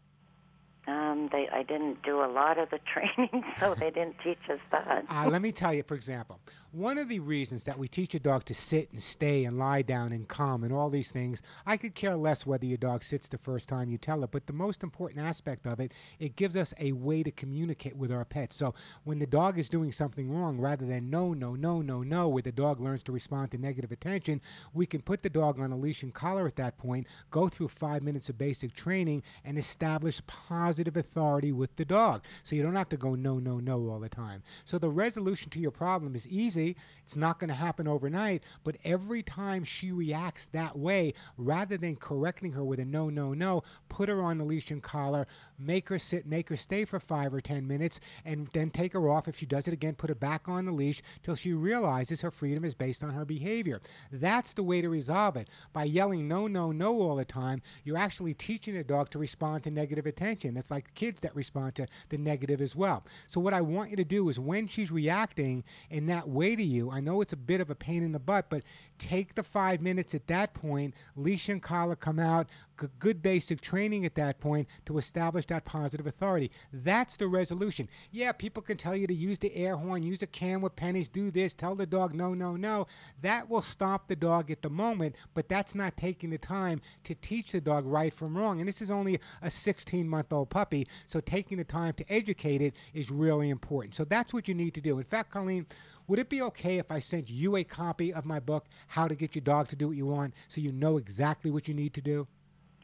Um. 0.90 1.28
They 1.30 1.48
I 1.48 1.62
didn't 1.62 2.02
do 2.02 2.24
a 2.24 2.30
lot 2.30 2.58
of 2.58 2.70
the 2.70 2.78
training, 2.92 3.44
so 3.58 3.74
they 3.74 3.90
didn't 3.90 4.16
teach 4.22 4.38
us 4.48 4.60
that. 4.70 5.04
Uh, 5.08 5.28
let 5.30 5.42
me 5.42 5.52
tell 5.52 5.72
you, 5.72 5.82
for 5.82 5.94
example, 5.94 6.40
one 6.72 6.98
of 6.98 7.08
the 7.08 7.20
reasons 7.20 7.64
that 7.64 7.78
we 7.78 7.88
teach 7.88 8.14
a 8.14 8.20
dog 8.20 8.44
to 8.44 8.54
sit 8.54 8.90
and 8.92 9.02
stay 9.02 9.44
and 9.44 9.58
lie 9.58 9.82
down 9.82 10.12
and 10.12 10.28
calm 10.28 10.62
and 10.62 10.72
all 10.72 10.88
these 10.88 11.10
things, 11.10 11.42
I 11.66 11.76
could 11.76 11.94
care 11.94 12.16
less 12.16 12.46
whether 12.46 12.64
your 12.64 12.78
dog 12.78 13.02
sits 13.02 13.28
the 13.28 13.38
first 13.38 13.68
time 13.68 13.90
you 13.90 13.98
tell 13.98 14.22
it, 14.22 14.30
but 14.30 14.46
the 14.46 14.52
most 14.52 14.82
important 14.82 15.20
aspect 15.24 15.66
of 15.66 15.80
it, 15.80 15.92
it 16.18 16.36
gives 16.36 16.56
us 16.56 16.72
a 16.78 16.92
way 16.92 17.22
to 17.22 17.30
communicate 17.32 17.96
with 17.96 18.12
our 18.12 18.24
pet. 18.24 18.52
So 18.52 18.74
when 19.04 19.18
the 19.18 19.26
dog 19.26 19.58
is 19.58 19.68
doing 19.68 19.90
something 19.90 20.30
wrong, 20.30 20.58
rather 20.58 20.86
than 20.86 21.10
no, 21.10 21.34
no, 21.34 21.54
no, 21.54 21.82
no, 21.82 22.02
no, 22.02 22.28
where 22.28 22.42
the 22.42 22.52
dog 22.52 22.80
learns 22.80 23.02
to 23.04 23.12
respond 23.12 23.50
to 23.50 23.58
negative 23.58 23.90
attention, 23.90 24.40
we 24.72 24.86
can 24.86 25.02
put 25.02 25.22
the 25.22 25.30
dog 25.30 25.58
on 25.58 25.72
a 25.72 25.76
leash 25.76 26.04
and 26.04 26.14
collar 26.14 26.46
at 26.46 26.56
that 26.56 26.78
point, 26.78 27.06
go 27.30 27.48
through 27.48 27.68
five 27.68 28.02
minutes 28.02 28.28
of 28.28 28.38
basic 28.38 28.74
training, 28.74 29.22
and 29.44 29.58
establish 29.58 30.20
positive 30.26 30.79
authority 30.88 31.52
with 31.52 31.74
the 31.76 31.84
dog. 31.84 32.24
So 32.42 32.56
you 32.56 32.62
don't 32.62 32.76
have 32.76 32.88
to 32.90 32.96
go 32.96 33.14
no, 33.14 33.38
no, 33.38 33.58
no 33.58 33.88
all 33.88 34.00
the 34.00 34.08
time. 34.08 34.42
So 34.64 34.78
the 34.78 34.90
resolution 34.90 35.50
to 35.50 35.60
your 35.60 35.70
problem 35.70 36.14
is 36.14 36.26
easy. 36.28 36.76
It's 37.04 37.16
not 37.16 37.38
going 37.38 37.48
to 37.48 37.54
happen 37.54 37.88
overnight, 37.88 38.44
but 38.64 38.76
every 38.84 39.22
time 39.22 39.64
she 39.64 39.92
reacts 39.92 40.46
that 40.48 40.78
way, 40.78 41.14
rather 41.36 41.76
than 41.76 41.96
correcting 41.96 42.52
her 42.52 42.64
with 42.64 42.80
a 42.80 42.84
no, 42.84 43.10
no, 43.10 43.34
no, 43.34 43.62
put 43.88 44.08
her 44.08 44.22
on 44.22 44.38
the 44.38 44.44
leash 44.44 44.70
and 44.70 44.82
collar, 44.82 45.26
make 45.58 45.88
her 45.88 45.98
sit, 45.98 46.26
make 46.26 46.48
her 46.48 46.56
stay 46.56 46.84
for 46.84 47.00
five 47.00 47.34
or 47.34 47.40
ten 47.40 47.66
minutes, 47.66 48.00
and 48.24 48.48
then 48.52 48.70
take 48.70 48.92
her 48.92 49.08
off. 49.08 49.28
If 49.28 49.38
she 49.38 49.46
does 49.46 49.66
it 49.68 49.74
again, 49.74 49.94
put 49.94 50.10
her 50.10 50.14
back 50.14 50.48
on 50.48 50.64
the 50.64 50.72
leash 50.72 51.02
till 51.22 51.34
she 51.34 51.52
realizes 51.52 52.20
her 52.20 52.30
freedom 52.30 52.64
is 52.64 52.74
based 52.74 53.02
on 53.02 53.10
her 53.10 53.24
behavior. 53.24 53.80
That's 54.12 54.54
the 54.54 54.62
way 54.62 54.80
to 54.80 54.88
resolve 54.88 55.36
it. 55.36 55.48
By 55.72 55.84
yelling 55.84 56.28
no, 56.28 56.46
no, 56.46 56.72
no 56.72 57.00
all 57.00 57.16
the 57.16 57.24
time, 57.24 57.62
you're 57.84 57.96
actually 57.96 58.34
teaching 58.34 58.74
the 58.74 58.84
dog 58.84 59.10
to 59.10 59.18
respond 59.18 59.64
to 59.64 59.70
negative 59.70 60.06
attention. 60.06 60.54
Like 60.70 60.92
kids 60.94 61.20
that 61.20 61.34
respond 61.34 61.74
to 61.76 61.86
the 62.08 62.18
negative 62.18 62.60
as 62.60 62.76
well. 62.76 63.04
So 63.28 63.40
what 63.40 63.54
I 63.54 63.60
want 63.60 63.90
you 63.90 63.96
to 63.96 64.04
do 64.04 64.28
is 64.28 64.38
when 64.38 64.66
she's 64.66 64.90
reacting 64.90 65.64
in 65.90 66.06
that 66.06 66.28
way 66.28 66.56
to 66.56 66.62
you, 66.62 66.90
I 66.90 67.00
know 67.00 67.20
it's 67.20 67.32
a 67.32 67.36
bit 67.36 67.60
of 67.60 67.70
a 67.70 67.74
pain 67.74 68.02
in 68.02 68.12
the 68.12 68.18
butt, 68.18 68.46
but 68.50 68.62
take 68.98 69.34
the 69.34 69.42
five 69.42 69.80
minutes 69.80 70.14
at 70.14 70.26
that 70.28 70.54
point, 70.54 70.94
leash 71.16 71.48
and 71.48 71.62
collar 71.62 71.96
come 71.96 72.18
out, 72.18 72.48
good 72.88 73.22
basic 73.22 73.60
training 73.60 74.04
at 74.04 74.14
that 74.14 74.40
point 74.40 74.68
to 74.86 74.98
establish 74.98 75.46
that 75.46 75.64
positive 75.64 76.06
authority. 76.06 76.50
That's 76.72 77.16
the 77.16 77.28
resolution. 77.28 77.88
Yeah, 78.10 78.32
people 78.32 78.62
can 78.62 78.76
tell 78.76 78.96
you 78.96 79.06
to 79.06 79.14
use 79.14 79.38
the 79.38 79.54
air 79.54 79.76
horn, 79.76 80.02
use 80.02 80.22
a 80.22 80.26
can 80.26 80.60
with 80.60 80.76
pennies, 80.76 81.08
do 81.08 81.30
this, 81.30 81.54
tell 81.54 81.74
the 81.74 81.86
dog 81.86 82.14
no, 82.14 82.34
no, 82.34 82.56
no. 82.56 82.86
That 83.22 83.48
will 83.48 83.60
stop 83.60 84.08
the 84.08 84.16
dog 84.16 84.50
at 84.50 84.62
the 84.62 84.70
moment, 84.70 85.16
but 85.34 85.48
that's 85.48 85.74
not 85.74 85.96
taking 85.96 86.30
the 86.30 86.38
time 86.38 86.80
to 87.04 87.14
teach 87.16 87.52
the 87.52 87.60
dog 87.60 87.86
right 87.86 88.12
from 88.12 88.36
wrong. 88.36 88.60
And 88.60 88.68
this 88.68 88.82
is 88.82 88.90
only 88.90 89.20
a 89.42 89.50
16 89.50 90.08
month 90.08 90.32
old 90.32 90.50
puppy, 90.50 90.86
so 91.06 91.20
taking 91.20 91.58
the 91.58 91.64
time 91.64 91.94
to 91.94 92.12
educate 92.12 92.62
it 92.62 92.74
is 92.94 93.10
really 93.10 93.50
important. 93.50 93.94
So 93.94 94.04
that's 94.04 94.32
what 94.32 94.48
you 94.48 94.54
need 94.54 94.74
to 94.74 94.80
do. 94.80 94.98
In 94.98 95.04
fact, 95.04 95.30
Colleen, 95.30 95.66
would 96.06 96.18
it 96.18 96.28
be 96.28 96.42
okay 96.42 96.78
if 96.78 96.90
I 96.90 96.98
sent 96.98 97.30
you 97.30 97.56
a 97.56 97.64
copy 97.64 98.12
of 98.12 98.24
my 98.24 98.40
book, 98.40 98.66
How 98.88 99.06
to 99.06 99.14
Get 99.14 99.34
Your 99.34 99.42
Dog 99.42 99.68
to 99.68 99.76
Do 99.76 99.88
What 99.88 99.96
You 99.96 100.06
Want, 100.06 100.34
so 100.48 100.60
you 100.60 100.72
know 100.72 100.96
exactly 100.96 101.50
what 101.50 101.68
you 101.68 101.74
need 101.74 101.94
to 101.94 102.00
do? 102.00 102.26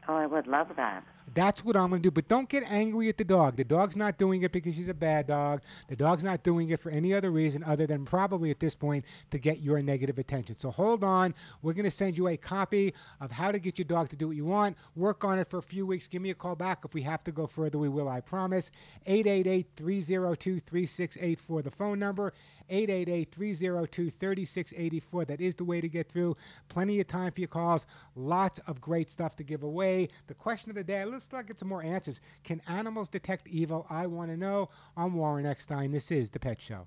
Oh, 0.07 0.15
I 0.15 0.25
would 0.25 0.47
love 0.47 0.67
that. 0.77 1.03
That's 1.33 1.63
what 1.63 1.75
I'm 1.75 1.89
going 1.89 2.01
to 2.01 2.07
do. 2.07 2.11
But 2.11 2.27
don't 2.27 2.47
get 2.47 2.63
angry 2.71 3.09
at 3.09 3.17
the 3.17 3.23
dog. 3.23 3.57
The 3.57 3.63
dog's 3.63 3.95
not 3.95 4.17
doing 4.17 4.43
it 4.43 4.51
because 4.51 4.75
she's 4.75 4.87
a 4.87 4.93
bad 4.93 5.27
dog. 5.27 5.61
The 5.89 5.95
dog's 5.95 6.23
not 6.23 6.43
doing 6.43 6.69
it 6.69 6.79
for 6.79 6.89
any 6.89 7.13
other 7.13 7.31
reason 7.31 7.63
other 7.63 7.85
than 7.85 8.05
probably 8.05 8.49
at 8.49 8.59
this 8.59 8.73
point 8.73 9.03
to 9.31 9.37
get 9.37 9.59
your 9.59 9.81
negative 9.81 10.19
attention. 10.19 10.57
So 10.57 10.71
hold 10.71 11.03
on. 11.03 11.35
We're 11.61 11.73
going 11.73 11.85
to 11.85 11.91
send 11.91 12.17
you 12.17 12.29
a 12.29 12.37
copy 12.37 12.93
of 13.19 13.31
how 13.31 13.51
to 13.51 13.59
get 13.59 13.77
your 13.77 13.85
dog 13.85 14.09
to 14.09 14.15
do 14.15 14.27
what 14.27 14.37
you 14.37 14.45
want. 14.45 14.77
Work 14.95 15.25
on 15.25 15.37
it 15.37 15.49
for 15.49 15.57
a 15.57 15.63
few 15.63 15.85
weeks. 15.85 16.07
Give 16.07 16.21
me 16.21 16.29
a 16.29 16.35
call 16.35 16.55
back. 16.55 16.79
If 16.85 16.93
we 16.93 17.01
have 17.01 17.23
to 17.25 17.31
go 17.31 17.45
further, 17.45 17.77
we 17.77 17.89
will, 17.89 18.07
I 18.07 18.21
promise. 18.21 18.71
888 19.05 19.67
302 19.75 20.59
3684, 20.61 21.61
the 21.61 21.71
phone 21.71 21.99
number. 21.99 22.33
888 22.69 23.31
302 23.31 24.09
3684. 24.11 25.25
That 25.25 25.41
is 25.41 25.55
the 25.55 25.63
way 25.63 25.81
to 25.81 25.89
get 25.89 26.09
through. 26.09 26.35
Plenty 26.69 26.99
of 26.99 27.07
time 27.07 27.31
for 27.31 27.41
your 27.41 27.47
calls. 27.47 27.85
Lots 28.15 28.59
of 28.67 28.81
great 28.81 29.09
stuff 29.09 29.35
to 29.37 29.43
give 29.43 29.63
away. 29.63 30.09
The 30.27 30.33
question 30.33 30.69
of 30.69 30.75
the 30.75 30.83
day, 30.83 31.05
let's 31.17 31.31
to 31.31 31.43
get 31.43 31.57
some 31.57 31.67
more 31.67 31.81
answers. 31.81 32.21
Can 32.43 32.61
animals 32.67 33.09
detect 33.09 33.47
evil? 33.47 33.87
I 33.89 34.05
want 34.05 34.29
to 34.29 34.37
know. 34.37 34.69
I'm 34.95 35.15
Warren 35.15 35.47
Eckstein. 35.47 35.91
This 35.91 36.11
is 36.11 36.29
The 36.29 36.39
Pet 36.39 36.61
Show. 36.61 36.85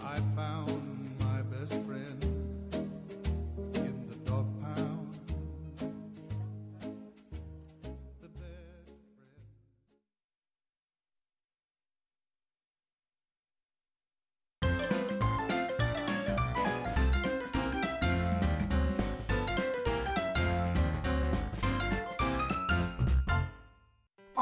I 0.00 0.20
found 0.34 0.95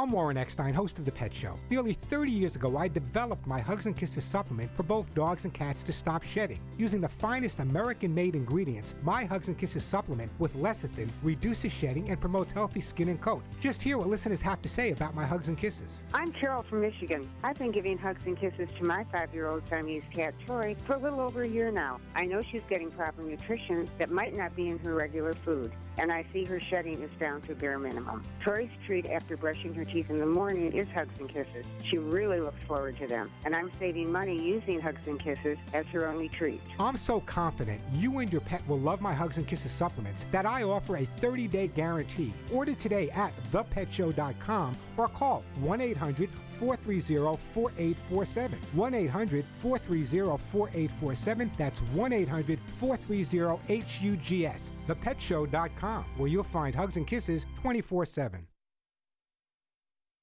I'm 0.04 0.12
Warren 0.12 0.36
Eckstein, 0.36 0.74
host 0.74 0.98
of 0.98 1.06
The 1.06 1.12
Pet 1.12 1.34
Show. 1.34 1.58
Nearly 1.70 1.94
30 1.94 2.30
years 2.30 2.56
ago, 2.56 2.76
I 2.76 2.88
developed 2.88 3.46
my 3.46 3.58
Hugs 3.58 3.86
and 3.86 3.96
Kisses 3.96 4.22
supplement 4.22 4.70
for 4.76 4.82
both 4.82 5.14
dogs 5.14 5.44
and 5.44 5.54
cats 5.54 5.82
to 5.82 5.94
stop 5.94 6.22
shedding. 6.22 6.60
Using 6.76 7.00
the 7.00 7.08
finest 7.08 7.58
American 7.58 8.14
made 8.14 8.36
ingredients, 8.36 8.96
my 9.02 9.24
Hugs 9.24 9.48
and 9.48 9.56
Kisses 9.56 9.82
supplement 9.82 10.30
with 10.38 10.56
lecithin 10.56 11.08
reduces 11.22 11.72
shedding 11.72 12.10
and 12.10 12.20
promotes 12.20 12.52
healthy 12.52 12.82
skin 12.82 13.08
and 13.08 13.18
coat. 13.18 13.42
Just 13.62 13.80
hear 13.80 13.96
what 13.96 14.08
listeners 14.08 14.42
have 14.42 14.60
to 14.60 14.68
say 14.68 14.90
about 14.90 15.14
my 15.14 15.24
Hugs 15.24 15.48
and 15.48 15.56
Kisses. 15.56 16.04
I'm 16.12 16.32
Carol 16.32 16.64
from 16.64 16.82
Michigan. 16.82 17.26
I've 17.42 17.56
been 17.56 17.72
giving 17.72 17.96
hugs 17.96 18.20
and 18.26 18.38
kisses 18.38 18.68
to 18.76 18.84
my 18.84 19.06
five-year-old 19.10 19.62
Siamese 19.70 20.04
cat, 20.12 20.34
Tori, 20.46 20.76
for 20.86 20.96
a 20.96 20.98
little 20.98 21.20
over 21.20 21.40
a 21.44 21.48
year 21.48 21.70
now. 21.70 21.98
I 22.14 22.26
know 22.26 22.42
she's 22.52 22.60
getting 22.68 22.90
proper 22.90 23.22
nutrition 23.22 23.88
that 23.98 24.10
might 24.10 24.36
not 24.36 24.54
be 24.54 24.68
in 24.68 24.78
her 24.80 24.94
regular 24.94 25.32
food, 25.32 25.72
and 25.98 26.12
I 26.12 26.24
see 26.32 26.44
her 26.44 26.60
shedding 26.60 27.02
is 27.02 27.10
down 27.18 27.42
to 27.42 27.54
bare 27.54 27.78
minimum. 27.78 28.24
Tori's 28.42 28.70
treat 28.86 29.06
after 29.06 29.36
brushing 29.36 29.74
her 29.74 29.84
teeth 29.84 30.10
in 30.10 30.18
the 30.18 30.26
morning 30.26 30.72
is 30.72 30.88
hugs 30.88 31.18
and 31.18 31.28
kisses. 31.28 31.64
She 31.82 31.98
really 31.98 32.40
looks 32.40 32.62
forward 32.64 32.98
to 32.98 33.06
them, 33.06 33.30
and 33.44 33.54
I'm 33.54 33.70
saving 33.78 34.10
money 34.10 34.40
using 34.40 34.80
hugs 34.80 35.00
and 35.06 35.18
kisses 35.18 35.58
as 35.72 35.86
her 35.86 36.06
only 36.06 36.28
treat. 36.28 36.60
I'm 36.78 36.96
so 36.96 37.20
confident 37.20 37.80
you 37.92 38.18
and 38.18 38.30
your 38.30 38.40
pet 38.40 38.66
will 38.68 38.80
love 38.80 39.00
my 39.00 39.14
Hugs 39.14 39.36
and 39.36 39.46
Kisses 39.46 39.72
supplements 39.72 40.26
that 40.30 40.46
I 40.46 40.62
offer 40.62 40.96
a 40.96 41.04
30 41.04 41.48
day 41.48 41.68
guarantee. 41.68 42.32
Order 42.52 42.74
today 42.74 43.10
at 43.10 43.32
thepetshow.com 43.52 44.76
or 44.96 45.08
call 45.08 45.44
1 45.60 45.80
800 45.80 46.30
430 46.58 47.36
4847. 47.36 48.58
1 48.72 48.94
800 48.94 49.44
430 49.52 50.38
4847. 50.38 51.50
That's 51.58 51.80
1 51.80 52.12
800 52.12 52.58
430 52.78 53.84
HUGS. 53.84 54.70
Thepetshow.com, 54.86 56.04
where 56.16 56.28
you'll 56.28 56.42
find 56.42 56.74
Hugs 56.74 56.96
and 56.96 57.06
Kisses 57.06 57.46
24 57.56 58.06
7. 58.06 58.46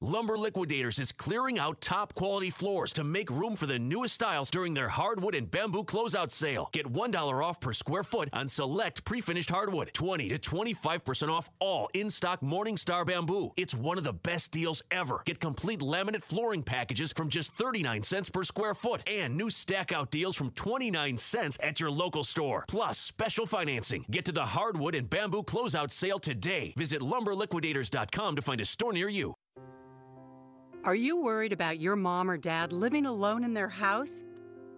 Lumber 0.04 0.36
Liquidators 0.36 0.98
is 0.98 1.12
clearing 1.12 1.60
out 1.60 1.80
top 1.80 2.16
quality 2.16 2.50
floors 2.50 2.92
to 2.94 3.04
make 3.04 3.30
room 3.30 3.56
for 3.56 3.68
the 3.68 3.78
newest 3.78 4.16
styles 4.16 4.50
during 4.50 4.74
their 4.74 4.90
hardwood 4.90 5.36
and 5.36 5.50
bamboo 5.52 5.84
closeout 5.84 6.32
sale. 6.32 6.70
Get 6.72 6.92
$1 6.92 7.44
off 7.44 7.60
per 7.60 7.72
square 7.72 8.02
foot 8.02 8.28
on 8.34 8.48
select 8.48 9.06
pre-finished 9.06 9.52
hardwood. 9.52 9.92
20 9.94 10.30
to 10.30 10.40
25% 10.40 11.30
off 11.30 11.52
all 11.60 11.88
in-stock 11.94 12.42
Morningstar 12.42 13.06
bamboo. 13.06 13.52
It's 13.56 13.76
one 13.76 14.00
of 14.00 14.04
the 14.04 14.14
best 14.14 14.50
deals 14.50 14.82
ever. 14.90 15.22
Get 15.24 15.40
complete 15.40 15.82
laminate 15.82 16.24
flooring 16.24 16.64
packages 16.64 17.14
from 17.14 17.30
just 17.30 17.54
39 17.54 18.02
cents 18.02 18.32
per 18.32 18.42
square 18.44 18.74
foot 18.74 19.08
and 19.08 19.38
new 19.38 19.52
stack 19.52 19.92
out 19.92 20.10
deals 20.10 20.36
from 20.36 20.50
29 20.50 21.16
cents 21.18 21.60
at 21.62 21.80
your 21.80 21.92
local 21.92 22.24
store. 22.24 22.66
Plus 22.68 22.98
special 22.98 23.46
financing. 23.46 24.06
Get 24.10 24.26
to 24.26 24.32
the 24.32 24.48
hardwood 24.48 24.96
and 24.96 25.08
bamboo 25.08 25.44
closeout 25.44 25.92
sale 25.92 26.18
today. 26.18 26.74
Visit 26.76 27.02
lumberliquidators.com 27.02 28.36
to 28.36 28.42
find 28.42 28.62
a 28.62 28.66
store 28.66 28.94
near 28.94 29.08
you. 29.08 29.36
Are 30.84 30.96
you 30.96 31.22
worried 31.22 31.54
about 31.54 31.80
your 31.80 31.96
mom 31.96 32.28
or 32.28 32.38
dad 32.38 32.74
living 32.74 33.06
alone 33.06 33.44
in 33.44 33.54
their 33.54 33.70
house? 33.70 34.24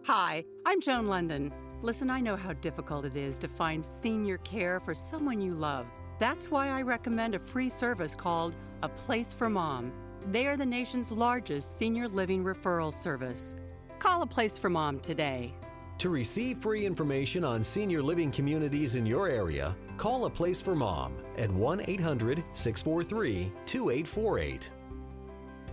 Hi, 0.03 0.43
I'm 0.65 0.81
Joan 0.81 1.07
London. 1.07 1.53
Listen, 1.81 2.09
I 2.09 2.19
know 2.19 2.35
how 2.35 2.51
difficult 2.51 3.05
it 3.05 3.15
is 3.15 3.37
to 3.37 3.47
find 3.47 3.83
senior 3.83 4.37
care 4.39 4.81
for 4.81 4.93
someone 4.93 5.39
you 5.39 5.53
love. 5.53 5.85
That's 6.19 6.51
why 6.51 6.67
I 6.67 6.81
recommend 6.81 7.35
a 7.35 7.39
free 7.39 7.69
service 7.69 8.15
called 8.15 8.53
A 8.81 8.89
Place 8.89 9.31
for 9.31 9.49
Mom. 9.49 9.93
They 10.29 10.45
are 10.45 10.57
the 10.57 10.65
nation's 10.65 11.09
largest 11.09 11.77
senior 11.77 12.09
living 12.09 12.43
referral 12.43 12.91
service. 12.91 13.55
Call 13.99 14.23
A 14.23 14.27
Place 14.27 14.57
for 14.57 14.69
Mom 14.69 14.99
today. 14.99 15.53
To 15.99 16.09
receive 16.09 16.57
free 16.57 16.85
information 16.85 17.45
on 17.45 17.63
senior 17.63 18.03
living 18.03 18.29
communities 18.29 18.95
in 18.95 19.05
your 19.05 19.29
area, 19.29 19.73
call 19.95 20.25
A 20.25 20.29
Place 20.29 20.61
for 20.61 20.75
Mom 20.75 21.13
at 21.37 21.49
1 21.49 21.85
800 21.87 22.43
643 22.51 23.53
2848. 23.65 24.69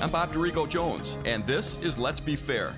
I'm 0.00 0.10
Bob 0.10 0.32
Dorigo 0.32 0.68
Jones, 0.68 1.18
and 1.24 1.44
this 1.44 1.76
is 1.78 1.98
Let's 1.98 2.20
Be 2.20 2.36
Fair. 2.36 2.76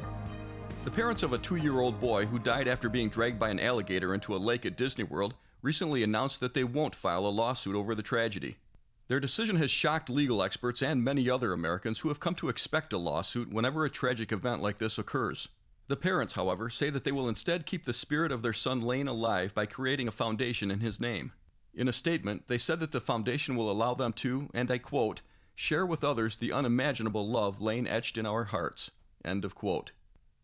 The 0.86 0.90
parents 0.90 1.22
of 1.22 1.34
a 1.34 1.38
two 1.38 1.56
year 1.56 1.80
old 1.80 2.00
boy 2.00 2.24
who 2.24 2.38
died 2.38 2.66
after 2.66 2.88
being 2.88 3.10
dragged 3.10 3.38
by 3.38 3.50
an 3.50 3.60
alligator 3.60 4.14
into 4.14 4.34
a 4.34 4.38
lake 4.38 4.64
at 4.64 4.78
Disney 4.78 5.04
World 5.04 5.34
recently 5.60 6.02
announced 6.02 6.40
that 6.40 6.54
they 6.54 6.64
won't 6.64 6.94
file 6.94 7.26
a 7.26 7.28
lawsuit 7.28 7.76
over 7.76 7.94
the 7.94 8.02
tragedy. 8.02 8.56
Their 9.08 9.20
decision 9.20 9.56
has 9.56 9.70
shocked 9.70 10.08
legal 10.08 10.42
experts 10.42 10.82
and 10.82 11.04
many 11.04 11.28
other 11.28 11.52
Americans 11.52 12.00
who 12.00 12.08
have 12.08 12.20
come 12.20 12.34
to 12.36 12.48
expect 12.48 12.94
a 12.94 12.98
lawsuit 12.98 13.52
whenever 13.52 13.84
a 13.84 13.90
tragic 13.90 14.32
event 14.32 14.62
like 14.62 14.78
this 14.78 14.98
occurs. 14.98 15.46
The 15.88 15.96
parents, 15.96 16.32
however, 16.32 16.70
say 16.70 16.88
that 16.88 17.04
they 17.04 17.12
will 17.12 17.28
instead 17.28 17.66
keep 17.66 17.84
the 17.84 17.92
spirit 17.92 18.32
of 18.32 18.40
their 18.40 18.54
son 18.54 18.80
Lane 18.80 19.08
alive 19.08 19.54
by 19.54 19.66
creating 19.66 20.08
a 20.08 20.12
foundation 20.12 20.70
in 20.70 20.80
his 20.80 20.98
name. 20.98 21.32
In 21.74 21.86
a 21.86 21.92
statement, 21.92 22.48
they 22.48 22.56
said 22.56 22.80
that 22.80 22.92
the 22.92 23.00
foundation 23.00 23.56
will 23.56 23.70
allow 23.70 23.92
them 23.92 24.14
to, 24.14 24.48
and 24.54 24.70
I 24.70 24.78
quote, 24.78 25.20
share 25.60 25.84
with 25.84 26.02
others 26.02 26.36
the 26.36 26.52
unimaginable 26.52 27.28
love 27.28 27.60
Lane 27.60 27.86
etched 27.86 28.16
in 28.16 28.24
our 28.24 28.44
hearts. 28.44 28.90
End 29.22 29.44
of 29.44 29.54
quote. 29.54 29.92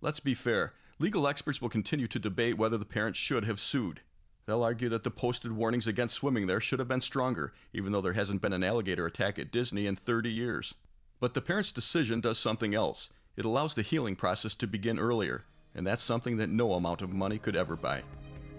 Let's 0.02 0.20
be 0.20 0.34
fair. 0.34 0.74
Legal 0.98 1.26
experts 1.26 1.62
will 1.62 1.70
continue 1.70 2.06
to 2.06 2.18
debate 2.18 2.59
whether 2.59 2.76
the 2.76 2.84
parents 2.84 3.18
should 3.18 3.47
have 3.47 3.59
sued. 3.59 4.02
They'll 4.44 4.62
argue 4.62 4.90
that 4.90 5.05
the 5.05 5.10
posted 5.10 5.52
warnings 5.52 5.86
against 5.86 6.16
swimming 6.16 6.47
there 6.47 6.60
should 6.60 6.80
have 6.80 6.88
been 6.88 7.01
stronger, 7.01 7.55
even 7.72 7.93
though 7.93 8.02
there 8.02 8.12
hasn't 8.12 8.43
been 8.43 8.52
an 8.52 8.62
alligator 8.62 9.06
attack 9.06 9.38
at 9.38 9.51
Disney 9.51 9.86
in 9.86 9.97
30 9.97 10.30
years. 10.30 10.74
But 11.18 11.32
the 11.32 11.40
parents' 11.40 11.72
decision 11.72 12.20
does 12.20 12.38
something 12.38 12.74
else. 12.74 13.09
It 13.36 13.47
allows 13.47 13.74
the 13.74 13.80
healing 13.80 14.16
process 14.16 14.55
to 14.56 14.66
begin 14.66 14.98
earlier, 14.98 15.47
and 15.74 15.86
that's 15.86 16.02
something 16.02 16.36
that 16.36 16.51
no 16.51 16.74
amount 16.74 17.01
of 17.01 17.14
money 17.14 17.38
could 17.38 17.56
ever 17.56 17.74
buy. 17.74 18.02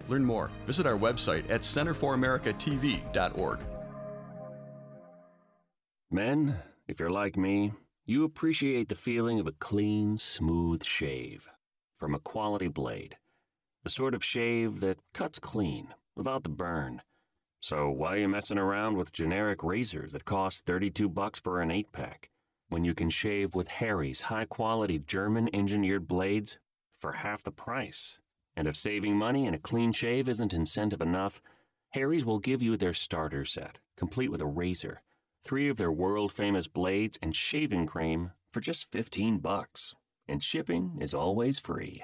Learn 0.10 0.26
more. 0.26 0.50
Visit 0.66 0.88
our 0.88 0.98
website 0.98 1.48
at 1.52 1.62
centerforamericatv.org. 1.62 3.60
Men, 6.10 6.56
if 6.88 7.02
you're 7.02 7.10
like 7.10 7.36
me, 7.36 7.74
you 8.06 8.24
appreciate 8.24 8.88
the 8.88 8.96
feeling 8.96 9.42
of 9.42 9.48
a 9.48 9.52
clean, 9.52 10.18
smooth 10.18 10.82
shave 10.82 11.50
from 11.98 12.16
a 12.16 12.20
quality 12.20 12.70
blade. 12.70 13.18
The 13.84 13.90
sort 13.90 14.14
of 14.14 14.24
shave 14.24 14.80
that 14.80 15.00
cuts 15.14 15.38
clean 15.38 15.94
without 16.16 16.44
the 16.44 16.50
burn. 16.50 17.02
So 17.60 17.90
why 17.90 18.14
are 18.14 18.18
you 18.20 18.30
messing 18.30 18.58
around 18.58 18.96
with 18.96 19.12
generic 19.12 19.64
razors 19.64 20.14
that 20.14 20.24
cost 20.24 20.66
32 20.66 21.10
bucks 21.10 21.42
for 21.42 21.60
an 21.60 21.70
8-pack 21.70 22.30
when 22.70 22.86
you 22.86 22.94
can 22.94 23.10
shave 23.10 23.54
with 23.54 23.68
Harry's 23.68 24.22
high-quality 24.22 25.00
German-engineered 25.00 26.08
blades 26.08 26.58
for 27.00 27.12
half 27.12 27.44
the 27.44 27.52
price? 27.52 28.18
And 28.56 28.66
if 28.66 28.78
saving 28.78 29.18
money 29.18 29.46
and 29.46 29.56
a 29.56 29.60
clean 29.60 29.92
shave 29.92 30.30
isn't 30.30 30.54
incentive 30.54 31.02
enough, 31.02 31.42
Harry's 31.90 32.24
will 32.24 32.40
give 32.40 32.62
you 32.62 32.78
their 32.78 32.94
starter 32.94 33.44
set, 33.44 33.80
complete 33.98 34.32
with 34.32 34.42
a 34.42 34.46
razor, 34.46 35.02
three 35.44 35.70
of 35.70 35.78
their 35.78 35.92
world 35.92 36.32
famous 36.32 36.68
blades 36.68 37.18
and 37.22 37.36
shaving 37.36 37.86
cream 37.86 38.32
for 38.52 38.60
just 38.60 38.92
15 38.92 39.40
bucks. 39.40 39.96
And 40.28 40.44
shipping 40.44 40.98
is 41.00 41.14
always 41.14 41.60
free. 41.60 42.04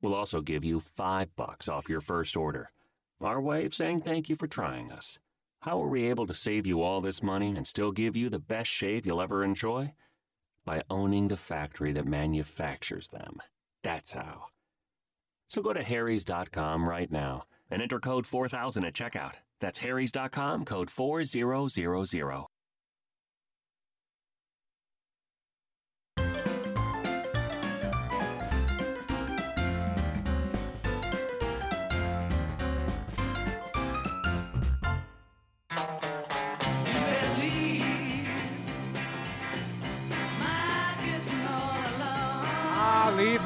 We'll 0.00 0.14
also 0.14 0.40
give 0.40 0.64
you 0.64 0.80
5 0.80 1.34
bucks 1.36 1.68
off 1.68 1.88
your 1.88 2.00
first 2.00 2.36
order. 2.36 2.68
Our 3.20 3.40
way 3.40 3.64
of 3.64 3.74
saying 3.74 4.00
thank 4.02 4.28
you 4.28 4.36
for 4.36 4.46
trying 4.46 4.92
us. 4.92 5.18
How 5.60 5.82
are 5.82 5.88
we 5.88 6.10
able 6.10 6.26
to 6.26 6.34
save 6.34 6.66
you 6.66 6.82
all 6.82 7.00
this 7.00 7.22
money 7.22 7.54
and 7.56 7.66
still 7.66 7.90
give 7.90 8.16
you 8.16 8.28
the 8.28 8.38
best 8.38 8.70
shave 8.70 9.06
you'll 9.06 9.22
ever 9.22 9.42
enjoy? 9.42 9.94
By 10.66 10.82
owning 10.90 11.28
the 11.28 11.36
factory 11.36 11.92
that 11.94 12.06
manufactures 12.06 13.08
them. 13.08 13.38
That's 13.82 14.12
how. 14.12 14.46
So 15.48 15.62
go 15.62 15.72
to 15.72 15.82
harrys.com 15.82 16.86
right 16.86 17.10
now 17.10 17.44
and 17.70 17.80
enter 17.80 17.98
code 17.98 18.26
4000 18.26 18.84
at 18.84 18.94
checkout. 18.94 19.32
That's 19.60 19.78
harrys.com, 19.78 20.64
code 20.64 20.90
4000. 20.90 22.53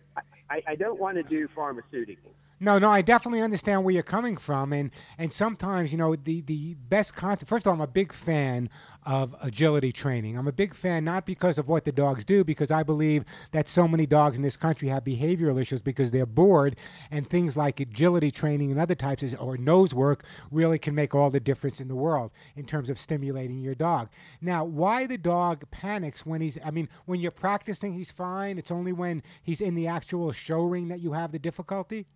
I, 0.51 0.62
I 0.66 0.74
don't 0.74 0.98
want 0.98 1.16
to 1.16 1.23
do 1.23 1.47
pharmaceuticals. 1.56 2.35
No, 2.60 2.76
no, 2.78 2.90
I 2.90 3.02
definitely 3.02 3.40
understand 3.40 3.85
where 3.85 3.94
you're 3.94 4.02
coming 4.02 4.36
from, 4.36 4.72
and 4.72 4.90
and 5.16 5.32
sometimes 5.32 5.93
you 5.93 5.98
know 5.98 6.16
the 6.16 6.40
the 6.40 6.74
best 6.74 7.14
concept. 7.14 7.48
First 7.48 7.66
of 7.66 7.70
all, 7.70 7.74
I'm 7.74 7.80
a 7.80 7.86
big 7.86 8.12
fan 8.12 8.68
of 9.06 9.36
agility 9.40 9.93
training. 9.93 10.36
I'm 10.36 10.48
a 10.48 10.52
big 10.52 10.74
fan 10.74 11.05
not 11.05 11.24
because 11.24 11.59
of 11.59 11.68
what 11.68 11.85
the 11.85 11.93
dogs 11.93 12.24
do, 12.24 12.43
because 12.43 12.72
I 12.72 12.82
believe 12.82 13.24
that 13.52 13.68
so 13.68 13.86
many 13.86 14.06
dogs 14.06 14.36
in 14.36 14.43
this 14.43 14.56
country 14.56 14.89
have 14.89 15.05
behavioral 15.05 15.60
issues 15.60 15.80
because 15.80 16.10
they're 16.10 16.26
bored, 16.26 16.76
and 17.12 17.30
things 17.30 17.56
like 17.56 17.78
agility 17.78 18.32
training 18.32 18.72
and 18.72 18.80
other 18.80 18.97
types 18.97 19.22
of, 19.22 19.40
or 19.40 19.56
nose 19.56 19.94
work 19.94 20.24
really 20.51 20.80
can 20.80 20.97
make 20.97 21.14
all 21.14 21.30
the 21.30 21.39
difference 21.39 21.80
in 21.80 21.86
the 21.86 21.94
world 21.94 22.32
in 22.56 22.66
terms 22.66 22.90
of 22.90 22.98
stimulating 22.98 23.60
your 23.60 23.76
dog. 23.76 24.09
Now, 24.40 24.64
why 24.64 25.06
the 25.06 25.18
dog 25.18 25.64
panics 25.70 26.26
when 26.26 26.40
he's, 26.40 26.59
I 26.64 26.72
mean, 26.72 26.89
when 27.06 27.20
you're 27.20 27.30
practicing, 27.30 27.94
he's 27.94 28.10
fine. 28.10 28.59
It's 28.59 28.72
only 28.72 28.93
when 28.93 29.22
he's 29.43 29.60
in 29.60 29.76
the 29.76 29.86
actual 29.86 30.32
show 30.32 30.64
ring 30.64 30.89
that 30.89 31.01
you 31.01 31.12
have 31.12 31.30
the 31.30 31.39
difficulty. 31.39 32.06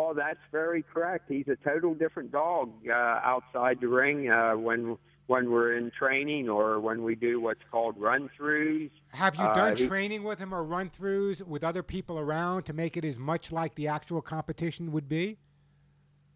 Oh, 0.00 0.14
that's 0.14 0.38
very 0.52 0.82
correct. 0.84 1.24
He's 1.28 1.48
a 1.48 1.56
total 1.68 1.92
different 1.92 2.30
dog 2.30 2.70
uh, 2.88 2.92
outside 2.92 3.80
the 3.80 3.88
ring 3.88 4.30
uh, 4.30 4.52
when 4.52 4.96
when 5.26 5.50
we're 5.50 5.76
in 5.76 5.90
training 5.90 6.48
or 6.48 6.80
when 6.80 7.02
we 7.02 7.14
do 7.14 7.38
what's 7.40 7.60
called 7.70 7.96
run 7.98 8.30
throughs. 8.38 8.90
Have 9.08 9.34
you 9.36 9.42
Uh, 9.44 9.54
done 9.54 9.76
he- 9.76 9.86
training 9.88 10.22
with 10.22 10.38
him 10.38 10.54
or 10.54 10.64
run 10.64 10.88
throughs 10.88 11.42
with 11.42 11.64
other 11.64 11.82
people 11.82 12.18
around 12.18 12.62
to 12.62 12.72
make 12.72 12.96
it 12.96 13.04
as 13.04 13.18
much 13.18 13.52
like 13.52 13.74
the 13.74 13.88
actual 13.88 14.22
competition 14.22 14.90
would 14.92 15.06
be? 15.08 15.36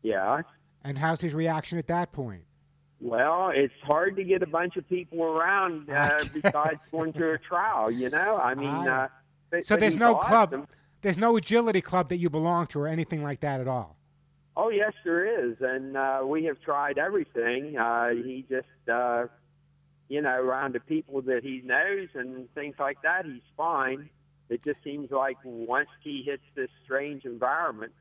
Yeah. 0.03 0.43
And 0.85 0.99
how's 0.99 1.21
his 1.23 1.35
reaction 1.35 1.79
at 1.79 1.87
that 1.87 2.13
point? 2.13 2.43
Well, 3.01 3.51
it's 3.55 3.73
hard 3.83 4.17
to 4.17 4.25
get 4.25 4.43
a 4.43 4.47
bunch 4.47 4.77
of 4.77 4.87
people 4.89 5.23
around 5.23 5.89
uh, 5.89 6.25
besides 6.35 6.91
going 6.91 7.13
to 7.15 7.31
a 7.33 7.39
trial. 7.39 7.91
You 7.91 8.11
know, 8.11 8.37
I 8.37 8.55
mean, 8.55 8.69
Ah. 8.69 9.05
uh, 9.05 9.09
but- 9.51 9.67
So 9.67 9.75
but 9.77 9.81
there's 9.81 9.97
no 9.97 10.17
club, 10.17 10.49
awesome. 10.51 10.67
There's 11.03 11.19
no 11.19 11.37
agility 11.37 11.81
club 11.81 12.09
that 12.09 12.17
you 12.17 12.31
belong 12.31 12.67
to 12.69 12.81
or 12.81 12.89
anything 12.89 13.23
like 13.23 13.41
that 13.41 13.61
at 13.61 13.69
all. 13.69 13.97
Oh 14.57 14.69
yes, 14.69 14.93
there 15.05 15.49
is, 15.49 15.57
and 15.61 15.97
uh, 15.97 16.21
we 16.25 16.45
have 16.45 16.61
tried 16.61 16.99
everything. 16.99 17.77
Uh, 17.77 18.11
he 18.11 18.45
just, 18.49 18.67
uh, 18.91 19.27
you 20.09 20.21
know, 20.21 20.31
around 20.31 20.75
the 20.75 20.81
people 20.81 21.23
that 21.23 21.43
he 21.43 21.63
knows 21.65 22.09
and 22.15 22.53
things 22.55 22.75
like 22.79 23.01
that, 23.03 23.25
he's 23.25 23.43
fine. 23.57 24.11
It 24.51 24.63
just 24.63 24.83
seems 24.85 25.11
like 25.11 25.39
once 25.45 25.89
he 26.03 26.23
hits 26.25 26.43
this 26.55 26.69
strange 26.85 27.25
environment, 27.25 27.93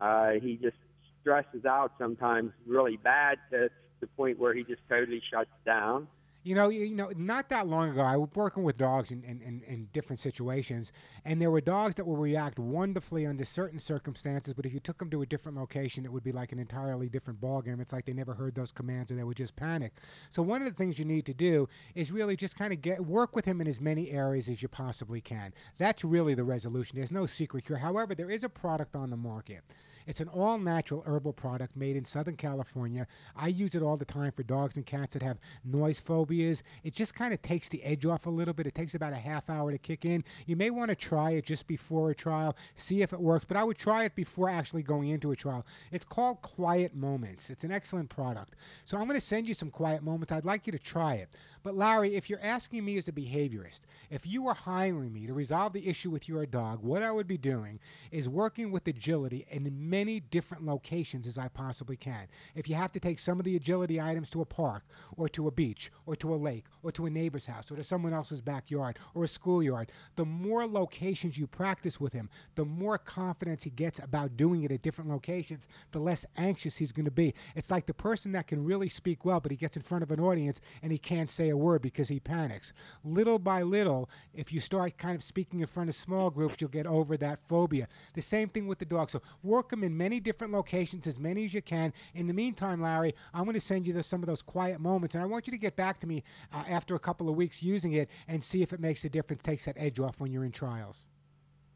uh, 0.00 0.32
he 0.42 0.56
just 0.56 0.76
stresses 1.20 1.64
out 1.64 1.92
sometimes 1.98 2.52
really 2.66 2.96
bad 2.96 3.38
to 3.52 3.68
the 4.00 4.06
point 4.08 4.38
where 4.38 4.52
he 4.54 4.64
just 4.64 4.82
totally 4.88 5.22
shuts 5.32 5.50
down. 5.64 6.08
You 6.46 6.54
know, 6.54 6.68
you, 6.68 6.84
you 6.84 6.94
know, 6.94 7.10
not 7.16 7.48
that 7.48 7.66
long 7.66 7.90
ago, 7.90 8.02
I 8.02 8.16
was 8.16 8.28
working 8.36 8.62
with 8.62 8.76
dogs 8.76 9.10
in, 9.10 9.24
in, 9.24 9.42
in, 9.42 9.62
in 9.66 9.88
different 9.92 10.20
situations, 10.20 10.92
and 11.24 11.42
there 11.42 11.50
were 11.50 11.60
dogs 11.60 11.96
that 11.96 12.06
would 12.06 12.20
react 12.20 12.60
wonderfully 12.60 13.26
under 13.26 13.44
certain 13.44 13.80
circumstances, 13.80 14.54
but 14.54 14.64
if 14.64 14.72
you 14.72 14.78
took 14.78 14.96
them 14.96 15.10
to 15.10 15.22
a 15.22 15.26
different 15.26 15.58
location, 15.58 16.04
it 16.04 16.12
would 16.12 16.22
be 16.22 16.30
like 16.30 16.52
an 16.52 16.60
entirely 16.60 17.08
different 17.08 17.40
ballgame. 17.40 17.80
It's 17.80 17.92
like 17.92 18.04
they 18.04 18.12
never 18.12 18.32
heard 18.32 18.54
those 18.54 18.70
commands 18.70 19.10
or 19.10 19.16
they 19.16 19.24
would 19.24 19.36
just 19.36 19.56
panic. 19.56 19.94
So 20.30 20.40
one 20.40 20.62
of 20.62 20.68
the 20.68 20.74
things 20.74 21.00
you 21.00 21.04
need 21.04 21.26
to 21.26 21.34
do 21.34 21.68
is 21.96 22.12
really 22.12 22.36
just 22.36 22.56
kind 22.56 22.72
of 22.72 22.80
get 22.80 23.04
work 23.04 23.34
with 23.34 23.44
him 23.44 23.60
in 23.60 23.66
as 23.66 23.80
many 23.80 24.12
areas 24.12 24.48
as 24.48 24.62
you 24.62 24.68
possibly 24.68 25.20
can. 25.20 25.52
That's 25.78 26.04
really 26.04 26.34
the 26.34 26.44
resolution. 26.44 26.96
There's 26.96 27.10
no 27.10 27.26
secret 27.26 27.64
cure. 27.64 27.76
However, 27.76 28.14
there 28.14 28.30
is 28.30 28.44
a 28.44 28.48
product 28.48 28.94
on 28.94 29.10
the 29.10 29.16
market. 29.16 29.64
It's 30.06 30.20
an 30.20 30.28
all 30.28 30.56
natural 30.56 31.02
herbal 31.04 31.32
product 31.32 31.76
made 31.76 31.96
in 31.96 32.04
Southern 32.04 32.36
California. 32.36 33.08
I 33.34 33.48
use 33.48 33.74
it 33.74 33.82
all 33.82 33.96
the 33.96 34.04
time 34.04 34.30
for 34.30 34.44
dogs 34.44 34.76
and 34.76 34.86
cats 34.86 35.14
that 35.14 35.22
have 35.22 35.38
noise 35.64 35.98
phobias. 35.98 36.62
It 36.84 36.94
just 36.94 37.14
kind 37.14 37.34
of 37.34 37.42
takes 37.42 37.68
the 37.68 37.82
edge 37.82 38.06
off 38.06 38.26
a 38.26 38.30
little 38.30 38.54
bit. 38.54 38.68
It 38.68 38.74
takes 38.76 38.94
about 38.94 39.12
a 39.12 39.16
half 39.16 39.50
hour 39.50 39.72
to 39.72 39.78
kick 39.78 40.04
in. 40.04 40.22
You 40.46 40.54
may 40.54 40.70
want 40.70 40.90
to 40.90 40.94
try 40.94 41.32
it 41.32 41.44
just 41.44 41.66
before 41.66 42.10
a 42.10 42.14
trial, 42.14 42.56
see 42.76 43.02
if 43.02 43.12
it 43.12 43.20
works, 43.20 43.44
but 43.48 43.56
I 43.56 43.64
would 43.64 43.78
try 43.78 44.04
it 44.04 44.14
before 44.14 44.48
actually 44.48 44.84
going 44.84 45.08
into 45.08 45.32
a 45.32 45.36
trial. 45.36 45.66
It's 45.90 46.04
called 46.04 46.40
Quiet 46.42 46.94
Moments. 46.94 47.50
It's 47.50 47.64
an 47.64 47.72
excellent 47.72 48.08
product. 48.08 48.54
So 48.84 48.96
I'm 48.96 49.08
going 49.08 49.18
to 49.18 49.26
send 49.26 49.48
you 49.48 49.54
some 49.54 49.70
Quiet 49.70 50.04
Moments. 50.04 50.30
I'd 50.30 50.44
like 50.44 50.66
you 50.66 50.72
to 50.72 50.78
try 50.78 51.14
it. 51.14 51.30
But 51.64 51.76
Larry, 51.76 52.14
if 52.14 52.30
you're 52.30 52.38
asking 52.42 52.84
me 52.84 52.96
as 52.96 53.08
a 53.08 53.12
behaviorist, 53.12 53.80
if 54.10 54.24
you 54.24 54.42
were 54.42 54.54
hiring 54.54 55.12
me 55.12 55.26
to 55.26 55.34
resolve 55.34 55.72
the 55.72 55.88
issue 55.88 56.10
with 56.10 56.28
your 56.28 56.46
dog, 56.46 56.80
what 56.80 57.02
I 57.02 57.10
would 57.10 57.26
be 57.26 57.38
doing 57.38 57.80
is 58.12 58.28
working 58.28 58.70
with 58.70 58.86
agility 58.86 59.44
in 59.50 59.64
many 59.96 60.20
different 60.20 60.66
locations 60.66 61.26
as 61.26 61.38
I 61.38 61.48
possibly 61.48 61.96
can. 61.96 62.28
If 62.54 62.68
you 62.68 62.74
have 62.74 62.92
to 62.92 63.00
take 63.00 63.18
some 63.18 63.38
of 63.38 63.46
the 63.46 63.56
agility 63.56 63.98
items 63.98 64.28
to 64.30 64.42
a 64.42 64.44
park 64.44 64.84
or 65.16 65.26
to 65.30 65.48
a 65.48 65.50
beach 65.50 65.90
or 66.04 66.14
to 66.16 66.34
a 66.34 66.36
lake 66.36 66.66
or 66.82 66.92
to 66.92 67.06
a 67.06 67.10
neighbor's 67.10 67.46
house 67.46 67.70
or 67.70 67.76
to 67.76 67.82
someone 67.82 68.12
else's 68.12 68.42
backyard 68.42 68.98
or 69.14 69.24
a 69.24 69.28
schoolyard, 69.28 69.90
the 70.16 70.24
more 70.24 70.66
locations 70.66 71.38
you 71.38 71.46
practice 71.46 71.98
with 71.98 72.12
him, 72.12 72.28
the 72.56 72.64
more 72.64 72.98
confidence 72.98 73.62
he 73.62 73.70
gets 73.70 73.98
about 74.00 74.36
doing 74.36 74.64
it 74.64 74.70
at 74.70 74.82
different 74.82 75.10
locations, 75.10 75.66
the 75.92 75.98
less 75.98 76.26
anxious 76.36 76.76
he's 76.76 76.92
going 76.92 77.06
to 77.06 77.10
be. 77.10 77.32
It's 77.54 77.70
like 77.70 77.86
the 77.86 77.94
person 77.94 78.32
that 78.32 78.48
can 78.48 78.62
really 78.62 78.90
speak 78.90 79.24
well, 79.24 79.40
but 79.40 79.50
he 79.50 79.56
gets 79.56 79.78
in 79.78 79.82
front 79.82 80.02
of 80.02 80.10
an 80.10 80.20
audience 80.20 80.60
and 80.82 80.92
he 80.92 80.98
can't 80.98 81.30
say 81.30 81.48
a 81.48 81.56
word 81.56 81.80
because 81.80 82.06
he 82.06 82.20
panics. 82.20 82.74
Little 83.02 83.38
by 83.38 83.62
little, 83.62 84.10
if 84.34 84.52
you 84.52 84.60
start 84.60 84.98
kind 84.98 85.16
of 85.16 85.24
speaking 85.24 85.60
in 85.60 85.66
front 85.66 85.88
of 85.88 85.94
small 85.94 86.28
groups, 86.28 86.60
you'll 86.60 86.68
get 86.68 86.86
over 86.86 87.16
that 87.16 87.40
phobia. 87.48 87.88
The 88.12 88.20
same 88.20 88.50
thing 88.50 88.66
with 88.66 88.78
the 88.78 88.84
dog. 88.84 89.08
So 89.08 89.22
work 89.42 89.70
them 89.70 89.85
in 89.86 89.96
many 89.96 90.20
different 90.20 90.52
locations, 90.52 91.06
as 91.06 91.18
many 91.18 91.46
as 91.46 91.54
you 91.54 91.62
can. 91.62 91.92
In 92.14 92.26
the 92.26 92.34
meantime, 92.34 92.82
Larry, 92.82 93.14
I'm 93.32 93.44
going 93.44 93.54
to 93.54 93.60
send 93.60 93.86
you 93.86 93.94
the, 93.94 94.02
some 94.02 94.22
of 94.22 94.26
those 94.26 94.42
quiet 94.42 94.80
moments, 94.80 95.14
and 95.14 95.22
I 95.22 95.26
want 95.26 95.46
you 95.46 95.52
to 95.52 95.58
get 95.58 95.76
back 95.76 95.98
to 96.00 96.06
me 96.06 96.22
uh, 96.52 96.64
after 96.68 96.94
a 96.94 96.98
couple 96.98 97.30
of 97.30 97.36
weeks 97.36 97.62
using 97.62 97.94
it 97.94 98.10
and 98.28 98.42
see 98.42 98.60
if 98.60 98.74
it 98.74 98.80
makes 98.80 99.04
a 99.04 99.08
difference, 99.08 99.42
takes 99.42 99.64
that 99.64 99.76
edge 99.78 99.98
off 99.98 100.20
when 100.20 100.30
you're 100.30 100.44
in 100.44 100.52
trials. 100.52 101.06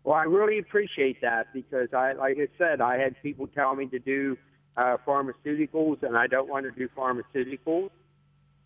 Well, 0.05 0.16
I 0.16 0.24
really 0.24 0.59
appreciate 0.59 1.20
that 1.23 1.53
because 1.55 1.95
I, 1.95 2.12
like 2.12 2.37
I 2.39 2.49
said, 2.59 2.81
I 2.81 2.99
had 2.99 3.15
people 3.23 3.47
tell 3.47 3.74
me 3.74 3.87
to 3.87 3.99
do 3.99 4.37
uh, 4.77 4.97
pharmaceuticals, 5.07 6.03
and 6.03 6.16
I 6.16 6.27
don't 6.27 6.49
want 6.49 6.66
to 6.66 6.73
do 6.73 6.89
pharmaceuticals. 6.97 7.91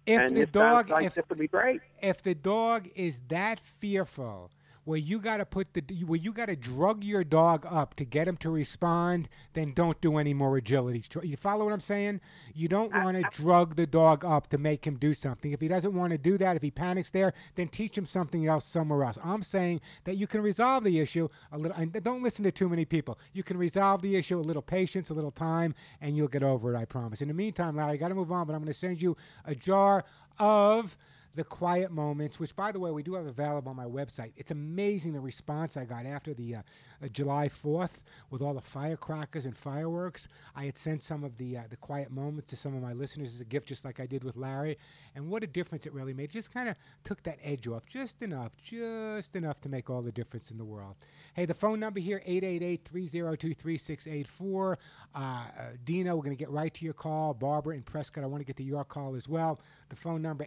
If 0.07 0.21
and 0.21 0.37
the 0.37 0.47
dog, 0.47 0.91
like 0.91 1.07
if, 1.07 1.15
this 1.15 1.25
would 1.29 1.39
be 1.39 1.49
great. 1.49 1.81
if 2.03 2.23
the 2.23 2.35
dog 2.35 2.89
is 2.95 3.21
that 3.29 3.59
fearful 3.79 4.51
where 4.85 4.99
you 4.99 5.19
got 5.19 5.39
to 5.39 5.47
put 5.47 5.73
the 5.73 5.83
where 6.05 6.19
you 6.19 6.33
got 6.33 6.47
to 6.47 6.57
drug 6.57 7.03
your 7.03 7.25
dog 7.25 7.67
up 7.69 7.95
to 7.95 8.05
get 8.05 8.29
him 8.29 8.37
to 8.37 8.51
respond 8.51 9.29
then 9.55 9.73
don't 9.73 10.01
do 10.01 10.19
any 10.19 10.35
more 10.35 10.57
agility 10.57 11.03
you 11.23 11.37
follow 11.37 11.65
what 11.65 11.73
i'm 11.73 11.81
saying? 11.81 12.21
You 12.55 12.69
don't 12.69 12.93
want 12.93 13.17
to 13.17 13.43
drug 13.43 13.77
the 13.77 13.87
dog 13.87 14.25
up 14.25 14.49
to 14.49 14.59
make 14.59 14.87
him 14.87 14.97
do 14.97 15.15
something. 15.15 15.53
If 15.53 15.61
he 15.61 15.69
doesn't 15.69 15.95
want 15.95 16.13
to 16.13 16.19
do 16.19 16.39
that 16.39 16.57
if 16.57 16.63
he 16.63 16.71
panics 16.71 17.11
there 17.11 17.33
then 17.55 17.69
teach 17.69 17.97
him 17.97 18.07
something 18.07 18.47
else 18.47 18.65
somewhere 18.65 19.05
else. 19.05 19.19
I'm 19.25 19.43
saying 19.43 19.81
that 20.05 20.17
you 20.17 20.27
can 20.27 20.43
resolve 20.43 20.85
the 20.85 21.01
issue 21.01 21.29
a 21.53 21.59
little 21.59 21.77
and 21.77 21.93
don't 22.05 22.23
listen 22.23 22.45
to 22.45 22.53
too 22.53 22.69
many 22.69 22.85
people. 22.85 23.19
You 23.33 23.43
can 23.43 23.57
resolve 23.57 24.03
the 24.03 24.17
issue 24.17 24.39
a 24.39 24.41
little 24.41 24.63
patience 24.63 25.11
a 25.11 25.15
little 25.15 25.31
time 25.31 25.75
and 26.01 26.17
you'll 26.17 26.29
get 26.29 26.43
over 26.43 26.75
it 26.75 26.79
i 26.79 26.85
promise. 26.85 27.23
In 27.23 27.29
the 27.29 27.35
meantime 27.35 27.77
larry 27.77 27.93
i 27.93 27.97
got 27.97 28.09
to 28.09 28.15
move 28.15 28.33
on 28.33 28.47
but 28.47 28.55
i'm 28.55 28.61
going 28.61 28.73
to 28.73 28.79
send 28.79 29.01
you 29.01 29.17
a 29.47 29.55
jar 29.55 30.05
of 30.39 30.97
the 31.35 31.45
quiet 31.45 31.91
moments, 31.91 32.39
which 32.39 32.55
by 32.55 32.71
the 32.71 32.79
way 32.79 32.91
we 32.91 33.03
do 33.03 33.15
have 33.15 33.27
available 33.27 33.71
on 33.71 33.77
my 33.77 33.85
website. 33.85 34.33
It's 34.37 34.51
amazing 34.51 35.13
the 35.13 35.21
response 35.21 35.77
I 35.77 35.85
got 35.85 36.07
after 36.07 36.35
the 36.35 36.57
uh, 36.57 36.63
uh, 37.03 37.09
July 37.09 37.49
4th 37.49 38.03
with 38.31 38.43
all 38.43 38.55
the 38.55 38.61
firecrackers 38.61 39.47
and 39.47 39.57
fireworks. 39.57 40.29
I 40.55 40.65
had 40.65 40.79
sent 40.79 41.03
some 41.03 41.25
of 41.25 41.37
the 41.37 41.59
uh, 41.59 41.63
the 41.71 41.77
quiet 41.77 42.11
moments 42.11 42.51
to 42.51 42.57
some 42.57 42.77
of 42.77 42.83
my 42.83 42.93
listeners 42.93 43.35
as 43.35 43.41
a 43.41 43.45
gift, 43.45 43.67
just 43.67 43.85
like 43.85 44.01
I 44.01 44.07
did 44.07 44.23
with 44.23 44.37
Larry, 44.37 44.79
and 45.15 45.29
what 45.29 45.43
a 45.43 45.47
difference 45.47 45.87
it 45.87 45.93
really 45.93 46.15
made. 46.15 46.31
Just 46.31 46.53
kind 46.53 46.69
of 46.69 46.77
took 47.05 47.23
that 47.25 47.39
edge 47.43 47.67
off, 47.67 47.87
just 47.87 48.23
enough, 48.23 48.53
just 48.63 49.37
enough 49.37 49.61
to 49.63 49.69
make 49.69 49.91
all 49.91 50.03
the 50.03 50.13
difference 50.13 50.51
in 50.51 50.59
the 50.59 50.65
world. 50.65 50.97
Hey, 51.35 51.47
the 51.47 51.55
phone 51.55 51.81
number 51.81 52.01
here 52.01 52.23
888-302-3684. 52.29 54.77
Uh, 55.15 55.19
uh, 55.19 55.47
Dina, 55.85 56.15
we're 56.15 56.23
going 56.23 56.37
to 56.37 56.41
get 56.41 56.51
right 56.51 56.73
to 56.75 56.85
your 56.85 56.95
call. 56.95 57.35
Barbara 57.35 57.75
and 57.75 57.85
Prescott, 57.85 58.23
I 58.23 58.29
want 58.29 58.41
to 58.41 58.45
get 58.45 58.57
to 58.59 58.63
your 58.63 58.85
call 58.85 59.17
as 59.17 59.29
well. 59.29 59.61
The 59.89 59.97
phone 59.97 60.23
number 60.23 60.47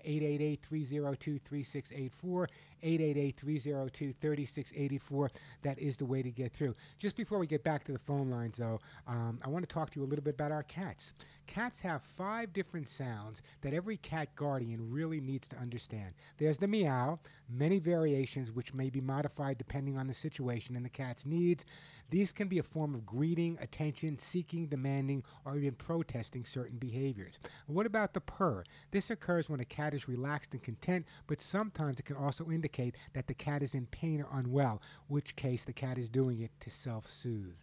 302 0.85 1.39
3684 1.39 2.47
888-302-3684, 2.83 4.17
888-302-3684. 4.21 5.29
That 5.63 5.79
is 5.79 5.97
the 5.97 6.05
way 6.05 6.21
to 6.21 6.31
get 6.31 6.53
through. 6.53 6.75
Just 6.99 7.15
before 7.15 7.39
we 7.39 7.47
get 7.47 7.63
back 7.63 7.83
to 7.85 7.91
the 7.91 7.99
phone 7.99 8.29
lines, 8.29 8.57
though, 8.57 8.79
um, 9.07 9.39
I 9.43 9.49
want 9.49 9.67
to 9.67 9.73
talk 9.73 9.89
to 9.91 9.99
you 9.99 10.05
a 10.05 10.07
little 10.07 10.23
bit 10.23 10.35
about 10.35 10.51
our 10.51 10.63
cats. 10.63 11.13
Cats 11.47 11.79
have 11.79 12.03
five 12.03 12.51
different 12.53 12.89
sounds 12.89 13.41
that 13.61 13.73
every 13.73 13.97
cat 13.97 14.35
guardian 14.35 14.91
really 14.91 15.21
needs 15.21 15.47
to 15.47 15.57
understand. 15.57 16.13
There's 16.37 16.57
the 16.57 16.67
meow, 16.67 17.19
many 17.49 17.79
variations 17.79 18.51
which 18.51 18.73
may 18.73 18.89
be 18.89 18.99
modified 18.99 19.57
depending 19.57 19.97
on 19.97 20.07
the 20.07 20.13
situation 20.13 20.75
and 20.75 20.83
the 20.83 20.89
cat's 20.89 21.25
needs. 21.25 21.63
These 22.09 22.31
can 22.31 22.47
be 22.47 22.59
a 22.59 22.63
form 22.63 22.95
of 22.95 23.05
greeting, 23.05 23.57
attention, 23.59 24.17
seeking, 24.17 24.67
demanding, 24.67 25.23
or 25.45 25.57
even 25.57 25.75
protesting 25.75 26.45
certain 26.45 26.77
behaviors. 26.77 27.39
What 27.65 27.85
about 27.85 28.13
the 28.13 28.21
purr? 28.21 28.63
This 28.91 29.09
occurs 29.09 29.49
when 29.49 29.59
a 29.59 29.65
cat 29.65 29.93
is 29.93 30.07
relaxed 30.07 30.53
and 30.53 30.63
content, 30.63 31.05
but 31.27 31.41
sometimes 31.41 31.99
it 31.99 32.05
can 32.05 32.15
also 32.15 32.49
indicate 32.49 32.66
that 33.13 33.27
the 33.27 33.33
cat 33.33 33.63
is 33.63 33.75
in 33.75 33.85
pain 33.87 34.21
or 34.21 34.27
unwell, 34.39 34.81
which 35.07 35.35
case 35.35 35.65
the 35.65 35.73
cat 35.73 35.97
is 35.97 36.07
doing 36.09 36.41
it 36.41 36.51
to 36.59 36.69
self 36.69 37.07
soothe. 37.07 37.55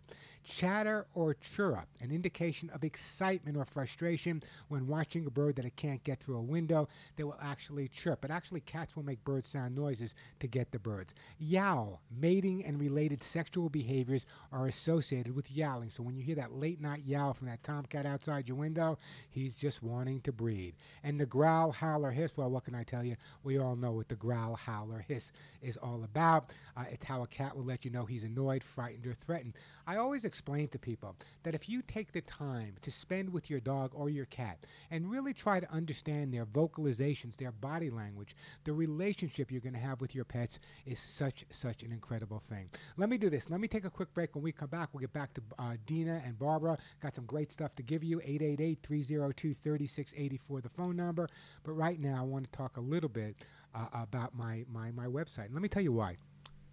Chatter 0.45 1.07
or 1.15 1.35
chirrup, 1.35 1.87
an 2.01 2.13
indication 2.13 2.69
of 2.71 2.85
excitement 2.85 3.57
or 3.57 3.65
frustration 3.65 4.43
when 4.69 4.87
watching 4.87 5.27
a 5.27 5.31
bird 5.31 5.57
that 5.57 5.65
it 5.65 5.75
can't 5.77 6.05
get 6.05 6.21
through 6.21 6.37
a 6.37 6.43
window, 6.43 6.87
they 7.17 7.25
will 7.25 7.39
actually 7.41 7.89
chirp. 7.89 8.21
But 8.21 8.31
actually, 8.31 8.61
cats 8.61 8.95
will 8.95 9.05
make 9.05 9.25
bird 9.25 9.45
sound 9.45 9.75
noises 9.75 10.15
to 10.41 10.47
get 10.47 10.71
the 10.71 10.79
birds. 10.79 11.15
Yowl, 11.39 12.01
mating 12.11 12.65
and 12.65 12.79
related 12.79 13.23
sexual 13.23 13.71
behaviors 13.71 14.27
are 14.53 14.67
associated 14.67 15.35
with 15.35 15.51
yowling. 15.51 15.89
So 15.91 16.03
when 16.03 16.15
you 16.15 16.23
hear 16.23 16.37
that 16.37 16.53
late 16.53 16.81
night 16.81 17.05
yowl 17.07 17.33
from 17.33 17.47
that 17.49 17.63
tomcat 17.63 18.05
outside 18.07 18.47
your 18.47 18.59
window, 18.59 18.99
he's 19.31 19.55
just 19.55 19.83
wanting 19.83 20.21
to 20.23 20.33
breed. 20.33 20.75
And 21.03 21.19
the 21.19 21.27
growl, 21.27 21.73
howl, 21.73 22.05
or 22.05 22.11
hiss, 22.11 22.37
well, 22.37 22.51
what 22.51 22.65
can 22.65 22.75
I 22.75 22.83
tell 22.85 23.03
you? 23.03 23.17
We 23.45 23.59
all 23.59 23.77
know 23.77 23.93
what 23.93 24.09
the 24.09 24.15
growl, 24.15 24.57
howl, 24.57 24.93
or 24.93 25.01
hiss 25.01 25.33
is 25.63 25.79
all 25.79 26.05
about. 26.05 26.51
Uh, 26.77 26.85
it's 26.91 27.05
how 27.05 27.23
a 27.23 27.27
cat 27.27 27.57
will 27.57 27.65
let 27.65 27.85
you 27.85 27.91
know 27.91 28.05
he's 28.05 28.25
annoyed, 28.25 28.63
frightened, 28.63 29.07
or 29.07 29.15
threatened. 29.15 29.55
I 29.87 29.97
always 29.97 30.25
explain 30.25 30.69
to 30.69 30.79
people 30.79 31.15
that 31.43 31.55
if 31.55 31.69
you 31.69 31.83
take 31.83 32.13
the 32.13 32.23
time 32.23 32.75
to 32.81 32.91
spend 32.91 33.31
with 33.31 33.51
your 33.51 33.61
dog 33.61 33.91
or 33.95 34.09
your 34.09 34.25
cat 34.27 34.65
and 34.91 35.11
really 35.11 35.35
try 35.35 35.61
to 35.61 35.71
understand 35.71 36.33
their 36.33 36.47
vocalizations, 36.47 37.37
their 37.37 37.53
body 37.53 37.91
language, 37.91 38.35
the 38.65 38.73
relationship 38.73 39.51
you're 39.51 39.61
going 39.61 39.75
to 39.75 39.79
have 39.79 40.01
with 40.01 40.15
your 40.15 40.25
pets 40.25 40.59
is 40.87 40.99
such, 40.99 41.45
such 41.51 41.83
an 41.83 41.93
incredible 41.93 42.43
thing. 42.49 42.71
Let 42.97 43.11
me 43.11 43.19
do 43.19 43.29
this. 43.29 43.51
Let 43.51 43.61
me 43.61 43.69
take 43.69 43.85
a 43.85 43.91
quick 43.91 44.13
break. 44.15 44.35
When 44.35 44.43
we 44.43 44.53
come 44.53 44.71
back, 44.71 44.89
we'll 44.93 45.03
get 45.03 45.13
back 45.13 45.35
to 45.35 45.43
uh, 45.59 45.75
Dina 45.85 46.23
and 46.25 46.39
Barbara. 46.39 46.79
Got 47.03 47.15
some 47.15 47.27
great 47.27 47.53
stuff 47.53 47.75
to 47.77 47.83
give 47.83 48.03
you. 48.03 48.21
888 48.21 48.79
302 48.83 49.55
3684, 49.63 50.61
the 50.63 50.69
phone 50.71 50.97
number. 50.97 51.29
But 51.63 51.73
right 51.73 52.01
now, 52.01 52.21
I 52.21 52.23
want 52.23 52.51
to 52.51 52.57
talk 52.57 52.79
a 52.79 52.81
little 52.81 53.11
bit 53.11 53.37
uh, 53.75 53.87
about 53.93 54.35
my, 54.35 54.65
my, 54.73 54.91
my 54.93 55.07
website. 55.07 55.47
And 55.47 55.55
let 55.55 55.63
me 55.63 55.69
tell 55.69 55.83
you 55.83 55.93
why. 55.93 56.17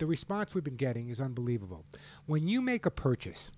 The 0.01 0.07
response 0.07 0.55
we've 0.55 0.63
been 0.63 0.77
getting 0.77 1.09
is 1.09 1.21
unbelievable. 1.21 1.85
When 2.25 2.47
you 2.47 2.59
make 2.59 2.87
a 2.87 2.89
purchase, 2.89 3.51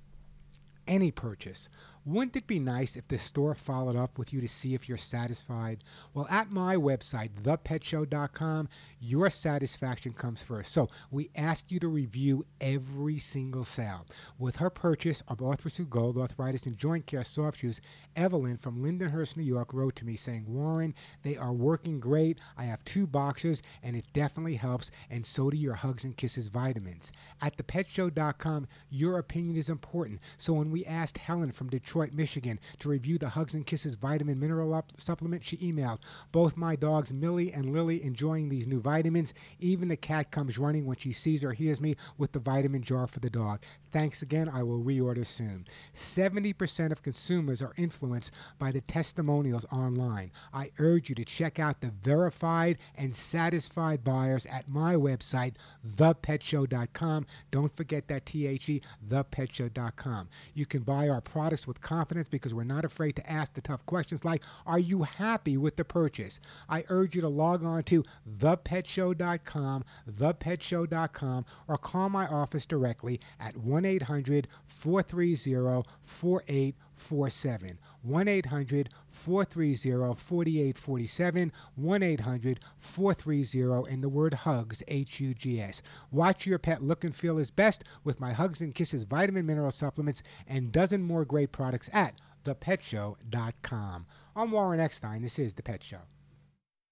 any 0.87 1.09
purchase, 1.09 1.69
wouldn't 2.05 2.35
it 2.35 2.47
be 2.47 2.59
nice 2.59 2.97
if 2.97 3.07
the 3.07 3.17
store 3.17 3.55
followed 3.55 3.95
up 3.95 4.17
with 4.17 4.33
you 4.33 4.41
to 4.41 4.47
see 4.47 4.73
if 4.73 4.89
you're 4.89 4.97
satisfied? 4.97 5.85
Well, 6.13 6.27
at 6.29 6.51
my 6.51 6.75
website, 6.75 7.29
thepetshow.com, 7.43 8.67
your 8.99 9.29
satisfaction 9.29 10.11
comes 10.11 10.43
first. 10.43 10.73
So 10.73 10.89
we 11.11 11.29
ask 11.35 11.71
you 11.71 11.79
to 11.79 11.87
review 11.87 12.45
every 12.59 13.19
single 13.19 13.63
sale. 13.63 14.05
With 14.37 14.57
her 14.57 14.69
purchase 14.69 15.23
of 15.29 15.37
Arthro-Soothe 15.37 15.89
Gold, 15.89 16.17
Arthritis 16.17 16.65
and 16.65 16.75
Joint 16.75 17.05
Care 17.05 17.23
Soft 17.23 17.59
Chews, 17.59 17.79
Evelyn 18.17 18.57
from 18.57 18.83
Lindenhurst, 18.83 19.37
New 19.37 19.43
York, 19.43 19.73
wrote 19.73 19.95
to 19.95 20.05
me 20.05 20.17
saying, 20.17 20.43
Warren, 20.45 20.93
they 21.21 21.37
are 21.37 21.53
working 21.53 22.01
great. 22.01 22.37
I 22.57 22.65
have 22.65 22.83
two 22.83 23.07
boxes, 23.07 23.61
and 23.81 23.95
it 23.95 24.05
definitely 24.11 24.55
helps, 24.55 24.91
and 25.09 25.25
so 25.25 25.49
do 25.49 25.55
your 25.55 25.73
Hugs 25.73 26.03
and 26.03 26.17
Kisses 26.17 26.49
vitamins. 26.49 27.13
At 27.41 27.55
thepetshow.com, 27.55 28.67
your 28.89 29.19
opinion 29.19 29.55
is 29.55 29.69
important. 29.69 30.19
So 30.37 30.51
when 30.51 30.69
we 30.69 30.85
asked 30.85 31.17
Helen 31.17 31.53
from 31.53 31.69
Detroit, 31.69 31.92
Michigan, 32.13 32.59
to 32.79 32.89
review 32.89 33.17
the 33.17 33.29
Hugs 33.29 33.53
and 33.53 33.67
Kisses 33.67 33.95
vitamin 33.95 34.39
mineral 34.39 34.73
up 34.73 34.91
supplement, 34.97 35.45
she 35.45 35.57
emailed, 35.57 35.99
Both 36.31 36.57
my 36.57 36.75
dogs, 36.75 37.13
Millie 37.13 37.53
and 37.53 37.71
Lily, 37.71 38.03
enjoying 38.03 38.49
these 38.49 38.65
new 38.65 38.81
vitamins. 38.81 39.33
Even 39.59 39.87
the 39.87 39.95
cat 39.95 40.31
comes 40.31 40.57
running 40.57 40.87
when 40.87 40.97
she 40.97 41.13
sees 41.13 41.43
or 41.43 41.53
hears 41.53 41.79
me 41.79 41.95
with 42.17 42.31
the 42.31 42.39
vitamin 42.39 42.81
jar 42.81 43.05
for 43.05 43.19
the 43.19 43.29
dog. 43.29 43.61
Thanks 43.91 44.23
again. 44.23 44.49
I 44.49 44.63
will 44.63 44.81
reorder 44.81 45.25
soon. 45.25 45.67
70% 45.93 46.91
of 46.91 47.03
consumers 47.03 47.61
are 47.61 47.73
influenced 47.77 48.31
by 48.57 48.71
the 48.71 48.81
testimonials 48.81 49.65
online. 49.71 50.31
I 50.51 50.71
urge 50.79 51.09
you 51.09 51.15
to 51.15 51.23
check 51.23 51.59
out 51.59 51.79
the 51.79 51.91
verified 52.01 52.79
and 52.95 53.15
satisfied 53.15 54.03
buyers 54.03 54.47
at 54.47 54.67
my 54.67 54.95
website, 54.95 55.57
thepetshow.com. 55.95 57.27
Don't 57.51 57.75
forget 57.75 58.07
that 58.07 58.25
THE, 58.25 58.81
thepetshow.com. 59.07 60.29
You 60.55 60.65
can 60.65 60.81
buy 60.81 61.07
our 61.09 61.21
products 61.21 61.67
with 61.67 61.82
confidence 61.83 62.27
because 62.27 62.53
we're 62.53 62.63
not 62.63 62.85
afraid 62.85 63.15
to 63.17 63.29
ask 63.29 63.53
the 63.53 63.61
tough 63.61 63.85
questions 63.85 64.25
like, 64.25 64.41
Are 64.65 64.79
you 64.79 65.03
happy 65.03 65.57
with 65.57 65.75
the 65.75 65.85
purchase? 65.85 66.39
I 66.69 66.85
urge 66.89 67.15
you 67.15 67.21
to 67.21 67.29
log 67.29 67.63
on 67.63 67.83
to 67.83 68.03
thepetshow.com, 68.39 69.83
thepetshow.com, 70.09 71.45
or 71.67 71.77
call 71.77 72.09
my 72.09 72.27
office 72.27 72.65
directly 72.65 73.19
at 73.39 73.55
1 73.57 73.85
800 73.85 74.47
430 74.65 76.73
4847. 77.03 77.79
1 78.01 78.27
800 78.27 78.89
430 79.11 80.15
4847. 80.15 81.51
1 81.75 82.03
800 82.03 82.59
430 82.79 83.91
and 83.91 84.03
the 84.03 84.09
word 84.09 84.33
hugs, 84.33 84.81
H 84.87 85.19
U 85.19 85.33
G 85.33 85.61
S. 85.61 85.81
Watch 86.11 86.45
your 86.45 86.59
pet 86.59 86.81
look 86.81 87.03
and 87.03 87.15
feel 87.15 87.37
his 87.37 87.51
best 87.51 87.83
with 88.03 88.19
my 88.19 88.31
Hugs 88.31 88.61
and 88.61 88.73
Kisses 88.73 89.03
vitamin 89.03 89.45
mineral 89.45 89.71
supplements 89.71 90.23
and 90.47 90.71
dozen 90.71 91.03
more 91.03 91.25
great 91.25 91.51
products 91.51 91.89
at 91.93 92.15
thepetshow.com. 92.45 94.05
I'm 94.35 94.51
Warren 94.51 94.79
Eckstein. 94.79 95.21
This 95.21 95.39
is 95.39 95.53
The 95.53 95.63
Pet 95.63 95.83
Show. 95.83 95.99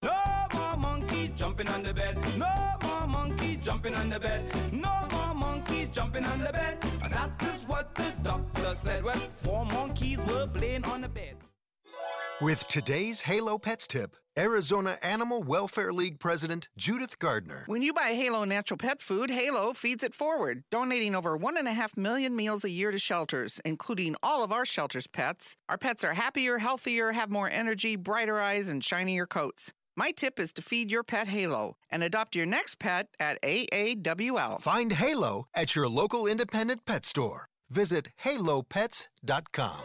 No 0.04 0.48
more 0.54 0.78
monkeys 0.78 1.32
jumping 1.36 1.68
on 1.68 1.84
the 1.84 1.94
bed. 1.94 2.18
No 2.38 2.76
more 2.84 3.08
monkeys 3.08 3.60
jumping 3.62 3.96
on 3.96 4.10
the 4.10 4.20
bed. 4.20 4.74
No 4.74 5.08
more 5.12 5.31
monkeys 5.62 5.90
jumping 5.90 6.26
on 6.26 6.40
the 6.40 6.52
bed. 6.52 6.78
That 7.10 7.32
is 7.42 7.68
what 7.68 7.94
the 7.96 8.14
doctor 8.24 8.76
said. 8.76 9.04
Well, 9.04 9.20
four 9.34 9.66
monkeys 9.66 10.18
were 10.20 10.48
playing 10.48 10.86
on 10.86 11.02
the 11.02 11.10
bed. 11.10 11.36
With 12.42 12.68
today's 12.68 13.22
Halo 13.22 13.60
Pets 13.60 13.86
tip, 13.86 14.16
Arizona 14.38 14.98
Animal 15.04 15.44
Welfare 15.44 15.94
League 15.94 16.20
President 16.20 16.70
Judith 16.78 17.20
Gardner. 17.20 17.66
When 17.68 17.84
you 17.84 17.94
buy 17.94 18.14
Halo 18.14 18.46
natural 18.46 18.78
pet 18.78 19.02
food, 19.02 19.30
Halo 19.30 19.74
feeds 19.74 20.04
it 20.04 20.16
forward, 20.16 20.64
donating 20.72 21.14
over 21.14 21.38
one 21.38 21.58
and 21.58 21.68
a 21.68 21.74
half 21.74 21.96
million 21.96 22.36
meals 22.36 22.64
a 22.64 22.70
year 22.70 22.92
to 22.92 22.98
shelters, 22.98 23.60
including 23.64 24.16
all 24.24 24.44
of 24.44 24.52
our 24.52 24.66
shelters' 24.66 25.06
pets. 25.06 25.56
Our 25.70 25.78
pets 25.78 26.04
are 26.04 26.14
happier, 26.14 26.58
healthier, 26.58 27.12
have 27.12 27.30
more 27.30 27.50
energy, 27.50 27.96
brighter 27.98 28.40
eyes, 28.40 28.70
and 28.70 28.84
shinier 28.84 29.28
coats. 29.28 29.72
My 29.96 30.12
tip 30.12 30.40
is 30.40 30.54
to 30.54 30.62
feed 30.62 30.92
your 30.92 31.04
pet 31.04 31.28
Halo 31.28 31.76
and 31.90 32.04
adopt 32.04 32.36
your 32.36 32.46
next 32.46 32.80
pet 32.80 33.08
at 33.20 33.42
AAWL. 33.42 34.62
Find 34.62 34.94
Halo 34.94 35.48
at 35.54 35.76
your 35.76 35.90
local 35.90 36.28
independent 36.28 36.86
pet 36.86 37.06
store. 37.06 37.48
Visit 37.70 38.10
halopets.com. 38.24 39.82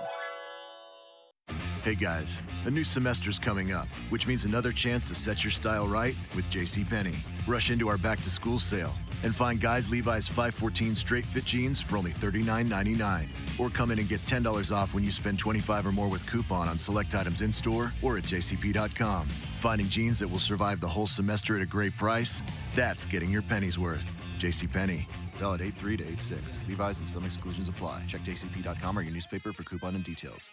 Hey 1.82 1.94
guys, 1.94 2.42
a 2.64 2.70
new 2.70 2.82
semester's 2.82 3.38
coming 3.38 3.72
up, 3.72 3.86
which 4.10 4.26
means 4.26 4.44
another 4.44 4.72
chance 4.72 5.06
to 5.08 5.14
set 5.14 5.44
your 5.44 5.52
style 5.52 5.86
right 5.86 6.16
with 6.34 6.44
JCPenney. 6.46 7.16
Rush 7.46 7.70
into 7.70 7.88
our 7.88 7.96
back 7.96 8.20
to 8.22 8.30
school 8.30 8.58
sale 8.58 8.94
and 9.22 9.34
find 9.34 9.60
guys 9.60 9.90
Levi's 9.90 10.26
514 10.28 10.94
straight 10.94 11.26
fit 11.26 11.44
jeans 11.44 11.80
for 11.80 11.96
only 11.96 12.12
$39.99. 12.12 13.28
Or 13.58 13.70
come 13.70 13.90
in 13.90 13.98
and 13.98 14.08
get 14.08 14.20
$10 14.22 14.74
off 14.74 14.94
when 14.94 15.04
you 15.04 15.10
spend 15.10 15.38
25 15.38 15.86
or 15.86 15.92
more 15.92 16.08
with 16.08 16.26
coupon 16.26 16.68
on 16.68 16.78
select 16.78 17.14
items 17.14 17.42
in 17.42 17.52
store 17.52 17.92
or 18.02 18.18
at 18.18 18.24
jcp.com. 18.24 19.26
Finding 19.58 19.88
jeans 19.88 20.18
that 20.18 20.28
will 20.28 20.38
survive 20.38 20.80
the 20.80 20.88
whole 20.88 21.06
semester 21.06 21.56
at 21.56 21.62
a 21.62 21.66
great 21.66 21.96
price? 21.96 22.42
That's 22.74 23.04
getting 23.04 23.30
your 23.30 23.42
pennies 23.42 23.78
worth. 23.78 24.16
JCPenney. 24.38 25.06
Valid 25.36 25.60
83 25.60 25.96
to 25.98 26.04
86. 26.04 26.64
Levi's 26.68 26.98
and 26.98 27.06
some 27.06 27.24
exclusions 27.24 27.68
apply. 27.68 28.04
Check 28.06 28.22
jcp.com 28.22 28.98
or 28.98 29.02
your 29.02 29.12
newspaper 29.12 29.52
for 29.52 29.62
coupon 29.64 29.94
and 29.94 30.04
details. 30.04 30.50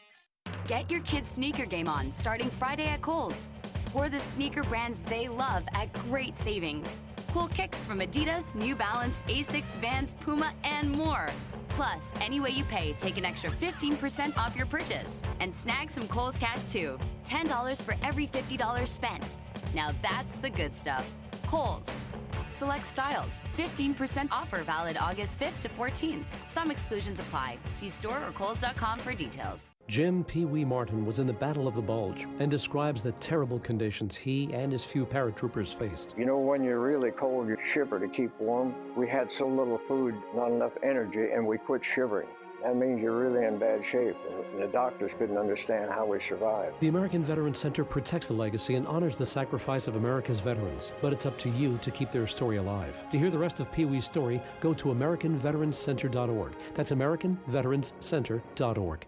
Get 0.67 0.91
your 0.91 1.01
kids' 1.01 1.29
sneaker 1.29 1.65
game 1.65 1.87
on 1.87 2.11
starting 2.11 2.49
Friday 2.49 2.85
at 2.85 3.01
Kohl's. 3.01 3.49
Score 3.73 4.09
the 4.09 4.19
sneaker 4.19 4.63
brands 4.63 5.01
they 5.03 5.27
love 5.27 5.63
at 5.73 5.91
great 5.93 6.37
savings. 6.37 6.99
Cool 7.33 7.47
kicks 7.47 7.83
from 7.83 7.97
Adidas, 7.97 8.53
New 8.53 8.75
Balance, 8.75 9.23
Asics, 9.23 9.75
Vans, 9.77 10.13
Puma, 10.19 10.53
and 10.63 10.95
more. 10.95 11.27
Plus, 11.67 12.13
any 12.21 12.39
way 12.39 12.51
you 12.51 12.63
pay, 12.63 12.93
take 12.93 13.17
an 13.17 13.25
extra 13.25 13.49
15% 13.49 14.37
off 14.37 14.55
your 14.55 14.67
purchase. 14.67 15.23
And 15.39 15.51
snag 15.51 15.89
some 15.89 16.07
Kohl's 16.07 16.37
cash 16.37 16.61
too. 16.65 16.99
$10 17.25 17.81
for 17.81 17.95
every 18.03 18.27
$50 18.27 18.87
spent. 18.87 19.37
Now 19.73 19.89
that's 20.03 20.35
the 20.35 20.49
good 20.51 20.75
stuff. 20.75 21.11
Kohl's. 21.47 21.87
Select 22.51 22.85
styles. 22.85 23.41
15% 23.57 24.27
offer 24.31 24.61
valid 24.61 24.97
August 24.97 25.39
5th 25.39 25.59
to 25.61 25.69
14th. 25.69 26.25
Some 26.45 26.69
exclusions 26.69 27.19
apply. 27.19 27.57
See 27.71 27.89
store 27.89 28.21
or 28.27 28.31
Kohl's.com 28.33 28.99
for 28.99 29.15
details. 29.15 29.72
Jim 29.87 30.23
Pee 30.23 30.45
Wee 30.45 30.63
Martin 30.63 31.05
was 31.05 31.19
in 31.19 31.27
the 31.27 31.33
Battle 31.33 31.67
of 31.67 31.75
the 31.75 31.81
Bulge 31.81 32.25
and 32.39 32.49
describes 32.49 33.03
the 33.03 33.11
terrible 33.13 33.59
conditions 33.59 34.15
he 34.15 34.51
and 34.53 34.71
his 34.71 34.83
few 34.83 35.05
paratroopers 35.05 35.77
faced. 35.77 36.15
You 36.17 36.25
know, 36.25 36.37
when 36.37 36.63
you're 36.63 36.79
really 36.79 37.11
cold, 37.11 37.49
you 37.49 37.57
shiver 37.61 37.99
to 37.99 38.07
keep 38.07 38.31
warm. 38.39 38.73
We 38.95 39.09
had 39.09 39.31
so 39.31 39.47
little 39.47 39.77
food, 39.77 40.15
not 40.33 40.51
enough 40.51 40.71
energy, 40.83 41.31
and 41.33 41.45
we 41.45 41.57
quit 41.57 41.83
shivering. 41.83 42.27
That 42.63 42.77
means 42.77 43.01
you're 43.01 43.11
really 43.11 43.45
in 43.45 43.59
bad 43.59 43.85
shape. 43.85 44.15
The 44.57 44.67
doctors 44.67 45.13
couldn't 45.13 45.37
understand 45.37 45.91
how 45.91 46.05
we 46.05 46.21
survived. 46.21 46.79
The 46.79 46.87
American 46.87 47.21
Veterans 47.21 47.57
Center 47.57 47.83
protects 47.83 48.29
the 48.29 48.35
legacy 48.35 48.75
and 48.75 48.87
honors 48.87 49.17
the 49.17 49.25
sacrifice 49.25 49.89
of 49.89 49.97
America's 49.97 50.39
veterans, 50.39 50.93
but 51.01 51.11
it's 51.11 51.25
up 51.25 51.37
to 51.39 51.49
you 51.49 51.77
to 51.81 51.91
keep 51.91 52.09
their 52.09 52.25
story 52.25 52.55
alive. 52.55 53.03
To 53.09 53.19
hear 53.19 53.29
the 53.29 53.37
rest 53.37 53.59
of 53.59 53.69
Pee 53.69 53.83
Wee's 53.83 54.05
story, 54.05 54.41
go 54.61 54.73
to 54.75 54.93
AmericanVeteransCenter.org. 54.93 56.53
That's 56.73 56.93
AmericanVeteransCenter.org. 56.93 59.07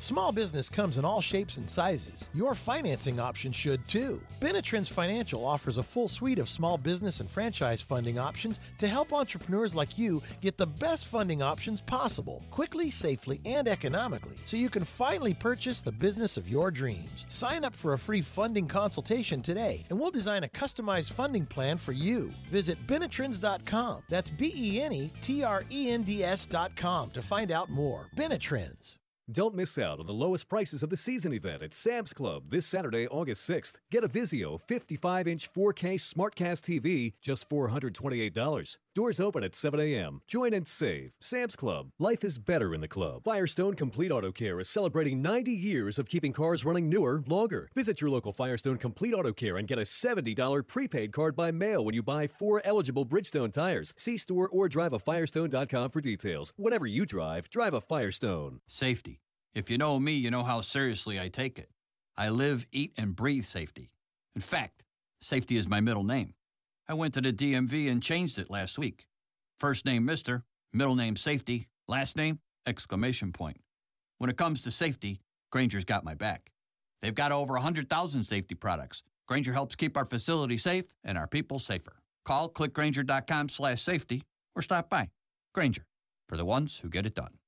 Small 0.00 0.32
business 0.32 0.70
comes 0.70 0.96
in 0.96 1.04
all 1.04 1.20
shapes 1.20 1.58
and 1.58 1.68
sizes. 1.68 2.26
Your 2.32 2.54
financing 2.54 3.20
option 3.20 3.52
should 3.52 3.86
too. 3.86 4.18
Benetrends 4.40 4.88
Financial 4.88 5.44
offers 5.44 5.76
a 5.76 5.82
full 5.82 6.08
suite 6.08 6.38
of 6.38 6.48
small 6.48 6.78
business 6.78 7.20
and 7.20 7.30
franchise 7.30 7.82
funding 7.82 8.18
options 8.18 8.60
to 8.78 8.88
help 8.88 9.12
entrepreneurs 9.12 9.74
like 9.74 9.98
you 9.98 10.22
get 10.40 10.56
the 10.56 10.66
best 10.66 11.06
funding 11.06 11.42
options 11.42 11.82
possible, 11.82 12.42
quickly, 12.50 12.90
safely, 12.90 13.42
and 13.44 13.68
economically, 13.68 14.38
so 14.46 14.56
you 14.56 14.70
can 14.70 14.84
finally 14.84 15.34
purchase 15.34 15.82
the 15.82 15.92
business 15.92 16.38
of 16.38 16.48
your 16.48 16.70
dreams. 16.70 17.26
Sign 17.28 17.62
up 17.62 17.74
for 17.74 17.92
a 17.92 17.98
free 17.98 18.22
funding 18.22 18.66
consultation 18.66 19.42
today, 19.42 19.84
and 19.90 20.00
we'll 20.00 20.10
design 20.10 20.44
a 20.44 20.48
customized 20.48 21.12
funding 21.12 21.44
plan 21.44 21.76
for 21.76 21.92
you. 21.92 22.32
Visit 22.50 22.78
Benetrends.com. 22.86 24.02
That's 24.08 24.30
B 24.30 24.50
E 24.56 24.80
N 24.80 24.92
E 24.92 25.12
T 25.20 25.44
R 25.44 25.62
E 25.70 25.90
N 25.90 26.04
D 26.04 26.24
S.com 26.24 27.10
to 27.10 27.20
find 27.20 27.52
out 27.52 27.68
more. 27.68 28.08
Benetrends. 28.16 28.96
Don't 29.32 29.54
miss 29.54 29.78
out 29.78 30.00
on 30.00 30.06
the 30.06 30.12
lowest 30.12 30.48
prices 30.48 30.82
of 30.82 30.90
the 30.90 30.96
season 30.96 31.32
event 31.32 31.62
at 31.62 31.72
Sam's 31.72 32.12
Club 32.12 32.44
this 32.48 32.66
Saturday, 32.66 33.06
August 33.06 33.48
6th. 33.48 33.74
Get 33.92 34.02
a 34.02 34.08
Vizio 34.08 34.58
55 34.58 35.28
inch 35.28 35.52
4K 35.54 35.94
Smartcast 35.94 36.62
TV, 36.62 37.12
just 37.22 37.48
$428. 37.48 38.76
Doors 39.00 39.18
open 39.18 39.42
at 39.42 39.54
7 39.54 39.80
a.m. 39.80 40.20
Join 40.26 40.52
and 40.52 40.66
save. 40.66 41.12
Sam's 41.22 41.56
Club. 41.56 41.88
Life 41.98 42.22
is 42.22 42.36
better 42.36 42.74
in 42.74 42.82
the 42.82 42.86
club. 42.86 43.24
Firestone 43.24 43.72
Complete 43.72 44.12
Auto 44.12 44.30
Care 44.30 44.60
is 44.60 44.68
celebrating 44.68 45.22
90 45.22 45.52
years 45.52 45.98
of 45.98 46.06
keeping 46.06 46.34
cars 46.34 46.66
running 46.66 46.86
newer, 46.86 47.24
longer. 47.26 47.70
Visit 47.74 48.02
your 48.02 48.10
local 48.10 48.30
Firestone 48.30 48.76
Complete 48.76 49.14
Auto 49.14 49.32
Care 49.32 49.56
and 49.56 49.66
get 49.66 49.78
a 49.78 49.84
$70 49.84 50.66
prepaid 50.66 51.14
card 51.14 51.34
by 51.34 51.50
mail 51.50 51.82
when 51.82 51.94
you 51.94 52.02
buy 52.02 52.26
four 52.26 52.60
eligible 52.66 53.06
Bridgestone 53.06 53.50
tires. 53.50 53.94
See 53.96 54.18
store 54.18 54.50
or 54.50 54.68
drive 54.68 54.92
a 54.92 54.98
Firestone.com 54.98 55.92
for 55.92 56.02
details. 56.02 56.52
Whatever 56.58 56.86
you 56.86 57.06
drive, 57.06 57.48
drive 57.48 57.72
a 57.72 57.80
Firestone. 57.80 58.60
Safety. 58.68 59.22
If 59.54 59.70
you 59.70 59.78
know 59.78 59.98
me, 59.98 60.12
you 60.12 60.30
know 60.30 60.42
how 60.42 60.60
seriously 60.60 61.18
I 61.18 61.28
take 61.28 61.58
it. 61.58 61.70
I 62.18 62.28
live, 62.28 62.66
eat, 62.70 62.92
and 62.98 63.16
breathe 63.16 63.44
safety. 63.44 63.92
In 64.36 64.42
fact, 64.42 64.84
safety 65.22 65.56
is 65.56 65.66
my 65.66 65.80
middle 65.80 66.04
name. 66.04 66.34
I 66.90 66.94
went 66.94 67.14
to 67.14 67.20
the 67.20 67.32
DMV 67.32 67.88
and 67.88 68.02
changed 68.02 68.36
it 68.36 68.50
last 68.50 68.76
week. 68.76 69.06
First 69.60 69.86
name 69.86 70.04
Mr., 70.04 70.42
middle 70.72 70.96
name 70.96 71.14
Safety, 71.14 71.68
last 71.86 72.16
name 72.16 72.40
exclamation 72.66 73.30
point. 73.30 73.58
When 74.18 74.28
it 74.28 74.36
comes 74.36 74.60
to 74.62 74.72
safety, 74.72 75.20
Grainger's 75.52 75.84
got 75.84 76.02
my 76.02 76.14
back. 76.14 76.50
They've 77.00 77.14
got 77.14 77.30
over 77.30 77.54
100,000 77.54 78.24
safety 78.24 78.56
products. 78.56 79.04
Grainger 79.28 79.52
helps 79.52 79.76
keep 79.76 79.96
our 79.96 80.04
facility 80.04 80.58
safe 80.58 80.92
and 81.04 81.16
our 81.16 81.28
people 81.28 81.60
safer. 81.60 81.94
Call 82.24 82.50
clickgrainger.com 82.50 83.50
slash 83.50 83.80
safety 83.80 84.24
or 84.56 84.62
stop 84.62 84.90
by. 84.90 85.10
Grainger, 85.54 85.86
for 86.28 86.36
the 86.36 86.44
ones 86.44 86.80
who 86.80 86.88
get 86.88 87.06
it 87.06 87.14
done. 87.14 87.39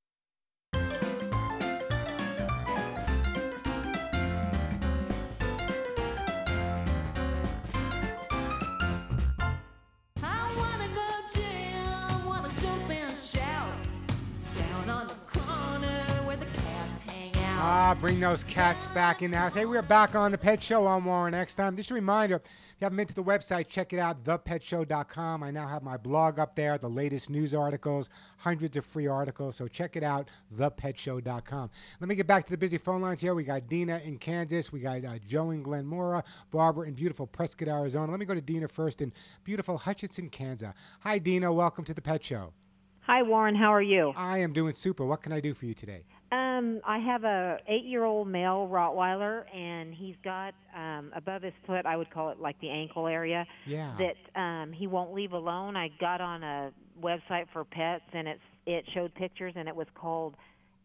Ah, 17.93 17.95
bring 17.95 18.21
those 18.21 18.43
cats 18.45 18.87
back 18.95 19.21
in 19.21 19.31
the 19.31 19.37
house. 19.37 19.53
Hey, 19.53 19.67
we're 19.67 19.83
back 19.83 20.15
on 20.15 20.33
the 20.33 20.39
Pet 20.39 20.63
Show 20.63 20.87
on 20.87 21.05
Warren 21.05 21.35
Eckstein. 21.35 21.77
Just 21.77 21.91
a 21.91 21.95
reminder, 21.95 22.37
if 22.37 22.43
you 22.81 22.87
haven't 22.87 22.97
been 22.97 23.07
to 23.07 23.15
the 23.15 23.23
website, 23.23 23.69
check 23.69 23.93
it 23.93 23.99
out, 23.99 24.25
thepetshow.com. 24.25 25.43
I 25.43 25.51
now 25.51 25.69
have 25.69 25.83
my 25.83 25.99
blog 25.99 26.39
up 26.39 26.57
there, 26.57 26.79
the 26.79 26.89
latest 26.89 27.29
news 27.29 27.55
articles, 27.55 28.09
hundreds 28.39 28.79
of 28.79 28.87
free 28.87 29.09
articles. 29.09 29.57
So 29.57 29.69
check 29.69 29.95
it 29.97 30.03
out, 30.03 30.31
thepetshow.com. 30.57 31.71
Let 32.01 32.09
me 32.09 32.15
get 32.15 32.27
back 32.27 32.47
to 32.47 32.51
the 32.51 32.57
busy 32.57 32.79
phone 32.79 33.03
lines 33.03 33.21
here. 33.21 33.35
We 33.35 33.45
got 33.45 33.69
Dina 33.69 34.01
in 34.07 34.17
Kansas. 34.17 34.73
We 34.73 34.81
got 34.81 35.05
uh, 35.05 35.19
Joe 35.29 35.51
in 35.51 35.63
Glenmora, 35.63 36.25
Barbara 36.51 36.89
in 36.89 36.95
beautiful 36.95 37.27
Prescott, 37.27 37.69
Arizona. 37.69 38.11
Let 38.11 38.21
me 38.21 38.25
go 38.25 38.33
to 38.33 38.41
Dina 38.41 38.69
first 38.69 39.03
in 39.03 39.13
beautiful 39.45 39.77
Hutchinson, 39.77 40.31
Kansas. 40.31 40.73
Hi, 41.01 41.19
Dina. 41.19 41.53
Welcome 41.53 41.85
to 41.85 41.93
the 41.93 42.01
Pet 42.01 42.25
Show. 42.25 42.55
Hi, 43.03 43.23
Warren. 43.23 43.57
How 43.57 43.75
are 43.75 43.83
you? 43.83 44.15
I 44.17 44.39
am 44.39 44.55
doing 44.55 44.73
super. 44.73 45.05
What 45.05 45.23
can 45.23 45.33
I 45.33 45.41
do 45.41 45.53
for 45.53 45.67
you 45.67 45.75
today? 45.75 46.05
Um, 46.33 46.81
I 46.87 46.99
have 46.99 47.25
a 47.25 47.59
eight-year-old 47.69 48.27
male 48.27 48.67
Rottweiler, 48.73 49.45
and 49.55 49.93
he's 49.95 50.15
got 50.25 50.55
um, 50.75 51.13
above 51.15 51.43
his 51.43 51.53
foot. 51.67 51.85
I 51.85 51.95
would 51.95 52.11
call 52.11 52.31
it 52.31 52.41
like 52.41 52.59
the 52.61 52.71
ankle 52.71 53.07
area. 53.07 53.47
Yeah. 53.67 53.95
That 53.99 54.41
um, 54.41 54.73
he 54.73 54.87
won't 54.87 55.13
leave 55.13 55.33
alone. 55.35 55.77
I 55.77 55.91
got 56.01 56.23
on 56.23 56.43
a 56.43 56.73
website 57.03 57.47
for 57.53 57.65
pets, 57.65 58.05
and 58.15 58.27
it's 58.27 58.41
it 58.65 58.85
showed 58.95 59.15
pictures, 59.15 59.53
and 59.57 59.69
it 59.69 59.77
was 59.77 59.89
called 59.95 60.35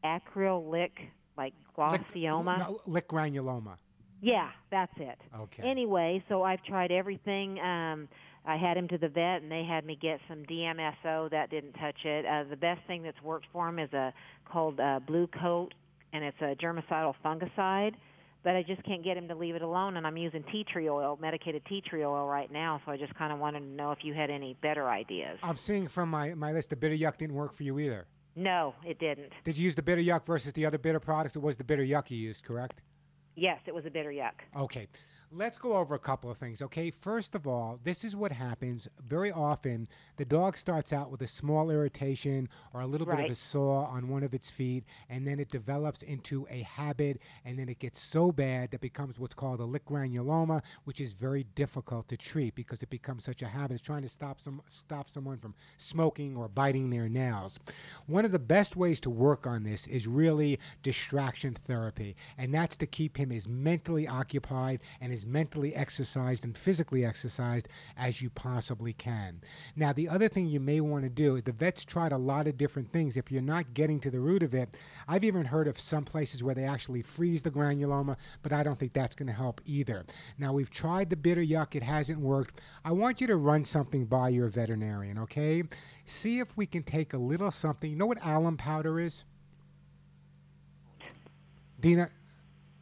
acrylic, 0.03 0.91
like 1.37 1.53
glossioma. 1.77 2.59
No, 2.59 2.81
lick 2.85 3.07
granuloma. 3.07 3.77
Yeah, 4.21 4.49
that's 4.69 4.93
it. 4.97 5.17
Okay. 5.33 5.63
Anyway, 5.63 6.23
so 6.27 6.43
I've 6.43 6.63
tried 6.63 6.91
everything. 6.91 7.59
Um, 7.59 8.09
I 8.47 8.55
had 8.55 8.77
him 8.77 8.87
to 8.87 8.97
the 8.97 9.09
vet, 9.09 9.41
and 9.41 9.51
they 9.51 9.65
had 9.65 9.85
me 9.85 9.97
get 10.01 10.21
some 10.29 10.43
DMSO. 10.45 11.29
That 11.29 11.49
didn't 11.49 11.73
touch 11.73 12.05
it. 12.05 12.25
Uh, 12.25 12.45
the 12.49 12.55
best 12.55 12.79
thing 12.87 13.03
that's 13.03 13.21
worked 13.21 13.45
for 13.51 13.67
him 13.67 13.77
is 13.77 13.91
a 13.91 14.13
called 14.49 14.79
uh, 14.79 15.01
Blu-Kote, 15.05 15.73
and 16.13 16.23
it's 16.23 16.39
a 16.39 16.55
germicidal 16.55 17.13
fungicide. 17.23 17.93
But 18.43 18.55
I 18.55 18.63
just 18.63 18.81
can't 18.83 19.03
get 19.03 19.17
him 19.17 19.27
to 19.27 19.35
leave 19.35 19.55
it 19.55 19.61
alone, 19.61 19.97
and 19.97 20.07
I'm 20.07 20.15
using 20.15 20.43
tea 20.49 20.63
tree 20.63 20.87
oil, 20.87 21.19
medicated 21.21 21.63
tea 21.65 21.81
tree 21.81 22.05
oil 22.05 22.25
right 22.25 22.49
now. 22.49 22.81
So 22.85 22.91
I 22.93 22.97
just 22.97 23.13
kind 23.15 23.33
of 23.33 23.39
wanted 23.39 23.59
to 23.59 23.65
know 23.65 23.91
if 23.91 23.99
you 24.03 24.13
had 24.13 24.29
any 24.29 24.55
better 24.61 24.87
ideas. 24.89 25.37
I'm 25.43 25.57
seeing 25.57 25.89
from 25.89 26.09
my, 26.09 26.33
my 26.33 26.53
list 26.53 26.69
the 26.69 26.77
bitter 26.77 26.95
yuck 26.95 27.17
didn't 27.17 27.35
work 27.35 27.53
for 27.53 27.63
you 27.63 27.77
either. 27.79 28.07
No, 28.37 28.75
it 28.85 28.99
didn't. 28.99 29.33
Did 29.43 29.57
you 29.57 29.65
use 29.65 29.75
the 29.75 29.81
bitter 29.81 30.01
yuck 30.01 30.25
versus 30.25 30.53
the 30.53 30.65
other 30.65 30.77
bitter 30.77 31.01
products? 31.01 31.35
It 31.35 31.41
was 31.41 31.57
the 31.57 31.65
bitter 31.65 31.83
yuck 31.83 32.09
you 32.09 32.17
used, 32.17 32.45
correct? 32.45 32.81
Yes, 33.35 33.59
it 33.65 33.75
was 33.75 33.85
a 33.85 33.89
bitter 33.89 34.11
yuck. 34.11 34.33
Okay. 34.55 34.87
Let's 35.33 35.57
go 35.57 35.73
over 35.73 35.93
a 35.93 35.99
couple 35.99 36.31
of 36.31 36.37
things, 36.37 36.61
okay? 36.61 36.89
First 36.89 37.35
of 37.35 37.47
all, 37.47 37.81
this 37.83 38.05
is 38.05 38.15
what 38.15 38.31
happens 38.31 38.87
very 39.09 39.29
often. 39.29 39.85
The 40.15 40.23
dog 40.23 40.57
starts 40.57 40.93
out 40.93 41.11
with 41.11 41.21
a 41.21 41.27
small 41.27 41.69
irritation 41.69 42.47
or 42.73 42.79
a 42.79 42.87
little 42.87 43.05
bit 43.05 43.19
of 43.19 43.29
a 43.29 43.35
sore 43.35 43.85
on 43.87 44.07
one 44.07 44.23
of 44.23 44.33
its 44.33 44.49
feet, 44.49 44.85
and 45.09 45.27
then 45.27 45.37
it 45.37 45.49
develops 45.49 46.01
into 46.03 46.47
a 46.49 46.61
habit, 46.61 47.21
and 47.43 47.59
then 47.59 47.67
it 47.67 47.79
gets 47.79 47.99
so 47.99 48.31
bad 48.31 48.71
that 48.71 48.79
becomes 48.79 49.19
what's 49.19 49.33
called 49.33 49.59
a 49.59 49.65
lick 49.65 49.85
granuloma, 49.85 50.63
which 50.85 51.01
is 51.01 51.11
very 51.11 51.43
difficult 51.55 52.07
to 52.07 52.15
treat 52.15 52.55
because 52.55 52.81
it 52.81 52.89
becomes 52.89 53.25
such 53.25 53.41
a 53.41 53.47
habit. 53.47 53.73
It's 53.73 53.83
trying 53.83 54.03
to 54.03 54.09
stop 54.09 54.39
some 54.39 54.61
stop 54.69 55.09
someone 55.09 55.39
from 55.39 55.55
smoking 55.77 56.37
or 56.37 56.47
biting 56.47 56.89
their 56.89 57.09
nails. 57.09 57.59
One 58.05 58.23
of 58.23 58.31
the 58.31 58.39
best 58.39 58.77
ways 58.77 59.01
to 59.01 59.09
work 59.09 59.45
on 59.45 59.63
this 59.63 59.87
is 59.87 60.07
really 60.07 60.57
distraction 60.83 61.57
therapy, 61.65 62.15
and 62.37 62.53
that's 62.53 62.77
to 62.77 62.87
keep 62.87 63.17
him 63.17 63.33
as 63.33 63.45
mentally 63.45 64.07
occupied 64.07 64.79
and 65.01 65.16
as 65.17 65.25
mentally 65.25 65.73
exercised 65.75 66.45
and 66.45 66.55
physically 66.55 67.03
exercised 67.03 67.67
as 67.97 68.21
you 68.21 68.29
possibly 68.29 68.93
can. 68.93 69.41
Now, 69.75 69.91
the 69.91 70.07
other 70.07 70.27
thing 70.27 70.45
you 70.45 70.59
may 70.59 70.79
want 70.79 71.03
to 71.03 71.09
do 71.09 71.35
is 71.35 71.43
the 71.43 71.51
vet's 71.51 71.83
tried 71.83 72.11
a 72.11 72.17
lot 72.17 72.47
of 72.47 72.57
different 72.57 72.91
things. 72.91 73.17
If 73.17 73.31
you're 73.31 73.41
not 73.41 73.73
getting 73.73 73.99
to 74.01 74.11
the 74.11 74.19
root 74.19 74.43
of 74.43 74.53
it, 74.53 74.77
I've 75.07 75.23
even 75.23 75.43
heard 75.43 75.67
of 75.67 75.79
some 75.79 76.05
places 76.05 76.43
where 76.43 76.53
they 76.53 76.65
actually 76.65 77.01
freeze 77.01 77.41
the 77.41 77.49
granuloma, 77.49 78.15
but 78.43 78.53
I 78.53 78.61
don't 78.61 78.77
think 78.77 78.93
that's 78.93 79.15
going 79.15 79.27
to 79.27 79.33
help 79.33 79.59
either. 79.65 80.05
Now, 80.37 80.53
we've 80.53 80.69
tried 80.69 81.09
the 81.09 81.15
bitter 81.15 81.41
yuck, 81.41 81.75
it 81.75 81.83
hasn't 81.83 82.19
worked. 82.19 82.61
I 82.85 82.91
want 82.91 83.19
you 83.19 83.25
to 83.27 83.37
run 83.37 83.65
something 83.65 84.05
by 84.05 84.29
your 84.29 84.49
veterinarian, 84.49 85.17
okay? 85.17 85.63
See 86.05 86.39
if 86.39 86.55
we 86.55 86.67
can 86.67 86.83
take 86.83 87.13
a 87.13 87.17
little 87.17 87.49
something. 87.49 87.89
You 87.89 87.97
know 87.97 88.05
what 88.05 88.23
alum 88.23 88.55
powder 88.55 88.99
is? 88.99 89.25
Dina? 91.79 92.09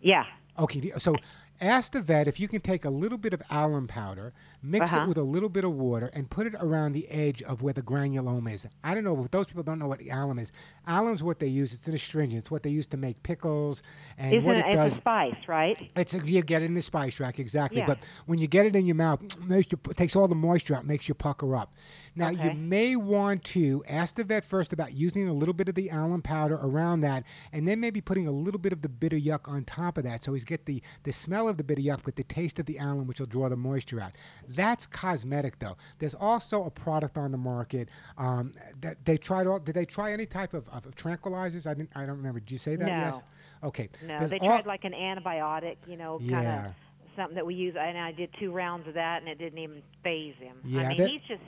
Yeah. 0.02 0.26
Okay, 0.57 0.91
so 0.98 1.16
ask 1.61 1.91
the 1.94 2.02
vet 2.02 2.27
if 2.27 2.40
you 2.40 2.48
can 2.48 2.60
take 2.61 2.86
a 2.86 2.90
little 2.90 3.18
bit 3.18 3.34
of 3.34 3.41
alum 3.49 3.88
powder, 3.88 4.34
mix 4.61 4.91
Uh-huh. 4.91 5.03
it 5.03 5.07
with 5.07 5.18
a 5.18 5.23
little 5.23 5.49
bit 5.49 5.64
of 5.64 5.72
water, 5.73 6.10
and 6.14 6.30
put 6.30 6.45
it 6.48 6.56
around 6.60 6.94
the 6.94 7.07
edge 7.10 7.41
of 7.44 7.61
where 7.61 7.73
the 7.73 7.82
granuloma 7.82 8.53
is. 8.53 8.65
I 8.84 8.94
don't 8.94 9.03
know 9.03 9.23
if 9.23 9.32
those 9.32 9.45
people 9.48 9.64
don't 9.64 9.80
know 9.80 9.88
what 9.88 10.02
alum 10.02 10.40
is. 10.40 10.52
Alum's 10.88 11.23
what 11.23 11.40
they 11.40 11.48
use. 11.48 11.73
It's 11.73 11.88
an 11.88 11.94
astringent. 11.95 12.40
It's 12.40 12.52
what 12.52 12.64
they 12.64 12.69
use 12.69 12.86
to 12.88 12.98
make 12.98 13.22
pickles. 13.23 13.82
And 14.18 14.34
Isn't 14.34 14.44
what 14.45 14.57
it, 14.57 14.65
it 14.68 14.73
does. 14.73 14.88
it's 14.91 14.98
a 14.98 15.02
spice, 15.02 15.48
right? 15.48 15.90
It's 15.95 16.14
a, 16.14 16.19
you 16.19 16.41
get 16.41 16.61
it 16.61 16.65
in 16.65 16.73
the 16.73 16.82
spice 16.82 17.19
rack 17.19 17.40
exactly, 17.40 17.80
Yeah. 17.80 17.88
but 17.88 17.99
when 18.26 18.40
you 18.40 18.48
get 18.48 18.65
it 18.65 18.76
in 18.76 18.86
your 18.86 18.95
mouth, 18.95 19.19
makes 19.40 19.72
you, 19.72 19.80
takes 19.95 20.15
all 20.15 20.27
the 20.27 20.36
moisture 20.36 20.76
out, 20.76 20.86
makes 20.86 21.07
you 21.07 21.14
pucker 21.15 21.56
up. 21.56 21.73
Now 22.16 22.30
you 22.30 22.54
may 22.54 22.96
want 22.96 23.44
to 23.46 23.84
ask 23.88 24.16
the 24.16 24.24
vet 24.24 24.46
first 24.46 24.72
about 24.74 24.94
using 24.94 25.28
a 25.28 25.34
little 25.34 25.54
bit 25.54 25.68
of 25.68 25.76
the 25.76 25.90
alum 25.90 26.22
powder 26.22 26.56
around 26.56 27.02
that, 27.02 27.24
and 27.52 27.68
then 27.68 27.80
maybe 27.80 28.00
putting 28.02 28.28
a 28.28 28.32
little 28.32 28.60
bit 28.60 28.72
of 28.72 28.82
the 28.82 28.90
bitter 28.90 29.18
yuck 29.18 29.48
on 29.50 29.66
top 29.66 29.98
of 29.98 30.04
that, 30.06 30.24
so 30.24 30.34
he's 30.34 30.46
get 30.46 30.66
the 30.66 30.82
the 31.04 31.12
smell 31.12 31.50
of 31.50 31.58
the 31.58 31.64
bitter 31.64 31.82
yuck 31.82 32.06
with 32.06 32.16
the 32.16 32.24
taste 32.24 32.60
of 32.60 32.66
the 32.66 32.78
alum, 32.78 33.06
which 33.08 33.20
will 33.20 33.28
draw 33.28 33.50
the 33.50 33.56
moisture 33.56 34.00
out. 34.00 34.14
That's 34.50 34.86
cosmetic 34.88 35.60
though. 35.60 35.76
There's 36.00 36.16
also 36.16 36.64
a 36.64 36.70
product 36.72 37.18
on 37.18 37.32
the 37.32 37.38
market 37.38 37.90
um, 38.18 38.54
that 38.82 39.04
they 39.06 39.18
tried. 39.18 39.48
All, 39.48 39.60
did 39.60 39.76
they 39.76 39.86
try 39.86 40.12
any 40.12 40.26
type 40.26 40.54
of, 40.54 40.68
of 40.70 40.84
tranquilizers? 40.96 41.68
I 41.68 41.74
didn't. 41.74 41.90
I 41.96 42.06
don't 42.06 42.18
remember. 42.18 42.40
Did 42.40 42.52
you 42.52 42.58
say 42.60 42.76
that? 42.78 42.86
No. 42.86 42.92
Yes. 42.92 43.24
Okay. 43.64 43.90
No, 44.06 44.20
There's 44.20 44.32
they 44.32 44.40
all- 44.40 44.50
tried 44.50 44.66
like 44.66 44.84
an 44.86 44.94
antibiotic, 44.94 45.78
you 45.88 45.98
know, 45.98 46.20
kind 46.20 46.30
Yeah. 46.30 46.68
of 46.68 46.74
something 47.16 47.36
that 47.36 47.46
we 47.46 47.56
use, 47.56 47.76
and 47.80 47.98
I 47.98 48.12
did 48.12 48.30
two 48.40 48.52
rounds 48.52 48.88
of 48.88 48.94
that, 48.96 49.22
and 49.22 49.30
it 49.30 49.38
didn't 49.38 49.60
even 49.60 49.82
phase 50.04 50.36
him. 50.40 50.58
Yeah, 50.64 50.82
I 50.82 50.88
mean, 50.90 50.98
that- 50.98 51.10
he's 51.10 51.22
just 51.28 51.42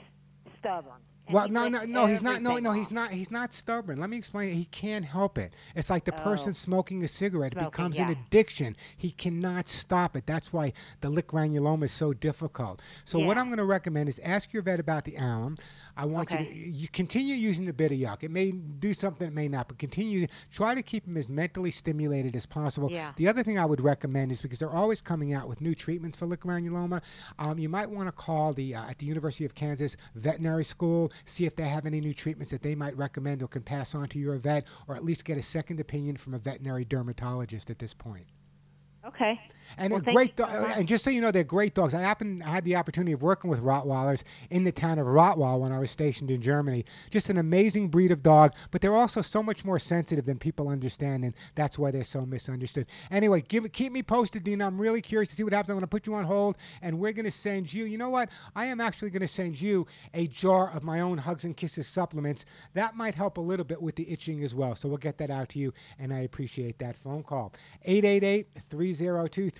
stubborn. 0.58 1.00
Well, 1.30 1.46
no, 1.50 1.68
no, 1.68 1.84
no. 1.84 2.06
He's 2.06 2.22
not. 2.22 2.40
No, 2.40 2.56
no. 2.56 2.72
He's 2.72 2.90
not. 2.90 3.10
He's 3.10 3.30
not 3.30 3.52
stubborn. 3.52 4.00
Let 4.00 4.08
me 4.08 4.16
explain. 4.16 4.54
He 4.54 4.64
can't 4.66 5.04
help 5.04 5.36
it. 5.36 5.52
It's 5.76 5.90
like 5.90 6.04
the 6.04 6.12
person 6.12 6.50
Oh. 6.50 6.52
smoking 6.54 7.04
a 7.04 7.08
cigarette. 7.08 7.52
It 7.52 7.56
Smoking, 7.56 7.70
becomes 7.70 7.98
an 7.98 8.08
addiction. 8.08 8.76
He 8.96 9.10
cannot 9.10 9.68
stop 9.68 10.16
it. 10.16 10.24
That's 10.26 10.54
why 10.54 10.72
the 11.02 11.10
lick 11.10 11.28
granuloma 11.28 11.84
is 11.84 11.92
so 11.92 12.14
difficult. 12.14 12.80
So 13.04 13.18
what 13.18 13.36
I'm 13.36 13.48
going 13.48 13.58
to 13.58 13.66
recommend 13.66 14.08
is 14.08 14.18
ask 14.20 14.54
your 14.54 14.62
vet 14.62 14.80
about 14.80 15.04
the 15.04 15.16
alum. 15.16 15.58
I 15.98 16.04
want 16.04 16.30
you 16.30 16.38
to 16.38 16.54
you 16.54 16.88
continue 16.88 17.34
using 17.34 17.66
the 17.66 17.72
bitter 17.72 17.94
yuck. 17.94 18.22
It 18.22 18.30
may 18.30 18.52
do 18.52 18.94
something, 18.94 19.26
it 19.26 19.34
may 19.34 19.48
not, 19.48 19.66
but 19.66 19.78
continue. 19.78 20.28
Try 20.52 20.76
to 20.76 20.82
keep 20.82 21.04
him 21.04 21.16
as 21.16 21.28
mentally 21.28 21.72
stimulated 21.72 22.36
as 22.36 22.46
possible. 22.46 22.88
Yeah. 22.88 23.12
The 23.16 23.26
other 23.26 23.42
thing 23.42 23.58
I 23.58 23.64
would 23.64 23.80
recommend 23.80 24.30
is 24.30 24.40
because 24.40 24.60
they're 24.60 24.70
always 24.70 25.00
coming 25.00 25.32
out 25.34 25.48
with 25.48 25.60
new 25.60 25.74
treatments 25.74 26.16
for 26.16 26.28
granuloma, 26.28 27.02
um, 27.40 27.58
you 27.58 27.68
might 27.68 27.90
want 27.90 28.06
to 28.06 28.12
call 28.12 28.52
the 28.52 28.76
uh, 28.76 28.88
at 28.88 28.98
the 28.98 29.06
University 29.06 29.44
of 29.44 29.56
Kansas 29.56 29.96
Veterinary 30.14 30.64
School, 30.64 31.10
see 31.24 31.46
if 31.46 31.56
they 31.56 31.66
have 31.66 31.84
any 31.84 32.00
new 32.00 32.14
treatments 32.14 32.52
that 32.52 32.62
they 32.62 32.76
might 32.76 32.96
recommend 32.96 33.42
or 33.42 33.48
can 33.48 33.62
pass 33.62 33.96
on 33.96 34.08
to 34.08 34.20
your 34.20 34.36
vet, 34.36 34.68
or 34.86 34.94
at 34.94 35.04
least 35.04 35.24
get 35.24 35.36
a 35.36 35.42
second 35.42 35.80
opinion 35.80 36.16
from 36.16 36.34
a 36.34 36.38
veterinary 36.38 36.84
dermatologist 36.84 37.70
at 37.70 37.78
this 37.80 37.92
point. 37.92 38.26
Okay. 39.04 39.40
And 39.76 39.92
Well, 39.92 40.00
great, 40.00 40.36
do- 40.36 40.44
uh, 40.44 40.72
so 40.74 40.80
and 40.80 40.88
just 40.88 41.04
so 41.04 41.10
you 41.10 41.20
know, 41.20 41.30
they're 41.30 41.44
great 41.44 41.74
dogs. 41.74 41.94
I 41.94 42.00
happen 42.00 42.42
I 42.42 42.50
had 42.50 42.64
the 42.64 42.76
opportunity 42.76 43.12
of 43.12 43.22
working 43.22 43.50
with 43.50 43.60
Rottweilers 43.60 44.22
in 44.50 44.64
the 44.64 44.72
town 44.72 44.98
of 44.98 45.06
Rottweil 45.06 45.60
when 45.60 45.72
I 45.72 45.78
was 45.78 45.90
stationed 45.90 46.30
in 46.30 46.40
Germany. 46.40 46.84
Just 47.10 47.30
an 47.30 47.38
amazing 47.38 47.88
breed 47.88 48.10
of 48.10 48.22
dog, 48.22 48.54
but 48.70 48.80
they're 48.80 48.94
also 48.94 49.20
so 49.20 49.42
much 49.42 49.64
more 49.64 49.78
sensitive 49.78 50.24
than 50.24 50.38
people 50.38 50.68
understand, 50.68 51.24
and 51.24 51.34
that's 51.54 51.78
why 51.78 51.90
they're 51.90 52.04
so 52.04 52.24
misunderstood. 52.24 52.86
Anyway, 53.10 53.42
give 53.48 53.70
keep 53.72 53.92
me 53.92 54.02
posted, 54.02 54.44
Dina. 54.44 54.66
I'm 54.66 54.80
really 54.80 55.02
curious 55.02 55.30
to 55.30 55.36
see 55.36 55.44
what 55.44 55.52
happens. 55.52 55.70
I'm 55.70 55.76
going 55.76 55.82
to 55.82 55.86
put 55.86 56.06
you 56.06 56.14
on 56.14 56.24
hold, 56.24 56.56
and 56.82 56.98
we're 56.98 57.12
going 57.12 57.24
to 57.24 57.30
send 57.30 57.72
you. 57.72 57.84
You 57.84 57.98
know 57.98 58.10
what? 58.10 58.30
I 58.54 58.66
am 58.66 58.80
actually 58.80 59.10
going 59.10 59.22
to 59.22 59.28
send 59.28 59.60
you 59.60 59.86
a 60.14 60.26
jar 60.28 60.70
of 60.72 60.82
my 60.82 61.00
own 61.00 61.18
Hugs 61.18 61.44
and 61.44 61.56
Kisses 61.56 61.86
supplements. 61.86 62.44
That 62.74 62.96
might 62.96 63.14
help 63.14 63.38
a 63.38 63.40
little 63.40 63.64
bit 63.64 63.80
with 63.80 63.96
the 63.96 64.10
itching 64.10 64.42
as 64.42 64.54
well. 64.54 64.74
So 64.74 64.88
we'll 64.88 64.98
get 64.98 65.18
that 65.18 65.30
out 65.30 65.48
to 65.50 65.58
you, 65.58 65.72
and 65.98 66.12
I 66.12 66.20
appreciate 66.20 66.78
that 66.78 66.96
phone 66.96 67.22
call. 67.22 67.52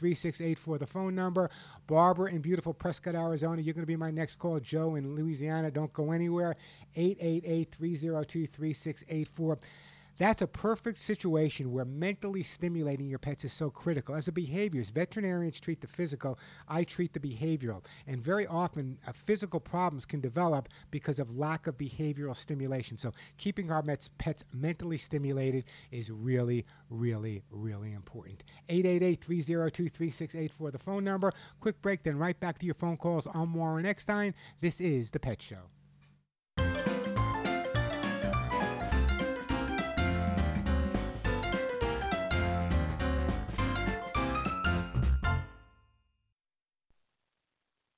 888-302-3684, 0.01 0.79
the 0.79 0.87
phone 0.87 1.15
number. 1.15 1.51
Barbara 1.87 2.31
in 2.31 2.41
beautiful 2.41 2.73
Prescott, 2.75 3.15
Arizona. 3.15 3.63
You're 3.63 3.75
going 3.75 3.83
to 3.83 3.87
be 3.87 3.97
my 3.97 4.11
next 4.11 4.39
call. 4.39 4.59
Joe 4.61 4.95
in 4.95 5.15
Louisiana. 5.15 5.71
Don't 5.71 5.93
go 5.93 6.13
anywhere. 6.13 6.57
888-302-3684. 6.97 9.59
That's 10.19 10.43
a 10.43 10.49
perfect 10.49 11.01
situation 11.01 11.71
where 11.71 11.85
mentally 11.85 12.43
stimulating 12.43 13.07
your 13.07 13.21
pets 13.21 13.45
is 13.45 13.53
so 13.53 13.71
critical. 13.71 14.17
As 14.17 14.27
a 14.27 14.33
behaviorist, 14.33 14.91
veterinarians 14.91 15.61
treat 15.61 15.81
the 15.81 15.87
physical, 15.87 16.41
I 16.67 16.83
treat 16.83 17.13
the 17.13 17.21
behavioral. 17.21 17.85
And 18.09 18.21
very 18.21 18.45
often, 18.49 18.99
uh, 19.07 19.13
physical 19.13 19.61
problems 19.61 20.05
can 20.05 20.21
develop 20.21 20.71
because 20.91 21.21
of 21.21 21.39
lack 21.39 21.69
of 21.69 21.79
behavioral 21.79 22.35
stimulation. 22.35 22.97
So, 22.97 23.13
keeping 23.37 23.71
our 23.71 23.81
pets, 23.81 24.11
pets 24.19 24.45
mentally 24.53 24.99
stimulated 24.99 25.67
is 25.93 26.11
really, 26.11 26.67
really, 26.91 27.45
really 27.53 27.93
important. 27.93 28.43
888 28.69 29.23
302 29.23 29.89
3684, 29.89 30.71
the 30.73 30.79
phone 30.81 31.05
number. 31.05 31.33
Quick 31.61 31.81
break, 31.81 32.03
then 32.03 32.19
right 32.19 32.39
back 32.41 32.59
to 32.59 32.67
your 32.67 32.75
phone 32.75 32.97
calls. 32.97 33.29
I'm 33.33 33.55
Warren 33.55 33.87
Eckstein. 33.87 34.35
This 34.61 34.81
is 34.81 35.13
The 35.13 35.21
Pet 35.21 35.41
Show. 35.41 35.78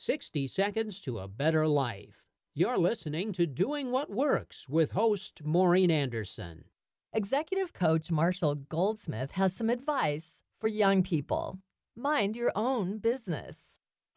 60 0.00 0.46
Seconds 0.46 1.00
to 1.00 1.18
a 1.18 1.26
Better 1.26 1.66
Life. 1.66 2.28
You're 2.54 2.78
listening 2.78 3.32
to 3.32 3.48
Doing 3.48 3.90
What 3.90 4.08
Works 4.08 4.68
with 4.68 4.92
host 4.92 5.42
Maureen 5.44 5.90
Anderson. 5.90 6.66
Executive 7.12 7.72
coach 7.72 8.08
Marshall 8.08 8.54
Goldsmith 8.54 9.32
has 9.32 9.52
some 9.56 9.68
advice 9.68 10.44
for 10.60 10.68
young 10.68 11.02
people. 11.02 11.58
Mind 11.96 12.36
your 12.36 12.52
own 12.54 12.98
business. 12.98 13.56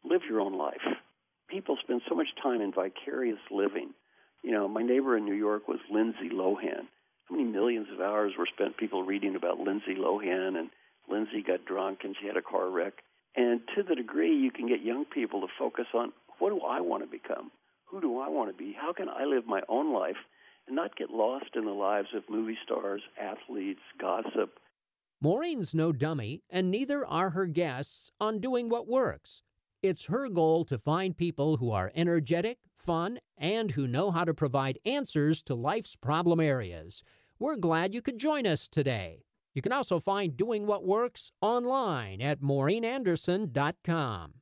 live 0.04 0.20
your 0.30 0.38
own 0.38 0.56
life. 0.56 0.86
People 1.48 1.76
spend 1.82 2.02
so 2.08 2.14
much 2.14 2.28
time 2.40 2.60
in 2.60 2.70
vicarious 2.72 3.40
living. 3.50 3.90
You 4.44 4.52
know, 4.52 4.68
my 4.68 4.82
neighbor 4.82 5.16
in 5.16 5.24
New 5.24 5.34
York 5.34 5.66
was 5.66 5.80
Lindsay 5.90 6.30
Lohan. 6.32 6.86
How 7.24 7.34
many 7.36 7.42
millions 7.50 7.88
of 7.92 8.00
hours 8.00 8.34
were 8.38 8.46
spent 8.46 8.76
people 8.76 9.02
reading 9.02 9.34
about 9.34 9.58
Lindsay 9.58 9.96
Lohan 9.98 10.56
and 10.56 10.70
Lindsay 11.10 11.42
got 11.44 11.64
drunk 11.64 12.02
and 12.04 12.14
she 12.20 12.28
had 12.28 12.36
a 12.36 12.42
car 12.42 12.70
wreck? 12.70 13.02
And 13.36 13.60
to 13.74 13.82
the 13.82 13.94
degree 13.94 14.34
you 14.36 14.50
can 14.50 14.68
get 14.68 14.82
young 14.82 15.04
people 15.04 15.40
to 15.40 15.46
focus 15.58 15.86
on 15.94 16.12
what 16.38 16.50
do 16.50 16.60
I 16.60 16.80
want 16.80 17.02
to 17.02 17.08
become? 17.08 17.50
Who 17.86 18.00
do 18.00 18.18
I 18.18 18.28
want 18.28 18.50
to 18.50 18.56
be? 18.56 18.74
How 18.78 18.92
can 18.92 19.08
I 19.08 19.24
live 19.24 19.46
my 19.46 19.62
own 19.68 19.92
life 19.92 20.16
and 20.66 20.76
not 20.76 20.96
get 20.96 21.10
lost 21.10 21.54
in 21.54 21.64
the 21.64 21.72
lives 21.72 22.08
of 22.14 22.22
movie 22.28 22.58
stars, 22.64 23.02
athletes, 23.20 23.80
gossip, 23.98 24.58
Maureen's 25.22 25.72
no 25.72 25.92
dummy, 25.92 26.42
and 26.50 26.68
neither 26.68 27.06
are 27.06 27.30
her 27.30 27.46
guests 27.46 28.10
on 28.20 28.40
Doing 28.40 28.68
What 28.68 28.88
Works. 28.88 29.44
It's 29.80 30.06
her 30.06 30.28
goal 30.28 30.64
to 30.64 30.76
find 30.76 31.16
people 31.16 31.58
who 31.58 31.70
are 31.70 31.92
energetic, 31.94 32.58
fun, 32.74 33.20
and 33.38 33.70
who 33.70 33.86
know 33.86 34.10
how 34.10 34.24
to 34.24 34.34
provide 34.34 34.80
answers 34.84 35.40
to 35.42 35.54
life's 35.54 35.94
problem 35.94 36.40
areas. 36.40 37.04
We're 37.38 37.54
glad 37.54 37.94
you 37.94 38.02
could 38.02 38.18
join 38.18 38.48
us 38.48 38.66
today. 38.66 39.22
You 39.54 39.60
can 39.62 39.72
also 39.72 40.00
find 40.00 40.36
Doing 40.36 40.66
What 40.66 40.84
Works 40.84 41.30
online 41.40 42.22
at 42.22 42.40
maureenanderson.com. 42.40 44.34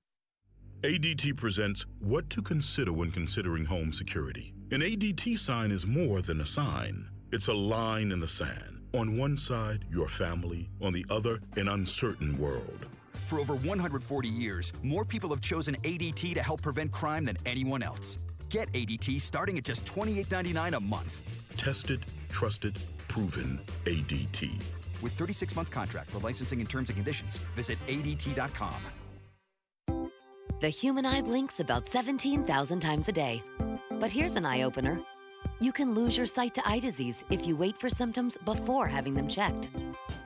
ADT 0.83 1.37
presents 1.37 1.85
What 1.99 2.31
to 2.31 2.41
Consider 2.41 2.93
When 2.93 3.11
Considering 3.11 3.65
Home 3.67 3.93
Security. 3.93 4.55
An 4.71 4.81
ADT 4.81 5.39
sign 5.39 5.73
is 5.73 5.87
more 5.87 6.23
than 6.23 6.41
a 6.41 6.47
sign, 6.47 7.09
it's 7.33 7.49
a 7.49 7.53
line 7.53 8.13
in 8.13 8.21
the 8.21 8.29
sand. 8.29 8.81
On 8.95 9.19
one 9.19 9.37
side, 9.37 9.85
your 9.91 10.09
family, 10.09 10.69
on 10.81 10.93
the 10.93 11.05
other, 11.11 11.39
an 11.57 11.69
uncertain 11.69 12.39
world. 12.39 12.87
For 13.13 13.39
over 13.39 13.55
140 13.55 14.29
years, 14.29 14.73
more 14.83 15.05
people 15.05 15.31
have 15.31 15.41
chosen 15.41 15.77
ADT 15.83 16.35
to 16.35 16.43
help 16.43 16.63
prevent 16.63 16.93
crime 16.93 17.25
than 17.25 17.37
anyone 17.47 17.83
else. 17.83 18.19
Get 18.49 18.73
ADT 18.73 19.21
starting 19.21 19.59
at 19.59 19.65
just 19.65 19.85
$28.99 19.87 20.77
a 20.77 20.81
month. 20.81 21.21
Tested, 21.57 22.05
trusted, 22.31 22.79
proven 23.09 23.61
ADT. 23.85 24.51
With 25.03 25.13
36 25.13 25.57
month 25.57 25.71
contract 25.71 26.11
for 26.11 26.19
licensing 26.19 26.61
and 26.61 26.69
terms 26.69 26.89
and 26.89 26.97
conditions, 26.97 27.39
visit 27.57 27.79
ADT.com. 27.87 28.75
The 30.61 30.69
human 30.69 31.07
eye 31.07 31.23
blinks 31.23 31.61
about 31.61 31.89
17,000 31.89 32.81
times 32.81 33.09
a 33.09 33.13
day. 33.13 33.43
But 33.93 34.11
here's 34.11 34.33
an 34.33 34.45
eye 34.45 34.63
opener. 34.63 35.01
You 35.59 35.73
can 35.73 35.95
lose 35.95 36.19
your 36.19 36.27
sight 36.27 36.55
to 36.55 36.69
eye 36.69 36.81
disease 36.81 37.25
if 37.31 37.47
you 37.47 37.57
wait 37.57 37.81
for 37.81 37.89
symptoms 37.89 38.37
before 38.45 38.87
having 38.87 39.15
them 39.15 39.27
checked. 39.27 39.69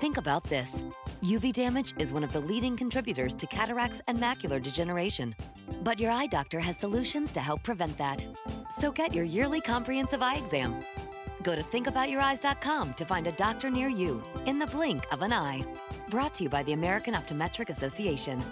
Think 0.01 0.16
about 0.16 0.42
this 0.44 0.82
UV 1.22 1.52
damage 1.52 1.94
is 1.98 2.12
one 2.12 2.24
of 2.24 2.32
the 2.32 2.40
leading 2.40 2.76
contributors 2.76 3.34
to 3.36 3.46
cataracts 3.46 4.01
and 4.09 4.18
macular 4.18 4.60
degeneration. 4.60 5.34
But 5.82 6.01
your 6.01 6.10
eye 6.10 6.26
doctor 6.26 6.59
has 6.59 6.76
solutions 6.78 7.30
to 7.32 7.40
help 7.40 7.62
prevent 7.62 7.96
that. 7.98 8.24
So 8.80 8.90
get 8.90 9.14
your 9.14 9.24
yearly 9.24 9.60
comprehensive 9.60 10.20
eye 10.20 10.36
exam. 10.36 10.82
Go 11.44 11.54
to 11.54 11.62
thinkaboutyoureyes.com 11.62 12.94
to 12.94 13.04
find 13.04 13.26
a 13.26 13.32
doctor 13.32 13.70
near 13.70 13.88
you 13.88 14.22
in 14.46 14.58
the 14.58 14.66
blink 14.66 15.04
of 15.12 15.22
an 15.22 15.32
eye. 15.32 15.64
Brought 16.10 16.34
to 16.34 16.44
you 16.44 16.48
by 16.48 16.62
the 16.62 16.72
American 16.72 17.14
Optometric 17.14 17.68
Association. 17.68 18.42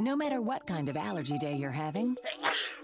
No 0.00 0.16
matter 0.16 0.40
what 0.40 0.66
kind 0.66 0.88
of 0.88 0.96
allergy 0.96 1.38
day 1.38 1.54
you're 1.54 1.70
having, 1.70 2.16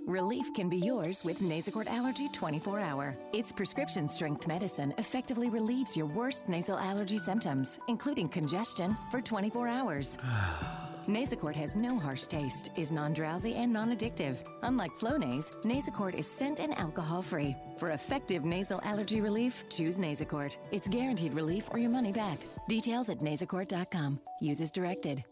relief 0.06 0.44
can 0.54 0.68
be 0.68 0.76
yours 0.76 1.24
with 1.24 1.40
Nasacort 1.40 1.88
Allergy 1.88 2.28
24 2.28 2.78
Hour. 2.78 3.16
Its 3.32 3.50
prescription 3.50 4.06
strength 4.06 4.46
medicine 4.46 4.94
effectively 4.98 5.50
relieves 5.50 5.96
your 5.96 6.06
worst 6.06 6.48
nasal 6.48 6.78
allergy 6.78 7.18
symptoms, 7.18 7.80
including 7.88 8.28
congestion, 8.28 8.96
for 9.10 9.20
24 9.20 9.66
hours. 9.66 10.18
Nasacort 11.06 11.54
has 11.56 11.76
no 11.76 11.98
harsh 11.98 12.24
taste, 12.24 12.70
is 12.76 12.92
non 12.92 13.12
drowsy, 13.12 13.54
and 13.54 13.72
non 13.72 13.94
addictive. 13.96 14.36
Unlike 14.62 14.92
Flonase, 14.92 15.52
Nasacort 15.62 16.14
is 16.14 16.30
scent 16.30 16.60
and 16.60 16.76
alcohol 16.78 17.22
free. 17.22 17.56
For 17.76 17.90
effective 17.90 18.44
nasal 18.44 18.80
allergy 18.84 19.20
relief, 19.20 19.64
choose 19.68 19.98
Nasacort. 19.98 20.58
It's 20.70 20.88
guaranteed 20.88 21.32
relief 21.32 21.68
or 21.72 21.78
your 21.78 21.90
money 21.90 22.12
back. 22.12 22.38
Details 22.68 23.08
at 23.08 23.18
nasacort.com. 23.18 24.20
Use 24.40 24.60
as 24.60 24.70
directed. 24.70 25.24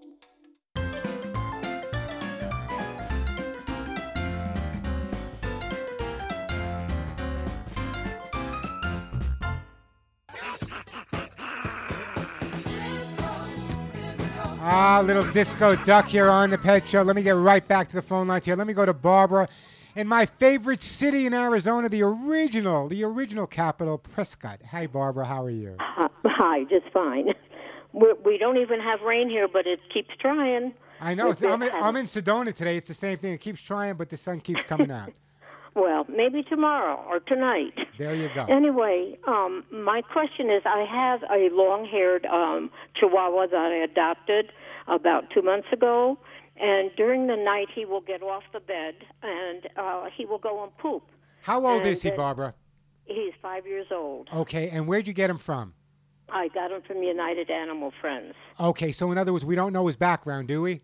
Ah, 14.70 15.00
little 15.02 15.24
disco 15.32 15.76
duck 15.76 16.04
here 16.08 16.28
on 16.28 16.50
the 16.50 16.58
Pet 16.58 16.86
Show. 16.86 17.00
Let 17.00 17.16
me 17.16 17.22
get 17.22 17.36
right 17.36 17.66
back 17.66 17.88
to 17.88 17.96
the 17.96 18.02
phone 18.02 18.28
lines 18.28 18.44
here. 18.44 18.54
Let 18.54 18.66
me 18.66 18.74
go 18.74 18.84
to 18.84 18.92
Barbara 18.92 19.48
in 19.96 20.06
my 20.06 20.26
favorite 20.26 20.82
city 20.82 21.24
in 21.24 21.32
Arizona, 21.32 21.88
the 21.88 22.02
original, 22.02 22.86
the 22.86 23.02
original 23.02 23.46
capital, 23.46 23.96
Prescott. 23.96 24.60
Hi, 24.70 24.86
Barbara. 24.86 25.24
How 25.24 25.42
are 25.42 25.48
you? 25.48 25.74
Hi, 25.80 26.64
just 26.64 26.84
fine. 26.92 27.32
We're, 27.94 28.14
we 28.16 28.36
don't 28.36 28.58
even 28.58 28.78
have 28.78 29.00
rain 29.00 29.30
here, 29.30 29.48
but 29.48 29.66
it 29.66 29.80
keeps 29.88 30.14
trying. 30.18 30.74
I 31.00 31.14
know. 31.14 31.30
It's, 31.30 31.42
I'm, 31.42 31.62
in, 31.62 31.72
I'm 31.72 31.96
in 31.96 32.04
Sedona 32.04 32.54
today. 32.54 32.76
It's 32.76 32.88
the 32.88 32.94
same 32.94 33.16
thing. 33.16 33.32
It 33.32 33.40
keeps 33.40 33.62
trying, 33.62 33.94
but 33.94 34.10
the 34.10 34.18
sun 34.18 34.38
keeps 34.38 34.64
coming 34.64 34.90
out. 34.90 35.14
Well, 35.74 36.06
maybe 36.08 36.42
tomorrow 36.42 37.04
or 37.08 37.20
tonight. 37.20 37.74
There 37.98 38.14
you 38.14 38.28
go. 38.34 38.44
Anyway, 38.44 39.16
um, 39.26 39.64
my 39.70 40.02
question 40.02 40.50
is, 40.50 40.62
I 40.64 40.84
have 40.90 41.22
a 41.30 41.48
long-haired 41.54 42.26
um, 42.26 42.70
Chihuahua 42.94 43.46
that 43.48 43.56
I 43.56 43.76
adopted 43.76 44.52
about 44.86 45.30
two 45.30 45.42
months 45.42 45.68
ago, 45.72 46.18
and 46.56 46.90
during 46.96 47.26
the 47.26 47.36
night 47.36 47.68
he 47.74 47.84
will 47.84 48.00
get 48.00 48.22
off 48.22 48.42
the 48.52 48.60
bed 48.60 48.94
and 49.22 49.68
uh, 49.76 50.06
he 50.16 50.24
will 50.24 50.38
go 50.38 50.62
and 50.62 50.76
poop. 50.78 51.02
How 51.42 51.64
old 51.64 51.82
And 51.82 51.90
is 51.90 52.02
he, 52.02 52.10
Barbara? 52.10 52.54
He's 53.04 53.32
five 53.40 53.66
years 53.66 53.86
old. 53.92 54.28
Okay, 54.34 54.68
and 54.70 54.86
where'd 54.86 55.06
you 55.06 55.12
get 55.12 55.30
him 55.30 55.38
from? 55.38 55.72
I 56.30 56.48
got 56.48 56.70
him 56.70 56.82
from 56.82 57.02
United 57.02 57.50
Animal 57.50 57.92
Friends. 58.00 58.34
Okay, 58.60 58.92
so 58.92 59.10
in 59.12 59.18
other 59.18 59.32
words, 59.32 59.44
we 59.44 59.54
don't 59.54 59.72
know 59.72 59.86
his 59.86 59.96
background, 59.96 60.48
do 60.48 60.60
we? 60.60 60.80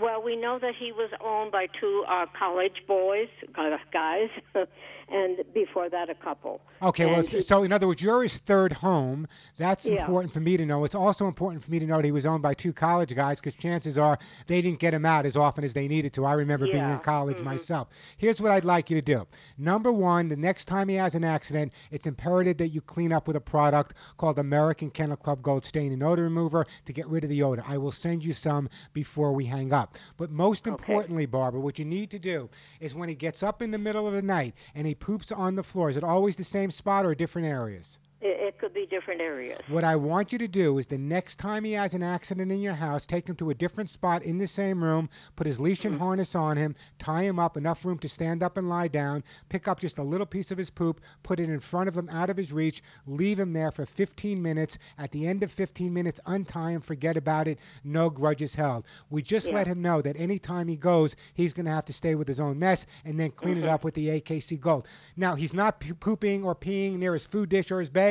Well, 0.00 0.22
we 0.22 0.36
know 0.36 0.60
that 0.60 0.74
he 0.78 0.92
was 0.92 1.10
owned 1.20 1.50
by 1.50 1.66
two 1.80 2.04
uh, 2.08 2.26
college 2.38 2.84
boys, 2.86 3.26
uh, 3.56 3.76
guys, 3.92 4.28
and 5.10 5.38
before 5.54 5.88
that, 5.88 6.10
a 6.10 6.14
couple. 6.14 6.60
Okay, 6.82 7.06
well, 7.06 7.22
he- 7.22 7.40
so 7.40 7.62
in 7.62 7.72
other 7.72 7.86
words, 7.86 8.00
you're 8.02 8.22
his 8.22 8.38
third 8.38 8.72
home. 8.72 9.26
That's 9.56 9.86
Yeah. 9.86 10.00
important 10.00 10.32
for 10.32 10.40
me 10.40 10.56
to 10.56 10.66
know. 10.66 10.84
It's 10.84 10.94
also 10.94 11.26
important 11.26 11.62
for 11.64 11.70
me 11.70 11.78
to 11.78 11.86
know 11.86 11.96
that 11.96 12.04
he 12.04 12.12
was 12.12 12.26
owned 12.26 12.42
by 12.42 12.54
two 12.54 12.72
college 12.72 13.14
guys 13.14 13.40
because 13.40 13.54
chances 13.54 13.96
are 13.98 14.18
they 14.46 14.60
didn't 14.60 14.78
get 14.80 14.92
him 14.94 15.04
out 15.06 15.26
as 15.26 15.36
often 15.36 15.64
as 15.64 15.72
they 15.72 15.88
needed 15.88 16.12
to. 16.14 16.24
I 16.24 16.32
remember 16.34 16.66
being 16.66 16.76
in 16.78 16.82
Yeah, 16.82 16.94
Mm-hmm. 16.96 17.04
college 17.04 17.38
myself. 17.40 17.88
Here's 18.18 18.40
what 18.40 18.50
I'd 18.52 18.64
like 18.64 18.90
you 18.90 18.96
to 19.00 19.02
do. 19.02 19.26
Number 19.56 19.92
one, 19.92 20.28
the 20.28 20.36
next 20.36 20.66
time 20.66 20.88
he 20.88 20.94
has 20.96 21.14
an 21.14 21.24
accident, 21.24 21.72
it's 21.90 22.06
imperative 22.06 22.56
that 22.58 22.68
you 22.68 22.80
clean 22.80 23.12
up 23.12 23.26
with 23.26 23.36
a 23.36 23.40
product 23.40 23.94
called 24.16 24.38
American 24.38 24.90
Kennel 24.90 25.16
Club 25.16 25.42
Gold 25.42 25.64
Stain 25.64 25.92
and 25.92 26.02
Odor 26.02 26.24
Remover 26.24 26.66
to 26.84 26.92
get 26.92 27.06
rid 27.08 27.24
of 27.24 27.30
the 27.30 27.42
odor. 27.42 27.64
I 27.66 27.78
will 27.78 27.92
send 27.92 28.24
you 28.24 28.32
some 28.32 28.68
before 28.92 29.32
we 29.32 29.44
hang 29.44 29.72
up. 29.72 29.96
But 30.16 30.30
most 30.30 30.66
importantly, 30.66 31.26
Barbara, 31.26 31.60
what 31.60 31.78
you 31.78 31.84
need 31.84 32.10
to 32.10 32.18
do 32.18 32.48
is 32.80 32.94
when 32.94 33.08
he 33.08 33.14
gets 33.14 33.42
up 33.42 33.62
in 33.62 33.70
the 33.70 33.78
middle 33.78 34.06
of 34.06 34.14
the 34.14 34.22
night 34.22 34.54
and 34.74 34.86
he 34.86 34.94
poops 35.00 35.32
on 35.32 35.54
the 35.54 35.62
floor, 35.62 35.88
is 35.90 35.96
it 35.96 36.04
always 36.04 36.36
the 36.36 36.44
same 36.44 36.70
spot 36.70 37.06
or 37.06 37.14
different 37.14 37.48
areas? 37.48 37.98
It, 38.20 38.26
it 38.40 38.58
could 38.58 38.74
be 38.74 38.84
different 38.84 39.20
areas. 39.20 39.60
What 39.68 39.84
I 39.84 39.94
want 39.94 40.32
you 40.32 40.38
to 40.38 40.48
do 40.48 40.78
is 40.78 40.86
the 40.86 40.98
next 40.98 41.36
time 41.38 41.62
he 41.62 41.72
has 41.74 41.94
an 41.94 42.02
accident 42.02 42.50
in 42.50 42.60
your 42.60 42.74
house, 42.74 43.06
take 43.06 43.28
him 43.28 43.36
to 43.36 43.50
a 43.50 43.54
different 43.54 43.90
spot 43.90 44.24
in 44.24 44.38
the 44.38 44.48
same 44.48 44.82
room, 44.82 45.08
put 45.36 45.46
his 45.46 45.60
leash 45.60 45.84
and 45.84 45.96
harness 45.96 46.34
on 46.34 46.56
him, 46.56 46.74
tie 46.98 47.22
him 47.22 47.38
up, 47.38 47.56
enough 47.56 47.84
room 47.84 47.96
to 47.98 48.08
stand 48.08 48.42
up 48.42 48.56
and 48.56 48.68
lie 48.68 48.88
down, 48.88 49.22
pick 49.48 49.68
up 49.68 49.78
just 49.78 49.98
a 49.98 50.02
little 50.02 50.26
piece 50.26 50.50
of 50.50 50.58
his 50.58 50.68
poop, 50.68 51.00
put 51.22 51.38
it 51.38 51.48
in 51.48 51.60
front 51.60 51.88
of 51.88 51.96
him 51.96 52.08
out 52.10 52.28
of 52.28 52.36
his 52.36 52.52
reach, 52.52 52.82
leave 53.06 53.38
him 53.38 53.52
there 53.52 53.70
for 53.70 53.86
15 53.86 54.42
minutes. 54.42 54.78
At 54.98 55.12
the 55.12 55.28
end 55.28 55.44
of 55.44 55.52
15 55.52 55.94
minutes, 55.94 56.18
untie 56.26 56.72
him, 56.72 56.80
forget 56.80 57.16
about 57.16 57.46
it, 57.46 57.60
no 57.84 58.10
grudges 58.10 58.52
held. 58.52 58.84
We 59.10 59.22
just 59.22 59.46
Yeah. 59.46 59.54
let 59.54 59.68
him 59.68 59.80
know 59.80 60.02
that 60.02 60.18
anytime 60.18 60.66
he 60.66 60.76
goes, 60.76 61.14
he's 61.34 61.52
going 61.52 61.66
to 61.66 61.72
have 61.72 61.84
to 61.84 61.92
stay 61.92 62.16
with 62.16 62.26
his 62.26 62.40
own 62.40 62.58
mess 62.58 62.84
and 63.04 63.18
then 63.20 63.30
clean 63.30 63.58
it 63.58 63.64
Mhm. 63.64 63.70
up 63.70 63.84
with 63.84 63.94
the 63.94 64.08
AKC 64.10 64.56
Gold. 64.56 64.88
Now, 65.16 65.36
he's 65.36 65.54
not 65.54 65.78
poo- 65.78 65.94
pooping 65.94 66.42
or 66.44 66.56
peeing 66.56 66.98
near 66.98 67.12
his 67.12 67.24
food 67.24 67.48
dish 67.48 67.70
or 67.70 67.78
his 67.78 67.88
bed. 67.88 68.07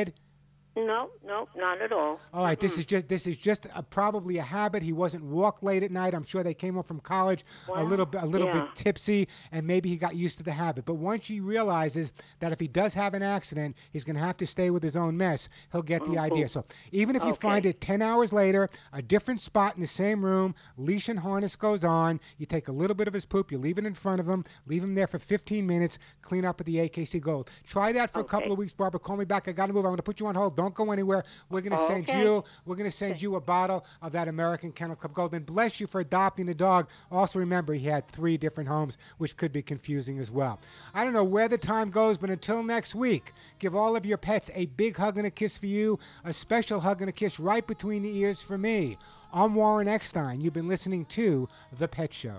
No, 0.76 1.10
no, 1.26 1.48
not 1.56 1.82
at 1.82 1.92
all. 1.92 2.20
All 2.32 2.44
right, 2.44 2.58
this 2.58 2.78
is 2.78 2.86
just 2.86 3.08
this 3.08 3.26
is 3.26 3.36
just 3.36 3.66
a, 3.74 3.82
probably 3.82 4.38
a 4.38 4.42
habit. 4.42 4.80
He 4.80 4.92
wasn't 4.92 5.24
walk 5.24 5.60
late 5.62 5.82
at 5.82 5.90
night. 5.90 6.14
I'm 6.14 6.22
sure 6.22 6.44
they 6.44 6.54
came 6.54 6.74
home 6.74 6.84
from 6.84 7.00
college 7.00 7.44
a 7.74 7.82
little 7.82 8.06
bit 8.06 8.22
a 8.22 8.26
little 8.26 8.46
yeah. 8.46 8.60
bit 8.60 8.74
tipsy, 8.76 9.26
and 9.50 9.66
maybe 9.66 9.88
he 9.88 9.96
got 9.96 10.14
used 10.14 10.36
to 10.36 10.44
the 10.44 10.52
habit. 10.52 10.84
But 10.84 10.94
once 10.94 11.26
he 11.26 11.40
realizes 11.40 12.12
that 12.38 12.52
if 12.52 12.60
he 12.60 12.68
does 12.68 12.94
have 12.94 13.14
an 13.14 13.22
accident, 13.24 13.76
he's 13.92 14.04
going 14.04 14.14
to 14.14 14.22
have 14.22 14.36
to 14.36 14.46
stay 14.46 14.70
with 14.70 14.82
his 14.82 14.94
own 14.94 15.16
mess. 15.16 15.48
He'll 15.72 15.82
get 15.82 16.04
the 16.04 16.16
Oh, 16.16 16.20
idea. 16.20 16.48
cool. 16.48 16.62
So 16.62 16.64
even 16.92 17.16
if 17.16 17.24
you 17.24 17.34
find 17.34 17.66
it 17.66 17.80
10 17.80 18.00
hours 18.00 18.32
later, 18.32 18.70
a 18.92 19.02
different 19.02 19.40
spot 19.40 19.74
in 19.74 19.80
the 19.80 19.86
same 19.86 20.24
room, 20.24 20.54
leash 20.76 21.08
and 21.08 21.18
harness 21.18 21.56
goes 21.56 21.82
on. 21.82 22.20
You 22.36 22.46
take 22.46 22.68
a 22.68 22.72
little 22.72 22.94
bit 22.94 23.08
of 23.08 23.14
his 23.14 23.24
poop, 23.24 23.50
you 23.50 23.58
leave 23.58 23.78
it 23.78 23.86
in 23.86 23.94
front 23.94 24.20
of 24.20 24.28
him, 24.28 24.44
leave 24.66 24.84
him 24.84 24.94
there 24.94 25.08
for 25.08 25.18
15 25.18 25.66
minutes, 25.66 25.98
clean 26.22 26.44
up 26.44 26.58
with 26.58 26.66
the 26.66 26.76
AKC 26.76 27.20
Gold. 27.20 27.50
Try 27.66 27.92
that 27.92 28.12
for 28.12 28.20
a 28.20 28.24
couple 28.24 28.52
of 28.52 28.58
weeks, 28.58 28.72
Barbara. 28.72 29.00
Call 29.00 29.16
me 29.16 29.24
back. 29.24 29.48
I 29.48 29.52
got 29.52 29.66
to 29.66 29.72
move. 29.72 29.84
I'm 29.84 29.90
going 29.90 29.96
to 29.96 30.02
put 30.02 30.20
you 30.20 30.26
on 30.26 30.34
hold. 30.34 30.56
Don't 30.56 30.67
go 30.74 30.92
anywhere. 30.92 31.24
We're 31.50 31.60
going 31.60 31.72
to 31.72 31.80
oh, 31.80 31.88
send 31.88 32.08
Okay. 32.08 32.20
you. 32.22 32.44
We're 32.66 32.76
going 32.76 32.90
to 32.90 32.96
send 32.96 33.20
you 33.20 33.36
a 33.36 33.40
bottle 33.40 33.84
of 34.02 34.12
that 34.12 34.28
American 34.28 34.72
Kennel 34.72 34.96
Club 34.96 35.14
Gold. 35.14 35.34
And 35.34 35.44
bless 35.44 35.80
you 35.80 35.86
for 35.86 36.00
adopting 36.00 36.46
the 36.46 36.54
dog. 36.54 36.88
Also 37.10 37.38
remember, 37.38 37.74
he 37.74 37.86
had 37.86 38.06
three 38.08 38.36
different 38.36 38.68
homes, 38.68 38.98
which 39.18 39.36
could 39.36 39.52
be 39.52 39.62
confusing 39.62 40.18
as 40.18 40.30
well. 40.30 40.60
I 40.94 41.04
don't 41.04 41.12
know 41.12 41.24
where 41.24 41.48
the 41.48 41.58
time 41.58 41.90
goes, 41.90 42.18
but 42.18 42.30
until 42.30 42.62
next 42.62 42.94
week, 42.94 43.32
give 43.58 43.74
all 43.74 43.96
of 43.96 44.06
your 44.06 44.18
pets 44.18 44.50
a 44.54 44.66
big 44.66 44.96
hug 44.96 45.18
and 45.18 45.26
a 45.26 45.30
kiss 45.30 45.58
for 45.58 45.66
you, 45.66 45.98
a 46.24 46.32
special 46.32 46.80
hug 46.80 47.00
and 47.00 47.08
a 47.08 47.12
kiss 47.12 47.38
right 47.40 47.66
between 47.66 48.02
the 48.02 48.16
ears 48.16 48.42
for 48.42 48.58
me. 48.58 48.96
I'm 49.32 49.54
Warren 49.54 49.88
Eckstein. 49.88 50.40
You've 50.40 50.54
been 50.54 50.68
listening 50.68 51.04
to 51.06 51.48
The 51.78 51.88
Pet 51.88 52.14
Show. 52.14 52.38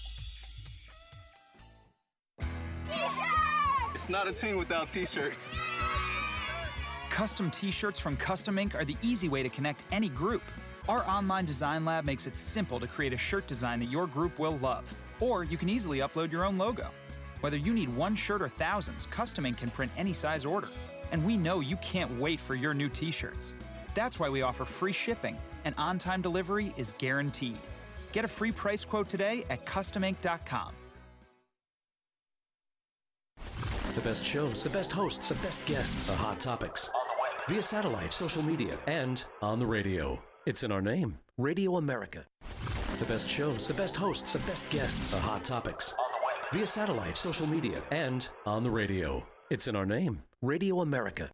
It's 3.93 4.09
not 4.09 4.27
a 4.27 4.31
team 4.31 4.57
without 4.57 4.89
t-shirts. 4.89 5.47
Custom 7.09 7.51
t 7.51 7.71
shirts 7.71 7.99
from 7.99 8.15
Custom 8.15 8.57
Ink 8.57 8.73
are 8.73 8.85
the 8.85 8.95
easy 9.01 9.27
way 9.27 9.43
to 9.43 9.49
connect 9.49 9.83
any 9.91 10.07
group. 10.07 10.43
Our 10.87 11.03
online 11.07 11.45
design 11.45 11.83
lab 11.83 12.05
makes 12.05 12.25
it 12.25 12.37
simple 12.37 12.79
to 12.79 12.87
create 12.87 13.13
a 13.13 13.17
shirt 13.17 13.47
design 13.47 13.79
that 13.79 13.89
your 13.89 14.07
group 14.07 14.39
will 14.39 14.57
love. 14.59 14.93
Or 15.19 15.43
you 15.43 15.57
can 15.57 15.69
easily 15.69 15.99
upload 15.99 16.31
your 16.31 16.45
own 16.45 16.57
logo. 16.57 16.87
Whether 17.41 17.57
you 17.57 17.73
need 17.73 17.93
one 17.95 18.15
shirt 18.15 18.41
or 18.41 18.47
thousands, 18.47 19.05
Custom 19.07 19.45
Ink 19.45 19.57
can 19.57 19.69
print 19.69 19.91
any 19.97 20.13
size 20.13 20.45
order. 20.45 20.69
And 21.11 21.25
we 21.25 21.35
know 21.35 21.59
you 21.59 21.75
can't 21.77 22.19
wait 22.19 22.39
for 22.39 22.55
your 22.55 22.73
new 22.73 22.87
t 22.87 23.11
shirts. 23.11 23.53
That's 23.93 24.19
why 24.19 24.29
we 24.29 24.41
offer 24.41 24.63
free 24.63 24.93
shipping, 24.93 25.37
and 25.65 25.75
on 25.77 25.97
time 25.97 26.21
delivery 26.21 26.73
is 26.77 26.93
guaranteed. 26.97 27.59
Get 28.13 28.23
a 28.23 28.29
free 28.29 28.53
price 28.53 28.85
quote 28.85 29.09
today 29.09 29.43
at 29.49 29.65
customink.com. 29.65 30.73
The 33.95 34.01
best 34.01 34.23
shows, 34.23 34.63
the 34.63 34.69
best 34.69 34.89
hosts, 34.93 35.27
the 35.27 35.35
best 35.45 35.65
guests, 35.65 36.07
the 36.07 36.15
hot 36.15 36.39
topics. 36.39 36.87
On 36.87 37.07
the 37.07 37.13
web, 37.21 37.49
via 37.49 37.61
satellite, 37.61 38.13
social 38.13 38.41
media, 38.41 38.77
and 38.87 39.21
on 39.41 39.59
the 39.59 39.65
radio. 39.65 40.23
It's 40.45 40.63
in 40.63 40.71
our 40.71 40.81
name 40.81 41.17
Radio 41.37 41.75
America. 41.75 42.25
The 42.99 43.05
best 43.05 43.27
shows, 43.27 43.67
the 43.67 43.73
best 43.73 43.97
hosts, 43.97 44.31
the 44.31 44.39
best 44.49 44.69
guests, 44.69 45.11
the 45.11 45.19
hot 45.19 45.43
topics. 45.43 45.91
On 45.91 46.09
the 46.09 46.19
web, 46.25 46.53
via 46.53 46.67
satellite, 46.67 47.17
social 47.17 47.47
media, 47.47 47.81
and 47.91 48.29
on 48.45 48.63
the 48.63 48.69
radio. 48.69 49.27
It's 49.49 49.67
in 49.67 49.75
our 49.75 49.85
name 49.85 50.21
Radio 50.41 50.79
America. 50.79 51.29